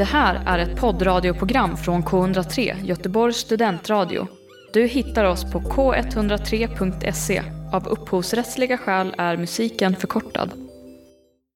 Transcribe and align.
Det 0.00 0.04
här 0.04 0.42
är 0.46 0.58
ett 0.58 0.80
poddradioprogram 0.80 1.76
från 1.76 2.02
K103, 2.02 2.84
Göteborgs 2.84 3.36
studentradio. 3.36 4.26
Du 4.72 4.86
hittar 4.86 5.24
oss 5.24 5.52
på 5.52 5.60
k103.se. 5.60 7.42
Av 7.72 7.88
upphovsrättsliga 7.88 8.78
skäl 8.78 9.14
är 9.18 9.36
musiken 9.36 9.96
förkortad. 9.96 10.52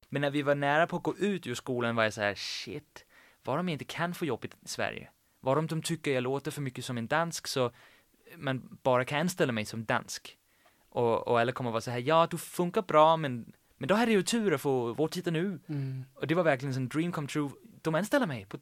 Men 0.09 0.23
när 0.23 0.31
vi 0.31 0.43
var 0.43 0.55
nära 0.55 0.87
på 0.87 0.97
att 0.97 1.03
gå 1.03 1.17
ut 1.17 1.47
ur 1.47 1.55
skolan 1.55 1.97
var 1.97 2.05
jag 2.05 2.13
så 2.13 2.21
här, 2.21 2.35
shit, 2.35 3.05
vad 3.45 3.59
om 3.59 3.69
jag 3.69 3.75
inte 3.75 3.85
kan 3.85 4.15
få 4.15 4.25
jobb 4.25 4.45
i 4.45 4.49
Sverige? 4.65 5.09
Vad 5.41 5.59
om 5.59 5.67
de 5.67 5.83
tycker 5.83 6.13
jag 6.13 6.23
låter 6.23 6.51
för 6.51 6.63
mycket 6.63 6.85
som 6.85 6.99
en 6.99 7.07
dansk 7.07 7.47
så 7.47 7.71
man 8.37 8.79
bara 8.83 9.05
kan 9.05 9.21
anställa 9.21 9.53
mig 9.53 9.65
som 9.65 9.85
dansk? 9.85 10.37
Och, 10.89 11.29
och 11.29 11.41
alla 11.41 11.53
kommer 11.53 11.71
vara 11.71 11.81
så 11.81 11.91
här, 11.91 11.99
ja, 11.99 12.27
du 12.31 12.39
funkar 12.39 12.83
bra, 12.83 13.17
men, 13.17 13.53
men 13.79 13.89
då 13.89 13.95
hade 13.95 14.13
jag 14.13 14.19
ju 14.19 14.23
tur 14.23 14.55
att 14.55 14.61
få 14.61 14.93
vår 14.93 15.09
titel 15.09 15.33
nu. 15.33 15.61
Mm. 15.69 16.05
Och 16.15 16.27
det 16.27 16.35
var 16.35 16.43
verkligen 16.43 16.75
en 16.75 16.89
dream 16.89 17.13
come 17.13 17.29
true. 17.29 17.51
De 17.85 17.95
anställer 17.95 18.27
mig, 18.27 18.45
på, 18.45 18.59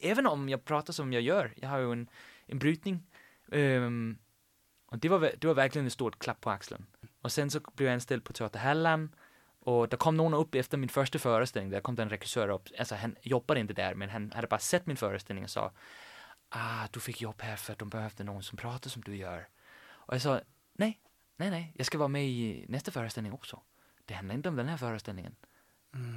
även 0.00 0.26
om 0.26 0.48
jag 0.48 0.64
pratar 0.64 0.92
som 0.92 1.12
jag 1.12 1.22
gör. 1.22 1.54
Jag 1.56 1.68
har 1.68 1.78
ju 1.78 1.92
en, 1.92 2.08
en 2.46 2.58
brytning. 2.58 3.06
Ehm, 3.52 4.18
och 4.86 4.98
det 4.98 5.08
var, 5.08 5.20
det 5.38 5.46
var 5.46 5.54
verkligen 5.54 5.86
ett 5.86 5.92
stort 5.92 6.18
klapp 6.18 6.40
på 6.40 6.50
axeln. 6.50 6.86
Och 7.22 7.32
sen 7.32 7.50
så 7.50 7.60
blev 7.60 7.88
jag 7.88 7.94
anställd 7.94 8.24
på 8.24 8.32
Teater 8.32 8.58
Halland. 8.58 9.08
Och 9.60 9.88
det 9.88 9.96
kom 9.96 10.16
någon 10.16 10.34
upp 10.34 10.54
efter 10.54 10.78
min 10.78 10.88
första 10.88 11.18
föreställning, 11.18 11.70
där 11.70 11.80
kom 11.80 11.94
det 11.94 12.02
en 12.02 12.10
regissör 12.10 12.48
upp, 12.48 12.68
alltså 12.78 12.94
han 12.94 13.16
jobbade 13.22 13.60
inte 13.60 13.74
där, 13.74 13.94
men 13.94 14.10
han 14.10 14.32
hade 14.32 14.46
bara 14.46 14.60
sett 14.60 14.86
min 14.86 14.96
föreställning 14.96 15.44
och 15.44 15.50
sa 15.50 15.72
Ah, 16.48 16.88
du 16.92 17.00
fick 17.00 17.22
jobb 17.22 17.42
här 17.42 17.56
för 17.56 17.72
att 17.72 17.78
de 17.78 17.88
behövde 17.88 18.24
någon 18.24 18.42
som 18.42 18.56
pratar 18.58 18.90
som 18.90 19.02
du 19.02 19.16
gör. 19.16 19.48
Och 19.88 20.14
jag 20.14 20.22
sa, 20.22 20.40
nej, 20.72 21.00
nej, 21.36 21.50
nej, 21.50 21.72
jag 21.76 21.86
ska 21.86 21.98
vara 21.98 22.08
med 22.08 22.26
i 22.26 22.66
nästa 22.68 22.90
föreställning 22.90 23.32
också. 23.32 23.62
Det 24.04 24.14
handlar 24.14 24.34
inte 24.34 24.48
om 24.48 24.56
den 24.56 24.68
här 24.68 24.76
föreställningen. 24.76 25.36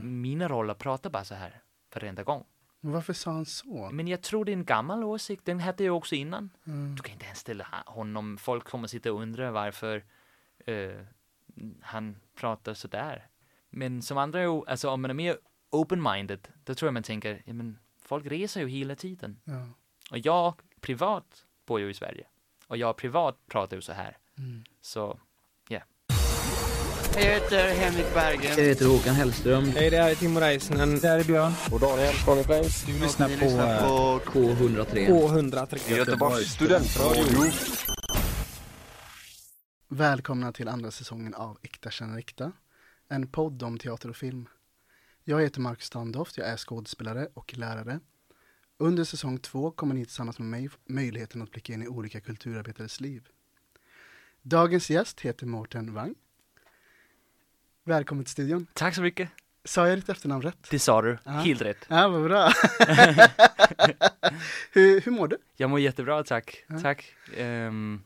Mina 0.02 0.48
roller 0.48 0.74
pratar 0.74 1.10
bara 1.10 1.26
så 1.26 1.36
här 1.36 1.62
varenda 1.96 2.24
gång. 2.24 2.44
Men 2.80 2.92
varför 2.94 3.14
sa 3.14 3.32
han 3.32 3.46
så? 3.46 3.90
Men 3.92 4.08
jag 4.08 4.22
tror 4.22 4.46
det 4.46 4.52
är 4.52 4.54
en 4.54 4.66
gammal 4.66 5.04
åsikt, 5.04 5.46
den 5.46 5.60
hade 5.60 5.84
jag 5.84 5.98
också 5.98 6.16
innan. 6.16 6.50
Mm. 6.68 6.96
Du 6.96 7.02
kan 7.02 7.14
inte 7.14 7.30
anställa 7.30 7.64
ha- 7.64 7.94
honom, 7.94 8.38
folk 8.38 8.64
kommer 8.70 8.88
sitta 8.88 9.14
och 9.14 9.22
undra 9.22 9.52
varför 9.52 10.04
eh, 10.66 11.02
han 11.82 12.16
pratar 12.36 12.74
sådär. 12.74 13.28
Men 13.70 14.02
som 14.02 14.18
andra, 14.18 14.42
ju- 14.42 14.66
alltså 14.68 14.90
om 14.90 15.02
man 15.02 15.12
är 15.12 15.16
mer 15.16 15.38
open-minded, 15.70 16.48
då 16.64 16.76
tror 16.76 16.88
jag 16.88 16.94
man 16.94 17.04
tänker, 17.04 17.42
ja 17.46 17.54
men 17.54 17.80
folk 18.02 18.26
reser 18.26 18.62
ju 18.62 18.68
hela 18.68 18.96
tiden. 18.96 19.40
Ja. 19.44 19.68
Och 20.12 20.18
jag 20.18 20.62
privat 20.80 21.46
bor 21.66 21.80
ju 21.80 21.90
i 21.90 21.94
Sverige. 21.94 22.28
Och 22.68 22.78
jag 22.78 22.98
privat 22.98 23.38
pratar 23.48 23.76
ju 23.78 23.82
så 23.82 23.94
här. 23.94 24.18
Mm. 24.38 24.64
Så, 24.82 25.20
Jag 27.16 27.22
heter 27.22 27.74
Henrik 27.74 28.14
Berggren. 28.14 28.58
Jag 28.58 28.66
heter 28.66 28.86
Håkan 28.86 29.16
Hellström. 29.16 29.64
Hej, 29.64 29.90
det 29.90 29.98
här 29.98 30.12
är 30.12 30.16
Timo 30.16 30.40
Räisänen. 30.40 31.00
Det 31.00 31.08
här 31.08 31.20
är 31.20 31.24
Björn. 31.24 31.52
Och 31.72 31.80
Daniel. 31.80 32.14
Flames. 32.14 32.86
Du 32.86 33.00
lyssnar 33.00 33.28
på, 33.28 33.46
lyssnar 33.46 33.76
eh, 33.76 33.88
på 33.88 34.20
K103. 34.26 35.08
K103. 35.08 35.98
Göteborgs 35.98 36.54
studentradio. 36.54 37.52
Välkomna 39.88 40.52
till 40.52 40.68
andra 40.68 40.92
säsongen 40.92 41.34
av 41.34 41.58
Äkta 41.62 41.92
känner 41.92 42.18
äkta. 42.18 42.52
En 43.10 43.28
podd 43.28 43.64
om 43.64 43.78
teater 43.78 44.10
och 44.10 44.16
film. 44.16 44.48
Jag 45.24 45.42
heter 45.42 45.62
Marcus 45.62 45.86
Standoft, 45.86 46.38
jag 46.38 46.48
är 46.48 46.58
skådespelare 46.58 47.28
och 47.34 47.58
lärare. 47.58 48.00
Under 48.78 49.04
säsong 49.04 49.38
två 49.38 49.72
kommer 49.72 49.96
ni 49.96 50.06
tillsammans 50.06 50.40
med 50.40 50.48
mig 50.48 50.70
få 50.70 50.78
möjligheten 50.86 51.42
att 51.42 51.52
blicka 51.52 51.74
in 51.74 51.84
i 51.84 51.88
olika 51.88 52.22
kulturarbetares 52.22 53.02
liv. 53.02 53.28
Dagens 54.42 54.90
gäst 54.90 55.22
heter 55.22 55.46
Mårten 55.46 55.94
Wang. 55.94 56.16
Välkommen 57.84 58.26
till 58.26 58.32
studion. 58.32 58.68
tack 58.74 58.96
så 58.96 59.02
mycket. 59.02 59.30
Sa 59.66 59.88
jag 59.88 59.98
ditt 59.98 60.10
efternamn 60.10 60.42
rätt? 60.42 60.68
Det 60.70 60.80
sa 60.80 61.02
du, 61.02 61.18
Ja. 61.24 61.32
helt 61.32 61.62
rätt. 61.62 61.86
Ja, 61.88 62.08
vad 62.08 62.24
bra. 62.24 62.46
hur, 64.72 65.02
hur 65.02 65.12
mår 65.12 65.28
du? 65.28 65.38
Jag 65.58 65.70
mår 65.70 65.80
jättebra, 65.80 66.24
tack. 66.24 66.64
Ja. 66.68 66.80
Tack. 66.80 67.14
Ehm, 67.38 68.02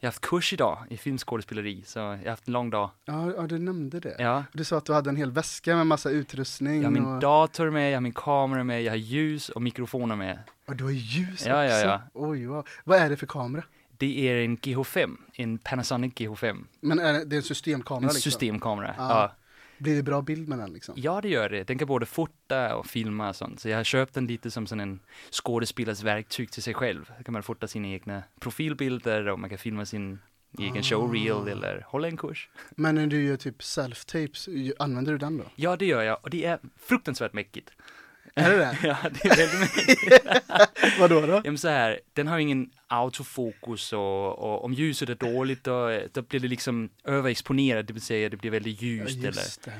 jag 0.00 0.06
har 0.06 0.08
haft 0.12 0.20
kurs 0.20 0.52
idag 0.52 0.78
i 0.90 0.96
filmskådespeleri, 0.96 1.82
så 1.86 1.98
jag 1.98 2.04
har 2.06 2.28
haft 2.30 2.46
en 2.46 2.52
lång 2.52 2.70
dag. 2.70 2.90
Ja, 3.04 3.32
ja 3.36 3.42
du 3.42 3.58
nämnde 3.58 4.00
det. 4.00 4.16
Ja. 4.18 4.44
Du 4.52 4.64
sa 4.64 4.76
att 4.78 4.84
du 4.84 4.92
hade 4.92 5.10
en 5.10 5.16
hel 5.16 5.30
väska 5.30 5.76
med 5.76 5.86
massa 5.86 6.10
utrustning. 6.10 6.76
Jag 6.76 6.84
har 6.84 6.90
min 6.90 7.04
och, 7.06 7.20
dator 7.20 7.70
med, 7.70 7.90
jag 7.90 7.96
har 7.96 8.00
min 8.00 8.12
kamera 8.12 8.64
med, 8.64 8.82
jag 8.82 8.92
har 8.92 8.96
ljus 8.96 9.48
och 9.48 9.62
mikrofoner 9.62 10.16
med. 10.16 10.38
och 10.66 10.76
du 10.76 10.84
har 10.84 10.90
ljus 10.90 11.46
Ja, 11.46 11.64
också. 11.64 11.74
ja, 11.76 11.80
ja. 11.84 12.02
Oj, 12.14 12.46
wow. 12.46 12.68
Vad 12.84 12.98
är 12.98 13.10
det 13.10 13.16
för 13.16 13.26
kamera? 13.26 13.62
Det 14.00 14.28
är 14.28 14.44
en 14.44 14.58
GH5, 14.58 15.16
en 15.32 15.58
Panasonic 15.58 16.14
GH5. 16.14 16.64
Men 16.80 16.98
är 16.98 17.12
det, 17.12 17.24
det 17.24 17.36
är 17.36 17.38
en 17.38 17.42
systemkamera 17.42 18.08
En 18.10 18.14
liksom? 18.14 18.30
systemkamera. 18.32 18.94
Ja. 18.98 19.08
Ja. 19.08 19.32
Blir 19.78 19.96
det 19.96 20.02
bra 20.02 20.22
bild 20.22 20.48
med 20.48 20.58
den 20.58 20.72
liksom? 20.72 20.94
ja, 20.98 21.20
det 21.20 21.28
gör 21.28 21.48
det. 21.48 21.64
Den 21.64 21.78
kan 21.78 21.88
både 21.88 22.06
fota 22.06 22.76
och 22.76 22.86
filma 22.86 23.28
och 23.28 23.36
sånt. 23.36 23.60
Så 23.60 23.68
jag 23.68 23.76
har 23.76 23.84
köpt 23.84 24.14
den 24.14 24.26
lite 24.26 24.50
som 24.50 24.66
sån 24.66 24.80
en 24.80 25.00
skådespelares 25.30 26.02
verktyg 26.02 26.50
till 26.50 26.62
sig 26.62 26.74
själv. 26.74 27.10
Där 27.16 27.24
kan 27.24 27.32
man 27.32 27.42
fota 27.42 27.68
sina 27.68 27.88
egna 27.88 28.22
profilbilder 28.40 29.28
och 29.28 29.38
man 29.38 29.50
kan 29.50 29.58
filma 29.58 29.86
sin 29.86 30.18
egen 30.58 30.76
Ah. 30.78 30.82
showreel 30.82 31.48
eller 31.48 31.84
hålla 31.88 32.08
en 32.08 32.16
kurs. 32.16 32.48
Men 32.70 32.94
när 32.94 33.06
du 33.06 33.22
gör 33.22 33.36
typ 33.36 33.60
self-tapes, 33.60 34.72
använder 34.78 35.12
du 35.12 35.18
den 35.18 35.36
då? 35.38 35.44
Ja, 35.56 35.76
det 35.76 35.86
gör 35.86 36.02
jag 36.02 36.18
och 36.22 36.30
det 36.30 36.44
är 36.44 36.58
fruktansvärt 36.76 37.32
mäckigt. 37.32 37.70
Är 38.34 38.50
det 38.50 38.56
det? 38.56 38.76
ja, 38.82 38.96
det 39.10 39.28
är 39.28 39.36
väldigt 39.36 39.60
mäckigt. 39.60 40.98
Vadå 41.00 41.20
då? 41.20 41.32
Ja, 41.32 41.42
men 41.44 41.58
så 41.58 41.68
här, 41.68 42.00
den 42.12 42.26
har 42.26 42.38
ju 42.38 42.42
ingen 42.42 42.70
autofokus 42.88 43.92
och, 43.92 44.38
och 44.38 44.64
om 44.64 44.72
ljuset 44.72 45.08
är 45.08 45.14
dåligt 45.14 45.64
då, 45.64 46.00
då 46.12 46.22
blir 46.22 46.40
det 46.40 46.48
liksom 46.48 46.88
överexponerat, 47.04 47.86
det 47.86 47.92
vill 47.92 48.02
säga 48.02 48.28
det 48.28 48.36
blir 48.36 48.50
väldigt 48.50 48.82
Ja, 48.82 48.88
ljust 48.88 49.18
eller 49.18 49.26
just 49.26 49.64
det. 49.64 49.72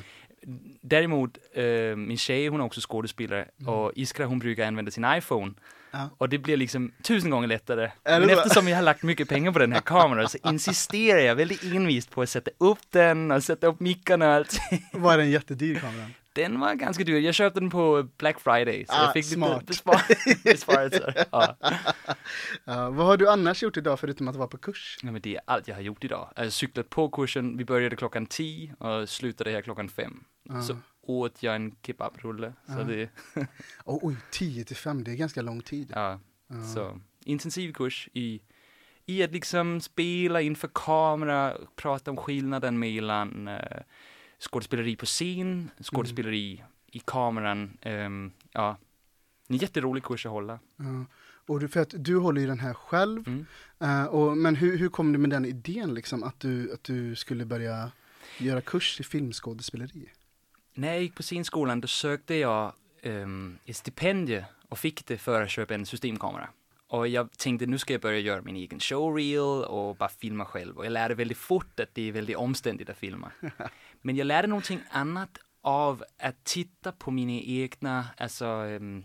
Däremot, 0.81 1.38
eh, 1.55 1.97
min 1.97 2.19
tjej 2.19 2.49
hon 2.49 2.61
är 2.61 2.65
också 2.65 2.81
skådespelare 2.81 3.49
och 3.66 3.93
Iskra 3.97 4.27
hon 4.27 4.38
brukar 4.38 4.67
använda 4.67 4.91
sin 4.91 5.05
iPhone. 5.05 5.53
Ja. 5.91 6.11
Och 6.19 6.28
det 6.28 6.38
blir 6.38 6.56
liksom 6.56 6.93
tusen 7.03 7.31
gånger 7.31 7.49
lättare. 7.49 7.91
Det 8.03 8.21
Men 8.21 8.28
så? 8.28 8.34
eftersom 8.34 8.69
jag 8.69 8.77
har 8.77 8.82
lagt 8.82 9.03
mycket 9.03 9.28
pengar 9.28 9.53
på 9.53 9.59
den 9.59 9.72
här 9.72 9.81
kameran 9.81 10.28
så 10.28 10.38
insisterar 10.44 11.21
jag 11.21 11.34
väldigt 11.34 11.65
envist 11.65 12.11
på 12.11 12.22
att 12.22 12.28
sätta 12.28 12.50
upp 12.59 12.78
den 12.91 13.31
och 13.31 13.44
sätta 13.44 13.67
upp 13.67 13.81
mickarna 13.81 14.28
och 14.28 14.34
allt. 14.34 14.61
Var 14.93 15.19
den 15.19 15.31
jättedyr 15.31 15.75
kameran? 15.75 16.15
Den 16.43 16.61
var 16.61 16.75
ganska 16.75 17.05
dyr. 17.05 17.19
Jag 17.21 17.34
köpte 17.34 17.61
den 17.61 17.71
på 17.71 18.09
Black 18.19 18.41
Friday 18.41 18.87
så 18.87 18.93
Ah, 18.93 19.05
jag 19.05 19.12
fick 19.12 19.25
smart. 19.25 19.61
lite 19.61 19.73
bespar- 19.73 20.45
besparelser. 20.45 21.25
Ja. 21.33 21.56
Ja, 22.65 22.91
vad 22.91 23.06
har 23.06 23.17
du 23.17 23.28
annars 23.31 23.62
gjort 23.62 23.77
idag 23.77 24.01
förutom 24.01 24.28
att 24.28 24.37
vara 24.37 24.49
på 24.49 24.59
kurs? 24.59 24.99
Ja, 25.03 25.12
men 25.12 25.23
det 25.23 25.34
är 25.37 25.41
allt 25.45 25.69
jag 25.69 25.75
har 25.75 25.83
gjort 25.83 26.05
idag. 26.05 26.33
Jag 26.37 26.43
har 26.43 26.50
cyklat 26.50 26.91
på 26.91 27.09
kursen, 27.09 27.56
vi 27.56 27.65
började 27.65 27.97
klockan 27.97 28.27
10 28.27 28.75
och 28.79 29.09
slutade 29.09 29.50
här 29.50 29.62
klockan 29.62 29.89
5. 29.89 30.25
Ja. 30.43 30.62
Så 30.62 30.77
åt 31.03 31.43
jag 31.43 31.55
en 31.56 31.75
kebabrulle. 31.83 32.53
Så 32.67 32.73
Ja. 32.79 32.84
det, 32.84 33.09
Oh, 33.84 33.99
oj, 34.03 34.17
10 34.31 34.65
till 34.65 34.77
5, 34.77 35.05
det 35.05 35.11
är 35.11 35.15
ganska 35.17 35.43
lång 35.43 35.61
tid. 35.61 35.93
ja, 35.95 36.21
Ja. 36.49 36.62
så 36.75 37.00
intensiv 37.25 37.73
kurs 37.73 38.09
i, 38.12 38.41
i 39.06 39.23
att 39.23 39.33
liksom 39.33 39.81
spela 39.81 40.41
inför 40.41 40.71
kamera, 40.75 41.55
prata 41.77 42.11
om 42.11 42.17
skillnaden 42.17 42.79
mellan 42.79 43.49
uh, 43.49 43.59
skådespeleri 44.41 44.97
på 44.97 45.06
scen, 45.06 45.71
skådespeleri 45.83 46.62
i 46.93 46.99
kameran. 46.99 47.78
ehm, 47.81 48.33
ja, 48.53 48.77
en 49.49 49.56
jätterolig 49.56 50.03
kurs 50.05 50.27
att 50.27 50.33
hålla. 50.33 50.59
Ja. 50.77 51.05
Och 51.47 51.61
du, 51.61 51.69
för 51.69 51.81
att 51.81 51.95
du 51.99 52.17
håller 52.17 52.41
ju 52.41 52.47
den 52.47 52.61
här 52.61 52.75
själv, 52.75 53.29
Mm. 53.29 53.47
eh, 53.81 54.05
och, 54.05 54.37
men 54.37 54.56
hur, 54.56 54.79
hur 54.79 54.89
kom 54.89 55.12
du 55.12 55.19
med 55.19 55.31
den 55.31 55.45
idén 55.45 55.95
liksom, 55.95 56.23
att 56.23 56.41
du, 56.41 56.73
att 56.73 56.84
du 56.84 57.15
skulle 57.17 57.45
börja 57.45 57.91
göra 58.39 58.61
kurs 58.61 59.00
i 59.00 59.03
filmskådespeleri? 59.05 60.09
När 60.75 60.89
jag 60.89 61.03
gick 61.03 61.15
på 61.15 61.23
scenskolan 61.23 61.81
då 61.81 61.89
sökte 61.89 62.34
jag 62.34 62.73
um, 63.03 63.59
ett 63.67 63.77
stipendium 63.77 64.45
och 64.69 64.79
fick 64.79 65.06
det 65.06 65.19
för 65.19 65.43
att 65.43 65.50
köpa 65.50 65.75
en 65.75 65.87
systemkamera. 65.87 66.49
Och 66.89 67.09
jag 67.09 67.33
tänkte 67.39 67.67
nu 67.67 67.79
ska 67.79 67.93
jag 67.95 68.00
börja 68.03 68.19
göra 68.19 68.43
min 68.43 68.56
egen 68.56 68.81
showreel 68.81 69.65
och 69.65 69.97
bara 69.97 70.09
filma 70.09 70.45
själv. 70.45 70.77
Och 70.77 70.84
jag 70.87 70.93
lärde 70.93 71.15
väldigt 71.15 71.39
fort 71.39 71.81
att 71.81 71.95
det 71.95 72.09
är 72.09 72.12
väldigt 72.12 72.37
omständigt 72.37 72.89
att 72.91 72.99
filma. 72.99 73.31
Men 74.03 74.16
jag 74.16 74.27
lärde 74.27 74.49
någonting 74.49 74.81
annat 74.91 75.38
av 75.62 76.05
att 76.19 76.44
titta 76.44 76.93
på 76.93 77.11
mina 77.11 77.33
egna, 77.33 78.06
alltså 78.16 78.47
um, 78.47 79.05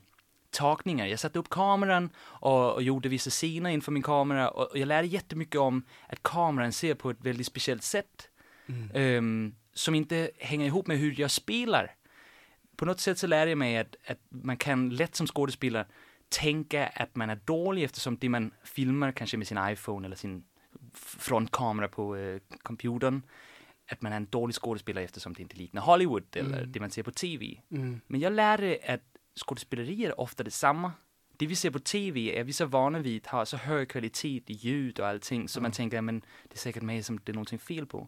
tagningar. 0.49 1.05
Jag 1.05 1.19
satte 1.19 1.39
upp 1.39 1.49
kameran 1.49 2.09
och, 2.17 2.73
och 2.73 2.83
gjorde 2.83 3.09
vissa 3.09 3.29
scener 3.29 3.69
inför 3.69 3.91
min 3.91 4.03
kamera 4.03 4.49
och, 4.49 4.71
och 4.71 4.77
jag 4.77 4.87
lärde 4.87 5.07
jättemycket 5.07 5.61
om 5.61 5.83
att 6.09 6.23
kameran 6.23 6.71
ser 6.71 6.95
på 6.95 7.09
ett 7.09 7.21
väldigt 7.21 7.47
speciellt 7.47 7.83
sätt. 7.83 8.29
ehm, 8.93 9.55
som 9.73 9.95
inte 9.95 10.31
hänger 10.39 10.65
ihop 10.65 10.87
med 10.87 10.97
hur 10.97 11.19
jag 11.19 11.31
spelar. 11.31 11.95
På 12.75 12.85
något 12.85 12.99
sätt 12.99 13.17
så 13.17 13.27
lärde 13.27 13.51
jag 13.51 13.57
mig 13.57 13.77
att, 13.77 13.95
att 14.07 14.19
man 14.29 14.57
kan 14.57 14.89
lätt 14.89 15.15
som 15.15 15.27
skådespelare 15.27 15.85
tänka 16.29 16.87
att 16.87 17.15
man 17.15 17.29
är 17.29 17.39
dålig 17.45 17.83
eftersom 17.83 18.17
det 18.17 18.29
man 18.29 18.51
filmar 18.63 19.11
kanske 19.11 19.37
med 19.37 19.47
sin 19.47 19.59
iPhone 19.69 20.07
eller 20.07 20.15
sin 20.15 20.43
frontkamera 20.93 21.87
på 21.87 22.15
eh, 22.15 22.39
computern, 22.63 23.21
att 23.91 24.01
man 24.01 24.11
är 24.13 24.17
en 24.17 24.25
dålig 24.29 24.55
skådespelare 24.55 25.03
eftersom 25.03 25.33
det 25.33 25.41
inte 25.41 25.55
liknar 25.57 25.81
Hollywood 25.81 26.23
eller 26.35 26.57
Mm. 26.57 26.71
det 26.71 26.79
man 26.79 26.91
ser 26.91 27.03
på 27.03 27.11
TV. 27.11 27.61
Mm. 27.69 28.01
Men 28.07 28.19
jag 28.19 28.33
lärde 28.33 28.79
att 28.87 29.01
skådespeleri 29.45 30.05
är 30.05 30.19
ofta 30.19 30.43
detsamma. 30.43 30.91
Det 31.37 31.47
vi 31.47 31.55
ser 31.55 31.71
på 31.71 31.79
TV 31.79 32.39
är 32.39 32.43
vi 32.43 32.53
så 32.53 32.65
vana 32.65 32.99
vid 32.99 33.21
att 33.25 33.31
ha 33.31 33.45
så 33.45 33.57
hög 33.57 33.89
kvalitet 33.89 34.41
i 34.47 34.53
ljud 34.53 34.99
och 34.99 35.07
allting 35.07 35.47
så 35.47 35.59
man 35.61 35.65
Mm. 35.65 35.71
tänker 35.73 36.01
men 36.01 36.19
det 36.43 36.53
är 36.55 36.57
säkert 36.57 36.83
mig 36.83 37.03
som 37.03 37.19
det 37.23 37.31
är 37.31 37.33
någonting 37.33 37.59
fel 37.59 37.85
på. 37.85 38.07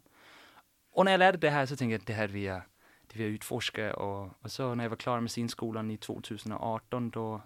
Och 0.92 1.06
när 1.06 1.12
jag 1.12 1.20
lärde 1.20 1.38
det 1.38 1.50
här 1.50 1.66
så 1.66 1.76
tänkte 1.76 1.94
jag 1.94 2.00
att 2.00 2.08
det 2.08 2.14
här 2.14 2.28
vill 2.28 2.44
jag, 2.44 2.62
det 3.08 3.16
vill 3.20 3.22
jag 3.26 3.32
utforska 3.34 3.96
och, 3.96 4.32
och 4.42 4.52
så 4.52 4.76
när 4.76 4.84
jag 4.84 4.90
var 4.90 4.98
klar 4.98 5.20
med 5.20 5.32
scenskolan 5.32 5.92
i 5.92 5.98
2018 5.98 7.10
då, 7.10 7.42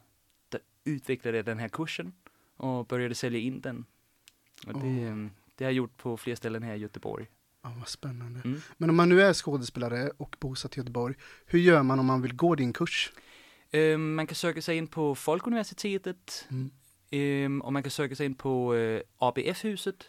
då 0.49 0.57
utvecklade 0.83 1.37
jag 1.37 1.45
den 1.45 1.59
här 1.59 1.69
kursen 1.69 2.13
och 2.57 2.85
började 2.85 3.15
sälja 3.15 3.39
in 3.39 3.61
den. 3.61 3.85
Och 4.67 4.73
det, 4.73 4.79
Oh. 5.09 5.27
det 5.55 5.63
har 5.63 5.71
jag 5.71 5.73
gjort 5.73 5.97
på 5.97 6.17
fler 6.17 6.35
ställen 6.35 6.63
här 6.63 6.75
i 6.75 6.77
Göteborg. 6.77 7.27
Ja, 7.63 7.73
vad 7.79 7.87
spännande. 7.87 8.41
Mm. 8.45 8.61
Men 8.77 8.89
om 8.89 8.95
man 8.95 9.09
nu 9.09 9.21
är 9.21 9.33
skådespelare 9.33 10.11
och 10.17 10.35
bosatt 10.39 10.77
i 10.77 10.79
Göteborg, 10.79 11.15
hur 11.45 11.59
gör 11.59 11.83
man 11.83 11.99
om 11.99 12.05
man 12.05 12.21
vill 12.21 12.33
gå 12.35 12.55
din 12.55 12.73
kurs? 12.73 13.11
Ehm, 13.71 14.15
man 14.15 14.27
kan 14.27 14.35
söka 14.35 14.61
sig 14.61 14.77
in 14.77 14.87
på 14.87 15.15
Folkuniversitetet 15.15 16.47
Mm. 16.51 16.71
ehm, 17.11 17.61
och 17.61 17.73
man 17.73 17.83
kan 17.83 17.91
söka 17.91 18.15
sig 18.15 18.25
in 18.25 18.35
på 18.35 18.75
eh, 18.75 19.01
ABF-huset. 19.17 20.03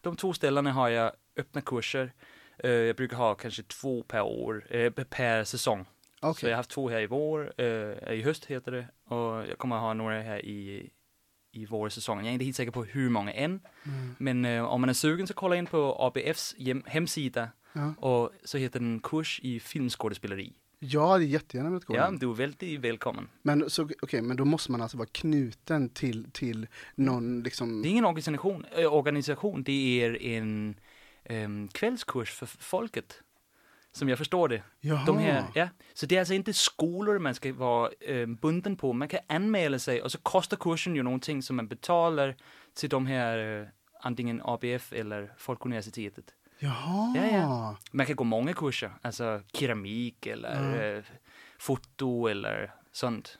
De 0.00 0.16
två 0.16 0.32
ställena 0.32 0.72
har 0.72 0.88
jag 0.88 1.12
öppna 1.36 1.60
kurser. 1.60 2.12
Eh, 2.58 2.70
jag 2.70 2.96
brukar 2.96 3.16
ha 3.16 3.34
kanske 3.34 3.62
två 3.62 4.02
per 4.02 4.22
år, 4.22 4.66
eh, 4.70 4.90
per 4.92 5.44
säsong. 5.44 5.86
Okej. 6.20 6.40
Så 6.40 6.46
jag 6.46 6.52
har 6.52 6.56
haft 6.56 6.70
två 6.70 6.88
här 6.88 7.00
i 7.00 7.06
vår, 7.06 7.60
i 8.12 8.22
höst 8.22 8.44
heter 8.44 8.72
det, 8.72 9.14
och 9.14 9.48
jag 9.48 9.58
kommer 9.58 9.76
att 9.76 9.82
ha 9.82 9.94
några 9.94 10.22
här 10.22 10.44
i, 10.44 10.90
i 11.52 11.66
vårsäsongen. 11.66 12.24
Jag 12.24 12.30
är 12.30 12.32
inte 12.32 12.44
helt 12.44 12.56
säker 12.56 12.70
på 12.72 12.84
hur 12.84 13.08
många 13.08 13.32
än, 13.32 13.60
Mm. 13.86 14.14
men 14.18 14.44
eh, 14.44 14.64
om 14.64 14.80
man 14.80 14.90
är 14.90 14.94
sugen 14.94 15.26
så 15.26 15.34
kolla 15.34 15.56
in 15.56 15.66
på 15.66 15.96
ABFs 15.98 16.54
hem, 16.58 16.82
hemsida 16.86 17.48
Ja. 17.72 17.94
och 17.98 18.30
så 18.44 18.58
heter 18.58 18.80
den 18.80 19.00
kurs 19.00 19.40
i 19.42 19.60
filmskådespeleri. 19.60 20.52
ja, 20.78 21.18
det 21.18 21.24
är 21.24 21.26
jättegärna 21.26 21.70
velat 21.70 21.84
gå 21.84 21.96
Ja, 21.96 22.10
du 22.10 22.30
är 22.30 22.34
väldigt 22.34 22.80
välkommen. 22.80 23.28
Men, 23.42 23.70
så, 23.70 23.88
okej, 24.02 24.22
men 24.22 24.36
då 24.36 24.44
måste 24.44 24.72
man 24.72 24.82
alltså 24.82 24.96
vara 24.96 25.08
knuten 25.12 25.88
till, 25.88 26.30
till 26.32 26.66
någon 26.94 27.42
liksom... 27.42 27.82
Det 27.82 27.88
är 27.88 27.90
ingen 27.90 28.04
organisation, 28.04 28.64
äh, 28.76 28.92
organisation 28.94 29.62
det 29.62 30.02
är 30.02 30.22
en 30.22 30.74
ehm, 31.24 31.68
kvällskurs 31.68 32.30
för 32.30 32.46
folket. 32.46 33.20
Som 33.92 34.08
jag 34.08 34.18
förstår 34.18 34.48
det. 34.48 34.62
Jaha. 34.80 35.04
De 35.06 35.18
här, 35.18 35.44
ja. 35.54 35.68
Så 35.94 36.06
det 36.06 36.14
är 36.14 36.18
alltså 36.20 36.34
inte 36.34 36.52
skolor 36.52 37.18
man 37.18 37.34
ska 37.34 37.52
vara 37.52 37.90
ehm, 38.06 38.36
bunden 38.36 38.76
på. 38.76 38.92
Man 38.92 39.08
kan 39.08 39.20
anmäla 39.28 39.78
sig 39.78 40.02
och 40.02 40.12
så 40.12 40.18
kostar 40.18 40.56
kursen 40.56 40.96
ju 40.96 41.02
någonting 41.02 41.42
som 41.42 41.56
man 41.56 41.68
betalar 41.68 42.36
till 42.74 42.88
de 42.88 43.06
här 43.06 43.60
eh, 43.60 43.66
antingen 44.02 44.42
ABF 44.44 44.92
eller 44.92 45.32
Folkuniversitetet. 45.36 46.24
Jaha. 46.58 47.14
Ja, 47.16 47.26
ja. 47.38 47.76
Man 47.92 48.06
kan 48.06 48.16
gå 48.16 48.24
många 48.24 48.52
kurser, 48.52 48.92
alltså 49.02 49.42
keramik 49.52 50.26
eller 50.26 50.96
eh, 50.96 51.02
foto 51.58 52.26
eller 52.26 52.74
sånt. 52.92 53.38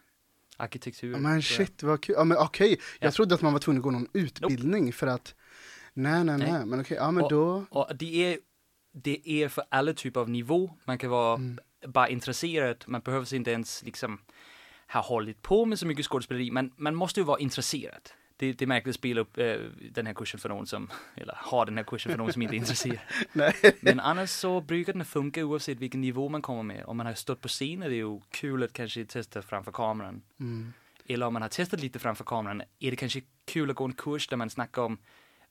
Arkitektur. 0.57 1.13
Ja, 1.13 1.19
Men 1.19 1.43
shit, 1.43 1.83
vad 1.83 2.01
kul. 2.03 2.15
Ja, 2.19 2.25
men 2.25 2.39
okej. 2.39 2.81
Jag 3.01 3.09
Ja. 3.09 3.13
trodde 3.13 3.35
att 3.35 3.43
man 3.43 3.53
var 3.53 3.61
tvungen 3.61 3.79
att 3.81 3.85
gå 3.85 3.91
någon 3.91 4.09
utbildning 4.13 4.93
för 4.93 5.07
att... 5.07 5.35
Nej, 5.95 6.25
nej, 6.25 6.39
nej. 6.39 6.53
Nej. 6.53 6.67
Men 6.67 6.81
okej, 6.81 6.97
ja 6.97 7.11
men 7.11 7.25
Och- 7.25 7.31
då... 7.31 7.65
Och 7.71 7.97
det 7.97 8.33
är, 8.33 8.39
det 8.93 9.31
är 9.31 9.49
för 9.49 9.65
alla 9.69 9.93
typer 9.93 10.21
av 10.21 10.31
nivå. 10.31 10.71
Man 10.85 10.99
kan 10.99 11.11
vara 11.11 11.35
Mm. 11.35 11.59
bara 11.87 12.09
intresserad. 12.09 12.85
Man 12.87 13.01
behöver 13.01 13.35
inte 13.35 13.51
ens 13.51 13.83
liksom 13.83 14.21
ha 14.93 15.01
hållit 15.01 15.43
på 15.43 15.65
med 15.65 15.79
så 15.79 15.87
mycket 15.87 16.07
skådespeleri. 16.07 16.51
Men 16.51 16.73
man 16.77 16.95
måste 16.95 17.21
ju 17.21 17.25
vara 17.25 17.39
intresserad. 17.39 18.11
Det, 18.37 18.53
det 18.53 18.65
är 18.65 18.67
märkligt 18.67 18.93
att 18.93 18.99
spela 18.99 19.21
upp 19.21 19.39
eh, 19.39 19.57
den 19.91 20.07
här 20.07 20.15
kursen 20.15 20.41
för 20.41 20.49
någon 20.49 20.67
som, 20.67 20.91
eller 21.15 21.35
ha 21.35 21.65
den 21.65 21.77
här 21.77 21.85
kursen 21.85 22.13
för 22.13 22.19
någon 22.19 22.33
som 22.33 22.43
inte 22.43 22.55
är 22.55 22.57
intresserad. 22.57 22.99
Men 23.81 24.01
annars 24.01 24.31
så 24.31 24.61
brukar 24.61 24.93
den 24.93 25.05
funka 25.05 25.45
oavsett 25.45 25.79
vilken 25.79 26.01
nivå 26.01 26.29
man 26.29 26.43
kommer 26.43 26.63
med. 26.63 26.85
Om 26.85 26.97
man 26.97 27.07
har 27.07 27.15
stått 27.15 27.41
på 27.41 27.49
scen 27.49 27.83
är 27.83 27.89
det 27.89 27.95
ju 27.97 28.21
kul 28.31 28.63
att 28.63 28.73
kanske 28.73 29.05
testa 29.05 29.43
framför 29.43 29.73
kameran. 29.73 30.23
Mm. 30.41 30.73
Eller 31.07 31.27
om 31.27 31.33
man 31.33 31.43
har 31.43 31.49
testat 31.49 31.81
lite 31.81 31.99
framför 31.99 32.25
kameran 32.25 32.63
är 32.79 32.91
det 32.91 32.97
kanske 32.97 33.21
kul 33.45 33.71
att 33.71 33.77
gå 33.77 33.85
en 33.85 33.93
kurs 33.93 34.29
där 34.29 34.37
man 34.37 34.51
snackar 34.51 34.83
om 34.83 34.99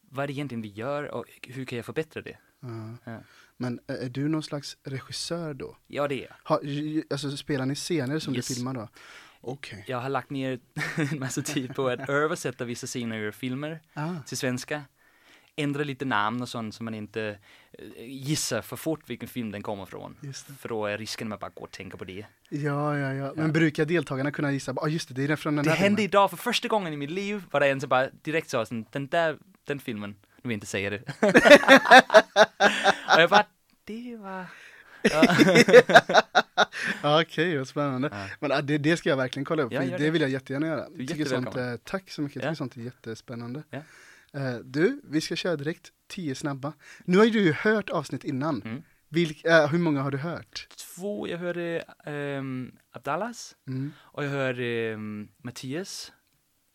vad 0.01 0.23
är 0.23 0.27
det 0.27 0.33
egentligen 0.33 0.61
vi 0.61 0.69
gör 0.69 1.03
och 1.03 1.25
hur 1.43 1.65
kan 1.65 1.75
jag 1.75 1.85
förbättra 1.85 2.21
det? 2.21 2.37
Ja. 2.61 2.97
Ja. 3.11 3.19
Men 3.57 3.79
är 3.87 3.95
är 3.95 4.09
du 4.09 4.27
någon 4.27 4.43
slags 4.43 4.77
regissör 4.83 5.53
då? 5.53 5.77
Ja, 5.87 6.07
det 6.07 6.15
är 6.15 6.27
jag. 6.27 6.35
Ha, 6.43 6.59
alltså 7.09 7.37
spelar 7.37 7.65
ni 7.65 7.75
scener 7.75 8.19
som 8.19 8.35
Yes. 8.35 8.47
du 8.47 8.53
filmar 8.55 8.73
då? 8.73 8.87
Okej. 9.41 9.83
Jag 9.87 9.99
har 9.99 10.09
lagt 10.09 10.29
ner 10.29 10.59
en 11.11 11.19
massa 11.19 11.41
tid 11.41 11.75
på 11.75 11.87
att 11.87 12.09
översätta 12.09 12.65
vissa 12.65 12.87
scener 12.87 13.17
ur 13.17 13.31
filmer 13.31 13.79
Ah. 13.93 14.15
till 14.25 14.37
svenska. 14.37 14.81
Ändra 15.55 15.83
lite 15.83 16.05
namn 16.05 16.41
och 16.41 16.49
sånt 16.49 16.75
så 16.75 16.83
man 16.83 16.93
inte 16.93 17.37
eh, 17.71 18.05
gissar 18.05 18.61
för 18.61 18.75
fort 18.75 19.09
vilken 19.09 19.29
film 19.29 19.51
den 19.51 19.61
kommer 19.63 19.85
från. 19.85 20.15
Just 20.21 20.47
det. 20.47 20.53
För 20.53 20.69
då 20.69 20.85
är 20.85 20.97
risken 20.97 21.27
att 21.27 21.29
man 21.29 21.39
bara 21.39 21.51
går 21.55 21.63
och 21.63 21.71
tänker 21.71 21.97
på 21.97 22.05
det. 22.05 22.25
Ja, 22.49 22.97
ja, 22.97 23.13
ja. 23.13 23.33
Men 23.35 23.53
brukar 23.53 23.85
deltagarna 23.85 24.31
kunna 24.31 24.51
gissa? 24.51 24.73
Ja, 24.75 24.81
ah, 24.81 24.87
just 24.87 25.07
det, 25.07 25.13
det 25.13 25.23
är 25.23 25.27
den 25.27 25.37
från 25.37 25.55
den 25.55 25.65
Det 25.65 25.71
här 25.71 25.77
hände 25.77 25.97
filmen. 25.97 26.09
idag 26.09 26.29
för 26.29 26.37
första 26.37 26.67
gången 26.67 26.93
i 26.93 26.97
mitt 26.97 27.11
liv 27.11 27.43
var 27.51 27.59
det 27.59 27.67
en 27.67 27.79
som 27.81 27.89
bara 27.89 28.09
direkt 28.21 28.49
sa 28.49 28.65
den 28.91 29.07
där, 29.07 29.37
den 29.63 29.79
filmen, 29.79 30.15
nu 30.43 30.47
vill 30.47 30.51
inte 30.53 30.67
säga 30.67 30.89
det. 30.89 31.01
och 33.15 33.21
jag 33.21 33.29
bara, 33.29 33.45
det 33.83 34.17
var... 34.17 34.45
Ja. 35.01 35.35
Ja, 37.03 37.21
Okej, 37.21 37.57
vad 37.57 37.67
spännande. 37.67 38.09
Ja. 38.11 38.27
Men 38.39 38.51
ah, 38.51 38.61
det, 38.61 38.77
det 38.77 38.97
ska 38.97 39.09
jag 39.09 39.17
verkligen 39.17 39.45
kolla 39.45 39.63
upp, 39.63 39.71
Ja, 39.73 39.81
det. 39.81 39.97
det 39.97 40.09
vill 40.09 40.21
jag 40.21 40.31
jättegärna 40.31 40.67
göra. 40.67 40.85
tycker 40.85 41.25
sånt, 41.25 41.55
eh, 41.55 41.75
tack 41.83 42.09
så 42.11 42.21
mycket, 42.21 42.35
jag 42.35 42.43
Ja. 42.43 42.47
tycker 42.49 42.57
sånt 42.57 42.77
är 42.77 42.81
jättespännande. 42.81 43.63
Eh, 44.33 44.53
du, 44.63 45.01
vi 45.03 45.21
ska 45.21 45.35
köra 45.35 45.55
direkt, 45.55 45.89
tio 46.07 46.35
snabba. 46.35 46.73
Nu 47.05 47.17
har 47.17 47.25
ju 47.25 47.31
du 47.31 47.53
hört 47.53 47.89
avsnitt 47.89 48.23
innan. 48.23 48.61
Mm. 48.61 48.83
Vilk, 49.09 49.45
eh, 49.45 49.67
hur 49.67 49.79
många 49.79 50.01
har 50.01 50.11
du 50.11 50.17
hört? 50.17 50.67
Två, 50.95 51.27
jag 51.27 51.37
hörde 51.37 51.83
um, 52.05 52.71
Abdallas 52.91 53.55
Mm. 53.67 53.91
och 53.99 54.23
jag 54.25 54.29
hörde 54.29 54.93
um, 54.93 55.27
Mattias. 55.43 56.11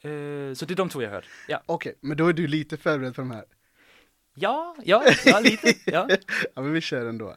Eh, 0.05 0.55
så 0.55 0.65
det 0.65 0.75
är 0.75 0.77
de 0.77 0.89
två 0.89 1.03
jag 1.03 1.11
hört. 1.11 1.29
Ja, 1.49 1.63
Okej, 1.67 1.95
men 2.01 2.17
då 2.17 2.27
är 2.27 2.33
du 2.33 2.47
lite 2.47 2.77
förberedd 2.77 3.15
för 3.15 3.23
de 3.23 3.31
här. 3.31 3.45
ja, 4.35 4.77
ja, 4.85 5.05
ja 5.25 5.41
lite. 5.41 5.75
Ja. 5.87 6.09
Ja, 6.55 6.63
men 6.63 6.73
vi 6.73 6.81
kör 6.81 7.07
ändå. 7.07 7.37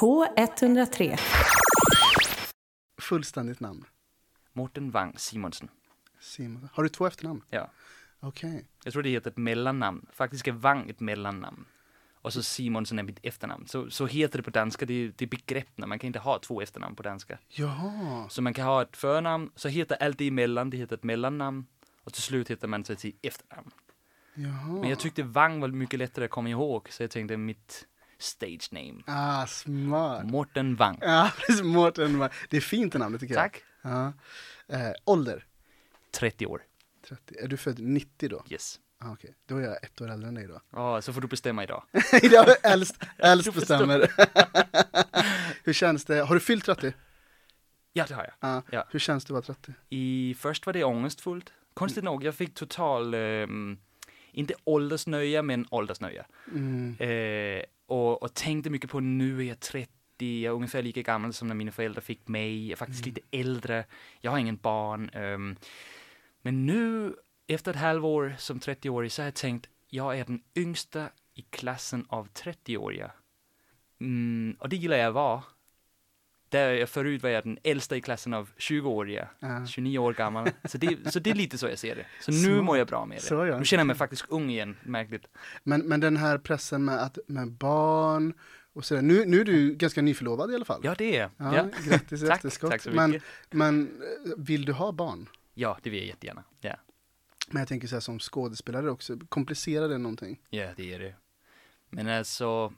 K103. 0.00 1.20
Fullständigt 3.00 3.60
namn. 3.60 3.84
Mårten 4.52 4.90
Wang 4.90 5.14
Simonsen. 5.16 5.68
Simon. 6.20 6.68
Har 6.72 6.82
du 6.82 6.88
två 6.88 7.06
efternamn? 7.06 7.42
Ja. 7.50 7.70
Okej. 8.20 8.64
Jag 8.84 8.92
tror 8.92 9.02
det 9.02 9.08
heter 9.10 9.30
ett 9.30 9.36
mellannamn. 9.36 10.06
Faktiskt 10.12 10.48
är 10.48 10.52
Wang 10.52 10.90
ett 10.90 11.00
mellannamn. 11.00 11.64
Och 12.22 12.32
så 12.32 12.42
Simonsen 12.42 12.98
är 12.98 13.02
mitt 13.02 13.18
efternamn. 13.22 13.66
Så, 13.66 13.90
så 13.90 14.06
heter 14.06 14.38
det 14.38 14.42
på 14.42 14.50
danska, 14.50 14.86
det 14.86 14.94
är, 14.94 15.12
det 15.16 15.24
är 15.24 15.28
begrepp 15.28 15.68
man 15.76 15.98
kan 15.98 16.06
inte 16.06 16.18
ha 16.18 16.38
två 16.38 16.62
efternamn 16.62 16.96
på 16.96 17.02
danska. 17.02 17.38
Jaha. 17.48 18.28
Så 18.28 18.42
man 18.42 18.54
kan 18.54 18.64
ha 18.66 18.82
ett 18.82 18.96
förnamn, 18.96 19.50
så 19.54 19.68
heter 19.68 19.96
allt 20.00 20.18
det 20.18 20.28
emellan, 20.28 20.70
det 20.70 20.76
heter 20.76 20.96
ett 20.96 21.04
mellannamn. 21.04 21.66
Och 22.04 22.12
till 22.12 22.22
slut 22.22 22.50
heter 22.50 22.68
man 22.68 22.84
sig 22.84 22.96
till 22.96 23.12
efternamn. 23.22 23.70
Jaha. 24.34 24.80
Men 24.80 24.90
jag 24.90 24.98
tyckte 24.98 25.22
Wang 25.22 25.60
var 25.60 25.68
mycket 25.68 25.98
lättare 25.98 26.24
att 26.24 26.30
komma 26.30 26.48
ihåg, 26.48 26.88
så 26.90 27.02
jag 27.02 27.10
tänkte 27.10 27.36
mitt 27.36 27.86
stage 28.18 28.68
name. 28.72 29.02
Ah, 29.06 29.46
smart. 29.46 30.24
Mårten 30.24 30.76
Wang. 30.76 30.98
Ja, 31.00 31.30
precis. 31.46 31.62
Mårten. 31.62 32.28
Det 32.50 32.56
är 32.56 32.60
fint 32.60 32.94
namnet 32.94 33.20
tycker 33.20 33.34
Tack. 33.34 33.62
jag. 33.82 33.92
Ja. 33.92 34.12
Eh, 34.76 34.92
ålder? 35.04 35.46
30 36.10 36.46
år. 36.46 36.62
30. 37.08 37.34
Är 37.38 37.48
du 37.48 37.56
född 37.56 37.78
90 37.78 38.28
då? 38.28 38.44
Yes. 38.48 38.80
Ah, 39.02 39.12
Okej, 39.12 39.34
då 39.46 39.56
är 39.56 39.60
jag 39.62 39.84
ett 39.84 40.00
år 40.00 40.10
äldre 40.10 40.28
än 40.28 40.34
dig 40.34 40.46
då. 40.46 40.60
Ja, 40.70 41.02
så 41.02 41.12
får 41.12 41.20
du 41.20 41.26
bestämma 41.28 41.62
idag. 41.62 41.82
jag 42.22 42.48
är 42.48 42.56
äldst, 42.72 42.94
äldst 43.18 43.54
bestämmer. 43.54 44.10
Hur 45.64 45.72
känns 45.72 46.04
det? 46.04 46.20
Har 46.22 46.34
du 46.34 46.40
fyllt 46.40 46.64
30? 46.64 46.92
Ja, 47.92 48.04
det 48.08 48.14
har 48.14 48.22
jag. 48.22 48.50
Ja. 48.50 48.62
Ja. 48.70 48.86
Hur 48.90 48.98
känns 48.98 49.24
det 49.24 49.38
att 49.38 49.48
vara 49.48 49.56
30? 49.56 49.72
I 49.88 50.34
först 50.38 50.66
var 50.66 50.72
det 50.72 50.84
ångestfullt. 50.84 51.52
Konstigt 51.74 52.04
nog, 52.04 52.24
jag 52.24 52.34
fick 52.34 52.54
total, 52.54 53.14
ehm, 53.14 53.78
inte 54.32 54.54
åldersnöja, 54.64 55.42
men 55.42 55.66
åldersnöja. 55.70 56.26
Mm. 56.54 56.96
Eh, 56.98 57.64
och, 57.86 58.22
och 58.22 58.34
tänkte 58.34 58.70
mycket 58.70 58.90
på 58.90 59.00
nu 59.00 59.38
är 59.40 59.44
jag 59.44 59.60
30, 59.60 59.88
jag 60.42 60.50
är 60.50 60.54
ungefär 60.56 60.82
lika 60.82 61.02
gammal 61.02 61.32
som 61.32 61.48
när 61.48 61.54
mina 61.54 61.72
föräldrar 61.72 62.00
fick 62.00 62.28
mig. 62.28 62.64
Jag 62.66 62.72
är 62.72 62.76
faktiskt 62.76 63.06
lite 63.06 63.20
äldre, 63.30 63.84
jag 64.20 64.30
har 64.30 64.38
ingen 64.38 64.56
barn. 64.56 65.10
ehm, 65.12 65.56
men 66.42 66.66
nu, 66.66 67.14
efter 67.54 67.70
ett 67.70 67.76
halvår 67.80 68.34
som 68.38 68.60
30-årig, 68.60 69.12
så 69.12 69.22
har 69.22 69.26
jag 69.26 69.34
tänkt, 69.34 69.68
jag 69.88 70.18
är 70.18 70.24
den 70.24 70.42
yngsta 70.56 71.08
i 71.34 71.42
klassen 71.42 72.06
av 72.08 72.28
30-åriga. 72.28 73.10
Mm, 74.00 74.56
och 74.60 74.68
det 74.68 74.76
gillar 74.76 74.96
jag 74.96 75.06
att 75.08 75.14
vara. 75.14 75.42
Där 76.48 76.70
jag 76.72 76.88
förut 76.88 77.22
var 77.22 77.30
jag 77.30 77.44
den 77.44 77.58
äldsta 77.62 77.96
i 77.96 78.00
klassen 78.00 78.34
av 78.34 78.50
20-åriga, 78.58 79.28
Ja. 79.38 79.66
29 79.66 79.98
år 79.98 80.12
gammal. 80.12 80.50
Så 80.64 80.78
det, 80.78 81.12
så 81.12 81.18
det 81.18 81.30
är 81.30 81.34
lite 81.34 81.58
så 81.58 81.66
jag 81.68 81.78
ser 81.78 81.96
det. 81.96 82.06
Så 82.20 82.32
nu 82.48 82.60
mår 82.62 82.78
jag 82.78 82.86
bra 82.86 83.06
med 83.06 83.16
det. 83.18 83.22
så 83.22 83.46
ja. 83.46 83.58
Nu 83.58 83.64
känner 83.64 83.80
jag 83.80 83.86
mig 83.86 83.96
faktiskt 83.96 84.24
ung 84.28 84.50
igen, 84.50 84.76
märkligt. 84.82 85.26
Men, 85.62 85.80
men 85.80 86.00
den 86.00 86.16
här 86.16 86.38
pressen 86.38 86.84
med, 86.84 87.02
att, 87.02 87.18
med 87.26 87.50
barn 87.50 88.32
och 88.72 88.84
sådär. 88.84 89.02
Nu, 89.02 89.24
nu 89.24 89.40
är 89.40 89.44
du 89.44 89.74
ganska 89.74 90.02
nyförlovad 90.02 90.50
i 90.50 90.54
alla 90.54 90.64
fall. 90.64 90.80
Ja, 90.84 90.94
det 90.98 91.16
är 91.16 91.20
jag. 91.20 91.54
Ja. 91.54 91.68
Grattis 91.88 92.22
i 92.22 92.26
Tack, 92.26 92.36
efterskott. 92.36 92.70
tack 92.70 92.82
så 92.82 92.90
men, 92.90 93.10
mycket. 93.10 93.28
men 93.50 93.82
eh, 94.02 94.32
vill 94.36 94.64
du 94.64 94.72
ha 94.72 94.92
barn? 94.92 95.28
Ja, 95.54 95.78
det 95.82 95.90
vill 95.90 95.98
jag 95.98 96.08
jättegärna. 96.08 96.44
Ja, 96.60 96.76
Men 97.52 97.60
jag 97.60 97.68
tänker 97.68 97.88
så 97.88 97.96
här 97.96 98.00
som 98.00 98.18
skådespelare 98.18 98.90
också, 98.90 99.18
komplicerar 99.28 99.88
det 99.88 99.98
någonting? 99.98 100.40
ja 100.50 100.68
det 100.76 100.94
är 100.94 100.98
det. 100.98 101.14
Men 101.90 102.08
alltså, 102.08 102.72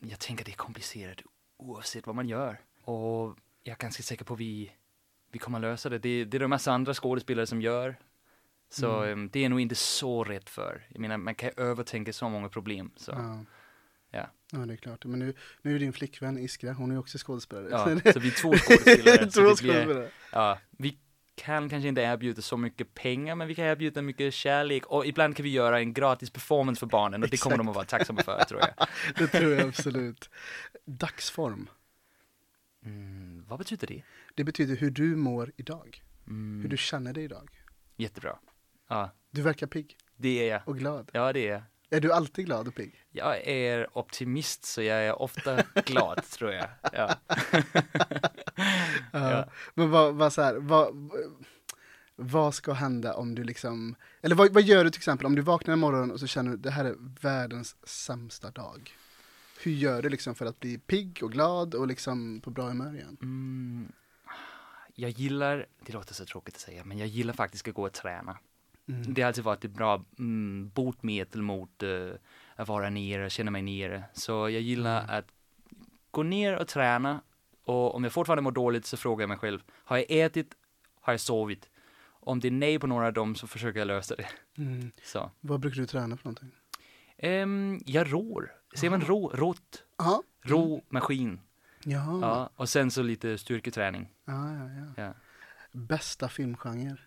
jag 0.00 0.18
tänker 0.18 0.44
det 0.44 0.50
är 0.50 0.56
komplicerat 0.56 1.18
oavsett 1.56 2.06
vad 2.06 2.16
man 2.16 2.28
gör. 2.28 2.60
Och 2.82 3.36
jag 3.62 3.72
är 3.72 3.76
ganska 3.78 4.02
säker 4.02 4.24
på 4.24 4.34
att 4.34 4.40
vi, 4.40 4.72
vi 5.32 5.38
kommer 5.38 5.58
lösa 5.60 5.88
det. 5.88 5.98
det. 5.98 6.24
Det 6.24 6.36
är 6.36 6.40
de 6.40 6.48
massa 6.48 6.72
andra 6.72 6.94
skådespelare 6.94 7.46
som 7.46 7.60
gör. 7.62 7.96
Så 8.70 8.96
Mm. 9.02 9.12
em, 9.12 9.30
det 9.32 9.38
är 9.38 9.42
jag 9.42 9.50
nog 9.50 9.60
inte 9.60 9.74
så 9.74 10.24
rädd 10.24 10.48
för. 10.48 10.86
Jag 10.88 11.00
menar, 11.00 11.16
man 11.16 11.34
kan 11.34 11.50
övertänka 11.56 12.12
så 12.12 12.28
många 12.28 12.48
problem. 12.48 12.90
Så, 12.96 13.10
Ja. 13.12 13.44
Ja. 14.10 14.26
Ja, 14.52 14.58
det 14.58 14.72
är 14.72 14.76
klart. 14.76 15.04
Men 15.04 15.18
nu, 15.18 15.34
nu 15.62 15.74
är 15.74 15.78
din 15.78 15.92
flickvän 15.92 16.38
Iskra, 16.38 16.72
hon 16.72 16.90
är 16.90 16.98
också 16.98 17.18
skådespelare. 17.18 17.68
Ja, 17.70 17.84
så 18.12 18.20
vi 18.20 18.28
är 18.28 18.42
två 18.42 18.52
skådespelare. 18.56 19.16
Två 19.30 19.40
det 19.40 19.62
blir, 19.62 19.72
skådespelare. 19.74 20.10
ja, 20.32 20.58
vi 20.70 20.98
kan 21.36 21.68
kanske 21.68 21.88
inte 21.88 22.00
erbjuda 22.00 22.42
så 22.42 22.56
mycket 22.56 22.94
pengar, 22.94 23.34
men 23.34 23.48
vi 23.48 23.54
kan 23.54 23.64
erbjuda 23.64 24.02
mycket 24.02 24.34
kärlek 24.34 24.86
och 24.86 25.06
ibland 25.06 25.36
kan 25.36 25.44
vi 25.44 25.50
göra 25.50 25.78
en 25.80 25.92
gratis 25.92 26.30
performance 26.30 26.78
för 26.80 26.86
barnen 26.86 27.22
och 27.22 27.28
det 27.28 27.36
kommer 27.36 27.56
de 27.56 27.68
att 27.68 27.74
vara 27.74 27.84
tacksamma 27.84 28.22
för, 28.22 28.44
tror 28.44 28.60
jag. 28.60 28.86
Det 29.18 29.26
tror 29.26 29.52
jag 29.52 29.68
absolut. 29.68 30.30
Dagsform. 30.84 31.68
Mm, 32.84 33.44
vad 33.48 33.58
betyder 33.58 33.86
det? 33.86 34.02
Det 34.34 34.44
betyder 34.44 34.76
hur 34.76 34.90
du 34.90 35.16
mår 35.16 35.52
idag. 35.56 36.02
Mm, 36.26 36.62
Hur 36.62 36.68
du 36.68 36.76
känner 36.76 37.12
dig 37.12 37.24
idag. 37.24 37.50
Jättebra. 37.96 38.38
Ja, 38.88 39.10
Du 39.30 39.42
verkar 39.42 39.66
pigg 39.66 39.96
det 40.16 40.48
är 40.48 40.52
jag. 40.52 40.68
och 40.68 40.78
glad. 40.78 41.10
Ja, 41.12 41.32
det 41.32 41.48
är 41.48 41.52
jag. 41.52 41.62
Är 41.94 42.00
du 42.00 42.12
alltid 42.12 42.46
glad 42.46 42.68
och 42.68 42.74
pigg? 42.74 43.04
Jag 43.10 43.46
är 43.46 43.98
optimist, 43.98 44.64
så 44.64 44.82
jag 44.82 45.06
är 45.06 45.22
ofta 45.22 45.62
glad, 45.84 46.24
tror 46.30 46.52
jag. 46.52 46.68
Ja. 46.92 47.14
Ja. 49.12 49.48
Men 49.74 49.90
vad, 49.90 50.14
vad 50.14 50.32
så 50.32 50.42
här, 50.42 50.54
vad, 50.54 51.10
vad 52.16 52.54
ska 52.54 52.72
hända 52.72 53.14
om 53.14 53.34
du 53.34 53.44
liksom, 53.44 53.94
eller 54.22 54.34
vad, 54.34 54.52
vad 54.52 54.62
gör 54.62 54.84
du 54.84 54.90
till 54.90 54.98
exempel 54.98 55.26
om 55.26 55.34
du 55.34 55.42
vaknar 55.42 55.72
en 55.72 55.78
morgon 55.78 56.10
och 56.10 56.20
så 56.20 56.26
känner 56.26 56.50
du 56.50 56.56
det 56.56 56.70
här 56.70 56.84
är 56.84 56.94
världens 57.20 57.76
sämsta 57.82 58.50
dag? 58.50 58.96
Hur 59.62 59.72
gör 59.72 60.02
du 60.02 60.08
liksom 60.08 60.34
för 60.34 60.46
att 60.46 60.60
bli 60.60 60.78
pigg 60.78 61.18
och 61.22 61.32
glad 61.32 61.74
och 61.74 61.86
liksom 61.86 62.40
på 62.40 62.50
bra 62.50 62.68
humör 62.68 62.94
igen? 62.94 63.16
Mm, 63.22 63.92
jag 64.94 65.10
gillar, 65.10 65.66
det 65.86 65.92
låter 65.92 66.14
så 66.14 66.24
tråkigt 66.24 66.54
att 66.54 66.60
säga, 66.60 66.84
men 66.84 66.98
jag 66.98 67.08
gillar 67.08 67.34
faktiskt 67.34 67.68
att 67.68 67.74
gå 67.74 67.82
och 67.82 67.92
träna. 67.92 68.38
Mm. 68.88 69.14
Det 69.14 69.22
har 69.22 69.28
alltid 69.28 69.44
varit 69.44 69.64
ett 69.64 69.70
bra 69.70 70.04
mm, 70.18 70.70
botmedel 70.74 71.42
mot 71.42 71.82
eh, 71.82 72.08
att 72.56 72.68
vara 72.68 72.90
nere, 72.90 73.30
känna 73.30 73.50
mig 73.50 73.62
nere. 73.62 74.04
Så 74.12 74.32
jag 74.32 74.60
gillar 74.62 75.02
Mm. 75.04 75.18
att 75.18 75.24
gå 76.10 76.22
ner 76.22 76.56
och 76.56 76.68
träna. 76.68 77.20
Och 77.64 77.94
om 77.94 78.04
jag 78.04 78.12
fortfarande 78.12 78.42
mår 78.42 78.52
dåligt 78.52 78.86
så 78.86 78.96
frågar 78.96 79.22
jag 79.22 79.28
mig 79.28 79.38
själv, 79.38 79.60
har 79.70 79.96
jag 79.96 80.06
ätit? 80.08 80.54
Har 81.00 81.12
jag 81.12 81.20
sovit? 81.20 81.70
Om 82.06 82.40
det 82.40 82.48
är 82.48 82.52
nej 82.52 82.78
på 82.78 82.86
några 82.86 83.06
av 83.06 83.12
dem 83.12 83.34
så 83.34 83.46
försöker 83.46 83.78
jag 83.78 83.86
lösa 83.86 84.16
det. 84.16 84.26
Mm. 84.58 84.90
Så. 85.04 85.30
Vad 85.40 85.60
brukar 85.60 85.80
du 85.80 85.86
träna 85.86 86.16
för 86.16 86.24
någonting? 86.24 86.50
Um, 87.22 87.80
jag 87.86 88.12
rår. 88.12 88.52
Ser 88.74 88.90
man 88.90 89.00
rå, 89.00 89.28
rått? 89.34 89.84
Rå 90.42 90.82
maskin. 90.88 91.40
Jaha. 91.84 92.18
Ja. 92.22 92.50
Och 92.56 92.68
sen 92.68 92.90
så 92.90 93.02
lite 93.02 93.38
styrketräning. 93.38 94.08
Ja, 94.24 94.52
ja, 94.54 94.70
ja. 94.96 95.02
Ja. 95.04 95.12
Bästa 95.72 96.28
filmgenre? 96.28 96.98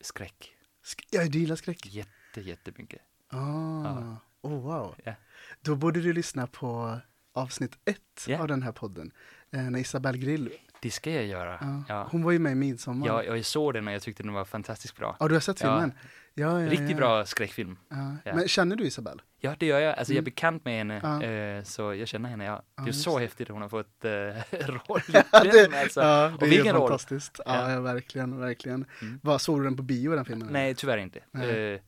Skräck. 0.00 0.52
Sk- 0.84 1.06
ja, 1.10 1.24
du 1.24 1.38
gillar 1.38 1.56
skräck? 1.56 1.86
Jätte, 1.86 2.40
jättemycket. 2.40 3.00
Ah. 3.28 3.36
Ja. 3.84 4.16
Oh, 4.42 4.62
wow. 4.62 4.94
Ja. 5.04 5.14
Då 5.60 5.76
borde 5.76 6.00
du 6.00 6.12
lyssna 6.12 6.46
på 6.46 6.98
avsnitt 7.32 7.78
ett 7.84 8.24
Ja. 8.26 8.38
av 8.40 8.48
den 8.48 8.62
här 8.62 8.72
podden. 8.72 9.12
Eh, 9.52 9.60
när 9.62 9.78
Isabelle 9.78 10.18
Grill, 10.18 10.50
Det 10.82 10.90
ska 10.90 11.10
jag 11.10 11.26
göra. 11.26 11.58
ja. 11.60 11.84
Ja. 11.88 12.08
hon 12.10 12.22
var 12.22 12.32
ju 12.32 12.38
med 12.38 12.52
i 12.52 12.54
Midsommar. 12.54 13.06
Ja, 13.06 13.24
jag 13.24 13.44
såg 13.44 13.74
den 13.74 13.88
och 13.88 13.94
jag 13.94 14.02
tyckte 14.02 14.22
den 14.22 14.32
var 14.32 14.44
fantastiskt 14.44 14.96
bra. 14.96 15.16
Ja, 15.20 15.28
du 15.28 15.34
har 15.34 15.40
sett 15.40 15.60
filmen? 15.60 15.92
Ja, 16.34 16.48
Riktigt 16.58 16.96
bra 16.96 17.26
skräckfilm. 17.26 17.78
Men 18.24 18.48
känner 18.48 18.76
du 18.76 18.84
Isabelle? 18.84 19.22
Ja, 19.42 19.54
det 19.58 19.66
gör 19.66 19.80
jag. 19.80 19.98
Alltså 19.98 20.12
jag 20.12 20.16
är 20.16 20.20
Mm. 20.20 20.24
bekant 20.24 20.64
med 20.64 20.76
henne, 20.78 21.56
eh, 21.58 21.64
så 21.64 21.94
jag 21.94 22.08
känner 22.08 22.28
henne. 22.28 22.44
Ja. 22.44 22.62
Det 22.84 22.90
är 22.90 22.92
så 22.92 23.18
häftigt 23.18 23.48
att 23.50 23.52
hon 23.52 23.62
har 23.62 23.68
fått 23.68 24.04
eh, 24.04 24.10
roll 24.68 25.00
i 25.08 25.12
det, 25.12 25.24
den, 25.62 25.74
alltså. 25.74 26.00
ja, 26.00 26.28
det 26.28 26.34
Och 26.34 26.42
är 26.42 26.46
vilken 26.46 26.74
roll. 26.74 26.88
fantastiskt. 26.88 27.40
Ja, 27.46 27.54
Ja. 27.68 27.72
ja, 27.72 27.80
verkligen, 27.80 28.40
verkligen. 28.40 28.84
Mm. 29.02 29.20
Vad 29.22 29.40
såg 29.40 29.60
du 29.60 29.64
den 29.64 29.76
på 29.76 29.82
bio 29.82 30.14
den 30.14 30.24
filmen? 30.24 30.48
Nej, 30.50 30.74
tyvärr 30.74 30.98
inte. 30.98 31.20
Nej. 31.30 31.72
Eh, 31.74 31.80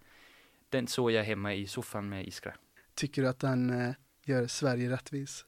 den 0.68 0.86
såg 0.86 1.10
jag 1.10 1.24
hemma 1.24 1.54
i 1.54 1.66
soffan 1.66 2.08
med 2.08 2.26
Iskra. 2.26 2.52
Tycker 2.94 3.22
du 3.22 3.28
att 3.28 3.38
den 3.40 3.80
eh, 3.86 3.94
gör 4.24 4.46
Sverige 4.46 4.90
rättvis? 4.90 5.44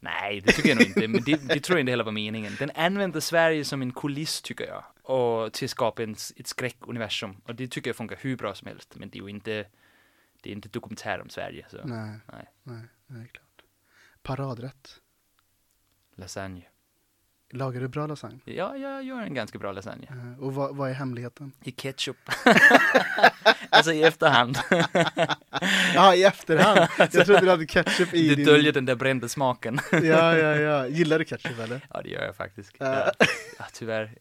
Nej, 0.00 0.40
det 0.40 0.52
tycker 0.52 0.68
jag 0.68 0.78
nog 0.78 0.86
inte. 0.86 1.08
Men 1.08 1.22
det, 1.22 1.48
det 1.48 1.60
tror 1.60 1.78
jag 1.78 1.82
inte 1.82 1.90
heller 1.92 2.04
var 2.04 2.12
meningen. 2.12 2.52
Den 2.58 2.70
använder 2.74 3.20
Sverige 3.20 3.64
som 3.64 3.82
en 3.82 3.92
kuliss, 3.92 4.42
tycker 4.42 4.66
jag. 4.66 4.84
Och 5.16 5.52
till 5.52 5.64
att 5.64 5.70
skapa 5.70 6.02
en, 6.02 6.16
ett 6.36 6.46
skräckuniversum. 6.46 7.36
Och 7.44 7.54
det 7.54 7.68
tycker 7.68 7.88
jag 7.88 7.96
funkar 7.96 8.18
hur 8.20 8.36
bra 8.36 8.54
som 8.54 8.68
helst. 8.68 8.94
Men 8.96 9.10
det 9.10 9.18
är 9.18 9.22
ju 9.22 9.28
inte, 9.28 9.64
det 10.44 10.50
är 10.50 10.52
inte 10.52 10.68
dokumentär 10.68 11.20
om 11.20 11.28
Sverige. 11.30 11.66
Så. 11.70 11.76
Nej, 11.84 12.18
Nej. 12.32 12.50
nej, 12.62 12.82
nej, 13.06 13.28
klart. 13.32 13.62
Paradrätt. 14.22 15.00
Lasagne. 16.16 16.62
Lagar 17.50 17.80
du 17.80 17.88
bra 17.88 18.06
lasagne? 18.06 18.38
Ja, 18.44 18.76
jag 18.76 19.04
gör 19.04 19.20
en 19.20 19.34
ganska 19.34 19.58
bra 19.58 19.72
lasagne. 19.72 20.36
Och 20.40 20.54
vad, 20.54 20.76
vad 20.76 20.90
är 20.90 20.94
hemligheten? 20.94 21.52
I 21.62 21.70
ketchup. 21.70 22.16
alltså 23.70 23.92
i 23.92 24.02
efterhand. 24.02 24.58
Ja, 25.94 26.14
i 26.14 26.24
efterhand. 26.24 26.88
Jag 26.98 27.26
trodde 27.26 27.40
du 27.40 27.50
hade 27.50 27.66
ketchup 27.66 28.14
i 28.14 28.28
Det 28.28 28.34
din... 28.34 28.46
döljer 28.46 28.72
den 28.72 28.86
där 28.86 28.94
brända 28.94 29.28
smaken. 29.28 29.78
Ja, 29.92 30.38
ja, 30.38 30.56
ja. 30.56 30.86
Gillar 30.86 31.18
du 31.18 31.24
ketchup 31.24 31.58
eller? 31.58 31.86
ja, 31.90 32.02
det 32.02 32.08
gör 32.08 32.24
jag 32.24 32.36
faktiskt. 32.36 32.72
Ja. 32.78 33.12
Tyvärr. 33.72 34.18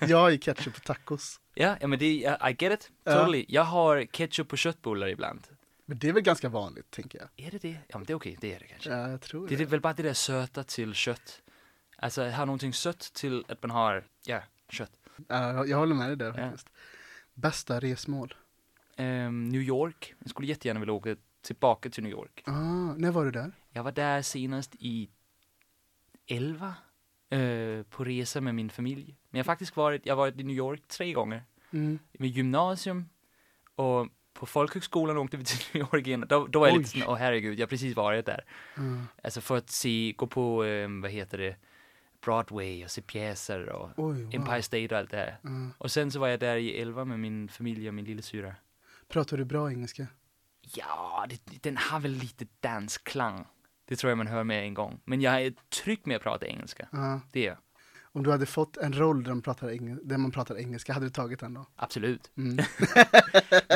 Jag 0.00 0.30
ju 0.30 0.38
ketchup 0.38 0.74
på 0.74 0.80
tacos. 0.80 1.40
Ja, 1.54 1.76
ja 1.80 1.86
men 1.86 1.98
det, 1.98 2.04
I 2.04 2.56
get 2.58 2.72
it. 2.72 2.90
Totally. 3.04 3.44
Jag 3.48 3.64
har 3.64 4.04
ketchup 4.04 4.48
på 4.48 4.56
köttbullar 4.56 5.08
ibland. 5.08 5.40
Men 5.88 5.98
det 5.98 6.08
är 6.08 6.12
väl 6.12 6.22
ganska 6.22 6.48
vanligt, 6.48 6.90
tänker 6.90 7.18
jag. 7.18 7.46
Är 7.46 7.50
det 7.50 7.58
det? 7.58 7.76
Ja, 7.88 7.98
men 7.98 8.04
det 8.04 8.12
är 8.12 8.14
okej. 8.14 8.36
Det 8.40 8.54
är 8.54 8.58
det 8.58 8.66
kanske. 8.66 8.90
Ja, 8.90 9.08
jag 9.10 9.20
tror 9.20 9.48
Det 9.48 9.56
det. 9.56 9.62
är 9.62 9.66
väl 9.66 9.80
bara 9.80 9.92
det 9.92 10.02
där 10.02 10.12
söta 10.14 10.64
till 10.64 10.94
kött. 10.94 11.42
Alltså, 11.96 12.28
ha 12.28 12.44
någonting 12.44 12.72
sött 12.72 13.00
till 13.14 13.44
att 13.48 13.62
man 13.62 13.70
har, 13.70 14.04
ja, 14.26 14.42
kött. 14.68 14.92
Ja, 15.28 15.52
jag- 15.52 15.68
jag 15.68 15.76
håller 15.78 15.94
med 15.94 16.08
dig 16.08 16.16
där 16.16 16.26
Ja. 16.26 16.34
faktiskt. 16.34 16.70
Bästa 17.34 17.80
resmål? 17.80 18.34
Ehm, 18.96 19.48
New 19.48 19.60
York. 19.62 20.14
Jag 20.18 20.30
skulle 20.30 20.48
jättegärna 20.48 20.80
vilja 20.80 20.92
åka 20.92 21.16
tillbaka 21.40 21.90
till 21.90 22.02
New 22.02 22.12
York. 22.12 22.42
Ah, 22.46 22.94
när 22.96 23.10
var 23.10 23.24
du 23.24 23.30
där? 23.30 23.52
Jag 23.70 23.82
var 23.82 23.92
där 23.92 24.22
senast 24.22 24.74
i 24.78 25.08
11 26.26 26.74
eh, 27.30 27.82
på 27.82 28.04
resa 28.04 28.40
med 28.40 28.54
min 28.54 28.70
familj. 28.70 29.16
Men 29.30 29.38
jag 29.38 29.44
har 29.44 29.44
faktiskt 29.44 29.76
varit, 29.76 30.06
jag 30.06 30.12
har 30.12 30.16
varit 30.16 30.40
i 30.40 30.42
New 30.42 30.56
York 30.56 30.82
tre 30.88 31.12
gånger. 31.12 31.44
Mm. 31.70 31.98
Med 32.12 32.30
gymnasium 32.30 33.08
och 33.74 34.08
på 34.38 34.46
folkhögskolan 34.46 35.16
åkte 35.16 35.36
vi 35.36 35.44
till 35.44 35.58
New 35.72 35.80
York 35.80 36.06
igen. 36.06 36.24
Då, 36.28 36.46
då 36.46 36.60
var 36.60 36.66
jag 36.66 36.74
Oj. 36.74 36.78
lite 36.78 36.90
sån, 36.90 37.02
åh 37.08 37.16
herregud, 37.16 37.58
jag 37.58 37.66
har 37.66 37.68
precis 37.68 37.96
varit 37.96 38.26
där. 38.26 38.44
Mm. 38.76 39.02
Alltså 39.22 39.40
för 39.40 39.56
att 39.56 39.70
se, 39.70 40.14
gå 40.16 40.26
på, 40.26 40.64
eh, 40.64 40.88
vad 41.02 41.10
heter 41.10 41.38
det, 41.38 41.56
Broadway 42.24 42.84
och 42.84 42.90
se 42.90 43.02
pjäser 43.02 43.68
och 43.68 43.90
Oj, 43.96 44.22
wow. 44.22 44.34
Empire 44.34 44.62
State 44.62 44.88
och 44.94 44.98
allt 44.98 45.10
det 45.10 45.16
här. 45.16 45.38
Mm. 45.44 45.72
Och 45.78 45.90
sen 45.90 46.10
så 46.10 46.18
var 46.18 46.28
jag 46.28 46.40
där 46.40 46.56
i 46.56 46.80
11 46.80 47.04
med 47.04 47.20
min 47.20 47.48
familj 47.48 47.88
och 47.88 47.94
min 47.94 48.04
lillasyra. 48.04 48.54
Pratar 49.08 49.36
du 49.36 49.44
bra 49.44 49.70
engelska? 49.70 50.06
Ja, 50.74 51.26
det, 51.28 51.62
den 51.62 51.76
har 51.76 52.00
väl 52.00 52.12
lite 52.12 52.46
dansklang. 52.60 53.46
Det 53.84 53.96
tror 53.96 54.10
jag 54.10 54.18
man 54.18 54.26
hör 54.26 54.44
med 54.44 54.62
en 54.62 54.74
gång. 54.74 55.00
Men 55.04 55.20
jag 55.20 55.42
är 55.42 55.54
trygg 55.82 56.06
med 56.06 56.16
att 56.16 56.22
prata 56.22 56.46
engelska. 56.46 56.88
Ja. 56.92 57.20
Det 57.32 57.40
är 57.40 57.48
jag. 57.48 57.56
Om 58.18 58.24
du 58.24 58.30
hade 58.30 58.46
fått 58.46 58.76
en 58.76 58.92
roll 58.92 59.22
där, 59.22 59.30
de 59.30 59.42
pratar 59.42 59.68
engel- 59.68 60.00
där 60.04 60.18
man 60.18 60.30
pratar 60.30 60.58
engelska, 60.58 60.92
hade 60.92 61.06
du 61.06 61.10
tagit 61.10 61.40
den 61.40 61.54
då? 61.54 61.66
Absolut. 61.76 62.30
Mm. 62.36 62.56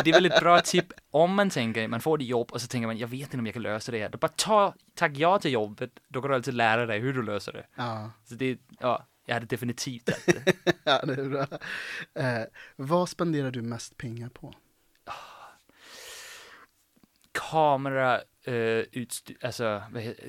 Det 0.05 0.11
är 0.11 0.13
väl 0.13 0.27
ett 0.27 0.41
bra 0.41 0.61
tip 0.61 0.87
om 1.11 1.35
man 1.35 1.51
tänker, 1.51 1.89
man 1.89 2.01
får 2.01 2.19
ett 2.21 2.27
jobb 2.27 2.53
och 2.53 2.61
så 2.61 2.67
tänker 2.67 2.87
man, 2.87 2.99
jag 2.99 3.09
vet 3.09 3.21
inte 3.21 3.39
om 3.39 3.47
jag 3.47 3.53
kan 3.53 3.63
lösa 3.63 3.93
det 3.93 3.99
här. 3.99 4.09
Då 4.09 4.19
bara 4.19 4.29
ta, 4.29 4.75
tack 4.95 5.13
ja 5.17 5.39
till 5.39 5.53
jobbet, 5.53 5.91
då 6.09 6.21
kan 6.21 6.31
du 6.31 6.35
alltid 6.37 6.55
lära 6.55 6.87
dig 6.87 6.99
hur 7.01 7.13
du 7.13 7.23
löser 7.23 7.53
det. 7.53 7.67
Ja. 7.77 8.11
Så 8.25 8.35
det, 8.35 8.59
ja, 8.81 9.07
jag 9.27 9.35
hade 9.35 9.47
definitivt 9.47 10.05
tagit 10.27 10.45
det. 10.45 10.75
ja, 10.85 11.03
det 11.07 11.13
är 11.13 11.29
bra. 11.29 11.47
Eh, 12.15 12.43
vad 12.77 13.09
spenderar 13.09 13.51
du 13.51 13.63
mest 13.63 13.97
pengar 13.97 14.29
på? 14.29 14.55
Kamera, 17.33 18.21
uh, 18.49 18.85
alltså, 19.43 19.83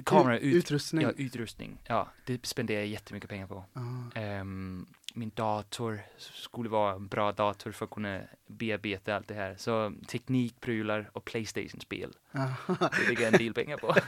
kamera, 0.05 0.39
ut, 0.39 0.55
utrustning? 0.55 1.01
ja, 1.01 1.11
utrustning. 1.17 1.77
Ja, 1.87 2.11
det 2.25 2.45
spenderar 2.45 2.79
jag 2.79 2.87
jättemycket 2.87 3.29
pengar 3.29 3.47
på. 3.47 3.65
Ja. 3.73 4.21
Ehm, 4.21 4.85
min 5.15 5.31
dator 5.35 6.01
skulle 6.17 6.69
vara 6.69 6.93
en 6.95 7.07
bra 7.07 7.31
dator 7.31 7.71
för 7.71 7.85
att 7.85 7.91
kunna 7.91 8.21
bearbeta 8.47 9.15
allt 9.15 9.27
det 9.27 9.33
här. 9.33 9.55
Så 9.57 9.93
teknik, 10.07 10.61
prylar 10.61 11.09
och 11.13 11.25
Playstation-spel. 11.25 12.13
Aha. 12.35 12.57
Det 12.79 13.07
lägger 13.07 13.21
jag 13.23 13.33
en 13.33 13.39
del 13.39 13.53
pengar 13.53 13.77
på. 13.77 13.95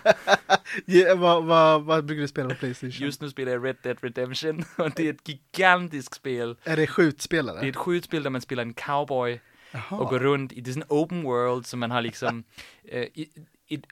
Ja, 0.85 1.15
vad, 1.15 1.45
vad, 1.45 1.83
vad 1.83 2.05
brukar 2.05 2.21
du 2.21 2.27
spela 2.27 2.49
på 2.49 2.55
Playstation? 2.55 3.05
Just 3.05 3.21
nu 3.21 3.29
spelar 3.29 3.51
jag 3.51 3.65
Red 3.65 3.75
Dead 3.83 3.97
Redemption 4.01 4.63
och 4.77 4.91
det 4.95 5.07
är 5.07 5.13
ett 5.13 5.27
gigantiskt 5.29 6.13
spel. 6.15 6.57
Är 6.63 6.77
det 6.77 6.87
skjutspelare? 6.87 7.59
Det 7.59 7.65
är 7.65 7.69
ett 7.69 7.75
skjutspel 7.75 8.23
där 8.23 8.29
man 8.29 8.41
spelar 8.41 8.63
en 8.63 8.73
cowboy 8.73 9.41
Jaha. 9.71 9.97
och 9.99 10.09
går 10.09 10.19
runt 10.19 10.53
i, 10.53 10.61
det 10.61 10.71
är 10.71 10.75
en 10.77 10.83
open 10.89 11.23
world 11.23 11.65
som 11.65 11.79
man 11.79 11.91
har 11.91 12.01
liksom, 12.01 12.43
eh, 12.83 13.01
i- 13.01 13.29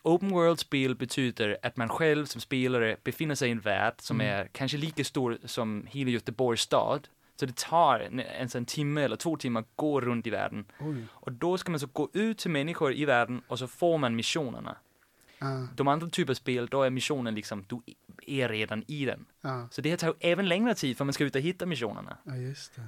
open 0.03 0.29
world-spel 0.29 0.95
betyder 0.95 1.57
att 1.63 1.77
man 1.77 1.89
själv 1.89 2.25
som 2.25 2.41
spelare 2.41 2.97
befinner 3.03 3.35
sig 3.35 3.49
i 3.49 3.51
en 3.51 3.59
värld 3.59 3.93
som 3.97 4.21
Mm. 4.21 4.33
är 4.39 4.47
kanske 4.51 4.77
lika 4.77 5.03
stor 5.03 5.37
som 5.45 5.87
hela 5.89 6.09
Göteborgs 6.11 6.61
stad. 6.61 7.07
Så 7.35 7.45
det 7.45 7.55
tar 7.55 7.99
en, 7.99 8.19
en, 8.19 8.49
en 8.55 8.65
timme 8.65 9.01
eller 9.01 9.15
två 9.15 9.37
timmar 9.37 9.61
att 9.61 9.67
gå 9.75 10.01
runt 10.01 10.27
i 10.27 10.29
världen. 10.29 10.65
Oj. 10.79 11.05
Och 11.11 11.31
då 11.31 11.57
ska 11.57 11.71
man 11.71 11.79
så 11.79 11.87
gå 11.93 12.09
ut 12.13 12.37
till 12.37 12.51
människor 12.51 12.93
i 12.93 13.05
världen 13.05 13.41
och 13.47 13.59
så 13.59 13.67
får 13.67 13.97
man 13.97 14.15
missionerna. 14.15 14.75
Ja, 15.39 15.67
De 15.75 15.87
andra 15.87 16.09
typer 16.09 16.33
av 16.33 16.35
spel, 16.35 16.67
då 16.71 16.83
är 16.83 16.89
missionen 16.89 17.35
liksom, 17.35 17.65
du 17.67 17.81
är 18.27 18.49
redan 18.49 18.83
i 18.87 19.05
den. 19.05 19.25
ja, 19.41 19.67
Så 19.71 19.81
det 19.81 19.89
här 19.89 19.97
tar 19.97 20.07
ju 20.07 20.13
även 20.19 20.47
längre 20.47 20.75
tid 20.75 20.97
för 20.97 21.05
man 21.05 21.13
ska 21.13 21.23
ut 21.23 21.35
och 21.35 21.41
hitta 21.41 21.65
missionerna. 21.65 22.17
ja, 22.23 22.35
just 22.35 22.75
det. 22.75 22.81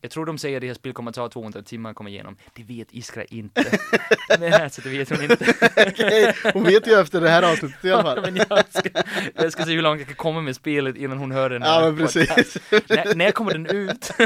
Jag 0.00 0.10
tror 0.10 0.26
de 0.26 0.38
säger 0.38 0.56
att 0.56 0.60
det 0.60 0.66
här 0.66 0.74
spelet 0.74 0.96
kommer 0.96 1.10
att 1.10 1.14
ta 1.14 1.28
200 1.28 1.62
timmar 1.62 1.90
att 1.90 1.96
komma 1.96 2.08
igenom. 2.08 2.36
Det 2.54 2.62
vet 2.62 2.88
Iskra 2.92 3.24
inte. 3.24 3.78
Men 4.40 4.52
alltså, 4.62 4.80
det 4.82 4.88
vet 4.88 5.10
hon 5.10 5.22
inte. 5.22 5.54
Okej, 5.88 6.34
hon 6.52 6.64
vet 6.64 6.86
ju 6.86 7.00
efter 7.00 7.20
det 7.20 7.28
här 7.28 7.42
avsnittet 7.52 7.84
i 7.84 7.92
alla 7.92 8.02
fall. 8.02 8.20
Men 8.32 8.36
jag 8.36 8.64
ska, 8.72 8.88
jag 9.34 9.52
ska 9.52 9.64
se 9.64 9.72
hur 9.74 9.82
långt 9.82 9.98
jag 10.00 10.06
kan 10.08 10.16
komma 10.16 10.40
med 10.40 10.56
spelet 10.56 10.96
innan 10.96 11.18
hon 11.18 11.30
hör 11.32 11.50
den 11.50 11.62
Ja, 11.62 11.80
men 11.84 11.96
precis. 11.96 12.56
När, 12.70 13.14
när 13.14 13.30
kommer 13.30 13.52
den 13.52 13.66
ut? 13.66 14.12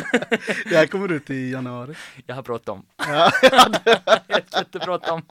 Det 0.64 0.76
här 0.76 0.86
kommer 0.86 1.12
ut 1.12 1.30
i 1.30 1.50
januari. 1.50 1.94
Jag 2.26 2.34
har 2.34 2.42
bråttom. 2.42 2.86
Ja, 2.96 3.30
Jag 3.42 3.50
har 4.06 4.20
jättebråttom. 4.58 5.22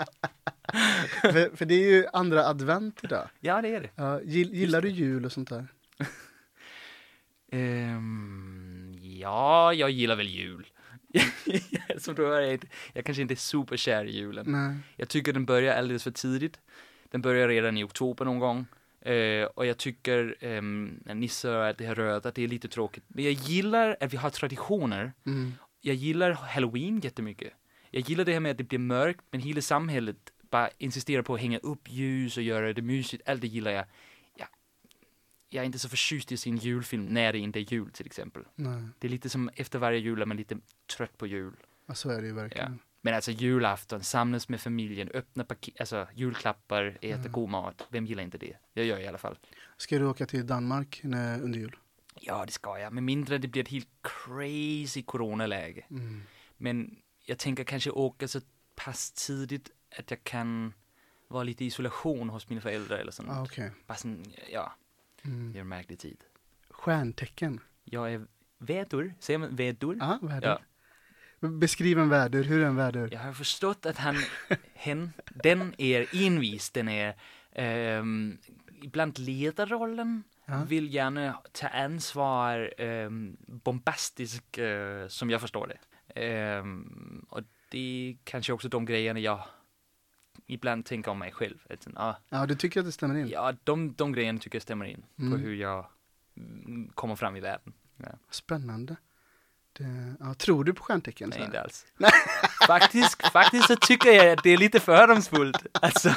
för, 1.21 1.55
för 1.57 1.65
det 1.65 1.73
är 1.75 1.89
ju 1.91 2.05
andra 2.13 2.45
advent 2.47 2.99
idag. 3.03 3.27
Ja, 3.39 3.61
det 3.61 3.75
är 3.75 3.81
det. 3.81 3.89
Ja, 3.95 4.21
gill, 4.21 4.53
gillar 4.53 4.81
du 4.81 4.89
jul 4.89 5.25
och 5.25 5.31
sånt 5.31 5.49
där? 5.49 5.67
Ehm, 7.51 8.62
ja, 9.19 9.73
jag 9.73 9.89
gillar 9.89 10.15
väl 10.15 10.27
jul. 10.27 10.67
Som 11.97 12.15
du 12.15 12.25
hör, 12.25 12.41
jag, 12.41 12.53
inte- 12.53 12.67
jag 12.93 13.05
kanske 13.05 13.21
inte 13.21 13.33
är 13.33 13.35
superkär 13.35 14.05
i 14.05 14.11
julen. 14.17 14.45
Nej. 14.47 14.75
Jag 14.95 15.09
tycker 15.09 15.33
den 15.33 15.45
börjar 15.45 15.75
alldeles 15.77 16.03
för 16.03 16.11
tidigt. 16.11 16.59
Den 17.11 17.21
börjar 17.21 17.47
redan 17.47 17.77
i 17.77 17.83
oktober 17.83 18.25
någon 18.25 18.39
gång. 18.39 18.65
Eh, 19.01 19.43
och 19.45 19.65
jag 19.65 19.77
tycker 19.77 20.35
um, 20.41 20.99
nissar 21.05 21.69
och 21.69 21.75
det 21.77 21.85
här 21.85 21.95
röda, 21.95 22.31
det 22.31 22.43
är 22.43 22.47
lite 22.47 22.67
tråkigt. 22.67 23.03
Men 23.07 23.23
jag 23.23 23.33
gillar 23.33 23.97
att 23.99 24.13
vi 24.13 24.17
har 24.17 24.29
traditioner. 24.29 25.13
Mm. 25.25 25.53
Jag 25.81 25.95
gillar 25.95 26.31
halloween 26.31 26.99
jättemycket. 26.99 27.53
Jag 27.91 28.09
gillar 28.09 28.25
det 28.25 28.33
här 28.33 28.39
med 28.39 28.51
att 28.51 28.57
det 28.57 28.63
blir 28.63 28.79
mörkt, 28.79 29.21
men 29.31 29.41
hela 29.41 29.61
samhället 29.61 30.17
bara 30.49 30.69
insisterar 30.77 31.21
på 31.21 31.33
att 31.35 31.41
hänga 31.41 31.57
upp 31.57 31.81
ljus 31.91 32.37
och 32.37 32.43
göra 32.43 32.73
det 32.73 32.81
mysigt. 32.81 33.29
Allt 33.29 33.41
det 33.41 33.47
gillar 33.47 33.71
jag. 33.71 33.85
Ja, 35.53 35.57
jag 35.57 35.61
är 35.61 35.65
inte 35.65 35.79
så 35.79 35.89
förtjust 35.89 36.31
i 36.31 36.37
sin 36.37 36.57
julfilm 36.57 37.05
när 37.05 37.33
det 37.33 37.39
inte 37.39 37.59
är 37.59 37.73
jul 37.73 37.91
till 37.91 38.05
exempel. 38.05 38.43
Nej, 38.55 38.83
Det 38.99 39.07
är 39.07 39.11
lite 39.11 39.29
som 39.29 39.49
efter 39.55 39.79
varje 39.79 39.99
jul 39.99 40.21
är 40.21 40.25
man 40.25 40.37
lite 40.37 40.57
trött 40.97 41.17
på 41.17 41.27
jul. 41.27 41.53
ja, 41.85 41.93
så 41.93 42.09
är 42.09 42.21
det 42.21 42.27
ju 42.27 42.33
verkligen. 42.33 42.79
Men 43.01 43.13
alltså 43.13 43.31
julafton, 43.31 44.03
samlas 44.03 44.49
med 44.49 44.61
familjen, 44.61 45.09
öppna 45.13 45.43
paket, 45.43 45.79
alltså 45.79 46.07
julklappar, 46.15 46.97
äta 47.01 47.19
Mm. 47.19 47.31
god 47.31 47.49
mat. 47.49 47.87
Vem 47.89 48.05
gillar 48.05 48.23
inte 48.23 48.37
det? 48.37 48.57
Jag 48.73 48.85
gör 48.85 48.99
i 48.99 49.07
alla 49.07 49.17
fall. 49.17 49.37
Ska 49.77 49.99
du 49.99 50.05
åka 50.05 50.25
till 50.25 50.47
Danmark 50.47 50.99
när, 51.03 51.41
under 51.41 51.59
jul? 51.59 51.75
Ja, 52.19 52.45
det 52.45 52.51
ska 52.51 52.79
jag. 52.79 52.93
Men 52.93 53.05
mindre 53.05 53.37
det 53.37 53.47
blir 53.47 53.61
ett 53.61 53.67
helt 53.69 53.89
crazy 54.01 55.03
coronaläge. 55.03 55.85
Mm. 55.89 56.23
Men 56.57 56.95
jag 57.25 57.37
tänker 57.39 57.63
kanske 57.63 57.89
åka 57.91 58.27
så 58.27 58.41
pass 58.75 59.11
tidigt 59.11 59.71
att 59.99 60.11
jag 60.11 60.23
kan 60.23 60.73
vara 61.27 61.43
lite 61.43 61.63
i 61.63 61.67
isolation 61.67 62.29
hos 62.29 62.49
mina 62.49 62.61
föräldrar 62.61 62.97
eller 62.97 63.11
sånt. 63.11 63.29
Ah, 63.31 63.43
Okej. 63.43 63.71
Bara 63.87 63.95
sån, 63.97 64.23
ja, 64.51 64.73
Mm. 65.25 65.51
det 65.53 65.59
är 65.59 65.61
en 65.61 65.67
märklig 65.67 65.99
tid. 65.99 66.23
Stjärntecken. 66.69 67.59
Jag 67.83 68.13
är 68.13 68.25
vädur, 68.57 69.13
säger 69.19 69.39
man 69.39 69.55
vädur? 69.55 69.97
Ja, 69.99 70.19
väder. 70.21 70.47
Ja. 71.39 71.47
Beskriv 71.49 71.99
en 71.99 72.09
väder, 72.09 72.43
hur 72.43 72.61
är 72.61 72.65
en 72.65 72.75
väder? 72.75 73.09
Jag 73.11 73.19
har 73.19 73.33
förstått 73.33 73.85
att 73.85 73.97
han, 73.97 74.15
hen, 74.73 75.13
den 75.35 75.75
är 75.77 76.07
envis, 76.25 76.69
den 76.71 76.87
är 76.89 77.15
ehm, 77.51 78.37
ibland 78.81 79.19
ledarrollen, 79.19 80.23
Ja. 80.45 80.63
vill 80.67 80.93
gärna 80.93 81.41
ta 81.51 81.67
ansvar, 81.67 82.81
um, 82.81 83.37
bombastisk 83.47 84.57
eh, 84.57 85.07
som 85.07 85.29
jag 85.29 85.41
förstår 85.41 85.67
det. 85.67 85.77
Ehm, 86.21 87.25
och 87.29 87.41
det 87.69 87.79
är 88.09 88.17
kanske 88.23 88.53
också 88.53 88.69
de 88.69 88.85
grejerna 88.85 89.19
jag 89.19 89.43
ibland 90.47 90.85
tänker 90.85 91.11
om 91.11 91.19
mig 91.19 91.31
själv. 91.31 91.57
Att, 91.69 91.87
ah, 91.95 92.15
Ja, 92.29 92.45
du 92.45 92.55
tycker 92.55 92.79
att 92.79 92.85
det 92.85 92.91
stämmer 92.91 93.15
in? 93.15 93.27
ja, 93.29 93.53
de, 93.63 93.93
de 93.93 94.11
grejerna 94.11 94.39
tycker 94.39 94.55
jag 94.55 94.61
stämmer 94.63 94.85
in 94.85 95.05
på 95.15 95.21
Mm. 95.23 95.39
hur 95.41 95.53
jag 95.55 95.85
mm, 96.37 96.89
kommer 96.95 97.15
fram 97.15 97.35
i 97.35 97.39
världen. 97.39 97.73
Spännande. 98.29 98.95
Det, 99.77 100.15
ja, 100.19 100.33
tror 100.33 100.63
du 100.63 100.73
på 100.73 100.83
stjärntecken? 100.83 101.29
Nej, 101.35 101.45
inte 101.45 101.61
alls. 101.61 101.85
faktiskt, 102.67 103.27
faktiskt 103.31 103.67
så 103.67 103.75
tycker 103.75 104.11
jag 104.11 104.29
att 104.37 104.43
det 104.43 104.49
är 104.49 104.57
lite 104.57 104.79
fördomsfullt. 104.79 105.57
Alltså, 105.81 106.09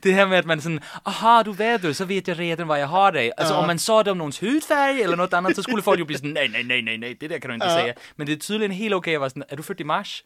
det 0.00 0.12
här 0.12 0.26
med 0.26 0.38
att 0.38 0.46
man 0.46 0.60
sån, 0.60 0.80
aha, 1.02 1.42
du 1.42 1.52
väder, 1.52 1.92
så 1.92 2.04
vet 2.04 2.28
jag 2.28 2.38
redan 2.38 2.66
vad 2.68 2.80
jag 2.80 2.86
har 2.86 3.12
dig. 3.12 3.32
Alltså 3.36 3.54
Ja. 3.54 3.60
om 3.60 3.66
man 3.66 3.78
sa 3.78 4.02
det 4.02 4.10
om 4.10 4.18
någons 4.18 4.42
hudfärg 4.42 5.02
eller 5.02 5.16
något 5.16 5.32
annat 5.32 5.56
så 5.56 5.62
skulle 5.62 5.82
folk 5.82 5.98
ju 5.98 6.04
bli 6.04 6.18
sån, 6.18 6.32
nej, 6.32 6.48
nej, 6.48 6.64
nej, 6.64 6.82
nej, 6.82 6.98
nej, 6.98 7.16
det 7.20 7.28
där 7.28 7.38
kan 7.38 7.48
du 7.48 7.54
inte 7.54 7.66
Ja. 7.66 7.74
säga. 7.78 7.94
Men 8.16 8.26
det 8.26 8.32
är 8.32 8.36
tydligen 8.36 8.70
helt 8.72 8.94
okej 8.94 9.14
att 9.16 9.20
vara 9.20 9.30
sån, 9.30 9.44
är 9.48 9.56
du 9.56 9.62
född 9.62 9.80
i 9.80 9.84
mars? 9.84 10.24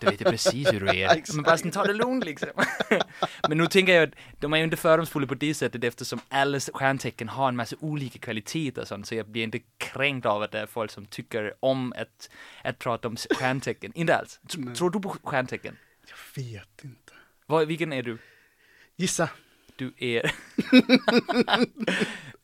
Då 0.00 0.10
vet 0.10 0.20
jag 0.20 0.30
precis 0.30 0.72
hur 0.72 0.80
du 0.80 0.88
är. 0.88 1.22
Men 1.34 1.42
bara 1.42 1.58
sån, 1.58 1.70
ta 1.70 1.84
det 1.84 1.92
lugnt 1.92 2.24
liksom. 2.24 2.48
Men 3.48 3.58
nu 3.58 3.66
tänker 3.66 3.94
jag 3.94 4.02
att 4.08 4.14
de 4.40 4.52
är 4.52 4.56
ju 4.58 4.64
inte 4.64 4.76
fördomsfulla 4.76 5.26
på 5.26 5.34
det 5.34 5.54
sättet 5.54 5.84
eftersom 5.84 6.20
alla 6.28 6.60
stjärntecken 6.60 7.28
har 7.28 7.48
en 7.48 7.56
massa 7.56 7.76
olika 7.80 8.18
kvaliteter 8.18 8.82
och 8.82 8.88
sånt, 8.88 9.06
så 9.06 9.14
jag 9.14 9.26
blir 9.28 9.42
inte 9.42 9.58
kränkt 9.78 10.26
av 10.26 10.42
att 10.42 10.52
det 10.52 10.58
är 10.60 10.66
folk 10.66 10.90
som 10.90 11.06
tycker 11.06 11.54
om 11.60 11.79
att, 11.96 12.30
att 12.64 12.78
prata 12.78 13.08
om 13.08 13.16
stjärntecken. 13.16 13.92
Inte 13.94 14.16
alls. 14.16 14.40
T- 14.48 14.58
Nej. 14.58 14.74
Tror 14.74 14.90
du 14.90 15.00
på 15.00 15.08
stjärntecken? 15.22 15.76
Jag 16.08 16.42
vet 16.44 16.84
inte. 16.84 17.12
Vad, 17.46 17.66
vilken 17.68 17.92
är 17.92 18.02
du? 18.02 18.18
Gissa. 18.96 19.28
Du 19.76 19.92
är... 19.96 20.32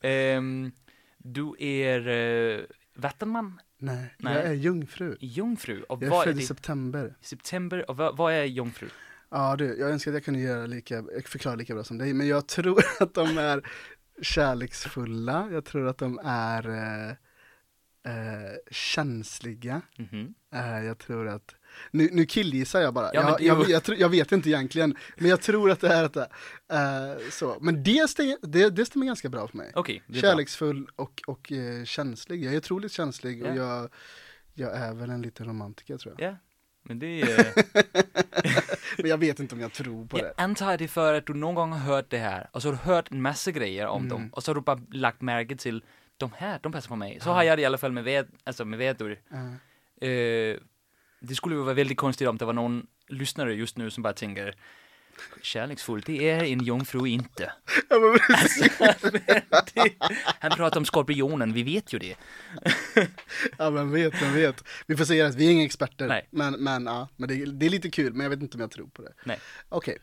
Ehm, 0.01 0.71
du 1.17 1.53
är 1.59 2.07
uh, 2.07 2.65
vattenman, 2.95 3.61
Nej, 3.77 4.13
Nej. 4.17 4.33
jag 4.35 4.45
är 4.45 4.53
jungfru. 4.53 5.17
jungfru. 5.19 5.83
Och 5.83 6.03
Jag 6.03 6.19
är 6.19 6.23
född 6.23 6.39
i 6.39 6.41
september. 6.45 7.15
September. 7.21 7.89
Och 7.89 7.97
vad, 7.97 8.17
vad 8.17 8.33
är 8.33 8.43
jungfru? 8.43 8.87
Ja 9.29 9.55
du, 9.55 9.65
jag 9.79 9.89
önskar 9.89 10.11
att 10.11 10.15
jag 10.15 10.23
kunde 10.25 10.39
göra 10.39 10.65
lika, 10.65 11.03
förklara 11.25 11.55
lika 11.55 11.73
bra 11.73 11.83
som 11.83 11.97
dig, 11.97 12.13
men 12.13 12.27
jag 12.27 12.47
tror 12.47 12.83
att 12.99 13.13
de 13.13 13.37
är 13.37 13.61
kärleksfulla, 14.21 15.49
jag 15.51 15.65
tror 15.65 15.87
att 15.87 15.97
de 15.97 16.19
är 16.23 16.69
eh, 16.69 17.15
eh, 18.07 18.57
känsliga, 18.71 19.81
Mhm. 19.97 20.33
eh, 20.53 20.85
jag 20.85 20.97
tror 20.97 21.27
att, 21.27 21.55
nu, 21.91 22.09
nu 22.11 22.25
killgissar 22.25 22.81
jag 22.81 22.93
bara, 22.93 23.09
Ja, 23.13 23.21
jag, 23.29 23.37
det- 23.39 23.43
jag, 23.45 23.69
jag, 23.69 23.83
tror- 23.83 23.97
jag 23.97 24.09
vet 24.09 24.31
inte 24.31 24.49
egentligen, 24.49 24.95
men 25.17 25.29
jag 25.29 25.41
tror 25.41 25.71
att 25.71 25.79
det 25.81 25.87
är 25.93 26.03
att 26.03 26.13
det 26.13 26.29
eh, 26.71 27.29
så, 27.31 27.57
men 27.61 27.83
det, 27.83 28.09
stämmer- 28.09 28.37
det, 28.47 28.69
det 28.69 28.85
stämmer 28.85 29.05
ganska 29.05 29.29
bra 29.29 29.47
för 29.47 29.57
mig. 29.57 29.71
Det 29.75 29.79
är 29.79 30.11
bra. 30.11 30.21
Kärleksfull 30.21 30.89
och, 30.95 31.21
och 31.27 31.51
eh, 31.51 31.83
känslig, 31.83 32.43
jag 32.45 32.53
är 32.53 32.57
otroligt 32.57 32.91
känslig 32.91 33.41
Ja. 33.41 33.49
och 33.51 33.55
jag, 33.57 33.89
jag 34.53 34.75
är 34.77 34.93
väl 34.93 35.09
en 35.09 35.21
liten 35.21 35.47
romantiker 35.47 35.97
tror 35.97 36.15
jag. 36.17 36.31
Ja, 36.31 36.35
men 36.83 36.99
det 36.99 37.21
är... 37.21 37.53
Men 38.97 39.09
jag 39.09 39.17
vet 39.17 39.39
inte 39.39 39.55
om 39.55 39.61
jag 39.61 39.73
tror 39.73 40.05
på 40.05 40.17
Jag 40.17 40.25
det. 40.25 40.33
antar 40.43 40.73
att 40.73 40.79
det 40.79 40.87
för 40.87 41.13
att 41.13 41.25
du 41.25 41.33
någon 41.33 41.55
gång 41.55 41.71
har 41.71 41.79
hört 41.79 42.09
det 42.09 42.17
här 42.17 42.49
och 42.51 42.61
så 42.61 42.67
har 42.67 42.73
du 42.73 42.79
hört 42.79 43.11
en 43.11 43.21
massa 43.21 43.51
grejer 43.51 43.87
om 43.87 43.97
Mm. 44.01 44.09
dem 44.09 44.29
och 44.33 44.43
så 44.43 44.51
har 44.51 44.55
du 44.55 44.61
bara 44.61 44.81
lagt 44.91 45.21
märke 45.21 45.55
till 45.55 45.83
de 46.17 46.31
här, 46.37 46.59
de 46.63 46.71
passar 46.71 46.89
på 46.89 46.95
mig. 46.95 47.19
Så 47.21 47.31
har 47.31 47.43
jag 47.43 47.57
det 47.57 47.61
i 47.61 47.65
alla 47.65 47.77
fall 47.77 47.91
med, 47.91 48.03
ved, 48.03 48.27
alltså 48.43 48.65
med 48.65 48.79
vädur. 48.79 49.19
Eh, 49.31 49.53
Eh, 50.01 50.57
det 51.19 51.35
skulle 51.35 51.55
ju 51.55 51.61
vara 51.61 51.73
väldigt 51.73 51.97
konstigt 51.97 52.27
om 52.27 52.37
det 52.37 52.45
var 52.45 52.53
någon 52.53 52.87
lyssnare 53.07 53.53
just 53.53 53.77
nu 53.77 53.89
som 53.89 54.03
bara 54.03 54.13
tänker 54.13 54.55
Kärleksfull, 55.41 56.01
det 56.01 56.29
är 56.29 56.43
en 56.43 56.63
jungfru 56.63 57.07
inte. 57.07 57.51
ja, 57.89 57.99
men 57.99 58.19
precis. 58.37 58.81
Alltså, 58.81 59.09
det, 59.73 59.93
han 60.39 60.51
pratar 60.51 60.79
om 60.79 60.85
skorpionen, 60.85 61.53
vi 61.53 61.63
vet 61.63 61.93
ju 61.93 61.99
det. 61.99 62.15
Ja 63.57 63.69
men 63.69 63.91
vet, 63.91 64.21
men 64.21 64.33
vet. 64.33 64.63
Vi 64.87 64.97
får 64.97 65.05
säga 65.05 65.27
att 65.27 65.35
vi 65.35 65.47
är 65.47 65.51
inga 65.51 65.65
experter. 65.65 66.07
Nej. 66.07 66.27
Men, 66.31 66.53
men, 66.53 66.85
ja, 66.85 67.07
men 67.15 67.29
det, 67.29 67.45
det 67.45 67.65
är 67.65 67.69
lite 67.69 67.89
kul, 67.89 68.13
men 68.13 68.21
jag 68.23 68.29
vet 68.29 68.41
inte 68.41 68.57
om 68.57 68.61
jag 68.61 68.71
tror 68.71 68.87
på 68.87 69.01
det. 69.01 69.13
Okej. 69.69 69.97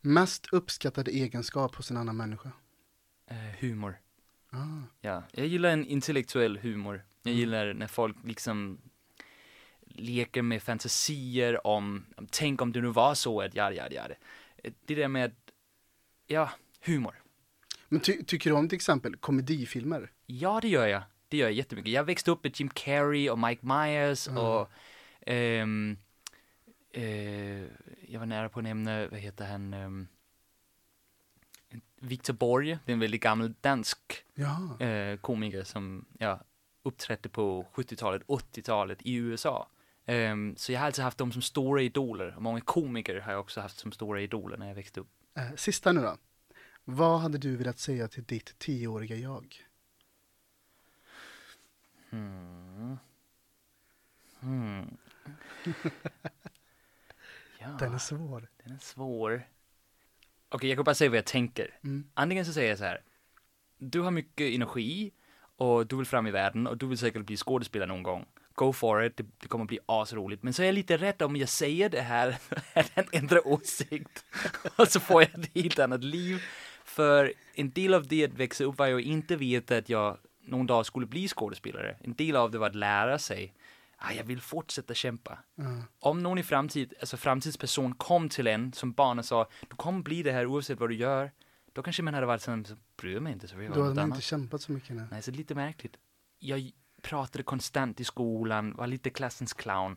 Mest 0.00 0.46
uppskattade 0.52 1.10
egenskap 1.10 1.74
hos 1.76 1.90
en 1.90 1.96
annan 1.96 2.16
människa? 2.16 2.52
Eh, 3.30 3.36
humor. 3.60 3.96
Ah, 4.50 4.82
Ja, 5.00 5.22
jag 5.32 5.46
gillar 5.46 5.70
en 5.70 5.86
intellektuell 5.86 6.58
humor. 6.58 7.04
Jag 7.22 7.30
Mm. 7.30 7.40
gillar 7.40 7.72
när 7.74 7.86
folk 7.86 8.16
liksom 8.24 8.78
leker 9.84 10.42
med 10.42 10.62
fantasier 10.62 11.66
om, 11.66 12.06
tänk 12.30 12.62
om 12.62 12.72
det 12.72 12.80
nu 12.80 12.88
var 12.88 13.14
så 13.14 13.40
att 13.40 13.54
ja, 13.54 13.72
ja, 13.72 13.86
ja. 13.90 14.02
Det, 14.86 14.94
där 14.94 15.08
med, 15.08 15.32
ja, 16.26 16.50
humor. 16.84 17.14
Men 17.88 18.00
ty, 18.00 18.22
tycker 18.24 18.50
du 18.50 18.56
om 18.56 18.68
till 18.68 18.76
exempel 18.76 19.16
komedifilmer? 19.16 20.10
Ja, 20.26 20.58
det 20.62 20.68
gör 20.68 20.86
jag. 20.86 21.02
Det 21.28 21.36
gör 21.36 21.46
jag 21.46 21.52
jättemycket. 21.52 21.92
Jag 21.92 22.04
växte 22.04 22.30
upp 22.30 22.44
med 22.44 22.60
Jim 22.60 22.68
Carrey 22.68 23.30
och 23.30 23.38
Mike 23.38 23.66
Myers 23.66 24.28
Mm. 24.28 24.42
och 24.44 24.70
ehm, 25.26 25.96
eh, 26.92 27.60
jag 28.08 28.18
var 28.18 28.26
nära 28.26 28.48
på 28.48 28.58
att 28.60 28.64
nämna, 28.64 29.06
vad 29.06 29.20
heter 29.20 29.46
han, 29.46 29.74
um, 29.74 30.08
Victor 32.02 32.32
Borge, 32.32 32.78
det 32.84 32.92
är 32.92 32.94
en 32.94 33.00
väldigt 33.00 33.22
gammal 33.22 33.54
dansk 33.60 33.98
eh, 34.78 35.16
komiker 35.16 35.64
som 35.64 36.04
ja, 36.18 36.40
uppträdde 36.82 37.28
på 37.28 37.66
70-talet, 37.74 38.22
80-talet 38.26 38.98
i 39.02 39.14
USA. 39.14 39.68
Ehm, 40.06 40.56
så 40.56 40.72
jag 40.72 40.80
har 40.80 40.86
alltså 40.86 41.02
haft 41.02 41.18
dem 41.18 41.32
som 41.32 41.42
stora 41.42 41.82
idoler. 41.82 42.36
Och 42.36 42.42
många 42.42 42.60
komiker 42.60 43.20
har 43.20 43.32
jag 43.32 43.40
också 43.40 43.60
haft 43.60 43.78
som 43.78 43.92
stora 43.92 44.20
idoler 44.20 44.56
när 44.56 44.68
jag 44.68 44.74
växte 44.74 45.00
upp. 45.00 45.08
Eh, 45.34 45.54
sista 45.56 45.92
nu 45.92 46.00
då. 46.00 46.16
Vad 46.84 47.20
hade 47.20 47.38
du 47.38 47.56
velat 47.56 47.78
säga 47.78 48.08
till 48.08 48.24
ditt 48.24 48.58
tioåriga 48.58 49.16
jag? 49.16 49.66
Hmm. 52.10 52.98
Hmm. 54.40 54.96
ja, 57.58 57.68
Den 57.78 57.94
är 57.94 57.98
svår. 57.98 58.48
den 58.64 58.72
är 58.72 58.78
svår. 58.78 59.46
Okej, 60.52 60.68
jag 60.70 60.76
kan 60.76 60.84
bara 60.84 60.94
säga 60.94 61.10
vad 61.10 61.18
jag 61.18 61.26
tänker. 61.26 61.78
Mm. 61.84 62.04
Antingen 62.14 62.44
så 62.44 62.52
säger 62.52 62.68
jag 62.68 62.78
så 62.78 62.84
här. 62.84 63.00
Du 63.78 64.00
har 64.00 64.10
mycket 64.10 64.54
energi 64.54 65.12
och 65.56 65.86
du 65.86 65.96
vill 65.96 66.06
fram 66.06 66.26
i 66.26 66.30
världen 66.30 66.66
och 66.66 66.76
du 66.76 66.86
vill 66.86 66.98
säkert 66.98 67.26
bli 67.26 67.36
skådespelare 67.36 67.88
någon 67.88 68.02
gång. 68.02 68.26
go 68.54 68.72
for 68.72 69.04
it, 69.04 69.16
det, 69.16 69.26
det 69.40 69.48
kommer 69.48 69.64
bli 69.64 69.78
asroligt. 69.86 70.42
Men 70.42 70.52
så 70.52 70.62
är 70.62 70.66
jag 70.66 70.74
lite 70.74 70.96
rädd 70.96 71.22
om 71.22 71.36
jag 71.36 71.48
säger 71.48 71.88
det 71.88 72.00
här, 72.00 72.38
att 72.74 72.90
han 72.94 73.04
ändrar 73.12 73.46
åsikt. 73.46 74.24
och 74.76 74.88
så 74.88 75.00
får 75.00 75.22
jag 75.22 75.38
ett 75.38 75.50
helt 75.54 75.78
annat 75.78 76.04
liv. 76.04 76.42
För 76.84 77.32
en 77.54 77.70
del 77.70 77.94
av 77.94 78.06
det 78.06 78.24
att 78.24 78.34
växa 78.34 78.64
upp 78.64 78.78
var 78.78 78.92
att 78.92 79.00
inte 79.00 79.36
veta 79.36 79.76
att 79.76 79.88
jag 79.88 80.18
någon 80.44 80.66
dag 80.66 80.86
skulle 80.86 81.06
bli 81.06 81.28
skådespelare. 81.28 81.96
En 82.00 82.14
del 82.14 82.36
av 82.36 82.50
det 82.50 82.58
var 82.58 82.66
att 82.66 82.74
lära 82.74 83.18
sig, 83.18 83.54
ah, 84.00 84.12
jag 84.12 84.24
vill 84.24 84.40
fortsätta 84.40 84.94
kämpa. 84.94 85.38
Ja. 85.54 85.82
Om 85.98 86.22
någon 86.22 86.38
i 86.38 86.42
framtid, 86.42 86.94
alltså 87.00 87.16
framtidsperson 87.16 87.94
kom 87.94 88.28
till 88.28 88.46
en 88.46 88.72
som 88.72 88.92
barn 88.92 89.18
och 89.18 89.24
sa, 89.24 89.48
du 89.68 89.76
kommer 89.76 90.02
bli 90.02 90.22
det 90.22 90.32
här 90.32 90.46
oavsett 90.46 90.80
vad 90.80 90.90
du 90.90 90.94
gör. 90.94 91.30
Då 91.72 91.82
kanske 91.82 92.02
man 92.02 92.14
hade 92.14 92.26
varit 92.26 92.42
sån, 92.42 92.64
så 92.64 92.76
bryr 92.96 93.20
mig 93.20 93.32
inte 93.32 93.48
så 93.48 93.56
vi 93.56 93.66
Då 93.66 93.82
hade 93.82 93.94
man 93.94 94.04
inte 94.04 94.20
kämpat 94.20 94.62
så 94.62 94.72
mycket 94.72 94.96
nu. 94.96 95.06
Nej, 95.10 95.22
så 95.22 95.30
lite 95.30 95.54
märkligt. 95.54 95.96
Jag 96.38 96.70
pratade 97.02 97.44
konstant 97.44 98.00
i 98.00 98.04
skolan, 98.04 98.76
var 98.76 98.86
lite 98.86 99.10
klassens 99.10 99.52
clown. 99.52 99.96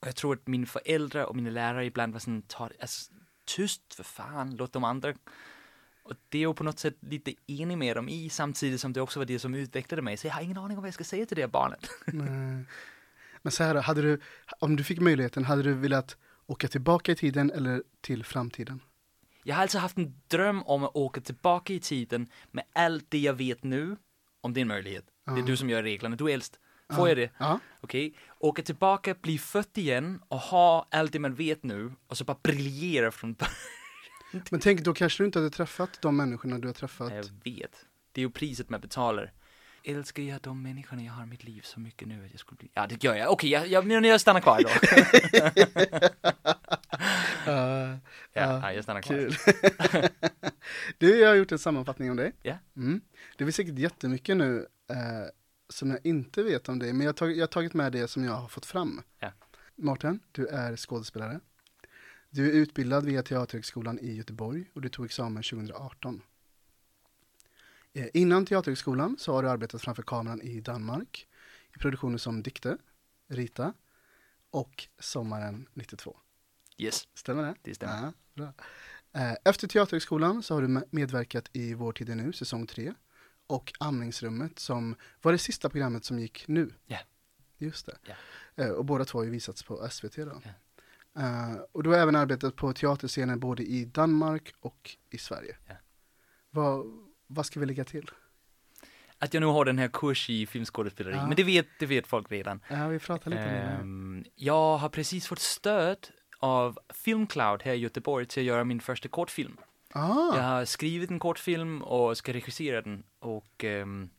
Och 0.00 0.06
jag 0.06 0.16
tror 0.16 0.34
att 0.34 0.46
mina 0.46 0.66
föräldrar 0.66 1.24
och 1.24 1.36
mina 1.36 1.50
lärare 1.50 1.86
ibland 1.86 2.12
var 2.12 2.20
sån, 2.20 2.42
ta, 2.42 2.70
alltså, 2.80 3.12
tyst 3.44 3.94
för 3.94 4.04
fan, 4.04 4.56
låt 4.56 4.72
de 4.72 4.84
andra. 4.84 5.14
Och 6.02 6.14
det 6.28 6.38
är 6.38 6.42
jag 6.42 6.56
på 6.56 6.64
något 6.64 6.78
sätt 6.78 6.96
lite 7.00 7.34
enig 7.46 7.78
med 7.78 7.96
dem 7.96 8.08
i, 8.08 8.28
samtidigt 8.28 8.80
som 8.80 8.92
det 8.92 9.00
också 9.00 9.20
var 9.20 9.26
det 9.26 9.38
som 9.38 9.54
utvecklade 9.54 10.02
mig. 10.02 10.16
Så 10.16 10.26
jag 10.26 10.34
har 10.34 10.42
ingen 10.42 10.58
aning 10.58 10.76
om 10.76 10.82
vad 10.82 10.88
jag 10.88 10.94
ska 10.94 11.04
säga 11.04 11.26
till 11.26 11.36
det 11.36 11.48
barnet. 11.48 11.90
Nej. 12.06 12.64
Men 13.46 13.50
så 13.52 13.64
här, 13.64 13.74
hade 13.74 14.02
du, 14.02 14.20
om 14.58 14.76
du 14.76 14.84
fick 14.84 15.00
möjligheten, 15.00 15.44
hade 15.44 15.62
du 15.62 15.74
velat 15.74 16.16
åka 16.46 16.68
tillbaka 16.68 17.12
i 17.12 17.14
tiden 17.14 17.50
eller 17.50 17.82
till 18.00 18.24
framtiden? 18.24 18.80
Jag 19.44 19.54
har 19.54 19.62
alltså 19.62 19.78
haft 19.78 19.98
en 19.98 20.14
dröm 20.28 20.62
om 20.62 20.84
att 20.84 20.96
åka 20.96 21.20
tillbaka 21.20 21.72
i 21.72 21.80
tiden 21.80 22.28
med 22.50 22.64
allt 22.72 23.04
det 23.08 23.18
jag 23.18 23.34
vet 23.34 23.64
nu, 23.64 23.96
om 24.40 24.52
det 24.54 24.60
är 24.60 24.62
en 24.62 24.68
möjlighet. 24.68 25.04
Det 25.24 25.40
är 25.40 25.42
du 25.42 25.56
som 25.56 25.70
gör 25.70 25.82
reglerna, 25.82 26.16
du 26.16 26.24
är 26.30 26.34
äldst. 26.34 26.58
Får 26.92 26.98
Ja. 26.98 27.08
jag 27.08 27.16
det? 27.16 27.30
Ja. 27.38 27.58
Okej, 27.80 28.14
åka 28.38 28.62
tillbaka, 28.62 29.14
bli 29.22 29.38
född 29.38 29.66
igen 29.74 30.22
och 30.28 30.38
ha 30.38 30.88
allt 30.90 31.12
det 31.12 31.18
man 31.18 31.34
vet 31.34 31.62
nu 31.62 31.92
och 32.06 32.18
så 32.18 32.24
bara 32.24 32.38
briljera 32.42 33.10
från 33.10 33.32
början. 33.34 33.54
Men 34.50 34.60
tänk, 34.60 34.80
då 34.80 34.94
kanske 34.94 35.22
du 35.22 35.26
inte 35.26 35.38
hade 35.38 35.50
träffat 35.50 35.98
de 36.02 36.16
människorna 36.16 36.58
du 36.58 36.68
har 36.68 36.74
träffat. 36.74 37.12
Jag 37.14 37.24
vet. 37.44 37.86
Det 38.12 38.20
är 38.20 38.22
ju 38.22 38.30
priset 38.30 38.70
man 38.70 38.80
betalar. 38.80 39.32
Älskar 39.88 40.22
jag 40.22 40.40
de 40.40 40.62
människorna 40.62 41.02
jag 41.02 41.12
har 41.12 41.22
i 41.22 41.26
mitt 41.26 41.44
liv 41.44 41.60
så 41.64 41.80
mycket 41.80 42.08
nu 42.08 42.24
att 42.24 42.30
jag 42.30 42.40
skulle 42.40 42.56
bli... 42.58 42.70
Ja, 42.74 42.86
det 42.86 43.04
gör 43.04 43.14
jag. 43.14 43.32
Okej, 43.32 43.50
jag, 43.50 43.66
jag, 43.66 43.86
men 43.86 44.04
jag 44.04 44.20
stannar 44.20 44.40
kvar 44.40 44.62
då. 44.62 44.68
Ja, 47.46 47.98
Ja, 48.32 48.60
ja, 48.62 48.72
jag 48.72 48.84
stannar 48.84 49.02
kvar. 49.02 49.16
kul. 49.16 49.34
du, 50.98 51.18
jag 51.18 51.28
har 51.28 51.34
gjort 51.34 51.52
en 51.52 51.58
sammanfattning 51.58 52.10
om 52.10 52.16
dig. 52.16 52.32
Ja. 52.42 52.58
Mm. 52.76 53.00
Det 53.36 53.44
finns 53.44 53.56
säkert 53.56 53.78
jättemycket 53.78 54.36
nu 54.36 54.66
eh, 54.90 54.96
som 55.68 55.90
jag 55.90 55.98
inte 56.06 56.42
vet 56.42 56.68
om 56.68 56.78
dig, 56.78 56.92
men 56.92 57.00
jag 57.00 57.08
har, 57.08 57.14
tagit, 57.16 57.36
jag 57.36 57.42
har 57.42 57.48
tagit 57.48 57.74
med 57.74 57.92
det 57.92 58.08
som 58.08 58.24
jag 58.24 58.32
har 58.32 58.48
fått 58.48 58.66
fram. 58.66 59.02
Ja. 59.18 59.32
Mårten, 59.76 60.20
du 60.32 60.46
är 60.46 60.76
skådespelare. 60.76 61.40
Du 62.30 62.48
är 62.48 62.52
utbildad 62.52 63.04
via 63.04 63.22
Teaterhögskolan 63.22 63.98
i 63.98 64.14
Göteborg 64.14 64.70
och 64.74 64.80
du 64.80 64.88
tog 64.88 65.04
examen 65.04 65.42
2018. 65.42 66.22
Eh, 67.96 68.08
innan 68.14 68.46
Teaterhögskolan 68.46 69.16
så 69.18 69.32
har 69.32 69.42
du 69.42 69.48
arbetat 69.50 69.82
framför 69.82 70.02
kameran 70.02 70.42
i 70.42 70.60
Danmark 70.60 71.26
i 71.76 71.78
produktioner 71.78 72.18
som 72.18 72.42
Dikte, 72.42 72.78
Rita 73.28 73.72
och 74.50 74.88
Sommaren 74.98 75.68
92. 75.74 76.16
Yes, 76.78 77.08
Stämmer 77.14 77.42
det? 77.42 77.54
det 77.62 77.74
stämmer. 77.74 78.02
Ja, 78.02 78.12
bra. 78.34 78.52
Eh, 79.22 79.34
Efter 79.44 79.68
Teaterhögskolan 79.68 80.42
så 80.42 80.54
har 80.54 80.62
du 80.62 80.68
med- 80.68 80.84
medverkat 80.90 81.50
i 81.52 81.74
Vår 81.74 81.92
tid 81.92 82.08
är 82.10 82.14
nu, 82.14 82.32
säsong 82.32 82.66
3 82.66 82.94
och 83.46 83.72
Amningsrummet 83.80 84.58
som 84.58 84.94
var 85.22 85.32
det 85.32 85.38
sista 85.38 85.68
programmet 85.68 86.04
som 86.04 86.18
gick 86.18 86.48
nu. 86.48 86.70
Ja. 86.86 86.98
Just 87.58 87.86
det. 87.86 87.98
Eh, 88.64 88.70
Och 88.70 88.84
båda 88.84 89.04
två 89.04 89.18
har 89.18 89.24
ju 89.24 89.30
visats 89.30 89.62
på 89.62 89.88
SVT 89.90 90.16
då. 90.24 90.42
Eh, 91.20 91.54
Och 91.72 91.82
du 91.82 91.90
har 91.90 91.96
även 91.96 92.16
arbetat 92.16 92.56
på 92.56 92.72
teaterscener 92.72 93.36
både 93.36 93.62
i 93.62 93.84
Danmark 93.84 94.54
och 94.60 94.96
i 95.10 95.18
Sverige. 95.18 95.56
Ja. 95.66 95.74
Vad, 96.50 96.86
vad 97.26 97.46
ska 97.46 97.60
vi 97.60 97.66
lägga 97.66 97.84
till? 97.84 98.10
Att 99.18 99.34
jag 99.34 99.40
nu 99.40 99.46
har 99.46 99.64
den 99.64 99.78
här 99.78 99.88
kurs 99.88 100.30
i 100.30 100.46
filmskådespeleri, 100.46 101.16
Ja. 101.16 101.26
men 101.26 101.36
det 101.36 101.44
vet, 101.44 101.66
det 101.78 101.86
vet 101.86 102.06
folk 102.06 102.30
redan. 102.32 102.60
Ja, 102.70 102.88
vi 102.88 102.98
pratar 102.98 103.30
lite 103.30 103.42
om 103.42 103.48
det. 103.48 103.76
nu. 103.76 103.80
Ehm, 103.80 104.24
jag 104.34 104.76
har 104.76 104.88
precis 104.88 105.26
fått 105.26 105.38
stöd 105.38 106.08
av 106.38 106.78
Filmcloud 106.88 107.62
här 107.62 107.72
i 107.72 107.76
Göteborg 107.76 108.26
till 108.26 108.40
att 108.40 108.46
göra 108.46 108.64
min 108.64 108.80
första 108.80 109.08
kortfilm. 109.08 109.56
Ah, 109.92 110.36
Jag 110.36 110.42
har 110.42 110.64
skrivit 110.64 111.10
en 111.10 111.18
kortfilm 111.18 111.82
och 111.82 112.16
ska 112.16 112.32
regissera 112.32 112.82
den 112.82 113.02
och 113.18 113.64
ehm, 113.64 114.10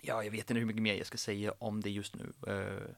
ja, 0.00 0.24
jag 0.24 0.30
vet 0.30 0.40
inte 0.50 0.54
hur 0.54 0.66
mycket 0.66 0.82
mer 0.82 0.94
jag 0.94 1.06
ska 1.06 1.18
säga 1.18 1.52
om 1.58 1.80
det 1.80 1.90
just 1.90 2.14
nu. 2.16 2.32
Eh, 2.46 2.94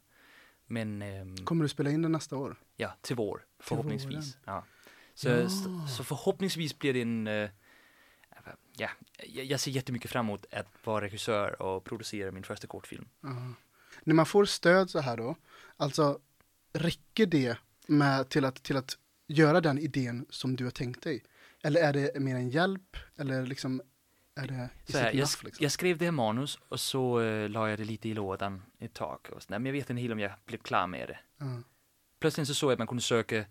men 0.66 1.02
ehm, 1.02 1.36
kommer 1.36 1.62
du 1.62 1.68
spela 1.68 1.90
in 1.90 2.02
den 2.02 2.12
nästa 2.12 2.36
år? 2.36 2.56
ja, 2.76 2.94
till 3.00 3.16
vår 3.16 3.44
förhoppningsvis. 3.58 4.38
Ja. 4.44 4.64
Så, 5.14 5.28
Ja. 5.28 5.48
så, 5.96 6.04
förhoppningsvis 6.04 6.78
blir 6.78 6.92
det 6.94 7.02
en 7.02 7.26
eh, 7.26 7.50
Ja, 8.76 8.88
jag, 9.26 9.44
jag 9.44 9.60
ser 9.60 9.70
jättemycket 9.70 10.10
fram 10.10 10.26
emot 10.26 10.46
att 10.52 10.66
vara 10.84 11.04
regissör 11.04 11.62
och 11.62 11.84
producera 11.84 12.32
min 12.32 12.42
första 12.42 12.66
kortfilm. 12.66 13.08
Ja. 13.20 13.52
När 14.04 14.14
man 14.14 14.26
får 14.26 14.44
stöd 14.44 14.90
så 14.90 15.00
här 15.00 15.16
då, 15.16 15.36
alltså 15.76 16.20
räcker 16.72 17.26
det 17.26 17.58
med 17.86 18.28
till 18.28 18.44
att, 18.44 18.62
till 18.62 18.76
att 18.76 18.98
göra 19.26 19.60
den 19.60 19.78
idén 19.78 20.26
som 20.30 20.56
du 20.56 20.64
har 20.64 20.70
tänkt 20.70 21.02
dig? 21.02 21.22
Eller 21.62 21.80
är 21.80 21.92
det 21.92 22.20
mer 22.20 22.34
en 22.34 22.48
hjälp? 22.48 22.96
Eller 23.16 23.46
liksom, 23.46 23.82
är 24.34 24.46
det 24.46 24.68
is 24.86 24.92
Så 24.92 24.98
här, 24.98 25.12
jag, 25.12 25.28
liksom? 25.44 25.52
jag 25.58 25.72
skrev 25.72 25.98
det 25.98 26.04
här 26.04 26.12
manus 26.12 26.58
och 26.68 26.80
så 26.80 27.20
uh, 27.20 27.48
la 27.48 27.68
jag 27.70 27.78
det 27.78 27.84
lite 27.84 28.08
i 28.08 28.14
lådan 28.14 28.62
ett 28.78 28.94
tag. 28.94 29.18
Och 29.32 29.42
så, 29.42 29.46
nej, 29.50 29.58
men 29.58 29.66
jag 29.66 29.72
vet 29.72 29.90
inte 29.90 30.02
helt 30.02 30.12
om 30.12 30.20
jag 30.20 30.32
blev 30.46 30.58
klar 30.58 30.86
med 30.86 31.08
det. 31.08 31.18
Ja. 31.38 31.62
Plötsligt 32.18 32.48
så 32.48 32.54
såg 32.54 32.70
jag 32.70 32.72
att 32.72 32.78
man 32.78 32.86
kunde 32.86 33.02
söka 33.02 33.44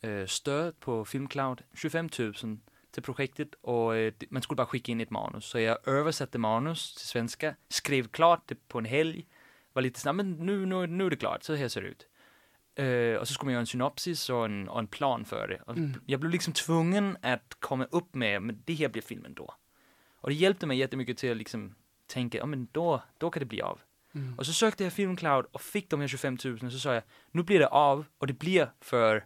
eh, 0.00 0.26
stöd 0.26 0.80
på 0.80 1.04
Filmcloud, 1.04 1.62
25 1.74 2.08
000 2.18 2.58
till 2.94 3.02
projektet 3.02 3.48
och 3.60 3.96
eh, 3.96 4.12
man 4.28 4.42
skulle 4.42 4.56
bara 4.56 4.66
skicka 4.66 4.92
in 4.92 5.00
ett 5.00 5.10
manus. 5.10 5.44
Så 5.44 5.58
jag 5.58 5.88
översatte 5.88 6.38
manus 6.38 6.94
till 6.94 7.06
svenska, 7.06 7.54
skrev 7.68 8.08
klart 8.08 8.42
det 8.46 8.68
på 8.68 8.78
en 8.78 8.84
helg, 8.84 9.26
var 9.72 9.82
lite 9.82 10.00
snabb, 10.00 10.16
men 10.16 10.32
nu, 10.32 10.66
nu, 10.66 10.86
nu 10.86 11.06
är 11.06 11.10
det 11.10 11.16
klart, 11.16 11.42
så 11.42 11.54
här 11.54 11.68
ser 11.68 11.82
det 11.82 11.88
ut. 11.88 12.06
Eh, 12.74 13.20
och 13.20 13.28
så 13.28 13.34
skulle 13.34 13.46
man 13.46 13.52
göra 13.52 13.60
en 13.60 13.66
synopsis 13.66 14.30
och 14.30 14.44
en, 14.44 14.68
och 14.68 14.78
en 14.78 14.86
plan 14.86 15.24
för 15.24 15.48
det. 15.48 15.72
Mm. 15.72 15.94
Jag 16.06 16.20
blev 16.20 16.32
liksom 16.32 16.52
tvungen 16.52 17.16
att 17.22 17.54
komma 17.58 17.84
upp 17.84 18.14
med, 18.14 18.42
men 18.42 18.62
det 18.64 18.74
här 18.74 18.88
blir 18.88 19.02
filmen 19.02 19.34
då. 19.34 19.54
Och 20.16 20.28
det 20.28 20.34
hjälpte 20.34 20.66
mig 20.66 20.78
jättemycket 20.78 21.18
till 21.18 21.30
att 21.30 21.36
liksom 21.36 21.74
tänka, 22.06 22.38
ja 22.38 22.46
men 22.46 22.68
då, 22.72 23.02
då 23.18 23.30
kan 23.30 23.40
det 23.40 23.46
bli 23.46 23.62
av. 23.62 23.80
Mm. 24.14 24.38
Och 24.38 24.46
så 24.46 24.52
sökte 24.52 24.84
jag 24.84 24.92
Filmcloud 24.92 25.46
och 25.52 25.60
fick 25.60 25.90
de 25.90 26.00
här 26.00 26.08
25 26.08 26.38
000 26.44 26.58
och 26.62 26.72
så 26.72 26.78
sa 26.78 26.94
jag, 26.94 27.02
nu 27.30 27.42
blir 27.42 27.58
det 27.58 27.66
av 27.66 28.04
och 28.18 28.26
det 28.26 28.32
blir 28.32 28.70
för 28.80 29.24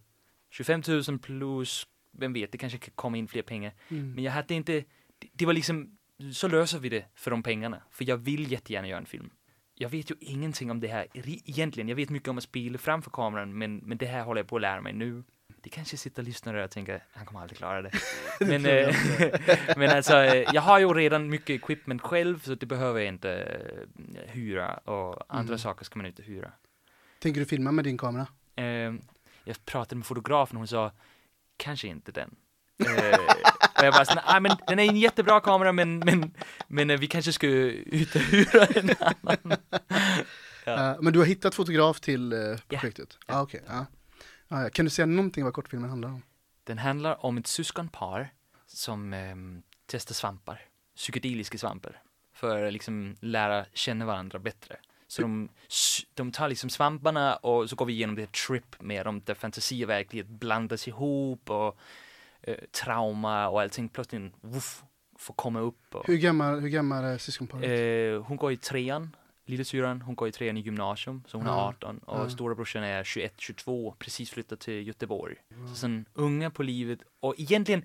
25 0.50 0.82
000 1.08 1.18
plus, 1.18 1.86
vem 2.18 2.32
vet, 2.32 2.52
det 2.52 2.58
kanske 2.58 2.78
kan 2.78 2.92
komma 2.94 3.16
in 3.16 3.28
fler 3.28 3.42
pengar. 3.42 3.72
Mm. 3.88 4.12
Men 4.14 4.24
jag 4.24 4.32
hade 4.32 4.54
inte, 4.54 4.72
det, 5.18 5.28
det 5.32 5.46
var 5.46 5.52
liksom, 5.52 5.98
så 6.32 6.48
löser 6.48 6.78
vi 6.78 6.88
det 6.88 7.04
för 7.14 7.30
de 7.30 7.42
pengarna. 7.42 7.82
För 7.90 8.04
jag 8.08 8.16
vill 8.16 8.52
jättegärna 8.52 8.88
göra 8.88 8.98
en 9.00 9.06
film. 9.06 9.30
Jag 9.74 9.88
vet 9.88 10.10
ju 10.10 10.14
ingenting 10.20 10.70
om 10.70 10.80
det 10.80 10.88
här 10.88 11.06
egentligen. 11.14 11.88
Jag 11.88 11.96
vet 11.96 12.10
mycket 12.10 12.28
om 12.28 12.38
att 12.38 12.44
spela 12.44 12.78
framför 12.78 13.10
kameran, 13.10 13.58
men, 13.58 13.76
men 13.76 13.98
det 13.98 14.06
här 14.06 14.22
håller 14.22 14.40
jag 14.40 14.48
på 14.48 14.56
att 14.56 14.62
lära 14.62 14.80
mig 14.80 14.92
nu. 14.92 15.22
Det 15.62 15.70
kanske 15.70 15.96
sitter 15.96 16.22
lyssnare 16.22 16.64
och 16.64 16.70
tänker, 16.70 17.04
han 17.12 17.26
kommer 17.26 17.40
aldrig 17.40 17.58
klara 17.58 17.82
det. 17.82 17.90
men, 18.40 18.62
tror 18.62 18.74
jag 18.74 18.88
eh, 19.20 19.58
men 19.76 19.90
alltså, 19.90 20.16
eh, 20.16 20.48
jag 20.54 20.62
har 20.62 20.78
ju 20.78 20.86
redan 20.94 21.28
mycket 21.28 21.50
equipment 21.50 22.02
själv, 22.02 22.40
så 22.40 22.54
det 22.54 22.66
behöver 22.66 23.00
jag 23.00 23.08
inte 23.08 23.30
eh, 24.14 24.30
hyra. 24.32 24.74
Och 24.74 25.24
andra 25.28 25.52
Mm. 25.52 25.58
saker 25.58 25.84
ska 25.84 25.98
man 25.98 26.06
inte 26.06 26.22
hyra. 26.22 26.52
Tänker 27.18 27.40
du 27.40 27.46
filma 27.46 27.72
med 27.72 27.84
din 27.84 27.98
kamera? 27.98 28.26
Eh, 28.56 28.64
jag 29.44 29.64
pratade 29.64 29.96
med 29.96 30.06
fotografen 30.06 30.56
och 30.56 30.60
hon 30.60 30.68
sa, 30.68 30.92
kanske 31.58 31.88
inte 31.88 32.12
den. 32.12 32.36
Eh, 32.86 33.18
och 33.78 33.84
jag 33.84 33.94
bara, 33.94 34.04
så, 34.04 34.14
nej 34.26 34.40
men 34.40 34.56
den 34.66 34.78
är 34.78 34.88
en 34.88 34.96
jättebra 34.96 35.40
kamera 35.40 35.72
men, 35.72 35.98
men, 35.98 36.34
men 36.68 36.90
eh, 36.90 36.98
vi 36.98 37.06
kanske 37.06 37.32
ska 37.32 37.46
ut 37.46 38.14
och 38.14 38.20
hyra 38.20 38.66
en 38.66 38.90
annan. 39.00 39.58
Ja. 40.64 40.90
Eh, 40.90 40.96
men 41.00 41.12
du 41.12 41.18
har 41.18 41.26
hittat 41.26 41.54
fotograf 41.54 42.00
till 42.00 42.32
uh, 42.32 42.58
projektet? 42.68 43.18
Ja, 43.26 43.42
okej. 43.42 43.62
ja. 43.66 43.86
Ja, 44.48 44.62
ja. 44.62 44.70
Kan 44.70 44.84
du 44.84 44.90
säga 44.90 45.06
någonting 45.06 45.44
vad 45.44 45.54
kortfilmen 45.54 45.90
handlar 45.90 46.08
om? 46.08 46.22
Den 46.64 46.78
handlar 46.78 47.24
om 47.24 47.38
ett 47.38 47.46
syskonpar 47.46 48.30
som 48.66 49.12
ehm, 49.12 49.62
testar 49.86 50.14
svampar, 50.14 50.60
psykedeliska 50.96 51.58
svampar, 51.58 52.02
för 52.32 52.64
att 52.64 52.72
liksom 52.72 53.16
lära 53.20 53.66
känna 53.72 54.06
varandra 54.06 54.38
bättre. 54.38 54.76
Så 55.10 55.22
de, 55.22 55.48
de 56.14 56.32
tar 56.32 56.48
liksom 56.48 56.70
svamparna 56.70 57.36
och 57.36 57.70
så 57.70 57.76
går 57.76 57.86
vi 57.86 57.92
igenom 57.92 58.16
det 58.16 58.22
här 58.22 58.46
trip 58.48 58.80
med 58.82 59.06
dem 59.06 59.22
där 59.24 59.34
fantasi 59.34 59.84
och 59.84 59.88
verklighet 59.88 60.26
blandas 60.26 60.88
ihop 60.88 61.50
och 61.50 61.76
eh, 62.42 62.56
trauma 62.70 63.48
och 63.48 63.60
allting 63.60 63.88
plötsligt 63.88 64.32
woof, 64.40 64.82
får 65.18 65.34
komma 65.34 65.60
upp. 65.60 65.94
Och, 65.94 66.06
Hur 66.06 66.16
gammal, 66.16 66.60
hur 66.60 66.68
gammal 66.68 67.04
är 67.04 67.18
syskonparet? 67.18 67.64
eh, 67.64 68.22
hon 68.26 68.36
går 68.36 68.52
i 68.52 68.56
trean, 68.56 69.16
lillasyrran, 69.46 70.02
hon 70.02 70.14
går 70.14 70.28
i 70.28 70.32
trean 70.32 70.56
i 70.56 70.60
gymnasium, 70.60 71.22
så 71.26 71.36
hon 71.38 71.46
är 71.46 71.50
Ja. 71.50 71.68
18 71.68 71.98
och 71.98 72.18
Ja. 72.20 72.30
storebrorsan 72.30 72.82
är 72.82 73.04
21-22, 73.04 73.94
precis 73.98 74.30
flyttat 74.30 74.60
till 74.60 74.86
Göteborg. 74.86 75.36
Så 75.68 75.74
sen 75.74 76.04
unga 76.14 76.50
på 76.50 76.62
livet 76.62 76.98
och 77.20 77.34
egentligen 77.38 77.84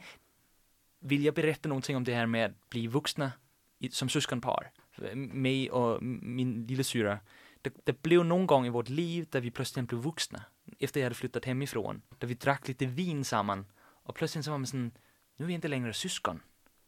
vill 1.00 1.24
jag 1.26 1.34
berätta 1.34 1.70
någonting 1.70 1.96
om 1.96 2.04
det 2.04 2.14
här 2.16 2.26
med 2.26 2.46
att 2.46 2.70
bli 2.70 2.88
vuxna 2.88 3.32
i, 3.80 3.90
som 3.92 4.10
syskonpar. 4.10 4.72
Mig 5.16 5.72
och 5.72 6.04
min 6.04 6.68
lillasyra, 6.68 7.20
det, 7.62 7.74
det 7.84 8.02
blev 8.02 8.26
någon 8.26 8.48
gång 8.48 8.66
i 8.66 8.70
vårt 8.70 8.90
liv 8.90 9.28
där 9.30 9.42
vi 9.42 9.52
plötsligt 9.52 9.88
blev 9.88 10.02
vuxna. 10.02 10.44
Efter 10.80 11.00
jag 11.00 11.06
hade 11.06 11.16
flyttat 11.16 11.46
hemifrån. 11.46 12.02
Där 12.18 12.28
vi 12.28 12.34
drack 12.34 12.68
lite 12.68 12.86
vin 12.86 13.26
samman. 13.26 13.66
Och 13.80 14.16
plötsligt 14.16 14.46
så 14.46 14.52
var 14.52 14.58
man 14.58 14.68
sån, 14.68 14.92
nu 15.36 15.46
är 15.46 15.48
vi 15.48 15.54
inte 15.54 15.68
längre 15.68 15.94
syskon. 15.94 16.40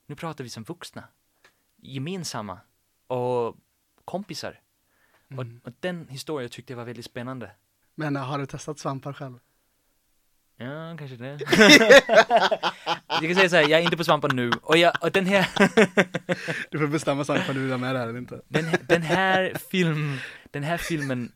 Nu 0.05 0.15
pratar 0.15 0.43
vi 0.43 0.49
som 0.49 0.63
vuxna. 0.63 1.03
Gemensamma. 1.75 2.59
Och 3.07 3.57
kompisar. 4.05 4.59
Mm. 5.27 5.39
Och, 5.39 5.67
och 5.67 5.73
den 5.79 6.07
historien 6.07 6.49
tyckte 6.49 6.73
jag 6.73 6.77
var 6.77 6.85
väldigt 6.85 7.05
spännande. 7.05 7.51
Men 7.95 8.15
äh, 8.15 8.23
har 8.23 8.39
du 8.39 8.45
testat 8.45 8.79
svampar 8.79 9.13
själv? 9.13 9.39
Ja, 10.57 10.95
kanske 10.99 11.15
det. 11.17 11.39
jag 13.07 13.21
kan 13.21 13.35
säga 13.35 13.49
så 13.49 13.55
här, 13.55 13.61
jag 13.69 13.79
är 13.79 13.83
inte 13.83 13.97
på 13.97 14.03
svampar 14.03 14.29
nu. 14.29 14.51
Och, 14.61 14.77
jag, 14.77 14.93
och 15.03 15.11
den 15.11 15.25
här, 15.25 15.47
Du 16.71 16.79
får 16.79 16.87
bestämma 16.87 17.21
om 17.49 17.53
du 17.55 17.61
vill 17.61 17.71
ha 17.71 17.77
med 17.77 17.95
det 17.95 17.99
här 17.99 18.07
eller 18.07 18.19
inte. 18.19 18.41
den, 18.47 18.65
här- 18.65 18.79
den 18.87 19.01
här 19.01 19.53
film, 19.71 20.17
den 20.51 20.63
här 20.63 20.77
filmen 20.77 21.31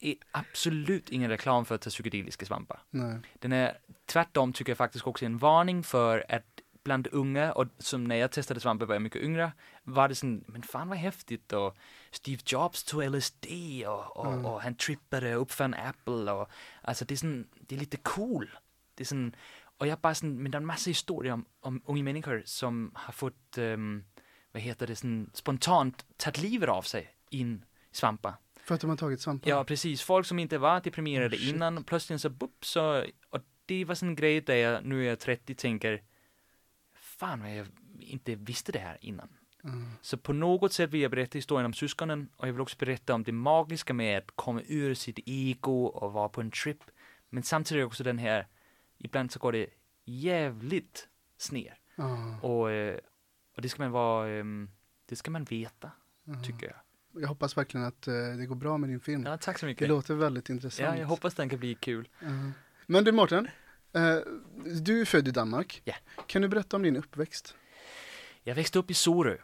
är 0.00 0.14
absolut 0.30 1.08
ingen 1.08 1.30
reklam 1.30 1.64
för 1.64 1.74
att 1.74 1.80
ta 1.80 1.90
psykedeliska 1.90 2.46
svampar. 2.46 2.80
Nej. 2.90 3.18
Den 3.38 3.52
är 3.52 3.76
tvärtom 4.06 4.52
tycker 4.52 4.70
jag 4.70 4.78
faktiskt 4.78 5.06
också 5.06 5.24
en 5.24 5.38
varning 5.38 5.82
för 5.82 6.24
att 6.28 6.44
bland 6.84 7.08
unga, 7.12 7.52
och 7.52 7.66
som 7.78 8.04
när 8.04 8.16
jag 8.16 8.30
testade 8.32 8.60
svampar 8.60 8.86
var 8.86 8.94
jag 8.94 9.02
mycket 9.02 9.22
yngre, 9.22 9.52
var 9.82 10.08
det 10.08 10.14
sån, 10.14 10.44
men 10.46 10.62
fan 10.62 10.88
vad 10.88 10.98
häftigt 10.98 11.52
och 11.52 11.76
Steve 12.10 12.42
Jobs 12.46 12.84
tog 12.84 13.04
LSD 13.04 13.46
och, 13.86 14.16
och, 14.16 14.32
Mm. 14.32 14.46
och 14.46 14.62
han 14.62 14.74
trippade 14.74 15.36
och 15.36 15.42
uppfann 15.42 15.74
Apple 15.74 16.32
och 16.32 16.48
alltså 16.82 17.04
det 17.04 17.14
är 17.14 17.16
sån, 17.16 17.48
det 17.60 17.74
är 17.74 17.78
lite 17.78 17.96
cool. 17.96 18.50
Det 18.94 19.02
är 19.02 19.06
sån, 19.06 19.36
och 19.78 19.86
jag 19.86 19.98
bara 19.98 20.14
sån, 20.14 20.42
men 20.42 20.50
det 20.50 20.56
är 20.56 20.60
en 20.60 20.66
massa 20.66 20.90
historier 20.90 21.32
om, 21.32 21.44
om 21.60 21.82
unga 21.84 22.02
människor 22.02 22.42
som 22.44 22.90
har 22.94 23.12
fått, 23.12 23.58
um, 23.58 24.04
vad 24.52 24.62
heter 24.62 24.86
det, 24.86 24.96
sån, 24.96 25.30
spontant 25.34 26.06
tagit 26.16 26.38
livet 26.42 26.68
av 26.68 26.82
sig 26.82 27.14
in 27.30 27.64
i 27.92 27.96
svampar. 27.96 28.34
För 28.64 28.74
att 28.74 28.80
de 28.80 28.90
har 28.90 28.96
tagit 28.96 29.20
svampar? 29.20 29.50
Ja, 29.50 29.64
precis. 29.64 30.02
Folk 30.02 30.26
som 30.26 30.38
inte 30.38 30.58
var 30.58 30.80
deprimerade 30.80 31.36
Oh, 31.36 31.48
innan, 31.48 31.84
plötsligt 31.84 32.20
så 32.20 32.28
bupp 32.30 32.64
så, 32.64 33.04
och 33.30 33.40
det 33.66 33.84
var 33.84 33.94
sån 33.94 34.08
en 34.08 34.14
grej 34.16 34.40
där 34.40 34.54
jag, 34.54 34.84
nu 34.84 35.04
är 35.04 35.08
jag 35.08 35.18
30, 35.18 35.54
tänker, 35.54 36.02
fan 37.20 37.40
vad 37.40 37.56
jag 37.56 37.66
inte 38.00 38.34
visste 38.34 38.72
det 38.72 38.78
här 38.78 38.98
innan. 39.00 39.28
Mm. 39.64 39.90
Så 40.02 40.16
på 40.16 40.32
något 40.32 40.72
sätt 40.72 40.90
vill 40.90 41.00
jag 41.00 41.10
berätta 41.10 41.38
historien 41.38 41.66
om 41.66 41.72
syskonen 41.72 42.28
och 42.36 42.48
jag 42.48 42.52
vill 42.52 42.60
också 42.60 42.76
berätta 42.78 43.14
om 43.14 43.22
det 43.22 43.32
magiska 43.32 43.94
med 43.94 44.18
att 44.18 44.30
komma 44.34 44.62
ur 44.66 44.94
sitt 44.94 45.18
ego 45.26 45.84
och 45.84 46.12
vara 46.12 46.28
på 46.28 46.40
en 46.40 46.50
trip. 46.50 46.78
Men 47.28 47.42
samtidigt 47.42 47.86
också 47.86 48.04
den 48.04 48.18
här, 48.18 48.46
ibland 48.98 49.32
så 49.32 49.38
går 49.38 49.52
det 49.52 49.66
jävligt 50.04 51.08
ner. 51.52 51.74
Ja. 51.96 52.40
Och, 52.42 52.70
eh, 52.70 52.98
och 53.56 53.62
det 53.62 53.68
ska 53.68 53.82
man 53.82 53.90
vara, 53.92 54.28
ehm, 54.30 54.70
det 55.06 55.16
ska 55.16 55.30
man 55.30 55.44
veta, 55.44 55.90
Ja. 56.24 56.42
tycker 56.44 56.66
jag. 56.66 56.76
Jag 57.22 57.28
hoppas 57.28 57.56
verkligen 57.56 57.86
att 57.86 58.06
eh, 58.08 58.14
det 58.14 58.46
går 58.46 58.56
bra 58.56 58.78
med 58.78 58.88
din 58.90 59.00
film. 59.00 59.22
Ja, 59.26 59.36
tack 59.36 59.58
så 59.58 59.66
Det 59.66 59.70
mycket. 59.70 59.88
låter 59.88 60.14
väldigt 60.14 60.48
intressant. 60.50 60.88
Ja, 60.88 60.96
jag 61.00 61.06
hoppas 61.06 61.34
den 61.34 61.48
kan 61.48 61.58
bli 61.58 61.74
kul. 61.74 62.08
Men 62.86 63.04
du 63.04 63.12
Mårten, 63.12 63.48
du 64.82 65.00
är 65.00 65.04
född 65.04 65.28
i 65.28 65.30
Danmark. 65.30 65.82
Ja. 65.84 65.94
Kan 66.26 66.42
du 66.42 66.48
berätta 66.48 66.76
om 66.76 66.82
din 66.82 66.96
uppväxt? 66.96 67.54
Jag 68.42 68.54
växte 68.54 68.78
upp 68.78 68.90
i 68.90 68.94
Sorö. 68.94 69.36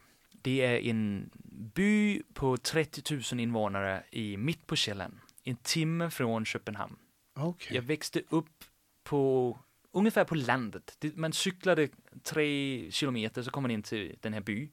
Det 0.42 0.60
är 0.60 0.90
en 0.90 1.30
by 1.74 2.22
på 2.34 2.56
30 2.56 3.14
000 3.32 3.40
invånare 3.40 4.04
i 4.10 4.36
mitt 4.36 4.66
på 4.66 4.76
Själland. 4.76 5.18
En 5.44 5.56
timme 5.56 6.10
från 6.10 6.44
Köpenhamn. 6.44 6.96
Okej. 7.34 7.76
Jag 7.76 7.82
växte 7.82 8.22
upp 8.28 8.64
på 9.02 9.58
ungefär 9.92 10.24
på 10.24 10.34
landet. 10.34 10.96
Det, 10.98 11.16
man 11.16 11.32
cyklade 11.32 11.88
tre 12.22 12.90
kilometer 12.90 13.42
så 13.42 13.50
kom 13.50 13.62
man 13.62 13.70
in 13.70 13.82
till 13.82 14.16
den 14.20 14.32
här 14.32 14.40
by. 14.40 14.70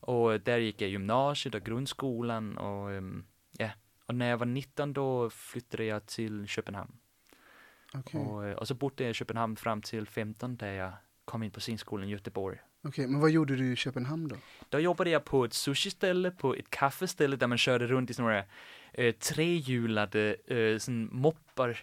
Och 0.00 0.40
där 0.40 0.58
gick 0.58 0.80
jag 0.80 0.90
gymnasiet 0.90 1.54
och 1.54 1.62
grundskolan 1.62 2.58
och 2.58 2.92
ehm, 2.92 3.24
ja. 3.58 3.70
Och 4.06 4.14
när 4.14 4.30
jag 4.30 4.36
var 4.36 4.46
19 4.46 4.92
då 4.92 5.30
flyttade 5.30 5.84
jag 5.84 6.06
till 6.06 6.46
Köpenhamn. 6.46 6.96
Okej. 7.94 8.20
Och, 8.20 8.46
eh, 8.46 8.54
och 8.56 8.68
så 8.68 8.74
bodde 8.74 9.02
jag 9.04 9.10
i 9.10 9.14
Köpenhamn 9.14 9.56
fram 9.56 9.82
till 9.82 10.06
15 10.06 10.56
där 10.56 10.72
jag 10.72 10.92
kom 11.24 11.42
in 11.42 11.50
på 11.50 11.60
scenskolan 11.60 12.08
i 12.08 12.10
Göteborg. 12.10 12.58
Okej, 12.88 13.06
men 13.06 13.20
vad 13.20 13.30
gjorde 13.30 13.56
du 13.56 13.72
i 13.72 13.76
Köpenhamn 13.76 14.28
då? 14.28 14.36
Då 14.68 14.78
jobbade 14.78 15.10
jag 15.10 15.24
på 15.24 15.44
ett 15.44 15.52
sushi-ställe, 15.52 16.30
på 16.30 16.54
ett 16.54 16.70
kaffeställe 16.70 17.36
där 17.36 17.46
man 17.46 17.58
körde 17.58 17.86
runt 17.86 18.10
i 18.10 18.14
såna 18.14 18.42
eh, 18.92 19.14
trehjulade 19.14 20.36
eh, 20.46 20.78
sån 20.78 21.08
moppar 21.12 21.78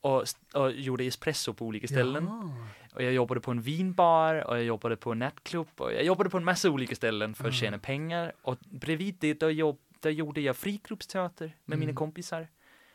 och, 0.00 0.24
och 0.54 0.72
gjorde 0.72 1.04
espresso 1.04 1.54
på 1.54 1.66
olika 1.66 1.86
ställen. 1.86 2.24
Jaha. 2.24 2.66
Och 2.94 3.02
jag 3.02 3.12
jobbade 3.12 3.40
på 3.40 3.50
en 3.50 3.60
vinbar 3.62 4.34
och 4.48 4.56
jag 4.56 4.64
jobbade 4.64 4.96
på 4.96 5.12
en 5.12 5.18
nattklubb 5.18 5.68
och 5.76 5.92
jag 5.92 6.04
jobbade 6.04 6.30
på 6.30 6.36
en 6.36 6.44
massa 6.44 6.70
olika 6.70 6.94
ställen 6.94 7.34
för 7.34 7.44
att 7.44 7.48
Mm. 7.48 7.52
tjäna 7.60 7.78
pengar. 7.78 8.32
Och 8.42 8.58
bredvid 8.70 9.16
det, 9.20 9.34
då, 9.34 9.50
jobb, 9.50 9.78
där 10.00 10.10
gjorde 10.10 10.40
jag 10.40 10.56
friklubbsteater 10.56 11.56
med 11.64 11.78
mina 11.78 11.90
Mm. 11.90 11.96
kompisar. 11.96 12.48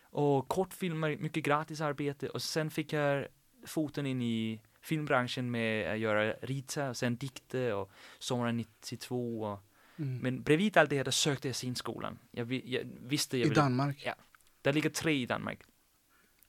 Och 0.10 0.48
kortfilmer, 0.48 1.18
mycket 1.18 1.44
gratis 1.44 1.82
arbete. 1.82 2.30
Och 2.30 2.42
sen 2.42 2.70
fick 2.72 2.94
jag 2.94 3.28
foten 3.66 4.06
in 4.06 4.22
i 4.22 4.62
filmbranschen 4.82 5.52
med 5.52 5.92
att 5.92 6.00
göra 6.00 6.34
rita 6.34 6.90
och 6.90 6.98
sen 6.98 7.16
dikter 7.18 7.74
och 7.74 7.92
sommaren 8.20 8.58
92 8.58 9.42
och 9.42 9.64
Mm. 10.00 10.18
men 10.18 10.44
bredvid 10.44 10.78
allt 10.78 10.90
det 10.90 10.98
här, 10.98 11.04
där 11.04 11.12
sökte 11.12 11.48
jag 11.48 11.56
scenskolan. 11.56 12.20
Jag, 12.32 12.52
jag 12.52 12.84
visste 13.02 13.38
jag 13.38 13.46
I 13.46 13.50
ville, 13.50 13.62
Danmark? 13.62 14.04
Ja. 14.06 14.16
där 14.62 14.74
ligger 14.74 14.90
tre 14.90 15.14
i 15.14 15.26
Danmark. 15.26 15.60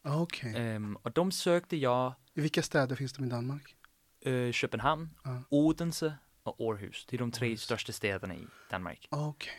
Okej. 0.02 0.54
Ehm, 0.56 0.96
och 0.96 1.12
de 1.12 1.32
sökte 1.32 1.76
jag 1.76 2.12
I 2.34 2.40
vilka 2.40 2.62
städer 2.62 2.96
finns 2.96 3.12
de 3.12 3.24
i 3.24 3.28
Danmark? 3.28 3.76
eh, 4.20 4.52
Köpenhamn, 4.52 5.10
Ja. 5.24 5.42
Odense 5.48 6.14
och 6.42 6.60
Århus. 6.60 7.06
Det 7.10 7.16
är 7.16 7.18
de 7.18 7.30
tre 7.32 7.48
Århus. 7.48 7.62
största 7.62 7.92
städerna 7.92 8.34
i 8.34 8.46
Danmark. 8.70 9.08
Okej. 9.10 9.52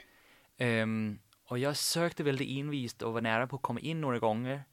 Ehm, 0.58 1.20
och 1.50 1.60
jag 1.60 1.78
sökte 1.78 2.24
väldigt 2.24 2.58
envist 2.60 3.02
och 3.02 3.14
var 3.14 3.22
nära 3.22 3.48
på 3.48 3.56
att 3.56 3.62
komma 3.62 3.80
in 3.80 4.02
några 4.02 4.20
gånger. 4.20 4.64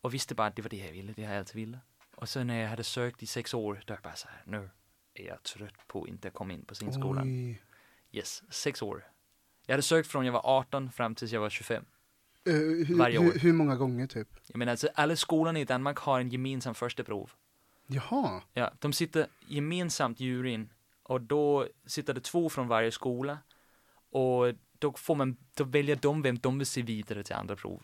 Och 0.00 0.14
visste 0.14 0.34
bara 0.34 0.46
att 0.46 0.56
det 0.56 0.62
var 0.62 0.68
det 0.68 0.76
jag 0.86 0.92
ville, 0.92 1.12
det 1.12 1.22
jag 1.22 1.36
alltid 1.36 1.56
ville. 1.56 1.78
Och 2.16 2.28
sen 2.28 2.46
när 2.46 2.60
jag 2.60 2.68
hade 2.68 2.84
sökt 2.84 3.22
i 3.22 3.26
sex 3.26 3.54
år, 3.54 3.74
då 3.86 3.92
var 3.92 3.96
jag 3.96 4.02
bara 4.02 4.14
så 4.16 4.28
här, 4.28 4.42
nu 4.46 4.70
är 5.14 5.26
jag 5.26 5.42
trött 5.42 5.86
på 5.86 6.02
att 6.02 6.08
inte 6.08 6.30
komma 6.30 6.52
in 6.52 6.64
på 6.64 6.74
scenskolan. 6.74 7.28
Oj. 7.28 7.62
Yes, 8.12 8.42
sex 8.50 8.82
år. 8.82 9.04
Jag 9.66 9.72
hade 9.72 9.82
sökt 9.82 10.08
från 10.08 10.26
jag 10.26 10.32
var 10.32 10.40
18 10.44 10.90
fram 10.92 11.14
tills 11.14 11.32
jag 11.32 11.40
var 11.40 11.50
25. 11.50 11.84
Eh, 12.44 12.52
hur, 12.54 12.98
Varje 12.98 13.18
år. 13.18 13.22
hur, 13.22 13.38
hur 13.38 13.52
många 13.52 13.76
gånger 13.76 14.06
typ? 14.06 14.28
Jag 14.46 14.58
menar 14.58 14.70
alltså, 14.70 14.88
alla 14.94 15.16
skolorna 15.16 15.58
i 15.60 15.64
Danmark 15.64 15.98
har 15.98 16.20
en 16.20 16.28
gemensam 16.28 16.74
första 16.74 17.04
prov. 17.04 17.30
Jaha. 17.86 18.42
Ja, 18.52 18.72
de 18.78 18.92
sitter 18.92 19.26
gemensamt 19.48 20.20
i 20.20 20.24
juryn 20.24 20.72
och 21.02 21.20
då 21.20 21.68
sitter 21.86 22.14
det 22.14 22.20
två 22.20 22.48
från 22.48 22.68
varje 22.68 22.90
skola 22.90 23.38
och 24.10 24.52
då 24.86 24.92
får 24.98 25.14
man, 25.14 25.36
då 25.54 25.64
väljer 25.64 25.96
de 25.96 26.22
vem 26.22 26.38
de 26.38 26.58
vill 26.58 26.66
se 26.66 26.82
vidare 26.82 27.22
till 27.22 27.34
andra 27.34 27.56
prov. 27.56 27.82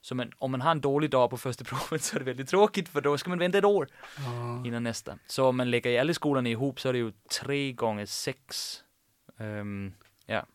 Så 0.00 0.14
men, 0.14 0.32
om 0.38 0.50
man 0.50 0.60
har 0.60 0.70
en 0.70 0.80
dålig 0.80 1.10
dag 1.10 1.30
på 1.30 1.36
första 1.38 1.64
provet 1.70 2.02
så 2.02 2.16
är 2.16 2.18
det 2.18 2.24
väldigt 2.24 2.48
tråkigt 2.48 2.88
för 2.88 3.00
då 3.00 3.18
ska 3.18 3.30
man 3.30 3.38
vänta 3.38 3.58
ett 3.58 3.64
år 3.64 3.88
Ja. 4.18 4.66
innan 4.66 4.82
nästa. 4.82 5.18
Så 5.26 5.48
om 5.48 5.56
man 5.56 5.70
lägger 5.70 6.00
alla 6.00 6.14
skolorna 6.14 6.48
ihop 6.48 6.80
så 6.80 6.88
är 6.88 6.92
det 6.92 6.98
ju 6.98 7.12
tre 7.40 7.72
gånger 7.72 8.06
sex. 8.06 8.82
Ehm, 9.36 9.92
ja. 10.26 10.46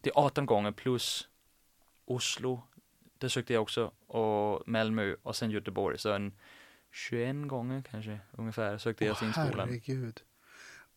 det 0.00 0.10
är 0.10 0.18
18 0.18 0.46
gånger 0.46 0.72
plus 0.72 1.28
Oslo, 2.04 2.62
där 3.18 3.28
sökte 3.28 3.52
jag 3.52 3.62
också, 3.62 3.92
och 4.06 4.68
Malmö 4.68 5.14
och 5.22 5.36
sen 5.36 5.50
Göteborg. 5.50 5.98
Så 5.98 6.12
en 6.12 6.32
21 6.92 7.48
gånger 7.48 7.82
kanske 7.90 8.20
ungefär 8.32 8.78
sökte 8.78 9.04
jag 9.04 9.18
till 9.18 9.32
skolan. 9.32 9.68
herregud. 9.68 10.20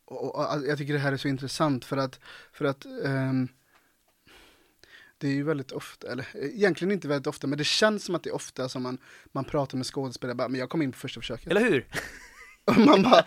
Och, 0.09 0.35
och, 0.35 0.67
jag 0.67 0.77
tycker 0.77 0.93
det 0.93 0.99
här 0.99 1.13
är 1.13 1.17
så 1.17 1.27
intressant 1.27 1.85
för 1.85 1.97
att, 1.97 2.19
för 2.51 2.65
att 2.65 2.85
ehm, 2.85 3.47
det 5.17 5.27
är 5.27 5.31
ju 5.31 5.43
väldigt 5.43 5.71
ofta, 5.71 6.11
eller 6.11 6.27
egentligen 6.35 6.91
inte 6.91 7.07
väldigt 7.07 7.27
ofta, 7.27 7.47
men 7.47 7.57
det 7.57 7.63
känns 7.63 8.05
som 8.05 8.15
att 8.15 8.23
det 8.23 8.29
är 8.29 8.35
ofta 8.35 8.69
som 8.69 8.83
man, 8.83 8.97
man 9.31 9.45
pratar 9.45 9.77
med 9.77 9.85
skådespelare, 9.85 10.35
bara, 10.35 10.47
men 10.47 10.59
jag 10.59 10.69
kom 10.69 10.81
in 10.81 10.91
på 10.91 10.97
första 10.97 11.21
försöket. 11.21 11.47
Eller 11.47 11.61
hur? 11.61 11.87
Och 12.65 12.77
man 12.77 13.03
bara, 13.03 13.25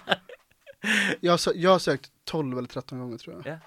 jag, 1.20 1.38
jag 1.54 1.70
har 1.70 1.78
sökt 1.78 2.12
12 2.24 2.58
eller 2.58 2.68
13 2.68 2.98
gånger 2.98 3.18
tror 3.18 3.34
jag. 3.36 3.54
Ja. 3.54 3.58